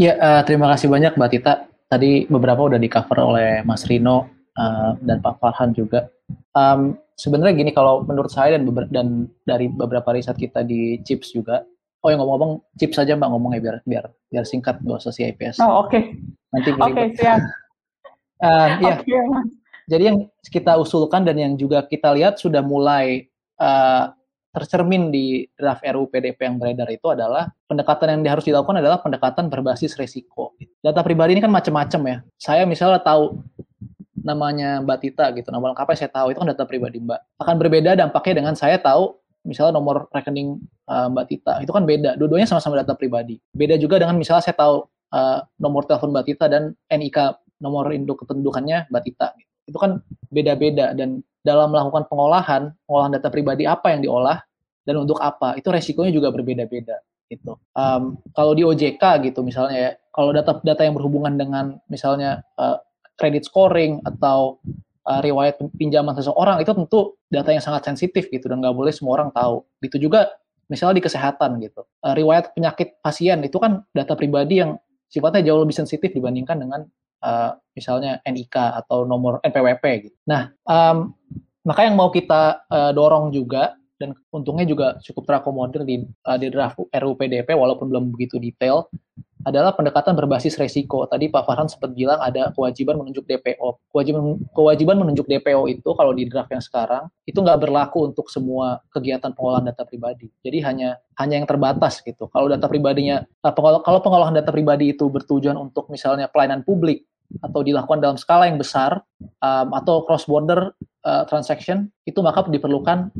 Ya, 0.00 0.16
uh, 0.16 0.42
terima 0.48 0.72
kasih 0.72 0.88
banyak 0.88 1.14
Mbak 1.14 1.30
Tita. 1.30 1.54
Tadi 1.90 2.24
beberapa 2.26 2.66
udah 2.66 2.80
di 2.80 2.88
cover 2.88 3.18
oleh 3.20 3.50
Mas 3.66 3.84
Rino 3.84 4.30
uh, 4.56 4.96
dan 5.04 5.20
Pak 5.20 5.38
Farhan 5.42 5.76
juga. 5.76 6.08
Um, 6.56 6.96
Sebenarnya 7.20 7.52
gini, 7.52 7.76
kalau 7.76 8.00
menurut 8.00 8.32
saya 8.32 8.56
dan, 8.56 8.64
dan 8.88 9.28
dari 9.44 9.68
beberapa 9.68 10.08
riset 10.16 10.40
kita 10.40 10.64
di 10.64 10.96
CHIPS 11.04 11.36
juga, 11.36 11.68
oh 12.00 12.08
yang 12.08 12.24
ngomong-ngomong 12.24 12.64
CHIPS 12.80 12.96
saja 12.96 13.12
Mbak 13.12 13.28
ngomongnya 13.28 13.60
biar 13.60 13.76
biar 13.84 14.04
biar 14.32 14.44
singkat 14.48 14.80
nggak 14.80 15.04
usah 15.04 15.12
CIPS. 15.12 15.60
Oh 15.60 15.84
oke. 15.84 15.92
Okay. 15.92 16.16
Nanti 16.56 16.68
Oke 16.72 16.80
okay, 16.80 17.06
siap. 17.20 17.40
uh, 18.48 18.68
ya. 18.80 18.96
Okay. 19.04 19.20
Jadi 19.90 20.02
yang 20.08 20.18
kita 20.48 20.80
usulkan 20.80 21.28
dan 21.28 21.36
yang 21.36 21.52
juga 21.60 21.84
kita 21.84 22.16
lihat 22.16 22.40
sudah 22.40 22.64
mulai 22.64 23.28
uh, 23.60 24.10
tercermin 24.50 25.14
di 25.14 25.46
draft 25.54 25.86
RUU 25.86 26.10
PDP 26.10 26.50
yang 26.50 26.58
beredar 26.58 26.90
itu 26.90 27.06
adalah 27.06 27.46
pendekatan 27.70 28.18
yang 28.18 28.34
harus 28.34 28.42
dilakukan 28.42 28.82
adalah 28.82 28.98
pendekatan 28.98 29.46
berbasis 29.46 29.94
resiko. 29.94 30.58
Data 30.82 31.06
pribadi 31.06 31.38
ini 31.38 31.42
kan 31.42 31.54
macam-macam 31.54 32.00
ya. 32.02 32.16
Saya 32.34 32.66
misalnya 32.66 32.98
tahu 32.98 33.38
namanya 34.20 34.82
Mbak 34.82 34.98
Tita 35.00 35.30
gitu, 35.32 35.48
nama 35.54 35.70
lengkapnya 35.70 35.96
saya 35.96 36.10
tahu 36.12 36.34
itu 36.34 36.38
kan 36.42 36.48
data 36.50 36.64
pribadi 36.66 36.98
Mbak. 36.98 37.20
Akan 37.40 37.56
berbeda 37.62 37.94
dampaknya 37.94 38.42
dengan 38.42 38.54
saya 38.58 38.76
tahu 38.82 39.16
misalnya 39.46 39.80
nomor 39.80 40.10
rekening 40.12 40.60
uh, 40.90 41.06
Mbak 41.08 41.26
Tita 41.30 41.54
itu 41.62 41.70
kan 41.70 41.86
beda. 41.86 42.18
Dua-duanya 42.18 42.50
sama-sama 42.50 42.82
data 42.82 42.98
pribadi. 42.98 43.38
Beda 43.54 43.78
juga 43.78 44.02
dengan 44.02 44.18
misalnya 44.18 44.42
saya 44.44 44.58
tahu 44.58 44.82
uh, 45.14 45.46
nomor 45.62 45.86
telepon 45.86 46.10
Mbak 46.10 46.24
Tita 46.26 46.46
dan 46.50 46.74
NIK 46.90 47.18
nomor 47.62 47.86
induk 47.94 48.26
kependudukannya 48.26 48.90
Mbak 48.90 49.02
Tita. 49.06 49.30
Itu 49.70 49.78
kan 49.78 50.02
beda-beda 50.28 50.90
dan 50.98 51.22
dalam 51.40 51.72
melakukan 51.72 52.04
pengolahan, 52.08 52.62
pengolahan 52.84 53.12
data 53.16 53.28
pribadi 53.32 53.64
apa 53.64 53.92
yang 53.92 54.04
diolah 54.04 54.38
dan 54.84 54.96
untuk 55.00 55.20
apa, 55.20 55.56
itu 55.56 55.68
resikonya 55.72 56.12
juga 56.12 56.28
berbeda-beda 56.32 57.00
gitu. 57.30 57.56
Um, 57.78 58.18
kalau 58.34 58.52
di 58.52 58.66
OJK 58.66 59.00
gitu 59.30 59.40
misalnya 59.46 59.76
ya, 59.78 59.90
kalau 60.10 60.34
data-data 60.34 60.82
yang 60.82 60.98
berhubungan 60.98 61.38
dengan 61.38 61.78
misalnya 61.86 62.42
uh, 62.58 62.82
credit 63.16 63.46
scoring 63.46 64.02
atau 64.02 64.58
uh, 65.06 65.20
riwayat 65.22 65.62
pinjaman 65.78 66.12
seseorang 66.18 66.58
itu 66.58 66.74
tentu 66.74 67.14
data 67.30 67.54
yang 67.54 67.62
sangat 67.62 67.86
sensitif 67.86 68.26
gitu 68.28 68.50
dan 68.50 68.58
nggak 68.60 68.74
boleh 68.74 68.90
semua 68.90 69.22
orang 69.22 69.30
tahu. 69.30 69.62
Itu 69.80 69.96
juga 70.02 70.34
misalnya 70.66 70.98
di 70.98 71.04
kesehatan 71.06 71.62
gitu, 71.62 71.86
uh, 72.02 72.14
riwayat 72.14 72.54
penyakit 72.54 72.98
pasien 73.00 73.38
itu 73.46 73.56
kan 73.62 73.86
data 73.94 74.18
pribadi 74.18 74.62
yang 74.62 74.76
sifatnya 75.10 75.50
jauh 75.50 75.62
lebih 75.66 75.74
sensitif 75.74 76.10
dibandingkan 76.14 76.62
dengan 76.62 76.86
uh, 77.24 77.56
misalnya 77.76 78.20
NIK 78.26 78.56
atau 78.84 79.08
nomor 79.08 79.40
NPWP 79.44 79.84
gitu. 80.10 80.16
Nah, 80.28 80.52
um, 80.66 81.14
maka 81.64 81.86
yang 81.86 81.96
mau 81.96 82.08
kita 82.08 82.64
uh, 82.68 82.90
dorong 82.92 83.32
juga 83.32 83.76
dan 84.00 84.16
untungnya 84.32 84.64
juga 84.64 84.86
cukup 85.04 85.28
terakomodir 85.28 85.84
di, 85.84 86.00
uh, 86.24 86.38
di 86.40 86.48
draft 86.48 86.80
RUU 86.88 87.14
PDP 87.20 87.52
walaupun 87.52 87.92
belum 87.92 88.04
begitu 88.16 88.40
detail 88.40 88.88
adalah 89.44 89.72
pendekatan 89.72 90.12
berbasis 90.12 90.60
resiko. 90.60 91.08
Tadi 91.08 91.32
Pak 91.32 91.48
Farhan 91.48 91.68
sempat 91.68 91.96
bilang 91.96 92.20
ada 92.20 92.52
kewajiban 92.52 93.00
menunjuk 93.00 93.24
DPO. 93.24 93.90
Kewajiban 93.92 94.36
kewajiban 94.52 94.96
menunjuk 95.00 95.24
DPO 95.24 95.68
itu 95.72 95.90
kalau 95.96 96.12
di 96.12 96.28
draft 96.28 96.52
yang 96.52 96.60
sekarang 96.60 97.08
itu 97.24 97.38
nggak 97.40 97.60
berlaku 97.62 98.12
untuk 98.12 98.28
semua 98.28 98.84
kegiatan 98.92 99.32
pengolahan 99.32 99.72
data 99.72 99.88
pribadi. 99.88 100.28
Jadi 100.44 100.58
hanya 100.64 101.00
hanya 101.16 101.40
yang 101.40 101.48
terbatas 101.48 102.04
gitu. 102.04 102.28
Kalau 102.28 102.48
data 102.48 102.68
pribadinya 102.68 103.24
kalau 103.40 104.00
pengolahan 104.04 104.36
data 104.36 104.52
pribadi 104.52 104.92
itu 104.92 105.08
bertujuan 105.08 105.56
untuk 105.56 105.88
misalnya 105.88 106.28
pelayanan 106.28 106.60
publik 106.60 107.08
atau 107.38 107.62
dilakukan 107.62 108.02
dalam 108.02 108.18
skala 108.18 108.50
yang 108.50 108.58
besar 108.58 109.06
um, 109.38 109.68
atau 109.70 110.02
cross 110.02 110.26
border 110.26 110.74
uh, 111.06 111.22
transaction 111.30 111.86
itu 112.02 112.18
maka 112.18 112.42
diperlukan 112.50 113.14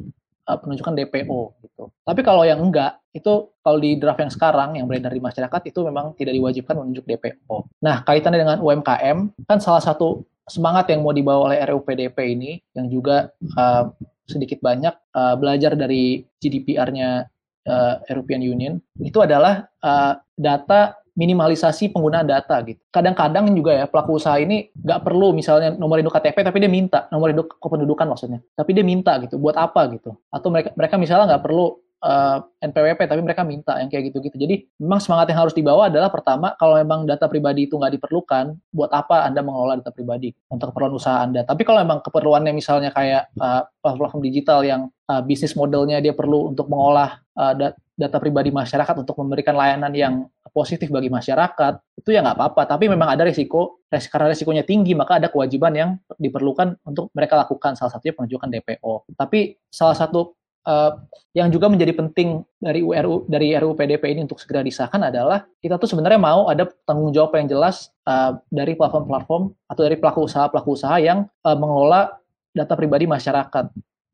uh, 0.50 0.58
penunjukan 0.58 0.98
DPO 0.98 1.40
gitu. 1.62 1.84
Tapi 2.02 2.20
kalau 2.26 2.42
yang 2.42 2.58
enggak 2.58 2.98
itu 3.14 3.54
kalau 3.62 3.78
di 3.78 3.94
draft 3.98 4.18
yang 4.18 4.32
sekarang 4.34 4.70
yang 4.74 4.90
beredar 4.90 5.14
di 5.14 5.22
masyarakat 5.22 5.60
itu 5.70 5.78
memang 5.86 6.14
tidak 6.18 6.34
diwajibkan 6.34 6.74
menunjuk 6.74 7.06
DPO. 7.06 7.70
Nah 7.86 8.02
kaitannya 8.02 8.42
dengan 8.42 8.58
UMKM 8.58 9.46
kan 9.46 9.58
salah 9.62 9.82
satu 9.82 10.26
semangat 10.50 10.90
yang 10.90 11.06
mau 11.06 11.14
dibawa 11.14 11.54
oleh 11.54 11.62
RUU 11.62 11.86
PDP 11.86 12.34
ini 12.34 12.58
yang 12.74 12.90
juga 12.90 13.30
uh, 13.54 13.94
sedikit 14.26 14.58
banyak 14.62 14.94
uh, 15.14 15.34
belajar 15.38 15.74
dari 15.78 16.22
GDPR-nya 16.42 17.26
uh, 17.66 17.94
European 18.10 18.42
Union 18.42 18.74
itu 19.02 19.18
adalah 19.22 19.66
uh, 19.82 20.18
data 20.38 20.99
minimalisasi 21.14 21.90
penggunaan 21.94 22.26
data 22.26 22.60
gitu. 22.66 22.80
Kadang-kadang 22.90 23.50
juga 23.54 23.74
ya 23.74 23.84
pelaku 23.86 24.18
usaha 24.18 24.36
ini 24.38 24.70
nggak 24.74 25.00
perlu 25.02 25.34
misalnya 25.34 25.74
nomor 25.74 25.98
induk 25.98 26.14
KTP 26.14 26.42
tapi 26.46 26.58
dia 26.62 26.70
minta 26.70 27.06
nomor 27.10 27.30
induk 27.30 27.58
kependudukan 27.58 28.06
maksudnya. 28.06 28.40
Tapi 28.54 28.70
dia 28.74 28.84
minta 28.86 29.16
gitu 29.22 29.38
buat 29.38 29.54
apa 29.58 29.90
gitu. 29.94 30.14
Atau 30.30 30.50
mereka 30.50 30.70
mereka 30.74 30.94
misalnya 30.96 31.36
nggak 31.36 31.44
perlu 31.44 31.78
uh, 32.04 32.38
eh, 32.60 32.66
NPWP 32.68 33.00
tapi 33.06 33.20
mereka 33.20 33.42
minta 33.44 33.76
yang 33.78 33.88
kayak 33.92 34.12
gitu-gitu. 34.12 34.36
Jadi 34.36 34.54
memang 34.80 35.00
semangat 35.00 35.32
yang 35.32 35.40
harus 35.46 35.54
dibawa 35.54 35.88
adalah 35.92 36.08
pertama 36.08 36.56
kalau 36.56 36.76
memang 36.80 37.04
data 37.04 37.28
pribadi 37.28 37.68
itu 37.68 37.76
nggak 37.76 38.00
diperlukan, 38.00 38.56
buat 38.72 38.90
apa 38.92 39.28
Anda 39.28 39.44
mengelola 39.44 39.80
data 39.80 39.92
pribadi 39.92 40.32
untuk 40.48 40.72
keperluan 40.72 40.96
usaha 40.96 41.20
Anda. 41.20 41.44
Tapi 41.44 41.62
kalau 41.64 41.80
memang 41.84 42.00
keperluannya 42.04 42.52
misalnya 42.56 42.90
kayak 42.92 43.32
uh, 43.38 43.62
platform 43.80 44.24
digital 44.24 44.64
yang 44.64 44.88
uh, 45.08 45.22
bisnis 45.24 45.54
modelnya 45.54 46.00
dia 46.00 46.16
perlu 46.16 46.50
untuk 46.50 46.68
mengolah 46.68 47.20
uh, 47.36 47.54
data 48.00 48.16
pribadi 48.16 48.48
masyarakat 48.48 48.96
untuk 48.96 49.16
memberikan 49.20 49.52
layanan 49.52 49.92
yang 49.92 50.14
positif 50.60 50.92
bagi 50.92 51.08
masyarakat 51.08 51.80
itu 51.96 52.12
ya 52.12 52.20
nggak 52.20 52.36
apa-apa. 52.36 52.76
Tapi 52.76 52.92
memang 52.92 53.08
ada 53.08 53.24
risiko 53.24 53.80
karena 53.88 54.28
risikonya 54.28 54.68
tinggi 54.68 54.92
maka 54.92 55.16
ada 55.16 55.32
kewajiban 55.32 55.72
yang 55.72 55.90
diperlukan 56.20 56.76
untuk 56.84 57.08
mereka 57.16 57.40
lakukan. 57.40 57.80
Salah 57.80 57.96
satunya 57.96 58.12
penunjukan 58.12 58.52
DPO 58.52 59.16
tapi 59.16 59.56
salah 59.72 59.96
satu 59.96 60.36
uh, 60.66 60.92
yang 61.32 61.48
juga 61.48 61.70
menjadi 61.70 61.94
penting 61.94 62.42
dari 62.58 62.82
URU 62.82 63.24
dari 63.30 63.54
RUU 63.54 63.72
PDP 63.78 64.12
ini 64.12 64.26
untuk 64.26 64.42
segera 64.42 64.60
disahkan 64.60 65.00
adalah 65.00 65.46
kita 65.62 65.78
tuh 65.78 65.88
sebenarnya 65.88 66.20
mau 66.20 66.50
ada 66.50 66.66
tanggung 66.84 67.14
jawab 67.14 67.38
yang 67.38 67.48
jelas 67.48 67.94
uh, 68.04 68.36
dari 68.50 68.74
platform-platform 68.74 69.54
atau 69.70 69.82
dari 69.86 69.96
pelaku 69.96 70.26
usaha 70.26 70.50
pelaku 70.50 70.76
usaha 70.76 70.98
yang 70.98 71.24
uh, 71.46 71.56
mengelola 71.56 72.18
data 72.50 72.74
pribadi 72.74 73.06
masyarakat. 73.06 73.70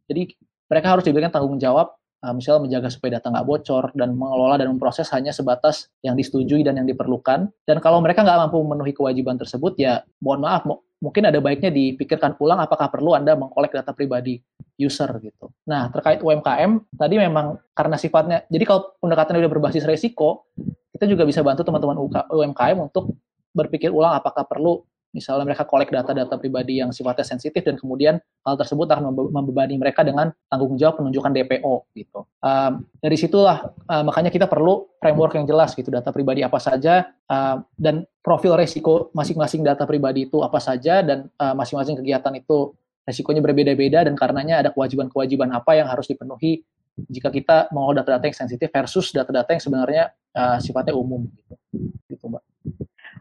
Jadi 0.07 0.23
mereka 0.69 0.87
harus 0.93 1.05
diberikan 1.07 1.33
tanggung 1.33 1.57
jawab 1.57 1.95
uh, 2.23 2.33
misalnya 2.33 2.69
menjaga 2.71 2.89
supaya 2.89 3.19
data 3.21 3.33
nggak 3.33 3.47
bocor 3.47 3.85
dan 3.93 4.17
mengelola 4.17 4.57
dan 4.57 4.73
memproses 4.73 5.11
hanya 5.13 5.35
sebatas 5.35 5.91
yang 6.01 6.17
disetujui 6.17 6.65
dan 6.65 6.81
yang 6.81 6.89
diperlukan. 6.89 7.51
Dan 7.67 7.77
kalau 7.83 8.01
mereka 8.01 8.25
nggak 8.25 8.49
mampu 8.49 8.61
memenuhi 8.63 8.93
kewajiban 8.97 9.37
tersebut, 9.37 9.77
ya 9.77 10.05
mohon 10.25 10.45
maaf, 10.45 10.65
mungkin 11.01 11.29
ada 11.29 11.39
baiknya 11.43 11.69
dipikirkan 11.69 12.39
ulang 12.41 12.63
apakah 12.63 12.89
perlu 12.89 13.13
Anda 13.13 13.37
mengkolek 13.37 13.77
data 13.77 13.93
pribadi 13.93 14.41
user 14.81 15.09
gitu. 15.21 15.53
Nah, 15.69 15.89
terkait 15.89 16.21
UMKM, 16.21 16.97
tadi 16.97 17.17
memang 17.17 17.57
karena 17.73 17.97
sifatnya, 17.97 18.45
jadi 18.49 18.65
kalau 18.69 18.81
pendekatannya 19.01 19.41
udah 19.45 19.53
berbasis 19.53 19.85
resiko, 19.89 20.53
kita 20.93 21.05
juga 21.09 21.29
bisa 21.29 21.45
bantu 21.45 21.65
teman-teman 21.65 21.97
UMKM 22.33 22.77
untuk 22.81 23.17
berpikir 23.57 23.89
ulang 23.89 24.17
apakah 24.17 24.45
perlu 24.45 24.85
misalnya 25.17 25.49
mereka 25.49 25.65
kolek 25.65 25.89
data-data 25.89 26.37
pribadi 26.37 26.85
yang 26.85 26.93
sifatnya 26.93 27.25
sensitif 27.25 27.65
dan 27.65 27.81
kemudian 27.81 28.21
hal 28.45 28.55
tersebut 28.61 28.85
akan 28.85 29.17
membebani 29.33 29.81
mereka 29.81 30.05
dengan 30.05 30.29
tanggung 30.53 30.77
jawab 30.77 31.01
penunjukan 31.01 31.33
DPO 31.33 31.75
gitu. 31.97 32.29
Um, 32.45 32.85
dari 33.01 33.17
situlah 33.17 33.73
uh, 33.89 34.05
makanya 34.05 34.29
kita 34.29 34.45
perlu 34.45 34.93
framework 35.01 35.41
yang 35.41 35.49
jelas 35.49 35.73
gitu 35.73 35.89
data 35.89 36.13
pribadi 36.13 36.45
apa 36.45 36.61
saja 36.61 37.09
uh, 37.33 37.65
dan 37.81 38.05
profil 38.21 38.53
resiko 38.61 39.09
masing-masing 39.17 39.65
data 39.65 39.89
pribadi 39.89 40.29
itu 40.29 40.45
apa 40.45 40.61
saja 40.61 41.01
dan 41.01 41.33
uh, 41.41 41.57
masing-masing 41.57 41.97
kegiatan 41.97 42.37
itu 42.37 42.77
resikonya 43.09 43.41
berbeda-beda 43.41 44.05
dan 44.05 44.13
karenanya 44.13 44.61
ada 44.61 44.69
kewajiban-kewajiban 44.77 45.49
apa 45.57 45.81
yang 45.81 45.89
harus 45.89 46.05
dipenuhi 46.11 46.61
jika 46.97 47.29
kita 47.29 47.69
mau 47.77 47.93
data-data 47.93 48.25
yang 48.25 48.37
sensitif 48.37 48.73
versus 48.73 49.13
data-data 49.13 49.53
yang 49.53 49.63
sebenarnya 49.63 50.05
uh, 50.33 50.59
sifatnya 50.59 50.97
umum 50.97 51.29
gitu. 51.29 51.55
Gitu, 52.09 52.25
Mbak. 52.25 52.43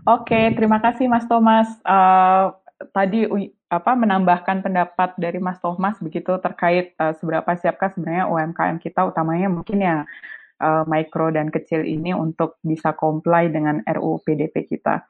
Oke, 0.06 0.54
terima 0.54 0.78
kasih 0.78 1.10
Mas 1.10 1.26
Thomas. 1.26 1.66
Uh, 1.82 2.54
tadi 2.94 3.26
apa 3.74 3.92
menambahkan 3.98 4.62
pendapat 4.62 5.18
dari 5.18 5.42
Mas 5.42 5.58
Thomas 5.58 5.98
begitu 5.98 6.38
terkait 6.38 6.94
uh, 7.02 7.18
seberapa 7.18 7.58
siapkah 7.58 7.90
sebenarnya 7.90 8.30
UMKM 8.30 8.78
kita 8.78 9.02
utamanya 9.02 9.50
mungkin 9.50 9.82
yang 9.82 10.00
uh, 10.62 10.86
mikro 10.86 11.34
dan 11.34 11.50
kecil 11.50 11.82
ini 11.82 12.14
untuk 12.14 12.62
bisa 12.62 12.94
comply 12.94 13.50
dengan 13.50 13.82
RUU 13.90 14.22
PDP 14.22 14.70
kita. 14.70 15.02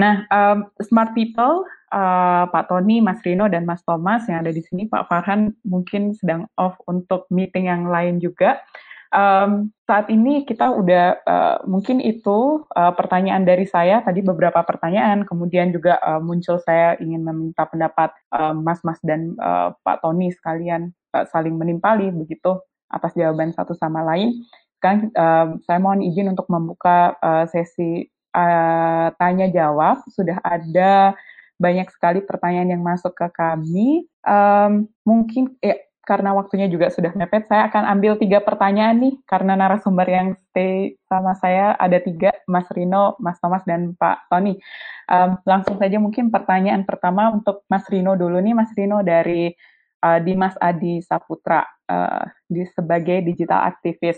Nah, 0.00 0.24
um, 0.32 0.72
smart 0.80 1.12
people 1.12 1.68
uh, 1.92 2.48
Pak 2.48 2.68
Tony, 2.68 3.00
Mas 3.00 3.20
Rino 3.24 3.46
dan 3.52 3.64
Mas 3.64 3.84
Thomas 3.84 4.24
yang 4.28 4.44
ada 4.44 4.52
di 4.52 4.64
sini, 4.64 4.88
Pak 4.88 5.08
Farhan 5.08 5.52
mungkin 5.64 6.16
sedang 6.16 6.48
off 6.56 6.76
untuk 6.88 7.28
meeting 7.32 7.68
yang 7.68 7.88
lain 7.88 8.20
juga. 8.20 8.60
Um, 9.08 9.72
saat 9.88 10.12
ini 10.12 10.44
kita 10.44 10.68
udah 10.68 11.06
uh, 11.24 11.56
mungkin 11.64 11.96
itu 12.04 12.68
uh, 12.76 12.92
pertanyaan 12.92 13.48
dari 13.48 13.64
saya 13.64 14.04
tadi 14.04 14.20
beberapa 14.20 14.60
pertanyaan, 14.60 15.24
kemudian 15.24 15.72
juga 15.72 15.96
uh, 16.04 16.20
muncul 16.20 16.60
saya 16.60 16.92
ingin 17.00 17.24
meminta 17.24 17.64
pendapat 17.64 18.12
Mas-Mas 18.60 19.00
uh, 19.00 19.06
dan 19.08 19.32
uh, 19.40 19.72
Pak 19.80 20.04
Tony 20.04 20.28
sekalian 20.28 20.92
uh, 21.16 21.24
saling 21.32 21.56
menimpali 21.56 22.12
begitu 22.12 22.60
atas 22.92 23.16
jawaban 23.16 23.56
satu 23.56 23.72
sama 23.72 24.04
lain. 24.04 24.44
Sekarang 24.76 25.08
uh, 25.16 25.46
saya 25.64 25.78
mohon 25.80 26.04
izin 26.04 26.28
untuk 26.28 26.46
membuka 26.52 27.16
uh, 27.24 27.48
sesi 27.48 28.06
uh, 28.36 29.08
tanya 29.16 29.48
jawab. 29.48 30.04
Sudah 30.12 30.36
ada 30.44 31.16
banyak 31.58 31.90
sekali 31.90 32.22
pertanyaan 32.22 32.78
yang 32.78 32.84
masuk 32.84 33.16
ke 33.16 33.26
kami. 33.34 34.06
Um, 34.22 34.86
mungkin 35.02 35.56
ya, 35.58 35.80
karena 36.08 36.32
waktunya 36.32 36.72
juga 36.72 36.88
sudah 36.88 37.12
mepet, 37.12 37.44
saya 37.52 37.68
akan 37.68 37.84
ambil 37.92 38.16
tiga 38.16 38.40
pertanyaan 38.40 38.96
nih, 38.96 39.14
karena 39.28 39.60
narasumber 39.60 40.08
yang 40.08 40.32
stay 40.48 40.96
sama 41.04 41.36
saya 41.36 41.76
ada 41.76 42.00
tiga, 42.00 42.32
Mas 42.48 42.64
Rino, 42.72 43.12
Mas 43.20 43.36
Thomas, 43.44 43.60
dan 43.68 43.92
Pak 43.92 44.32
Tony. 44.32 44.56
Um, 45.04 45.36
langsung 45.44 45.76
saja 45.76 46.00
mungkin 46.00 46.32
pertanyaan 46.32 46.88
pertama 46.88 47.28
untuk 47.28 47.68
Mas 47.68 47.84
Rino 47.92 48.16
dulu 48.16 48.40
nih, 48.40 48.56
Mas 48.56 48.72
Rino 48.72 49.04
dari 49.04 49.52
uh, 50.00 50.18
Dimas 50.24 50.56
Adi 50.56 51.04
Saputra, 51.04 51.60
uh, 51.92 52.24
di, 52.48 52.64
sebagai 52.72 53.20
digital 53.20 53.68
aktivis. 53.68 54.16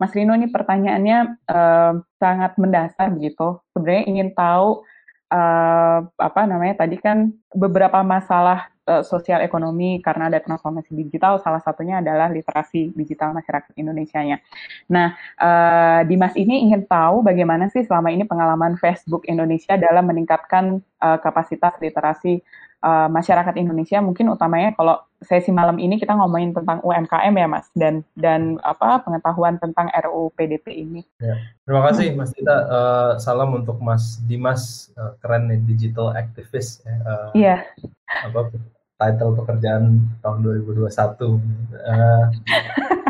Mas 0.00 0.16
Rino 0.16 0.32
ini 0.32 0.48
pertanyaannya 0.48 1.18
uh, 1.52 2.00
sangat 2.16 2.56
mendasar 2.56 3.12
begitu, 3.12 3.60
sebenarnya 3.76 4.04
ingin 4.08 4.28
tahu 4.32 4.80
uh, 5.32 6.00
apa 6.16 6.40
namanya 6.48 6.80
tadi 6.80 6.96
kan 6.96 7.32
beberapa 7.52 8.00
masalah 8.00 8.72
uh, 8.86 9.02
sosial 9.02 9.42
ekonomi 9.42 9.98
karena 10.00 10.30
ada 10.30 10.38
transformasi 10.40 10.94
digital 10.94 11.42
salah 11.42 11.60
satunya 11.60 12.00
adalah 12.00 12.30
literasi 12.30 12.94
digital 12.94 13.34
masyarakat 13.34 13.74
Indonesia-nya. 13.76 14.40
Nah, 14.88 15.18
uh, 15.38 16.00
Dimas 16.06 16.32
ini 16.38 16.70
ingin 16.70 16.86
tahu 16.86 17.26
bagaimana 17.26 17.68
sih 17.68 17.82
selama 17.84 18.14
ini 18.14 18.24
pengalaman 18.24 18.78
Facebook 18.78 19.26
Indonesia 19.26 19.74
dalam 19.76 20.06
meningkatkan 20.06 20.80
uh, 21.02 21.18
kapasitas 21.20 21.74
literasi 21.82 22.40
uh, 22.86 23.08
masyarakat 23.10 23.54
Indonesia 23.58 23.98
mungkin 23.98 24.30
utamanya 24.30 24.72
kalau 24.78 25.02
sesi 25.16 25.48
malam 25.48 25.80
ini 25.80 25.96
kita 25.96 26.12
ngomongin 26.12 26.52
tentang 26.52 26.84
UMKM 26.84 27.34
ya 27.34 27.48
Mas 27.48 27.66
dan 27.72 28.04
dan 28.12 28.60
apa 28.60 29.00
pengetahuan 29.00 29.56
tentang 29.56 29.88
RUU 29.88 30.28
PDP 30.36 30.84
ini. 30.84 31.02
Ya. 31.16 31.40
Terima 31.64 31.88
kasih 31.88 32.12
Mas 32.12 32.36
Tita. 32.36 32.56
Uh, 32.68 33.12
salam 33.16 33.56
untuk 33.56 33.80
Mas 33.80 34.20
Dimas 34.28 34.92
uh, 34.94 35.16
keren 35.24 35.48
nih 35.48 35.60
digital 35.64 36.12
activist 36.12 36.84
ya. 36.84 36.96
Uh, 37.00 37.28
iya. 37.32 37.56
Apa 38.28 38.52
title 38.96 39.36
pekerjaan 39.36 40.04
tahun 40.24 40.38
2021. 40.42 40.88
Uh, 40.88 42.24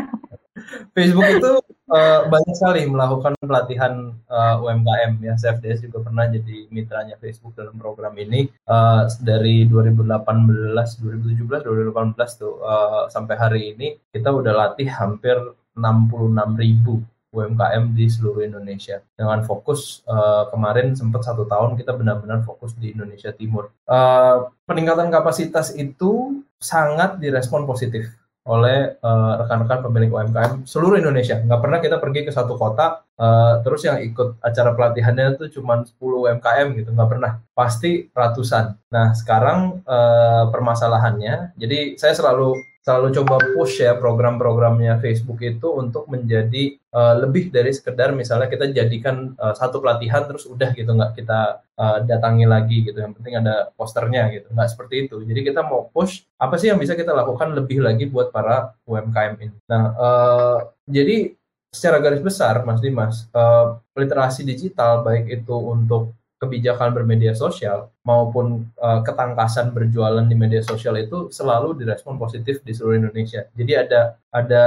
Facebook 0.95 1.29
itu 1.29 1.51
uh, 1.93 2.27
banyak 2.27 2.55
sekali 2.57 2.81
melakukan 2.89 3.33
pelatihan 3.39 4.11
uh, 4.27 4.59
UMKM 4.61 5.21
ya. 5.23 5.33
CFDS 5.37 5.87
juga 5.87 6.09
pernah 6.09 6.25
jadi 6.27 6.67
mitranya 6.73 7.15
Facebook 7.21 7.55
dalam 7.55 7.77
program 7.77 8.17
ini 8.17 8.49
uh, 8.67 9.07
dari 9.21 9.69
2018, 9.69 10.73
2017, 10.75 11.69
2018 11.69 12.41
tuh 12.41 12.59
uh, 12.61 13.05
sampai 13.07 13.35
hari 13.37 13.61
ini 13.77 13.87
kita 14.11 14.33
udah 14.33 14.53
latih 14.53 14.89
hampir 14.89 15.37
66 15.77 16.57
ribu 16.57 17.05
UMKM 17.31 17.91
di 17.91 18.07
seluruh 18.07 18.47
Indonesia 18.47 19.03
dengan 19.19 19.43
fokus 19.43 20.01
uh, 20.07 20.47
kemarin 20.47 20.95
sempat 20.95 21.27
satu 21.27 21.43
tahun 21.43 21.75
kita 21.75 21.91
benar-benar 21.95 22.43
fokus 22.47 22.71
di 22.79 22.95
Indonesia 22.95 23.35
Timur. 23.35 23.71
Uh, 23.83 24.47
peningkatan 24.63 25.11
kapasitas 25.11 25.75
itu 25.75 26.43
sangat 26.57 27.19
direspon 27.19 27.67
positif 27.67 28.07
oleh 28.47 28.95
rekan-rekan 29.43 29.83
uh, 29.83 29.85
pemilik 29.91 30.07
UMKM 30.07 30.63
seluruh 30.63 30.95
Indonesia. 30.95 31.35
Nggak 31.43 31.61
pernah 31.67 31.79
kita 31.83 31.99
pergi 31.99 32.23
ke 32.23 32.31
satu 32.31 32.55
kota, 32.55 33.03
uh, 33.19 33.59
terus 33.59 33.83
yang 33.83 33.99
ikut 33.99 34.39
acara 34.39 34.71
pelatihannya 34.71 35.35
itu 35.35 35.59
cuma 35.59 35.83
10 35.83 35.99
UMKM 35.99 36.67
gitu, 36.79 36.95
nggak 36.95 37.09
pernah. 37.11 37.43
Pasti 37.51 38.07
ratusan. 38.07 38.87
Nah, 38.87 39.11
sekarang 39.11 39.83
uh, 39.83 40.47
permasalahannya, 40.47 41.59
jadi 41.59 41.99
saya 41.99 42.15
selalu 42.15 42.55
selalu 42.87 43.19
coba 43.19 43.35
push 43.51 43.83
ya 43.83 43.99
program-programnya 43.99 45.03
Facebook 45.03 45.43
itu 45.43 45.67
untuk 45.75 46.07
menjadi 46.07 46.79
uh, 46.95 47.19
lebih 47.19 47.51
dari 47.51 47.75
sekedar 47.75 48.15
misalnya 48.15 48.47
kita 48.47 48.71
jadikan 48.71 49.35
uh, 49.35 49.51
satu 49.51 49.83
pelatihan 49.83 50.23
terus 50.23 50.47
udah 50.47 50.71
gitu 50.71 50.95
nggak 50.95 51.19
kita 51.19 51.67
uh, 51.75 51.99
datangi 52.07 52.47
lagi 52.47 52.87
gitu. 52.87 52.95
Yang 53.03 53.19
penting 53.19 53.43
ada 53.43 53.75
posternya 53.75 54.31
gitu. 54.31 54.47
Nggak 54.55 54.71
seperti 54.71 54.95
itu. 55.03 55.19
Jadi 55.19 55.51
kita 55.51 55.67
mau 55.67 55.91
push 55.91 56.23
apa 56.39 56.55
sih 56.55 56.71
yang 56.71 56.79
bisa 56.79 56.95
kita 56.95 57.11
lakukan 57.11 57.51
lebih 57.51 57.83
lagi 57.83 58.07
buat 58.07 58.31
para 58.31 58.71
UMKM 58.87 59.35
ini? 59.43 59.57
Nah 59.67 59.83
uh, 59.99 60.57
jadi 60.87 61.35
secara 61.67 61.99
garis 61.99 62.23
besar 62.23 62.63
Mas 62.63 62.79
Dimas 62.79 63.27
uh, 63.35 63.83
literasi 63.99 64.47
digital 64.47 65.03
baik 65.03 65.27
itu 65.43 65.55
untuk 65.59 66.15
kebijakan 66.37 66.93
bermedia 66.93 67.33
sosial 67.33 67.89
maupun 68.05 68.69
uh, 68.77 69.01
ketangkasan 69.01 69.73
berjualan 69.73 70.23
di 70.25 70.37
media 70.37 70.61
sosial 70.61 70.97
itu 71.01 71.33
selalu 71.33 71.73
direspon 71.77 72.21
positif 72.21 72.61
di 72.61 72.73
seluruh 72.77 73.01
Indonesia. 73.01 73.49
Jadi 73.57 73.73
ada 73.73 74.21
ada 74.29 74.65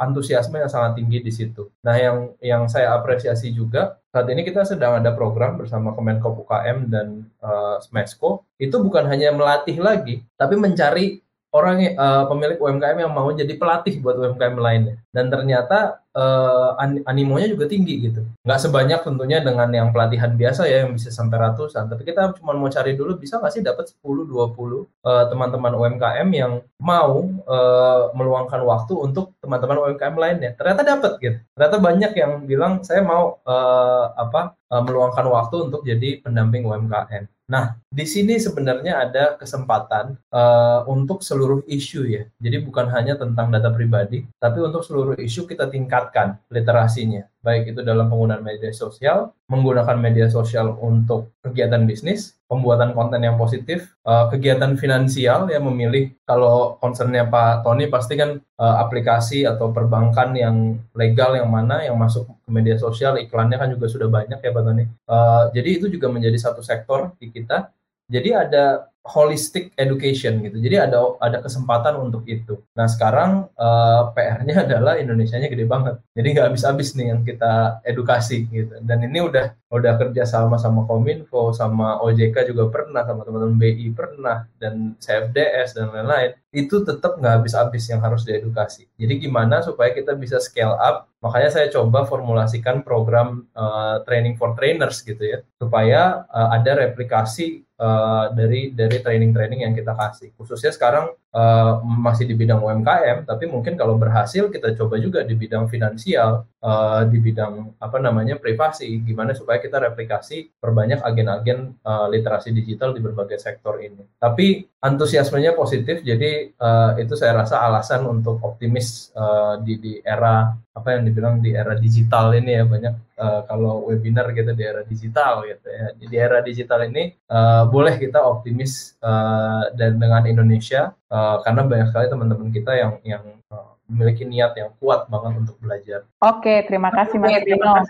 antusiasme 0.00 0.58
yang 0.58 0.72
sangat 0.72 0.98
tinggi 0.98 1.22
di 1.22 1.30
situ. 1.30 1.70
Nah, 1.86 1.94
yang 1.94 2.34
yang 2.42 2.62
saya 2.66 2.96
apresiasi 2.96 3.54
juga 3.54 4.02
saat 4.10 4.26
ini 4.28 4.42
kita 4.42 4.66
sedang 4.66 4.98
ada 4.98 5.14
program 5.14 5.56
bersama 5.56 5.94
Kemenko 5.94 6.42
UKM 6.42 6.90
dan 6.90 7.28
uh, 7.40 7.78
Smesco 7.78 8.44
itu 8.58 8.76
bukan 8.82 9.06
hanya 9.06 9.30
melatih 9.32 9.78
lagi, 9.78 10.26
tapi 10.34 10.58
mencari 10.58 11.22
orang 11.52 11.84
uh, 12.00 12.24
pemilik 12.32 12.56
UMKM 12.56 12.98
yang 13.04 13.12
mau 13.12 13.28
jadi 13.28 13.52
pelatih 13.60 14.00
buat 14.00 14.16
UMKM 14.16 14.56
lainnya 14.56 14.96
dan 15.12 15.28
ternyata 15.28 16.00
uh, 16.16 16.72
animonya 17.04 17.52
juga 17.52 17.68
tinggi 17.68 18.08
gitu. 18.08 18.24
Nggak 18.48 18.60
sebanyak 18.64 19.00
tentunya 19.04 19.44
dengan 19.44 19.68
yang 19.68 19.92
pelatihan 19.92 20.32
biasa 20.32 20.64
ya 20.64 20.88
yang 20.88 20.96
bisa 20.96 21.12
sampai 21.12 21.36
ratusan. 21.36 21.92
Tapi 21.92 22.08
kita 22.08 22.32
cuma 22.40 22.56
mau 22.56 22.72
cari 22.72 22.96
dulu 22.96 23.20
bisa 23.20 23.36
nggak 23.36 23.52
sih 23.52 23.60
dapat 23.60 23.92
10 24.00 24.32
20 24.32 24.32
uh, 24.32 25.28
teman-teman 25.28 25.72
UMKM 25.76 26.28
yang 26.32 26.64
mau 26.80 27.28
uh, 27.44 28.08
meluangkan 28.16 28.64
waktu 28.64 28.96
untuk 28.96 29.36
teman-teman 29.44 29.92
UMKM 29.92 30.16
lainnya 30.16 30.50
ternyata 30.56 30.80
dapat 30.88 31.12
gitu. 31.20 31.38
Ternyata 31.52 31.76
banyak 31.76 32.12
yang 32.16 32.32
bilang 32.48 32.80
saya 32.80 33.04
mau 33.04 33.36
uh, 33.44 34.08
apa 34.16 34.56
uh, 34.72 34.80
meluangkan 34.80 35.28
waktu 35.28 35.68
untuk 35.68 35.84
jadi 35.84 36.24
pendamping 36.24 36.64
UMKM 36.64 37.28
Nah, 37.52 37.76
di 37.92 38.08
sini 38.08 38.40
sebenarnya 38.40 39.04
ada 39.04 39.36
kesempatan 39.36 40.16
uh, 40.32 40.88
untuk 40.88 41.20
seluruh 41.20 41.60
isu 41.68 42.08
ya. 42.08 42.24
Jadi 42.40 42.64
bukan 42.64 42.88
hanya 42.88 43.20
tentang 43.20 43.52
data 43.52 43.68
pribadi, 43.68 44.24
tapi 44.40 44.64
untuk 44.64 44.80
seluruh 44.80 45.20
isu 45.20 45.44
kita 45.44 45.68
tingkatkan 45.68 46.40
literasinya 46.48 47.28
baik 47.42 47.74
itu 47.74 47.82
dalam 47.82 48.06
penggunaan 48.06 48.40
media 48.46 48.70
sosial, 48.70 49.34
menggunakan 49.50 49.98
media 49.98 50.30
sosial 50.30 50.78
untuk 50.78 51.34
kegiatan 51.42 51.82
bisnis, 51.82 52.38
pembuatan 52.46 52.94
konten 52.94 53.18
yang 53.18 53.34
positif, 53.34 53.90
uh, 54.06 54.30
kegiatan 54.30 54.78
finansial 54.78 55.50
yang 55.50 55.66
memilih 55.66 56.14
kalau 56.22 56.78
concernnya 56.78 57.26
Pak 57.26 57.66
Tony 57.66 57.90
pasti 57.90 58.14
kan 58.14 58.38
uh, 58.38 58.76
aplikasi 58.78 59.42
atau 59.42 59.74
perbankan 59.74 60.38
yang 60.38 60.78
legal 60.94 61.34
yang 61.34 61.50
mana 61.50 61.82
yang 61.82 61.98
masuk 61.98 62.30
ke 62.30 62.48
media 62.48 62.78
sosial 62.78 63.18
iklannya 63.18 63.58
kan 63.58 63.68
juga 63.74 63.90
sudah 63.90 64.06
banyak 64.06 64.38
ya 64.38 64.50
Pak 64.54 64.62
Tony. 64.62 64.86
Uh, 65.10 65.50
jadi 65.50 65.82
itu 65.82 65.86
juga 65.90 66.06
menjadi 66.08 66.38
satu 66.38 66.62
sektor 66.62 67.10
di 67.18 67.28
kita. 67.34 67.74
Jadi 68.06 68.30
ada 68.38 68.91
holistic 69.02 69.74
education 69.74 70.38
gitu. 70.46 70.62
Jadi 70.62 70.76
ada 70.78 71.18
ada 71.18 71.42
kesempatan 71.42 71.98
untuk 71.98 72.22
itu. 72.30 72.62
Nah 72.78 72.86
sekarang 72.86 73.50
uh, 73.58 74.14
eh, 74.14 74.14
PR-nya 74.14 74.56
adalah 74.66 74.94
Indonesia-nya 74.98 75.50
gede 75.50 75.66
banget. 75.66 75.98
Jadi 76.14 76.26
nggak 76.38 76.46
habis-habis 76.54 76.94
nih 76.94 77.06
yang 77.10 77.20
kita 77.26 77.82
edukasi 77.82 78.46
gitu. 78.46 78.78
Dan 78.86 79.02
ini 79.02 79.18
udah 79.18 79.58
udah 79.72 79.96
kerja 79.96 80.28
sama 80.28 80.60
sama 80.60 80.84
Kominfo, 80.84 81.50
sama 81.56 81.98
OJK 82.04 82.52
juga 82.52 82.68
pernah, 82.68 83.02
sama 83.08 83.24
teman-teman 83.24 83.56
BI 83.56 83.88
pernah, 83.96 84.44
dan 84.60 84.94
CFDS 85.00 85.74
dan 85.74 85.88
lain-lain. 85.90 86.36
Itu 86.52 86.84
tetap 86.84 87.16
nggak 87.16 87.40
habis-habis 87.40 87.88
yang 87.88 88.04
harus 88.04 88.22
diedukasi. 88.28 88.84
Jadi 89.00 89.26
gimana 89.26 89.64
supaya 89.64 89.90
kita 89.96 90.12
bisa 90.12 90.36
scale 90.38 90.76
up? 90.76 91.08
Makanya 91.24 91.50
saya 91.54 91.66
coba 91.72 92.04
formulasikan 92.04 92.84
program 92.84 93.48
uh, 93.56 94.04
training 94.04 94.36
for 94.36 94.52
trainers 94.58 95.00
gitu 95.00 95.22
ya, 95.22 95.38
supaya 95.56 96.28
uh, 96.28 96.52
ada 96.52 96.76
replikasi 96.76 97.64
uh, 97.80 98.34
dari 98.36 98.76
dari 98.76 98.91
training-training 99.00 99.64
yang 99.64 99.72
kita 99.72 99.96
kasih. 99.96 100.34
Khususnya 100.36 100.74
sekarang 100.74 101.16
uh, 101.32 101.80
masih 101.82 102.28
di 102.28 102.34
bidang 102.36 102.60
UMKM, 102.60 103.24
tapi 103.24 103.48
mungkin 103.48 103.74
kalau 103.74 103.96
berhasil 103.96 104.52
kita 104.52 104.76
coba 104.76 105.00
juga 105.00 105.24
di 105.24 105.34
bidang 105.34 105.66
finansial, 105.66 106.44
uh, 106.60 107.02
di 107.08 107.18
bidang 107.18 107.76
apa 107.80 107.98
namanya 107.98 108.36
privasi, 108.38 109.00
gimana 109.02 109.32
supaya 109.32 109.58
kita 109.58 109.80
replikasi 109.80 110.52
perbanyak 110.60 111.00
agen-agen 111.02 111.76
uh, 111.82 112.06
literasi 112.12 112.52
digital 112.52 112.92
di 112.92 113.00
berbagai 113.00 113.40
sektor 113.40 113.80
ini. 113.80 114.04
Tapi 114.20 114.68
antusiasmenya 114.84 115.56
positif, 115.56 116.04
jadi 116.04 116.52
uh, 116.56 116.94
itu 117.00 117.16
saya 117.16 117.42
rasa 117.42 117.64
alasan 117.64 118.04
untuk 118.06 118.38
optimis 118.44 119.10
uh, 119.16 119.58
di 119.60 119.80
di 119.80 119.92
era 120.04 120.52
apa 120.72 120.96
yang 120.96 121.04
dibilang 121.04 121.44
di 121.44 121.52
era 121.52 121.76
digital 121.76 122.32
ini 122.32 122.56
ya 122.56 122.64
banyak 122.64 122.94
uh, 123.20 123.44
kalau 123.44 123.84
webinar 123.92 124.32
gitu 124.32 124.56
di 124.56 124.64
era 124.64 124.80
digital 124.88 125.44
gitu 125.44 125.68
ya 125.68 125.86
di 125.92 126.16
era 126.16 126.40
digital 126.40 126.88
ini 126.88 127.12
uh, 127.28 127.68
boleh 127.68 128.00
kita 128.00 128.16
optimis 128.24 128.96
uh, 129.04 129.68
dan 129.76 130.00
dengan 130.00 130.24
Indonesia 130.24 130.96
uh, 131.12 131.36
karena 131.44 131.62
banyak 131.68 131.86
sekali 131.92 132.06
teman-teman 132.08 132.48
kita 132.50 132.72
yang 132.72 132.92
yang 133.04 133.24
uh, 133.52 133.76
memiliki 133.92 134.24
niat 134.24 134.56
yang 134.56 134.72
kuat 134.80 135.04
banget 135.12 135.44
untuk 135.44 135.56
belajar. 135.60 136.08
Oke, 136.24 136.64
terima 136.64 136.88
kasih 136.88 137.20
Mas 137.20 137.44
Dino 137.44 137.68
uh, 137.68 137.84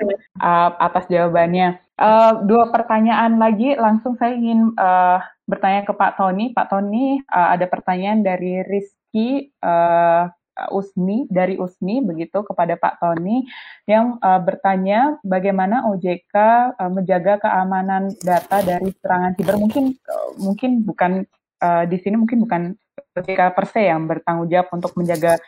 atas 0.83 1.07
jawabannya. 1.07 1.79
Uh, 1.95 2.43
dua 2.43 2.75
pertanyaan 2.75 3.39
lagi, 3.39 3.79
langsung 3.79 4.19
saya 4.19 4.35
ingin 4.35 4.75
uh, 4.75 5.23
bertanya 5.47 5.87
ke 5.87 5.95
Pak 5.95 6.19
Tony. 6.19 6.51
Pak 6.51 6.75
Tony, 6.75 7.23
uh, 7.31 7.55
ada 7.55 7.71
pertanyaan 7.71 8.27
dari 8.27 8.67
Rizky 8.67 9.55
uh, 9.63 10.27
Usmi 10.69 11.25
dari 11.33 11.57
Usmi 11.57 12.05
begitu 12.05 12.45
kepada 12.45 12.77
Pak 12.77 13.01
Tony 13.01 13.49
yang 13.89 14.21
uh, 14.21 14.37
bertanya 14.37 15.17
bagaimana 15.25 15.89
OJK 15.89 16.35
uh, 16.77 16.91
menjaga 16.93 17.41
keamanan 17.41 18.13
data 18.21 18.61
dari 18.61 18.93
serangan 19.01 19.33
siber 19.33 19.57
mungkin 19.57 19.97
uh, 19.97 20.29
mungkin 20.37 20.85
bukan 20.85 21.25
uh, 21.65 21.89
di 21.89 21.97
sini 21.97 22.21
mungkin 22.21 22.45
bukan 22.45 22.77
OJK 23.17 23.41
per 23.53 23.67
se 23.69 23.83
yang 23.91 24.07
bertanggung 24.07 24.49
jawab 24.49 24.69
untuk 24.75 24.93
menjaga 24.95 25.39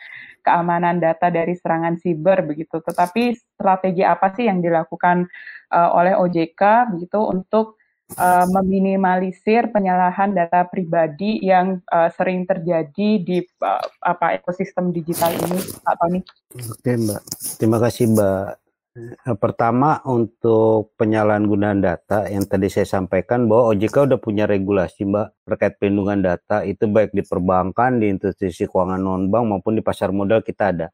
keamanan 0.45 1.01
data 1.01 1.33
dari 1.33 1.57
serangan 1.57 1.97
siber 1.97 2.45
begitu. 2.45 2.77
Tetapi 2.83 3.33
strategi 3.33 4.05
apa 4.05 4.29
sih 4.35 4.45
yang 4.45 4.61
dilakukan 4.61 5.25
uh, 5.73 5.89
oleh 5.97 6.13
OJK 6.13 6.93
begitu 6.93 7.19
untuk 7.19 7.81
uh, 8.17 8.45
meminimalisir 8.49 9.73
penyalahan 9.73 10.35
data 10.37 10.69
pribadi 10.69 11.41
yang 11.41 11.81
uh, 11.89 12.13
sering 12.13 12.45
terjadi 12.45 13.09
di 13.21 13.41
uh, 13.65 13.85
apa 14.05 14.37
ekosistem 14.37 14.93
digital 14.93 15.33
ini, 15.33 15.57
Pak 15.81 15.95
Tony? 15.97 16.19
Oke, 16.69 16.91
Mbak. 16.93 17.21
Terima 17.57 17.77
kasih, 17.81 18.13
Mbak. 18.13 18.64
Eh, 18.95 19.35
pertama 19.35 19.99
untuk 20.07 20.95
penyalahgunaan 20.95 21.83
data 21.83 22.31
yang 22.31 22.47
tadi 22.47 22.71
saya 22.71 22.87
sampaikan 22.87 23.43
bahwa 23.43 23.75
OJK 23.75 24.07
udah 24.07 24.19
punya 24.23 24.47
regulasi 24.47 25.03
Mbak 25.03 25.27
terkait 25.43 25.73
perlindungan 25.75 26.23
data 26.23 26.63
itu 26.63 26.87
baik 26.87 27.11
di 27.11 27.19
perbankan, 27.27 27.99
di 27.99 28.07
institusi 28.07 28.63
keuangan 28.71 29.03
non 29.03 29.27
bank 29.27 29.51
maupun 29.51 29.75
di 29.75 29.83
pasar 29.83 30.15
modal 30.15 30.39
kita 30.47 30.71
ada. 30.71 30.87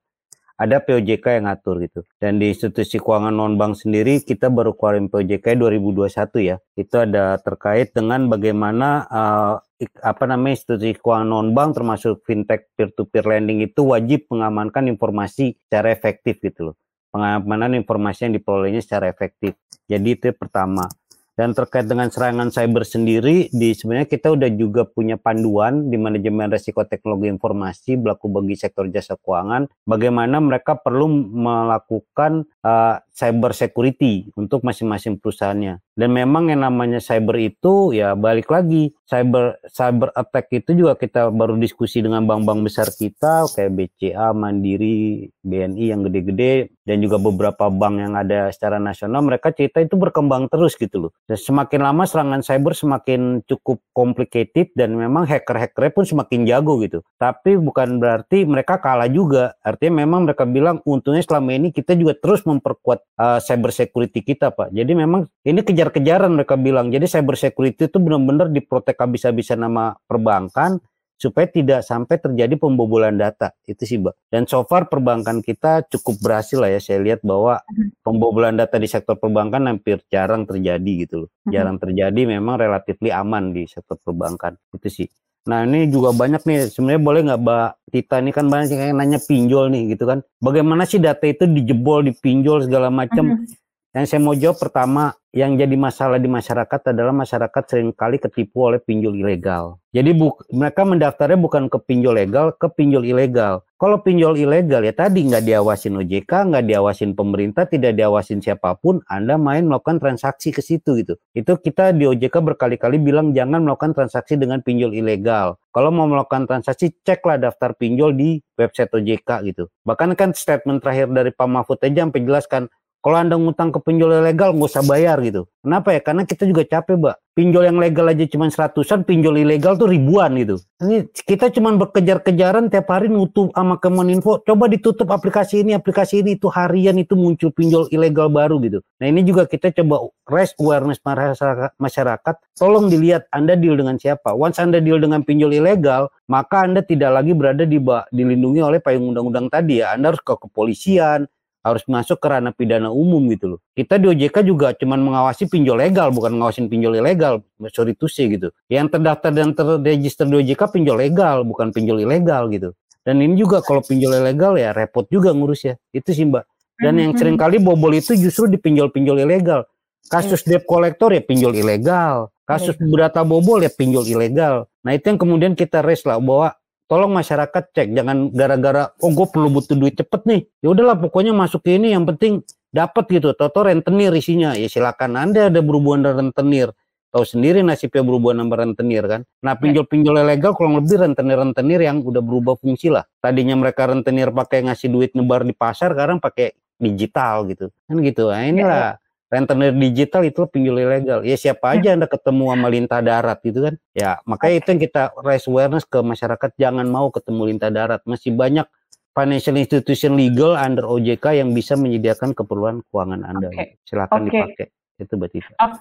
Ada 0.57 0.81
POJK 0.81 1.25
yang 1.41 1.45
ngatur 1.45 1.75
gitu. 1.85 2.01
Dan 2.17 2.41
di 2.41 2.49
institusi 2.49 2.97
keuangan 2.97 3.37
non 3.37 3.53
bank 3.61 3.77
sendiri 3.77 4.25
kita 4.25 4.49
baru 4.49 4.73
keluarin 4.73 5.05
POJK 5.05 5.61
2021 5.61 6.41
ya. 6.41 6.57
Itu 6.73 7.05
ada 7.05 7.37
terkait 7.37 7.93
dengan 7.93 8.33
bagaimana 8.33 9.05
uh, 9.13 9.55
apa 10.01 10.23
namanya 10.25 10.57
institusi 10.57 10.97
keuangan 10.97 11.29
non 11.29 11.53
bank 11.53 11.77
termasuk 11.77 12.25
fintech 12.25 12.65
peer 12.73 12.89
to 12.97 13.05
peer 13.05 13.29
lending 13.29 13.61
itu 13.61 13.85
wajib 13.85 14.25
mengamankan 14.33 14.89
informasi 14.89 15.53
secara 15.69 15.93
efektif 15.93 16.41
gitu 16.41 16.73
loh 16.73 16.77
pengamanan 17.11 17.77
informasi 17.77 18.31
yang 18.31 18.33
diperolehnya 18.39 18.81
secara 18.81 19.11
efektif. 19.11 19.53
Jadi 19.85 20.09
itu 20.15 20.31
pertama. 20.31 20.87
Dan 21.31 21.55
terkait 21.55 21.87
dengan 21.87 22.11
serangan 22.11 22.51
cyber 22.51 22.83
sendiri, 22.83 23.47
di 23.55 23.71
sebenarnya 23.71 24.05
kita 24.05 24.35
udah 24.35 24.51
juga 24.51 24.83
punya 24.83 25.15
panduan 25.15 25.87
di 25.87 25.95
manajemen 25.95 26.51
resiko 26.51 26.83
teknologi 26.83 27.31
informasi 27.31 27.97
berlaku 27.97 28.27
bagi 28.29 28.59
sektor 28.59 28.85
jasa 28.91 29.15
keuangan, 29.15 29.65
bagaimana 29.87 30.43
mereka 30.43 30.75
perlu 30.75 31.07
melakukan 31.31 32.45
uh, 32.61 32.99
cyber 33.11 33.51
security 33.51 34.31
untuk 34.39 34.63
masing-masing 34.63 35.19
perusahaannya. 35.19 35.83
Dan 35.91 36.09
memang 36.15 36.49
yang 36.49 36.63
namanya 36.63 37.03
cyber 37.03 37.37
itu 37.37 37.91
ya 37.91 38.15
balik 38.15 38.47
lagi, 38.47 38.95
cyber 39.05 39.59
cyber 39.67 40.09
attack 40.15 40.47
itu 40.55 40.71
juga 40.73 40.95
kita 40.95 41.29
baru 41.29 41.59
diskusi 41.59 41.99
dengan 41.99 42.23
bank-bank 42.23 42.65
besar 42.65 42.87
kita 42.95 43.51
kayak 43.51 43.71
BCA, 43.75 44.31
Mandiri, 44.31 45.27
BNI 45.43 45.85
yang 45.91 46.01
gede-gede 46.07 46.71
dan 46.87 46.97
juga 47.03 47.21
beberapa 47.21 47.69
bank 47.69 47.95
yang 48.01 48.13
ada 48.17 48.49
secara 48.49 48.81
nasional 48.81 49.21
mereka 49.21 49.53
cerita 49.53 49.83
itu 49.83 49.99
berkembang 49.99 50.49
terus 50.49 50.73
gitu 50.79 51.07
loh. 51.07 51.11
Dan 51.29 51.37
semakin 51.37 51.79
lama 51.85 52.03
serangan 52.07 52.41
cyber 52.41 52.73
semakin 52.73 53.45
cukup 53.45 53.83
complicated 53.93 54.73
dan 54.73 54.97
memang 54.97 55.29
hacker-hackernya 55.29 55.91
pun 55.93 56.05
semakin 56.07 56.47
jago 56.49 56.81
gitu. 56.81 57.05
Tapi 57.21 57.59
bukan 57.61 58.01
berarti 58.01 58.47
mereka 58.47 58.81
kalah 58.81 59.11
juga. 59.11 59.53
Artinya 59.61 60.01
memang 60.07 60.25
mereka 60.25 60.47
bilang 60.49 60.81
untungnya 60.87 61.21
selama 61.21 61.53
ini 61.53 61.69
kita 61.69 61.93
juga 61.93 62.17
terus 62.17 62.41
memperkuat 62.47 63.00
uh, 63.19 63.39
cyber 63.41 63.71
security 63.73 64.21
kita, 64.25 64.53
Pak. 64.53 64.73
Jadi 64.73 64.91
memang 64.93 65.27
ini 65.45 65.61
kejar-kejaran 65.61 66.31
mereka 66.33 66.55
bilang. 66.57 66.89
Jadi 66.89 67.05
cyber 67.05 67.37
security 67.37 67.87
itu 67.87 67.97
benar-benar 68.01 68.49
diprotek 68.49 68.97
habis-habisan 68.99 69.61
nama 69.61 69.97
perbankan 70.09 70.81
supaya 71.21 71.45
tidak 71.45 71.85
sampai 71.85 72.17
terjadi 72.17 72.57
pembobolan 72.57 73.13
data 73.13 73.53
itu 73.69 73.85
sih 73.85 74.01
mbak 74.01 74.17
dan 74.33 74.49
so 74.49 74.65
far 74.65 74.89
perbankan 74.89 75.45
kita 75.45 75.85
cukup 75.85 76.17
berhasil 76.17 76.57
lah 76.57 76.73
ya 76.73 76.81
saya 76.81 76.97
lihat 76.97 77.21
bahwa 77.21 77.61
mhm. 77.69 78.01
pembobolan 78.01 78.57
data 78.57 78.81
di 78.81 78.89
sektor 78.89 79.21
perbankan 79.21 79.69
hampir 79.69 80.01
jarang 80.09 80.49
terjadi 80.49 80.91
gitu 81.05 81.15
loh 81.25 81.29
mhm. 81.45 81.53
jarang 81.53 81.77
terjadi 81.77 82.21
memang 82.25 82.57
relatif 82.57 82.97
aman 83.05 83.53
di 83.53 83.69
sektor 83.69 84.01
perbankan 84.01 84.57
itu 84.73 84.89
sih 84.89 85.07
Nah 85.41 85.65
ini 85.65 85.89
juga 85.89 86.13
banyak 86.13 86.45
nih 86.45 86.69
sebenarnya 86.69 87.01
boleh 87.01 87.21
nggak 87.25 87.41
Mbak 87.41 87.69
Tita 87.91 88.15
ini 88.21 88.31
kan 88.31 88.45
banyak 88.45 88.69
yang 88.71 88.97
nanya 88.97 89.19
pinjol 89.19 89.73
nih 89.73 89.97
gitu 89.97 90.05
kan. 90.05 90.21
Bagaimana 90.37 90.85
sih 90.85 91.01
data 91.01 91.25
itu 91.25 91.49
dijebol, 91.49 92.05
dipinjol 92.07 92.69
segala 92.69 92.93
macam. 92.93 93.35
Mhm. 93.35 93.49
Yang 93.91 94.05
saya 94.07 94.19
mau 94.23 94.37
jawab 94.37 94.57
pertama, 94.61 95.11
yang 95.31 95.55
jadi 95.55 95.75
masalah 95.79 96.19
di 96.19 96.27
masyarakat 96.27 96.91
adalah 96.91 97.15
masyarakat 97.15 97.63
sering 97.63 97.95
kali 97.95 98.19
ketipu 98.19 98.67
oleh 98.67 98.83
pinjol 98.83 99.15
ilegal. 99.15 99.79
Jadi 99.91 100.11
bu, 100.15 100.35
mereka 100.51 100.87
mendaftarnya 100.87 101.39
bukan 101.39 101.67
ke 101.67 101.79
pinjol 101.83 102.15
legal, 102.15 102.55
ke 102.55 102.67
pinjol 102.67 103.03
ilegal. 103.03 103.63
Kalau 103.75 103.99
pinjol 103.99 104.39
ilegal 104.39 104.87
ya 104.87 104.93
tadi 104.95 105.27
nggak 105.27 105.43
diawasin 105.43 105.99
OJK, 105.99 106.31
nggak 106.31 106.63
diawasin 106.67 107.11
pemerintah, 107.11 107.67
tidak 107.67 107.99
diawasin 107.99 108.39
siapa 108.39 108.75
pun, 108.79 109.03
Anda 109.07 109.35
main 109.35 109.67
melakukan 109.67 109.99
transaksi 109.99 110.55
ke 110.55 110.63
situ 110.63 110.99
gitu. 110.99 111.19
Itu 111.35 111.59
kita 111.59 111.91
di 111.95 112.07
OJK 112.07 112.35
berkali-kali 112.39 112.99
bilang 112.99 113.35
jangan 113.35 113.63
melakukan 113.63 113.91
transaksi 113.95 114.39
dengan 114.39 114.63
pinjol 114.63 114.95
ilegal. 114.95 115.59
Kalau 115.71 115.91
mau 115.91 116.07
melakukan 116.07 116.47
transaksi, 116.47 116.91
ceklah 117.07 117.39
daftar 117.39 117.71
pinjol 117.75 118.15
di 118.15 118.43
website 118.59 118.91
OJK 118.91 119.29
gitu. 119.47 119.71
Bahkan 119.87 120.19
kan 120.19 120.35
statement 120.35 120.83
terakhir 120.83 121.07
dari 121.11 121.31
Pak 121.31 121.47
Mahfud 121.47 121.79
aja 121.83 122.03
sampai 122.03 122.21
jelaskan 122.23 122.63
kalau 123.01 123.17
Anda 123.17 123.33
ngutang 123.33 123.73
ke 123.73 123.81
pinjol 123.81 124.21
ilegal 124.21 124.53
nggak 124.53 124.69
usah 124.69 124.85
bayar 124.85 125.17
gitu. 125.25 125.49
Kenapa 125.65 125.89
ya? 125.93 126.01
Karena 126.05 126.21
kita 126.25 126.45
juga 126.45 126.61
capek, 126.65 127.01
Mbak. 127.01 127.15
Pinjol 127.31 127.63
yang 127.63 127.77
legal 127.81 128.05
aja 128.11 128.25
cuma 128.29 128.45
seratusan, 128.51 129.07
pinjol 129.07 129.41
ilegal 129.41 129.73
tuh 129.73 129.89
ribuan 129.89 130.37
gitu. 130.37 130.61
Ini 130.83 131.09
kita 131.25 131.49
cuma 131.49 131.73
berkejar-kejaran 131.79 132.69
tiap 132.69 132.91
hari 132.93 133.09
nutup 133.09 133.49
sama 133.57 133.81
Kemeninfo, 133.81 134.45
coba 134.45 134.69
ditutup 134.69 135.09
aplikasi 135.09 135.65
ini, 135.65 135.73
aplikasi 135.73 136.21
ini 136.21 136.37
itu 136.37 136.51
harian 136.51 136.93
itu 136.99 137.17
muncul 137.17 137.49
pinjol 137.49 137.89
ilegal 137.89 138.29
baru 138.29 138.61
gitu. 138.61 138.83
Nah, 138.99 139.07
ini 139.09 139.25
juga 139.25 139.47
kita 139.47 139.73
coba 139.81 140.11
raise 140.27 140.53
awareness 140.59 140.99
masyarakat, 141.01 141.71
masyarakat 141.79 142.35
tolong 142.59 142.91
dilihat 142.91 143.25
Anda 143.31 143.57
deal 143.57 143.79
dengan 143.79 143.97
siapa. 143.97 144.35
Once 144.35 144.61
Anda 144.61 144.77
deal 144.77 145.01
dengan 145.01 145.25
pinjol 145.25 145.55
ilegal, 145.55 146.11
maka 146.29 146.67
Anda 146.67 146.85
tidak 146.85 147.15
lagi 147.15 147.31
berada 147.33 147.63
di 147.65 147.79
dilindungi 148.11 148.61
oleh 148.61 148.83
payung 148.83 149.09
undang-undang 149.15 149.47
tadi 149.49 149.81
ya. 149.81 149.95
Anda 149.95 150.13
harus 150.13 150.21
ke 150.21 150.35
kepolisian, 150.35 151.31
harus 151.61 151.85
masuk 151.85 152.17
ke 152.17 152.27
ranah 152.27 152.53
pidana 152.53 152.89
umum 152.89 153.21
gitu 153.29 153.55
loh. 153.55 153.59
Kita 153.77 154.01
di 154.01 154.09
OJK 154.09 154.41
juga 154.45 154.73
cuma 154.73 154.97
mengawasi 154.97 155.45
pinjol 155.45 155.77
legal, 155.77 156.09
bukan 156.09 156.33
mengawasin 156.33 156.67
pinjol 156.67 156.97
ilegal. 156.97 157.45
Sorry 157.69 157.93
to 157.93 158.09
say 158.09 158.29
gitu. 158.29 158.49
Yang 158.67 158.97
terdaftar 158.97 159.31
dan 159.31 159.53
terregister 159.53 160.25
di 160.25 160.41
OJK 160.41 160.61
pinjol 160.73 160.97
legal, 160.97 161.45
bukan 161.45 161.69
pinjol 161.69 162.01
ilegal 162.01 162.49
gitu. 162.49 162.73
Dan 163.01 163.21
ini 163.21 163.33
juga 163.37 163.65
kalau 163.65 163.81
pinjol 163.81 164.21
ilegal 164.21 164.57
ya 164.57 164.73
repot 164.73 165.05
juga 165.09 165.33
ngurus 165.33 165.65
ya. 165.65 165.73
Itu 165.93 166.13
sih 166.13 166.25
Mbak. 166.29 166.45
Dan 166.81 166.97
yang 166.97 167.13
sering 167.13 167.37
kali 167.37 167.61
bobol 167.61 167.93
itu 167.93 168.17
justru 168.17 168.49
di 168.49 168.57
pinjol-pinjol 168.57 169.21
ilegal. 169.21 169.69
Kasus 170.09 170.41
debt 170.41 170.65
collector 170.65 171.13
ya 171.13 171.21
pinjol 171.21 171.53
ilegal. 171.53 172.33
Kasus 172.41 172.73
berata 172.81 173.21
bobol 173.21 173.61
ya 173.61 173.69
pinjol 173.69 174.05
ilegal. 174.09 174.65
Nah 174.81 174.97
itu 174.97 175.13
yang 175.13 175.21
kemudian 175.21 175.53
kita 175.53 175.85
raise 175.85 176.01
lah 176.09 176.17
bahwa 176.17 176.57
tolong 176.91 177.15
masyarakat 177.15 177.71
cek 177.71 177.95
jangan 177.95 178.35
gara-gara 178.35 178.91
oh 178.99 179.15
gue 179.15 179.23
perlu 179.31 179.47
butuh 179.47 179.79
duit 179.79 179.95
cepet 179.95 180.27
nih. 180.27 180.41
Ya 180.59 180.75
udahlah 180.75 180.99
pokoknya 180.99 181.31
masuk 181.31 181.63
ke 181.63 181.79
ini 181.79 181.95
yang 181.95 182.03
penting 182.03 182.43
dapat 182.67 183.07
gitu. 183.07 183.31
Toto 183.31 183.63
rentenir 183.63 184.11
isinya. 184.11 184.51
Ya 184.59 184.67
silakan 184.67 185.15
anda 185.15 185.47
ada 185.47 185.63
berhubungan 185.63 186.11
dengan 186.11 186.27
rentenir. 186.27 186.75
Tahu 187.15 187.23
sendiri 187.23 187.63
nasibnya 187.63 188.03
berhubungan 188.03 188.43
dengan 188.43 188.75
rentenir 188.75 189.07
kan? 189.07 189.23
Nah 189.39 189.55
pinjol-pinjol 189.55 190.19
ilegal 190.19 190.51
kurang 190.51 190.83
lebih 190.83 190.99
rentenir-rentenir 190.99 191.79
yang 191.79 192.03
udah 192.03 192.19
berubah 192.19 192.59
fungsi 192.59 192.91
lah. 192.91 193.07
Tadinya 193.23 193.55
mereka 193.55 193.87
rentenir 193.87 194.27
pakai 194.27 194.67
ngasih 194.67 194.91
duit 194.91 195.15
nyebar 195.15 195.47
di 195.47 195.55
pasar 195.55 195.95
sekarang 195.95 196.19
pakai 196.19 196.51
digital 196.75 197.47
gitu. 197.47 197.71
Kan 197.87 198.03
gitu. 198.03 198.27
Nah 198.27 198.43
inilah 198.43 198.99
rentenir 199.31 199.71
digital 199.71 200.27
itu 200.27 200.43
pinjol 200.43 200.83
ilegal. 200.83 201.19
Ya 201.23 201.39
siapa 201.39 201.71
aja 201.71 201.95
Anda 201.95 202.11
ketemu 202.11 202.51
sama 202.51 202.67
lintah 202.67 202.99
darat 202.99 203.39
gitu 203.41 203.63
kan. 203.63 203.75
Ya 203.95 204.19
makanya 204.27 204.55
itu 204.59 204.67
yang 204.75 204.81
kita 204.83 205.03
raise 205.23 205.47
awareness 205.47 205.87
ke 205.87 206.03
masyarakat 206.03 206.51
jangan 206.59 206.85
mau 206.91 207.07
ketemu 207.09 207.55
lintah 207.55 207.71
darat. 207.71 208.03
Masih 208.03 208.35
banyak 208.35 208.67
financial 209.15 209.55
institution 209.55 210.19
legal 210.19 210.59
under 210.59 210.83
OJK 210.83 211.39
yang 211.39 211.55
bisa 211.55 211.79
menyediakan 211.79 212.35
keperluan 212.35 212.83
keuangan 212.91 213.23
Anda. 213.23 213.47
Okay. 213.55 213.79
Silakan 213.87 214.27
okay. 214.27 214.31
dipakai. 214.31 214.67
Itu 215.01 215.13
berarti. 215.17 215.39
Oh, 215.57 215.73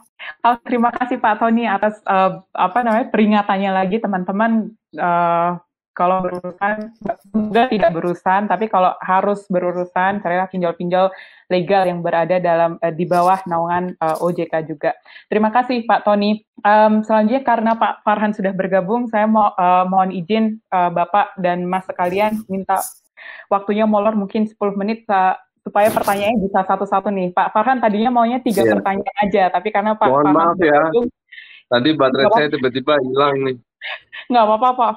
oh, 0.48 0.56
terima 0.64 0.90
kasih 0.94 1.20
Pak 1.20 1.42
Tony 1.42 1.66
atas 1.66 1.98
uh, 2.06 2.40
apa 2.54 2.78
namanya 2.86 3.12
peringatannya 3.12 3.70
lagi 3.74 4.00
teman-teman 4.00 4.72
uh, 4.96 5.60
kalau 6.00 6.24
berurusan 6.24 6.96
semoga 7.28 7.68
tidak 7.68 7.90
berurusan 7.92 8.48
tapi 8.48 8.72
kalau 8.72 8.96
harus 9.04 9.44
berurusan 9.52 10.24
carilah 10.24 10.48
pinjol-pinjol 10.48 11.12
legal 11.52 11.84
yang 11.84 12.00
berada 12.00 12.40
dalam 12.40 12.80
uh, 12.80 12.88
di 12.88 13.04
bawah 13.04 13.36
naungan 13.44 13.92
uh, 14.00 14.16
eh, 14.16 14.24
OJK 14.24 14.54
juga. 14.64 14.96
Terima 15.28 15.52
kasih 15.52 15.84
Pak 15.84 16.08
Tony. 16.08 16.40
Um, 16.64 17.04
selanjutnya 17.04 17.44
karena 17.44 17.76
Pak 17.76 18.00
Farhan 18.00 18.32
sudah 18.32 18.56
bergabung, 18.56 19.12
saya 19.12 19.28
mau 19.28 19.52
uh, 19.52 19.84
mohon 19.84 20.14
izin 20.14 20.62
uh, 20.72 20.88
Bapak 20.88 21.36
dan 21.36 21.68
Mas 21.68 21.84
sekalian 21.84 22.40
minta 22.48 22.80
waktunya 23.52 23.84
molor 23.84 24.16
mungkin 24.16 24.48
10 24.48 24.56
menit 24.80 25.04
uh, 25.10 25.36
supaya 25.60 25.92
pertanyaannya 25.92 26.40
bisa 26.40 26.64
satu-satu 26.64 27.12
nih. 27.12 27.36
Pak 27.36 27.52
Farhan 27.52 27.84
tadinya 27.84 28.08
maunya 28.08 28.40
tiga 28.40 28.64
yeah. 28.64 28.72
pertanyaan 28.72 29.16
aja, 29.28 29.44
tapi 29.52 29.68
karena 29.68 29.92
Pak 29.98 30.08
Mohon 30.08 30.24
Farhan 30.24 30.36
maaf 30.38 30.56
ya. 30.56 30.80
Bergabung, 30.80 31.08
Tadi 31.70 31.88
baterai 31.94 32.26
saya 32.34 32.48
tiba-tiba 32.50 32.98
hilang 32.98 33.36
nih. 33.46 33.56
Nggak 34.30 34.44
apa-apa 34.46 34.68
Pak, 34.76 34.92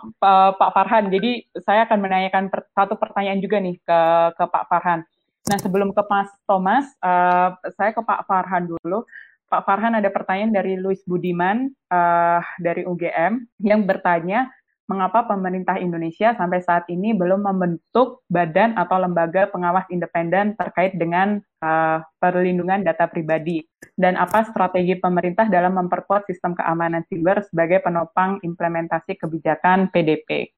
Pak 0.59 0.71
Farhan. 0.75 1.05
Jadi 1.09 1.47
saya 1.63 1.87
akan 1.89 1.99
menanyakan 2.03 2.51
satu 2.75 2.99
pertanyaan 2.99 3.39
juga 3.41 3.57
nih 3.57 3.75
ke, 3.81 3.99
ke 4.37 4.43
Pak 4.45 4.65
Farhan. 4.69 5.01
Nah, 5.43 5.57
sebelum 5.59 5.91
ke 5.91 6.01
Mas 6.07 6.31
Thomas, 6.47 6.87
uh, 7.03 7.51
saya 7.75 7.91
ke 7.91 7.99
Pak 7.99 8.23
Farhan 8.29 8.69
dulu. 8.69 9.03
Pak 9.51 9.69
Farhan 9.69 9.93
ada 9.93 10.09
pertanyaan 10.09 10.55
dari 10.55 10.79
Louis 10.79 11.03
Budiman 11.03 11.69
uh, 11.91 12.41
dari 12.57 12.87
UGM 12.87 13.61
yang 13.61 13.83
bertanya, 13.83 14.49
mengapa 14.91 15.23
pemerintah 15.23 15.79
Indonesia 15.79 16.35
sampai 16.35 16.59
saat 16.59 16.83
ini 16.91 17.15
belum 17.15 17.47
membentuk 17.47 18.27
badan 18.27 18.75
atau 18.75 18.99
lembaga 18.99 19.47
pengawas 19.47 19.87
independen 19.87 20.59
terkait 20.59 20.91
dengan 20.99 21.39
uh, 21.63 22.03
perlindungan 22.19 22.83
data 22.83 23.07
pribadi 23.07 23.63
dan 23.95 24.19
apa 24.19 24.43
strategi 24.43 24.99
pemerintah 24.99 25.47
dalam 25.47 25.79
memperkuat 25.79 26.27
sistem 26.27 26.51
keamanan 26.51 27.07
siber 27.07 27.47
sebagai 27.47 27.79
penopang 27.79 28.43
implementasi 28.43 29.15
kebijakan 29.15 29.87
PDP. 29.87 30.51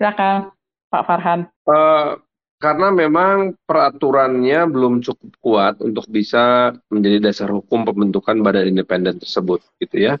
Silakan 0.00 0.48
Pak 0.88 1.04
Farhan. 1.04 1.40
Uh, 1.68 2.23
karena 2.64 2.88
memang 2.88 3.52
peraturannya 3.68 4.64
belum 4.72 5.04
cukup 5.04 5.30
kuat 5.44 5.74
untuk 5.84 6.08
bisa 6.08 6.72
menjadi 6.88 7.28
dasar 7.28 7.52
hukum 7.52 7.84
pembentukan 7.84 8.40
badan 8.40 8.72
independen 8.72 9.20
tersebut 9.20 9.60
gitu 9.76 10.08
ya. 10.08 10.16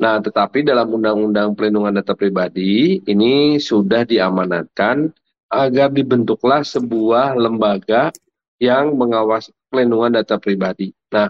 Nah, 0.00 0.16
tetapi 0.24 0.64
dalam 0.64 0.88
Undang-Undang 0.88 1.52
Pelindungan 1.52 2.00
Data 2.00 2.16
Pribadi 2.16 2.96
ini 3.04 3.60
sudah 3.60 4.08
diamanatkan 4.08 5.12
agar 5.52 5.92
dibentuklah 5.92 6.64
sebuah 6.64 7.36
lembaga 7.36 8.08
yang 8.56 8.96
mengawasi 8.96 9.52
pelindungan 9.68 10.16
data 10.16 10.40
pribadi. 10.40 10.96
Nah, 11.12 11.28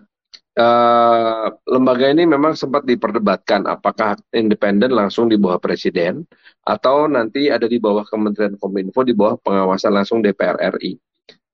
Uh, 0.53 1.49
lembaga 1.65 2.12
ini 2.12 2.29
memang 2.29 2.53
sempat 2.53 2.85
diperdebatkan 2.85 3.65
apakah 3.65 4.20
independen 4.37 4.93
langsung 4.93 5.33
di 5.33 5.41
bawah 5.41 5.57
presiden 5.57 6.29
atau 6.69 7.09
nanti 7.09 7.49
ada 7.49 7.65
di 7.65 7.81
bawah 7.81 8.05
Kementerian 8.05 8.61
Kominfo 8.61 9.01
di 9.01 9.16
bawah 9.16 9.41
pengawasan 9.41 9.97
langsung 9.97 10.20
DPR 10.20 10.61
RI 10.77 11.01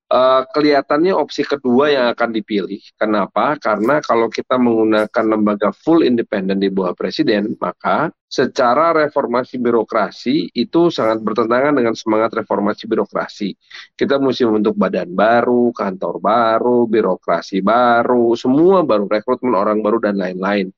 uh, 0.09 0.41
kelihatannya 0.49 1.13
opsi 1.13 1.45
kedua 1.45 1.93
yang 1.93 2.05
akan 2.13 2.29
dipilih. 2.33 2.81
Kenapa? 2.97 3.55
Karena 3.61 4.01
kalau 4.01 4.27
kita 4.27 4.57
menggunakan 4.57 5.25
lembaga 5.25 5.69
full 5.71 6.01
independen 6.01 6.59
di 6.59 6.67
bawah 6.73 6.97
presiden, 6.97 7.55
maka 7.61 8.09
secara 8.29 8.93
reformasi 8.93 9.57
birokrasi 9.57 10.53
itu 10.53 10.93
sangat 10.93 11.21
bertentangan 11.25 11.73
dengan 11.73 11.93
semangat 11.97 12.33
reformasi 12.37 12.85
birokrasi. 12.85 13.49
Kita 13.97 14.21
mesti 14.21 14.45
membentuk 14.45 14.77
badan 14.77 15.13
baru, 15.13 15.73
kantor 15.73 16.21
baru, 16.21 16.85
birokrasi 16.85 17.61
baru, 17.65 18.33
semua 18.37 18.85
baru, 18.85 19.09
rekrutmen 19.09 19.57
orang 19.57 19.81
baru 19.81 19.97
dan 20.01 20.17
lain-lain. 20.17 20.69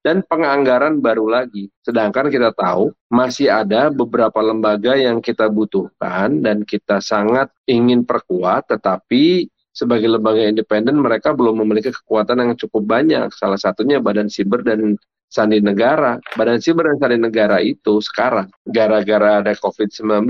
Dan 0.00 0.24
penganggaran 0.24 0.98
baru 1.00 1.28
lagi. 1.28 1.68
Sedangkan 1.84 2.32
kita 2.32 2.56
tahu 2.56 2.92
masih 3.12 3.52
ada 3.52 3.92
beberapa 3.92 4.40
lembaga 4.40 4.96
yang 4.96 5.20
kita 5.20 5.48
butuhkan 5.52 6.40
dan 6.40 6.64
kita 6.64 7.04
sangat 7.04 7.52
ingin 7.68 8.04
perkuat, 8.08 8.72
tetapi 8.72 9.48
sebagai 9.70 10.10
lembaga 10.10 10.42
independen 10.44 10.98
mereka 10.98 11.30
belum 11.30 11.62
memiliki 11.62 11.94
kekuatan 11.94 12.42
yang 12.42 12.52
cukup 12.58 12.82
banyak. 12.84 13.30
Salah 13.36 13.60
satunya 13.60 14.02
Badan 14.02 14.26
Siber 14.26 14.64
dan 14.66 14.98
Sandi 15.30 15.62
Negara. 15.62 16.18
Badan 16.34 16.58
Siber 16.58 16.90
dan 16.90 16.98
Sandi 16.98 17.18
Negara 17.22 17.62
itu 17.62 18.02
sekarang 18.02 18.50
gara-gara 18.66 19.38
ada 19.38 19.54
COVID-19 19.54 20.26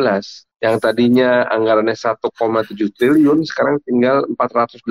yang 0.61 0.77
tadinya 0.77 1.49
anggarannya 1.49 1.97
1,7 1.97 2.21
triliun 2.93 3.49
sekarang 3.49 3.81
tinggal 3.81 4.29
480 4.37 4.85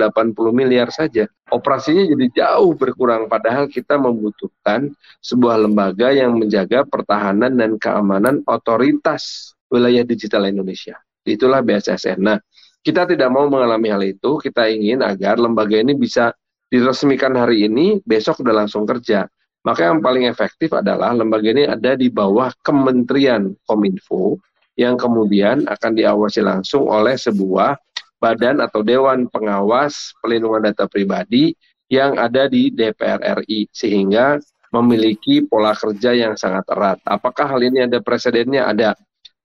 miliar 0.50 0.90
saja. 0.90 1.30
Operasinya 1.46 2.10
jadi 2.10 2.26
jauh 2.42 2.74
berkurang 2.74 3.30
padahal 3.30 3.70
kita 3.70 3.94
membutuhkan 3.94 4.90
sebuah 5.22 5.62
lembaga 5.62 6.10
yang 6.10 6.34
menjaga 6.34 6.82
pertahanan 6.82 7.54
dan 7.54 7.78
keamanan 7.78 8.42
otoritas 8.50 9.54
wilayah 9.70 10.02
digital 10.02 10.42
Indonesia. 10.50 10.98
Itulah 11.22 11.62
BSSN. 11.62 12.18
Nah, 12.18 12.42
kita 12.82 13.06
tidak 13.06 13.30
mau 13.30 13.46
mengalami 13.46 13.94
hal 13.94 14.02
itu, 14.02 14.42
kita 14.42 14.66
ingin 14.66 15.06
agar 15.06 15.38
lembaga 15.38 15.78
ini 15.78 15.94
bisa 15.94 16.34
diresmikan 16.66 17.38
hari 17.38 17.70
ini, 17.70 18.02
besok 18.02 18.42
sudah 18.42 18.66
langsung 18.66 18.82
kerja. 18.82 19.30
Maka 19.60 19.92
yang 19.92 20.00
paling 20.00 20.24
efektif 20.24 20.72
adalah 20.72 21.12
lembaga 21.12 21.52
ini 21.52 21.68
ada 21.68 21.92
di 21.92 22.08
bawah 22.08 22.48
Kementerian 22.64 23.52
Kominfo 23.68 24.40
yang 24.80 24.96
kemudian 24.96 25.68
akan 25.68 25.92
diawasi 25.92 26.40
langsung 26.40 26.88
oleh 26.88 27.20
sebuah 27.20 27.76
badan 28.16 28.64
atau 28.64 28.80
dewan 28.80 29.28
pengawas 29.28 30.16
pelindungan 30.24 30.72
data 30.72 30.88
pribadi 30.88 31.52
yang 31.92 32.16
ada 32.16 32.48
di 32.48 32.72
DPR 32.72 33.44
RI 33.44 33.68
sehingga 33.68 34.40
memiliki 34.70 35.42
pola 35.44 35.74
kerja 35.74 36.14
yang 36.14 36.38
sangat 36.38 36.64
erat. 36.70 37.02
Apakah 37.02 37.50
hal 37.50 37.60
ini 37.60 37.84
ada 37.84 37.98
presidennya? 37.98 38.70
Ada. 38.70 38.94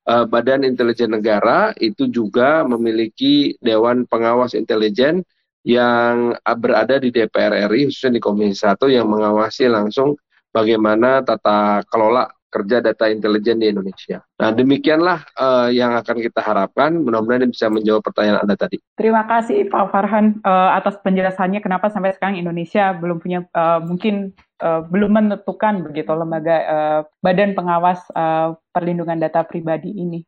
Uh, 0.06 0.22
Badan 0.30 0.62
Intelijen 0.62 1.18
Negara 1.18 1.74
itu 1.82 2.06
juga 2.06 2.62
memiliki 2.62 3.58
dewan 3.58 4.06
pengawas 4.06 4.54
intelijen 4.54 5.26
yang 5.66 6.38
berada 6.62 7.02
di 7.02 7.10
DPR 7.10 7.66
RI 7.68 7.90
khususnya 7.90 8.16
di 8.16 8.22
Komisi 8.22 8.62
1 8.62 8.78
yang 8.86 9.10
mengawasi 9.10 9.66
langsung 9.66 10.14
bagaimana 10.54 11.26
tata 11.26 11.82
kelola 11.90 12.30
kerja 12.56 12.80
data 12.80 13.12
intelijen 13.12 13.60
di 13.60 13.68
Indonesia. 13.68 14.24
Nah, 14.40 14.56
demikianlah 14.56 15.28
uh, 15.36 15.68
yang 15.68 15.92
akan 16.00 16.24
kita 16.24 16.40
harapkan. 16.40 16.96
Mudah-mudahan 16.96 17.52
bisa 17.52 17.68
menjawab 17.68 18.08
pertanyaan 18.08 18.48
Anda 18.48 18.56
tadi. 18.56 18.80
Terima 18.96 19.28
kasih 19.28 19.68
Pak 19.68 19.92
Farhan 19.92 20.40
uh, 20.48 20.72
atas 20.72 20.96
penjelasannya 21.04 21.60
kenapa 21.60 21.92
sampai 21.92 22.16
sekarang 22.16 22.40
Indonesia 22.40 22.96
belum 22.96 23.20
punya 23.20 23.44
uh, 23.52 23.84
mungkin 23.84 24.32
uh, 24.64 24.88
belum 24.88 25.12
menentukan 25.12 25.84
begitu 25.84 26.16
lembaga 26.16 26.58
uh, 26.64 27.00
badan 27.20 27.52
pengawas 27.60 28.00
uh, 28.16 28.56
perlindungan 28.72 29.20
data 29.20 29.44
pribadi 29.44 29.92
ini. 29.92 30.24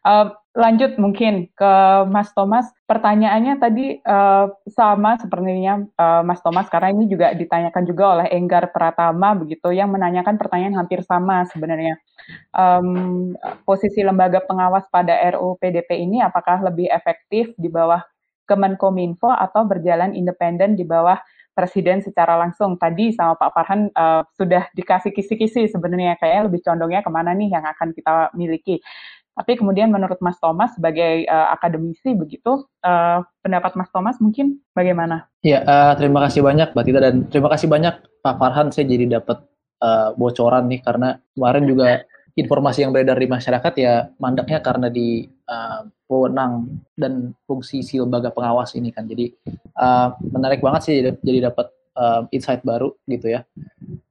Uh, 0.00 0.32
lanjut 0.56 0.96
mungkin 0.96 1.48
ke 1.52 1.72
Mas 2.08 2.32
Thomas. 2.32 2.68
Pertanyaannya 2.88 3.54
tadi 3.60 4.00
uh, 4.02 4.48
sama 4.68 5.20
sepertinya 5.20 5.84
uh, 6.00 6.22
Mas 6.24 6.40
Thomas 6.40 6.66
karena 6.72 6.92
ini 6.92 7.06
juga 7.06 7.32
ditanyakan 7.36 7.84
juga 7.84 8.04
oleh 8.18 8.26
Enggar 8.32 8.72
Pratama 8.72 9.36
begitu 9.36 9.70
yang 9.70 9.92
menanyakan 9.92 10.40
pertanyaan 10.40 10.76
hampir 10.80 11.04
sama 11.04 11.44
sebenarnya. 11.48 12.00
Um, 12.52 13.32
posisi 13.64 14.04
lembaga 14.04 14.42
pengawas 14.44 14.84
pada 14.92 15.16
RUU 15.36 15.56
PDP 15.60 16.04
ini 16.04 16.20
apakah 16.20 16.60
lebih 16.64 16.88
efektif 16.90 17.52
di 17.56 17.68
bawah 17.68 18.02
Kemenkominfo 18.50 19.30
atau 19.30 19.62
berjalan 19.62 20.10
independen 20.10 20.74
di 20.74 20.82
bawah 20.82 21.14
presiden 21.54 22.00
secara 22.00 22.34
langsung. 22.40 22.74
Tadi 22.80 23.12
sama 23.14 23.36
Pak 23.36 23.50
Farhan 23.54 23.92
uh, 23.94 24.24
sudah 24.34 24.66
dikasih 24.74 25.12
kisi-kisi 25.14 25.68
sebenarnya 25.70 26.16
kayaknya 26.18 26.42
lebih 26.48 26.60
condongnya 26.64 27.00
ke 27.04 27.10
mana 27.12 27.30
nih 27.36 27.52
yang 27.52 27.64
akan 27.68 27.92
kita 27.94 28.32
miliki. 28.34 28.82
Tapi 29.40 29.56
kemudian 29.56 29.88
menurut 29.88 30.20
Mas 30.20 30.36
Thomas 30.36 30.76
sebagai 30.76 31.24
uh, 31.24 31.48
akademisi 31.56 32.12
begitu, 32.12 32.68
uh, 32.84 33.24
pendapat 33.40 33.72
Mas 33.72 33.88
Thomas 33.88 34.20
mungkin 34.20 34.60
bagaimana? 34.76 35.32
Ya, 35.40 35.64
uh, 35.64 35.96
terima 35.96 36.28
kasih 36.28 36.44
banyak 36.44 36.76
Mbak 36.76 36.84
Tita 36.84 37.00
dan 37.00 37.14
terima 37.32 37.48
kasih 37.48 37.72
banyak 37.72 38.04
Pak 38.20 38.36
Farhan. 38.36 38.68
Saya 38.68 38.84
jadi 38.84 39.16
dapat 39.16 39.40
uh, 39.80 40.12
bocoran 40.12 40.68
nih 40.68 40.84
karena 40.84 41.16
kemarin 41.32 41.64
juga 41.64 42.04
informasi 42.36 42.84
yang 42.84 42.92
beredar 42.92 43.16
di 43.16 43.32
masyarakat 43.32 43.72
ya 43.80 44.12
mandaknya 44.20 44.60
karena 44.60 44.92
di 44.92 45.24
uh, 45.48 45.88
dan 47.00 47.32
fungsi 47.48 47.80
si 47.80 47.96
lembaga 47.96 48.28
pengawas 48.28 48.76
ini 48.76 48.92
kan. 48.92 49.08
Jadi 49.08 49.32
uh, 49.80 50.12
menarik 50.36 50.60
banget 50.60 50.80
sih 50.84 50.94
jadi, 51.00 51.16
jadi 51.24 51.38
dapat 51.48 51.72
uh, 51.96 52.28
insight 52.28 52.60
baru 52.60 52.92
gitu 53.08 53.32
ya. 53.32 53.48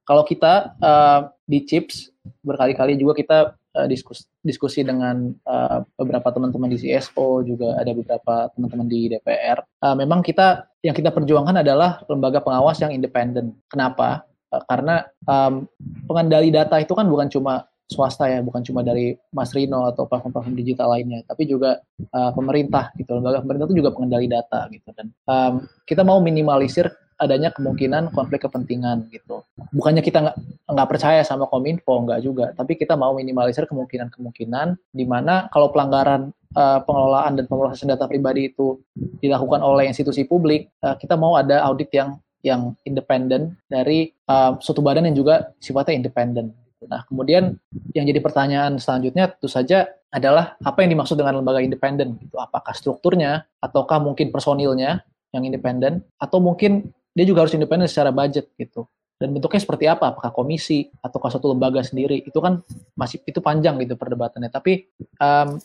Kalau 0.09 0.25
kita 0.25 0.73
uh, 0.81 1.29
di 1.45 1.61
Chips 1.69 2.09
berkali-kali 2.41 2.97
juga 2.97 3.13
kita 3.13 3.58
uh, 3.75 3.87
diskusi, 3.89 4.23
diskusi 4.41 4.81
dengan 4.81 5.33
uh, 5.45 5.83
beberapa 5.99 6.31
teman-teman 6.33 6.71
di 6.73 6.77
CSO 6.79 7.45
juga 7.45 7.77
ada 7.77 7.91
beberapa 7.93 8.49
teman-teman 8.55 8.87
di 8.89 9.11
DPR. 9.11 9.61
Uh, 9.81 9.95
memang 9.97 10.25
kita 10.25 10.69
yang 10.81 10.95
kita 10.95 11.11
perjuangkan 11.11 11.59
adalah 11.59 12.01
lembaga 12.07 12.39
pengawas 12.39 12.79
yang 12.81 12.95
independen. 12.95 13.57
Kenapa? 13.67 14.25
Uh, 14.49 14.63
karena 14.65 15.05
um, 15.29 15.69
pengendali 16.09 16.49
data 16.49 16.79
itu 16.81 16.93
kan 16.95 17.05
bukan 17.05 17.29
cuma 17.29 17.69
swasta 17.89 18.29
ya, 18.29 18.39
bukan 18.45 18.61
cuma 18.61 18.85
dari 18.85 19.17
Mas 19.33 19.49
Rino 19.49 19.89
atau 19.89 20.05
platform-platform 20.05 20.53
digital 20.53 20.93
lainnya, 20.93 21.25
tapi 21.25 21.49
juga 21.49 21.81
uh, 22.13 22.31
pemerintah 22.37 22.93
gitu. 23.01 23.17
Lembaga 23.17 23.41
pemerintah 23.41 23.65
itu 23.65 23.77
juga 23.81 23.89
pengendali 23.97 24.29
data 24.29 24.69
gitu. 24.69 24.89
Dan 24.93 25.09
um, 25.25 25.65
kita 25.89 26.05
mau 26.05 26.21
minimalisir 26.21 26.85
adanya 27.19 27.51
kemungkinan 27.51 28.15
konflik 28.15 28.47
kepentingan 28.47 29.11
gitu. 29.11 29.43
Bukannya 29.75 29.99
kita 29.99 30.23
nggak 30.23 30.37
nggak 30.71 30.87
percaya 30.89 31.21
sama 31.27 31.45
kominfo 31.51 32.07
nggak 32.07 32.19
juga, 32.23 32.45
tapi 32.55 32.79
kita 32.79 32.95
mau 32.95 33.11
minimalisir 33.11 33.67
kemungkinan-kemungkinan 33.67 34.79
di 34.95 35.05
mana 35.05 35.51
kalau 35.51 35.69
pelanggaran 35.69 36.31
uh, 36.55 36.79
pengelolaan 36.87 37.35
dan 37.35 37.45
pemrosesan 37.45 37.91
data 37.91 38.07
pribadi 38.07 38.49
itu 38.49 38.79
dilakukan 39.19 39.59
oleh 39.59 39.91
institusi 39.91 40.23
publik, 40.23 40.71
uh, 40.81 40.95
kita 40.95 41.19
mau 41.19 41.35
ada 41.35 41.61
audit 41.67 41.91
yang 41.91 42.17
yang 42.39 42.71
independen 42.87 43.59
dari 43.67 44.15
uh, 44.31 44.55
suatu 44.63 44.79
badan 44.79 45.11
yang 45.11 45.17
juga 45.19 45.51
sifatnya 45.59 45.99
independen. 45.99 46.55
Nah, 46.87 47.03
kemudian 47.03 47.59
yang 47.91 48.07
jadi 48.07 48.23
pertanyaan 48.23 48.79
selanjutnya 48.79 49.35
tentu 49.35 49.51
saja 49.51 49.91
adalah 50.15 50.55
apa 50.63 50.79
yang 50.79 50.95
dimaksud 50.95 51.19
dengan 51.19 51.43
lembaga 51.43 51.59
independen? 51.59 52.15
Gitu. 52.23 52.39
Apakah 52.39 52.71
strukturnya, 52.71 53.43
ataukah 53.59 53.99
mungkin 53.99 54.31
personilnya 54.31 55.03
yang 55.35 55.43
independen, 55.43 56.07
atau 56.15 56.39
mungkin 56.39 56.95
dia 57.13 57.25
juga 57.25 57.45
harus 57.45 57.53
independen 57.55 57.89
secara 57.89 58.13
budget 58.13 58.49
gitu. 58.55 58.85
Dan 59.19 59.35
bentuknya 59.35 59.59
seperti 59.59 59.85
apa? 59.91 60.15
Apakah 60.15 60.31
komisi 60.31 60.87
ataukah 61.03 61.27
suatu 61.27 61.51
lembaga 61.51 61.83
sendiri? 61.83 62.23
Itu 62.23 62.39
kan 62.39 62.63
masih 62.95 63.19
itu 63.27 63.43
panjang 63.43 63.75
gitu 63.83 63.99
perdebatannya. 63.99 64.47
Tapi 64.47 64.87
um, 65.19 65.59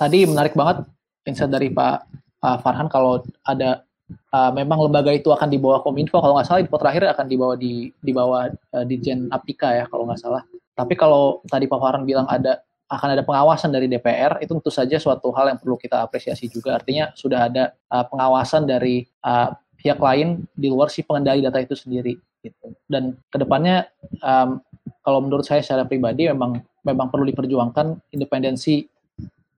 tadi 0.00 0.24
menarik 0.24 0.56
banget 0.56 0.88
insight 1.28 1.52
dari 1.52 1.68
Pak 1.68 1.96
uh, 2.40 2.58
Farhan 2.64 2.88
kalau 2.88 3.20
ada 3.44 3.84
uh, 4.32 4.50
memang 4.56 4.88
lembaga 4.88 5.12
itu 5.12 5.28
akan 5.28 5.52
dibawa 5.52 5.84
Kominfo 5.84 6.16
kalau 6.16 6.40
nggak 6.40 6.48
salah 6.48 6.64
info 6.64 6.80
terakhir 6.80 7.12
akan 7.12 7.26
dibawa 7.28 7.54
di 7.60 7.92
di 8.00 8.12
bawah 8.16 8.48
uh, 8.48 8.84
Dijen 8.88 9.28
Aptika 9.28 9.76
ya 9.76 9.84
kalau 9.84 10.08
nggak 10.08 10.20
salah. 10.24 10.40
Tapi 10.72 10.96
kalau 10.96 11.44
tadi 11.44 11.68
Pak 11.68 11.76
Farhan 11.76 12.08
bilang 12.08 12.24
ada 12.24 12.64
akan 12.88 13.08
ada 13.12 13.20
pengawasan 13.20 13.68
dari 13.68 13.84
DPR 13.84 14.40
itu 14.40 14.48
tentu 14.48 14.72
saja 14.72 14.96
suatu 14.96 15.28
hal 15.36 15.52
yang 15.52 15.60
perlu 15.60 15.76
kita 15.76 16.00
apresiasi 16.08 16.48
juga 16.48 16.80
artinya 16.80 17.12
sudah 17.12 17.52
ada 17.52 17.76
uh, 17.92 18.04
pengawasan 18.08 18.64
dari 18.64 19.04
uh, 19.28 19.52
pihak 19.78 19.98
lain 20.02 20.44
di 20.52 20.68
luar 20.68 20.90
si 20.90 21.06
pengendali 21.06 21.40
data 21.40 21.62
itu 21.62 21.78
sendiri 21.78 22.18
gitu. 22.42 22.74
Dan 22.90 23.14
ke 23.30 23.36
depannya 23.38 23.86
um, 24.22 24.58
kalau 25.02 25.22
menurut 25.22 25.46
saya 25.46 25.62
secara 25.62 25.86
pribadi 25.86 26.26
memang 26.26 26.58
memang 26.82 27.08
perlu 27.10 27.26
diperjuangkan 27.30 28.14
independensi 28.14 28.86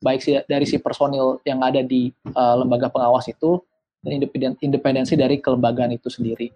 baik 0.00 0.20
si, 0.20 0.36
dari 0.48 0.64
si 0.64 0.80
personil 0.80 1.40
yang 1.44 1.60
ada 1.60 1.84
di 1.84 2.08
uh, 2.32 2.56
lembaga 2.60 2.88
pengawas 2.88 3.28
itu 3.28 3.60
dan 4.00 4.16
independensi 4.64 5.12
dari 5.12 5.36
kelembagaan 5.44 5.92
itu 5.92 6.08
sendiri. 6.08 6.48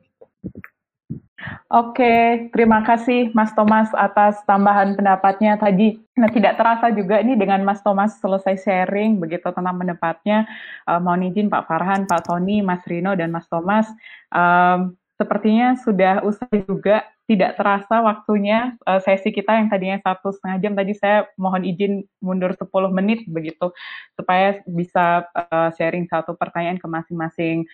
Oke, 1.69 2.49
terima 2.55 2.81
kasih 2.81 3.29
Mas 3.37 3.53
Thomas 3.53 3.93
atas 3.93 4.41
tambahan 4.49 4.97
pendapatnya 4.97 5.61
tadi. 5.61 6.01
Nah, 6.17 6.31
tidak 6.33 6.57
terasa 6.57 6.89
juga 6.95 7.21
ini 7.21 7.37
dengan 7.37 7.61
Mas 7.67 7.85
Thomas 7.85 8.17
selesai 8.23 8.65
sharing 8.65 9.21
begitu 9.21 9.45
tentang 9.53 9.77
pendapatnya. 9.77 10.49
Uh, 10.89 11.03
mohon 11.03 11.29
izin 11.29 11.53
Pak 11.53 11.69
Farhan, 11.69 12.09
Pak 12.09 12.31
Tony, 12.31 12.65
Mas 12.65 12.81
Rino, 12.89 13.13
dan 13.13 13.29
Mas 13.29 13.45
Thomas. 13.51 13.91
Um, 14.33 14.97
sepertinya 15.21 15.77
sudah 15.77 16.25
usai 16.25 16.65
juga 16.65 17.05
tidak 17.25 17.57
terasa 17.57 18.05
waktunya 18.05 18.77
uh, 18.85 19.01
sesi 19.01 19.33
kita 19.33 19.57
yang 19.57 19.73
tadinya 19.73 19.97
satu 20.05 20.29
setengah 20.29 20.59
jam 20.61 20.73
tadi 20.77 20.93
saya 20.93 21.25
mohon 21.41 21.65
izin 21.65 22.05
mundur 22.21 22.53
10 22.53 22.69
menit 22.93 23.25
begitu 23.25 23.73
supaya 24.13 24.61
bisa 24.69 25.25
uh, 25.33 25.73
sharing 25.73 26.05
satu 26.05 26.37
pertanyaan 26.37 26.77
ke 26.77 26.85
masing-masing 26.85 27.65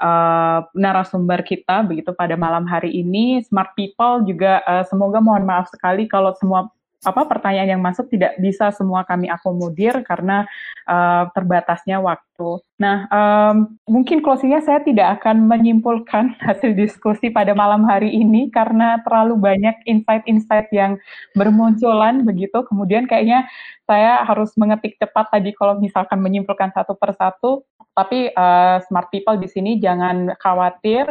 uh, 0.00 0.66
narasumber 0.72 1.44
kita 1.44 1.84
begitu 1.84 2.10
pada 2.16 2.34
malam 2.34 2.64
hari 2.64 2.90
ini 2.90 3.44
smart 3.46 3.76
people 3.76 4.24
juga 4.24 4.64
uh, 4.64 4.84
semoga 4.88 5.20
mohon 5.20 5.44
maaf 5.44 5.68
sekali 5.70 6.08
kalau 6.08 6.32
semua 6.40 6.72
apa 7.00 7.24
pertanyaan 7.24 7.76
yang 7.76 7.82
masuk 7.82 8.12
tidak 8.12 8.36
bisa 8.36 8.68
semua 8.76 9.08
kami 9.08 9.32
akomodir 9.32 10.04
karena 10.04 10.44
uh, 10.84 11.32
terbatasnya 11.32 11.96
waktu. 11.96 12.60
Nah, 12.76 13.08
um, 13.08 13.72
mungkin 13.88 14.20
closingnya 14.20 14.60
saya 14.60 14.84
tidak 14.84 15.20
akan 15.20 15.48
menyimpulkan 15.48 16.36
hasil 16.46 16.76
diskusi 16.76 17.32
pada 17.32 17.56
malam 17.56 17.88
hari 17.88 18.12
ini 18.12 18.52
karena 18.52 19.00
terlalu 19.00 19.40
banyak 19.40 19.80
insight-insight 19.88 20.68
yang 20.76 21.00
bermunculan 21.32 22.20
begitu. 22.20 22.60
Kemudian 22.68 23.08
kayaknya 23.08 23.48
saya 23.88 24.20
harus 24.28 24.52
mengetik 24.60 25.00
cepat 25.00 25.32
tadi 25.32 25.56
kalau 25.56 25.80
misalkan 25.80 26.20
menyimpulkan 26.20 26.68
satu 26.76 26.92
persatu. 27.00 27.64
Tapi 28.00 28.32
uh, 28.32 28.80
smart 28.88 29.12
people 29.12 29.36
di 29.36 29.44
sini 29.44 29.76
jangan 29.76 30.32
khawatir 30.40 31.04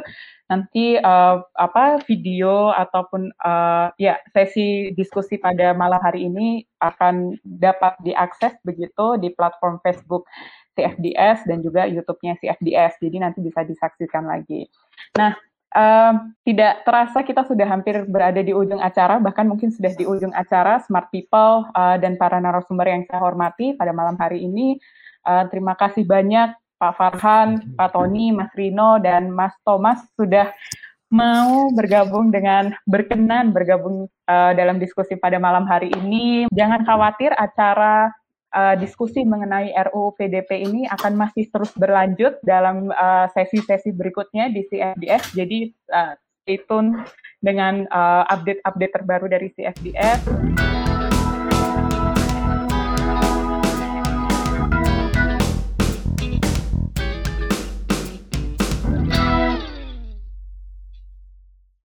nanti 0.49 0.97
uh, 0.97 1.45
apa 1.53 2.01
video 2.09 2.73
ataupun 2.73 3.29
uh, 3.45 3.93
ya 4.01 4.17
sesi 4.33 4.89
diskusi 4.97 5.37
pada 5.37 5.77
malam 5.77 6.01
hari 6.01 6.25
ini 6.25 6.65
akan 6.81 7.37
dapat 7.45 7.93
diakses 8.01 8.57
begitu 8.65 9.21
di 9.21 9.29
platform 9.37 9.77
Facebook 9.85 10.25
CFDS 10.73 11.45
dan 11.45 11.61
juga 11.61 11.85
YouTube-nya 11.85 12.41
CFDS. 12.41 12.97
Jadi 12.97 13.17
nanti 13.21 13.45
bisa 13.45 13.61
disaksikan 13.61 14.25
lagi. 14.25 14.65
Nah, 15.21 15.37
uh, 15.77 16.13
tidak 16.47 16.81
terasa 16.87 17.21
kita 17.21 17.45
sudah 17.45 17.67
hampir 17.69 18.07
berada 18.09 18.41
di 18.41 18.55
ujung 18.55 18.81
acara, 18.81 19.21
bahkan 19.21 19.45
mungkin 19.45 19.69
sudah 19.69 19.93
di 19.93 20.07
ujung 20.07 20.33
acara 20.33 20.81
Smart 20.81 21.13
People 21.13 21.67
uh, 21.75 21.99
dan 22.01 22.17
para 22.17 22.41
narasumber 22.41 22.89
yang 22.89 23.03
saya 23.05 23.21
hormati 23.21 23.77
pada 23.77 23.93
malam 23.93 24.17
hari 24.17 24.47
ini. 24.47 24.79
Uh, 25.27 25.45
terima 25.51 25.75
kasih 25.75 26.07
banyak 26.07 26.55
Pak 26.79 26.95
Farhan, 26.95 27.75
Pak 27.75 27.91
Tony, 27.91 28.31
Mas 28.31 28.49
Rino, 28.55 28.97
dan 29.03 29.27
Mas 29.29 29.51
Thomas 29.67 29.99
sudah 30.15 30.49
mau 31.11 31.73
bergabung 31.73 32.31
dengan 32.31 32.71
berkenan 32.87 33.51
bergabung 33.51 34.07
uh, 34.29 34.51
dalam 34.55 34.79
diskusi 34.79 35.19
pada 35.19 35.35
malam 35.41 35.67
hari 35.67 35.91
ini. 35.99 36.47
Jangan 36.55 36.87
khawatir, 36.87 37.35
acara 37.35 38.13
uh, 38.55 38.79
diskusi 38.79 39.25
mengenai 39.25 39.75
RUU 39.89 40.15
PDP 40.15 40.63
ini 40.69 40.87
akan 40.87 41.17
masih 41.17 41.49
terus 41.51 41.73
berlanjut 41.75 42.39
dalam 42.45 42.93
sesi-sesi 43.35 43.91
uh, 43.91 43.95
berikutnya 43.97 44.53
di 44.53 44.63
CFDS. 44.69 45.35
Jadi 45.35 45.59
uh, 45.91 46.13
stay 46.45 46.61
tune 46.65 47.03
dengan 47.43 47.85
update-update 48.29 48.93
uh, 48.93 48.95
terbaru 49.01 49.25
dari 49.27 49.51
CFDS. 49.53 50.88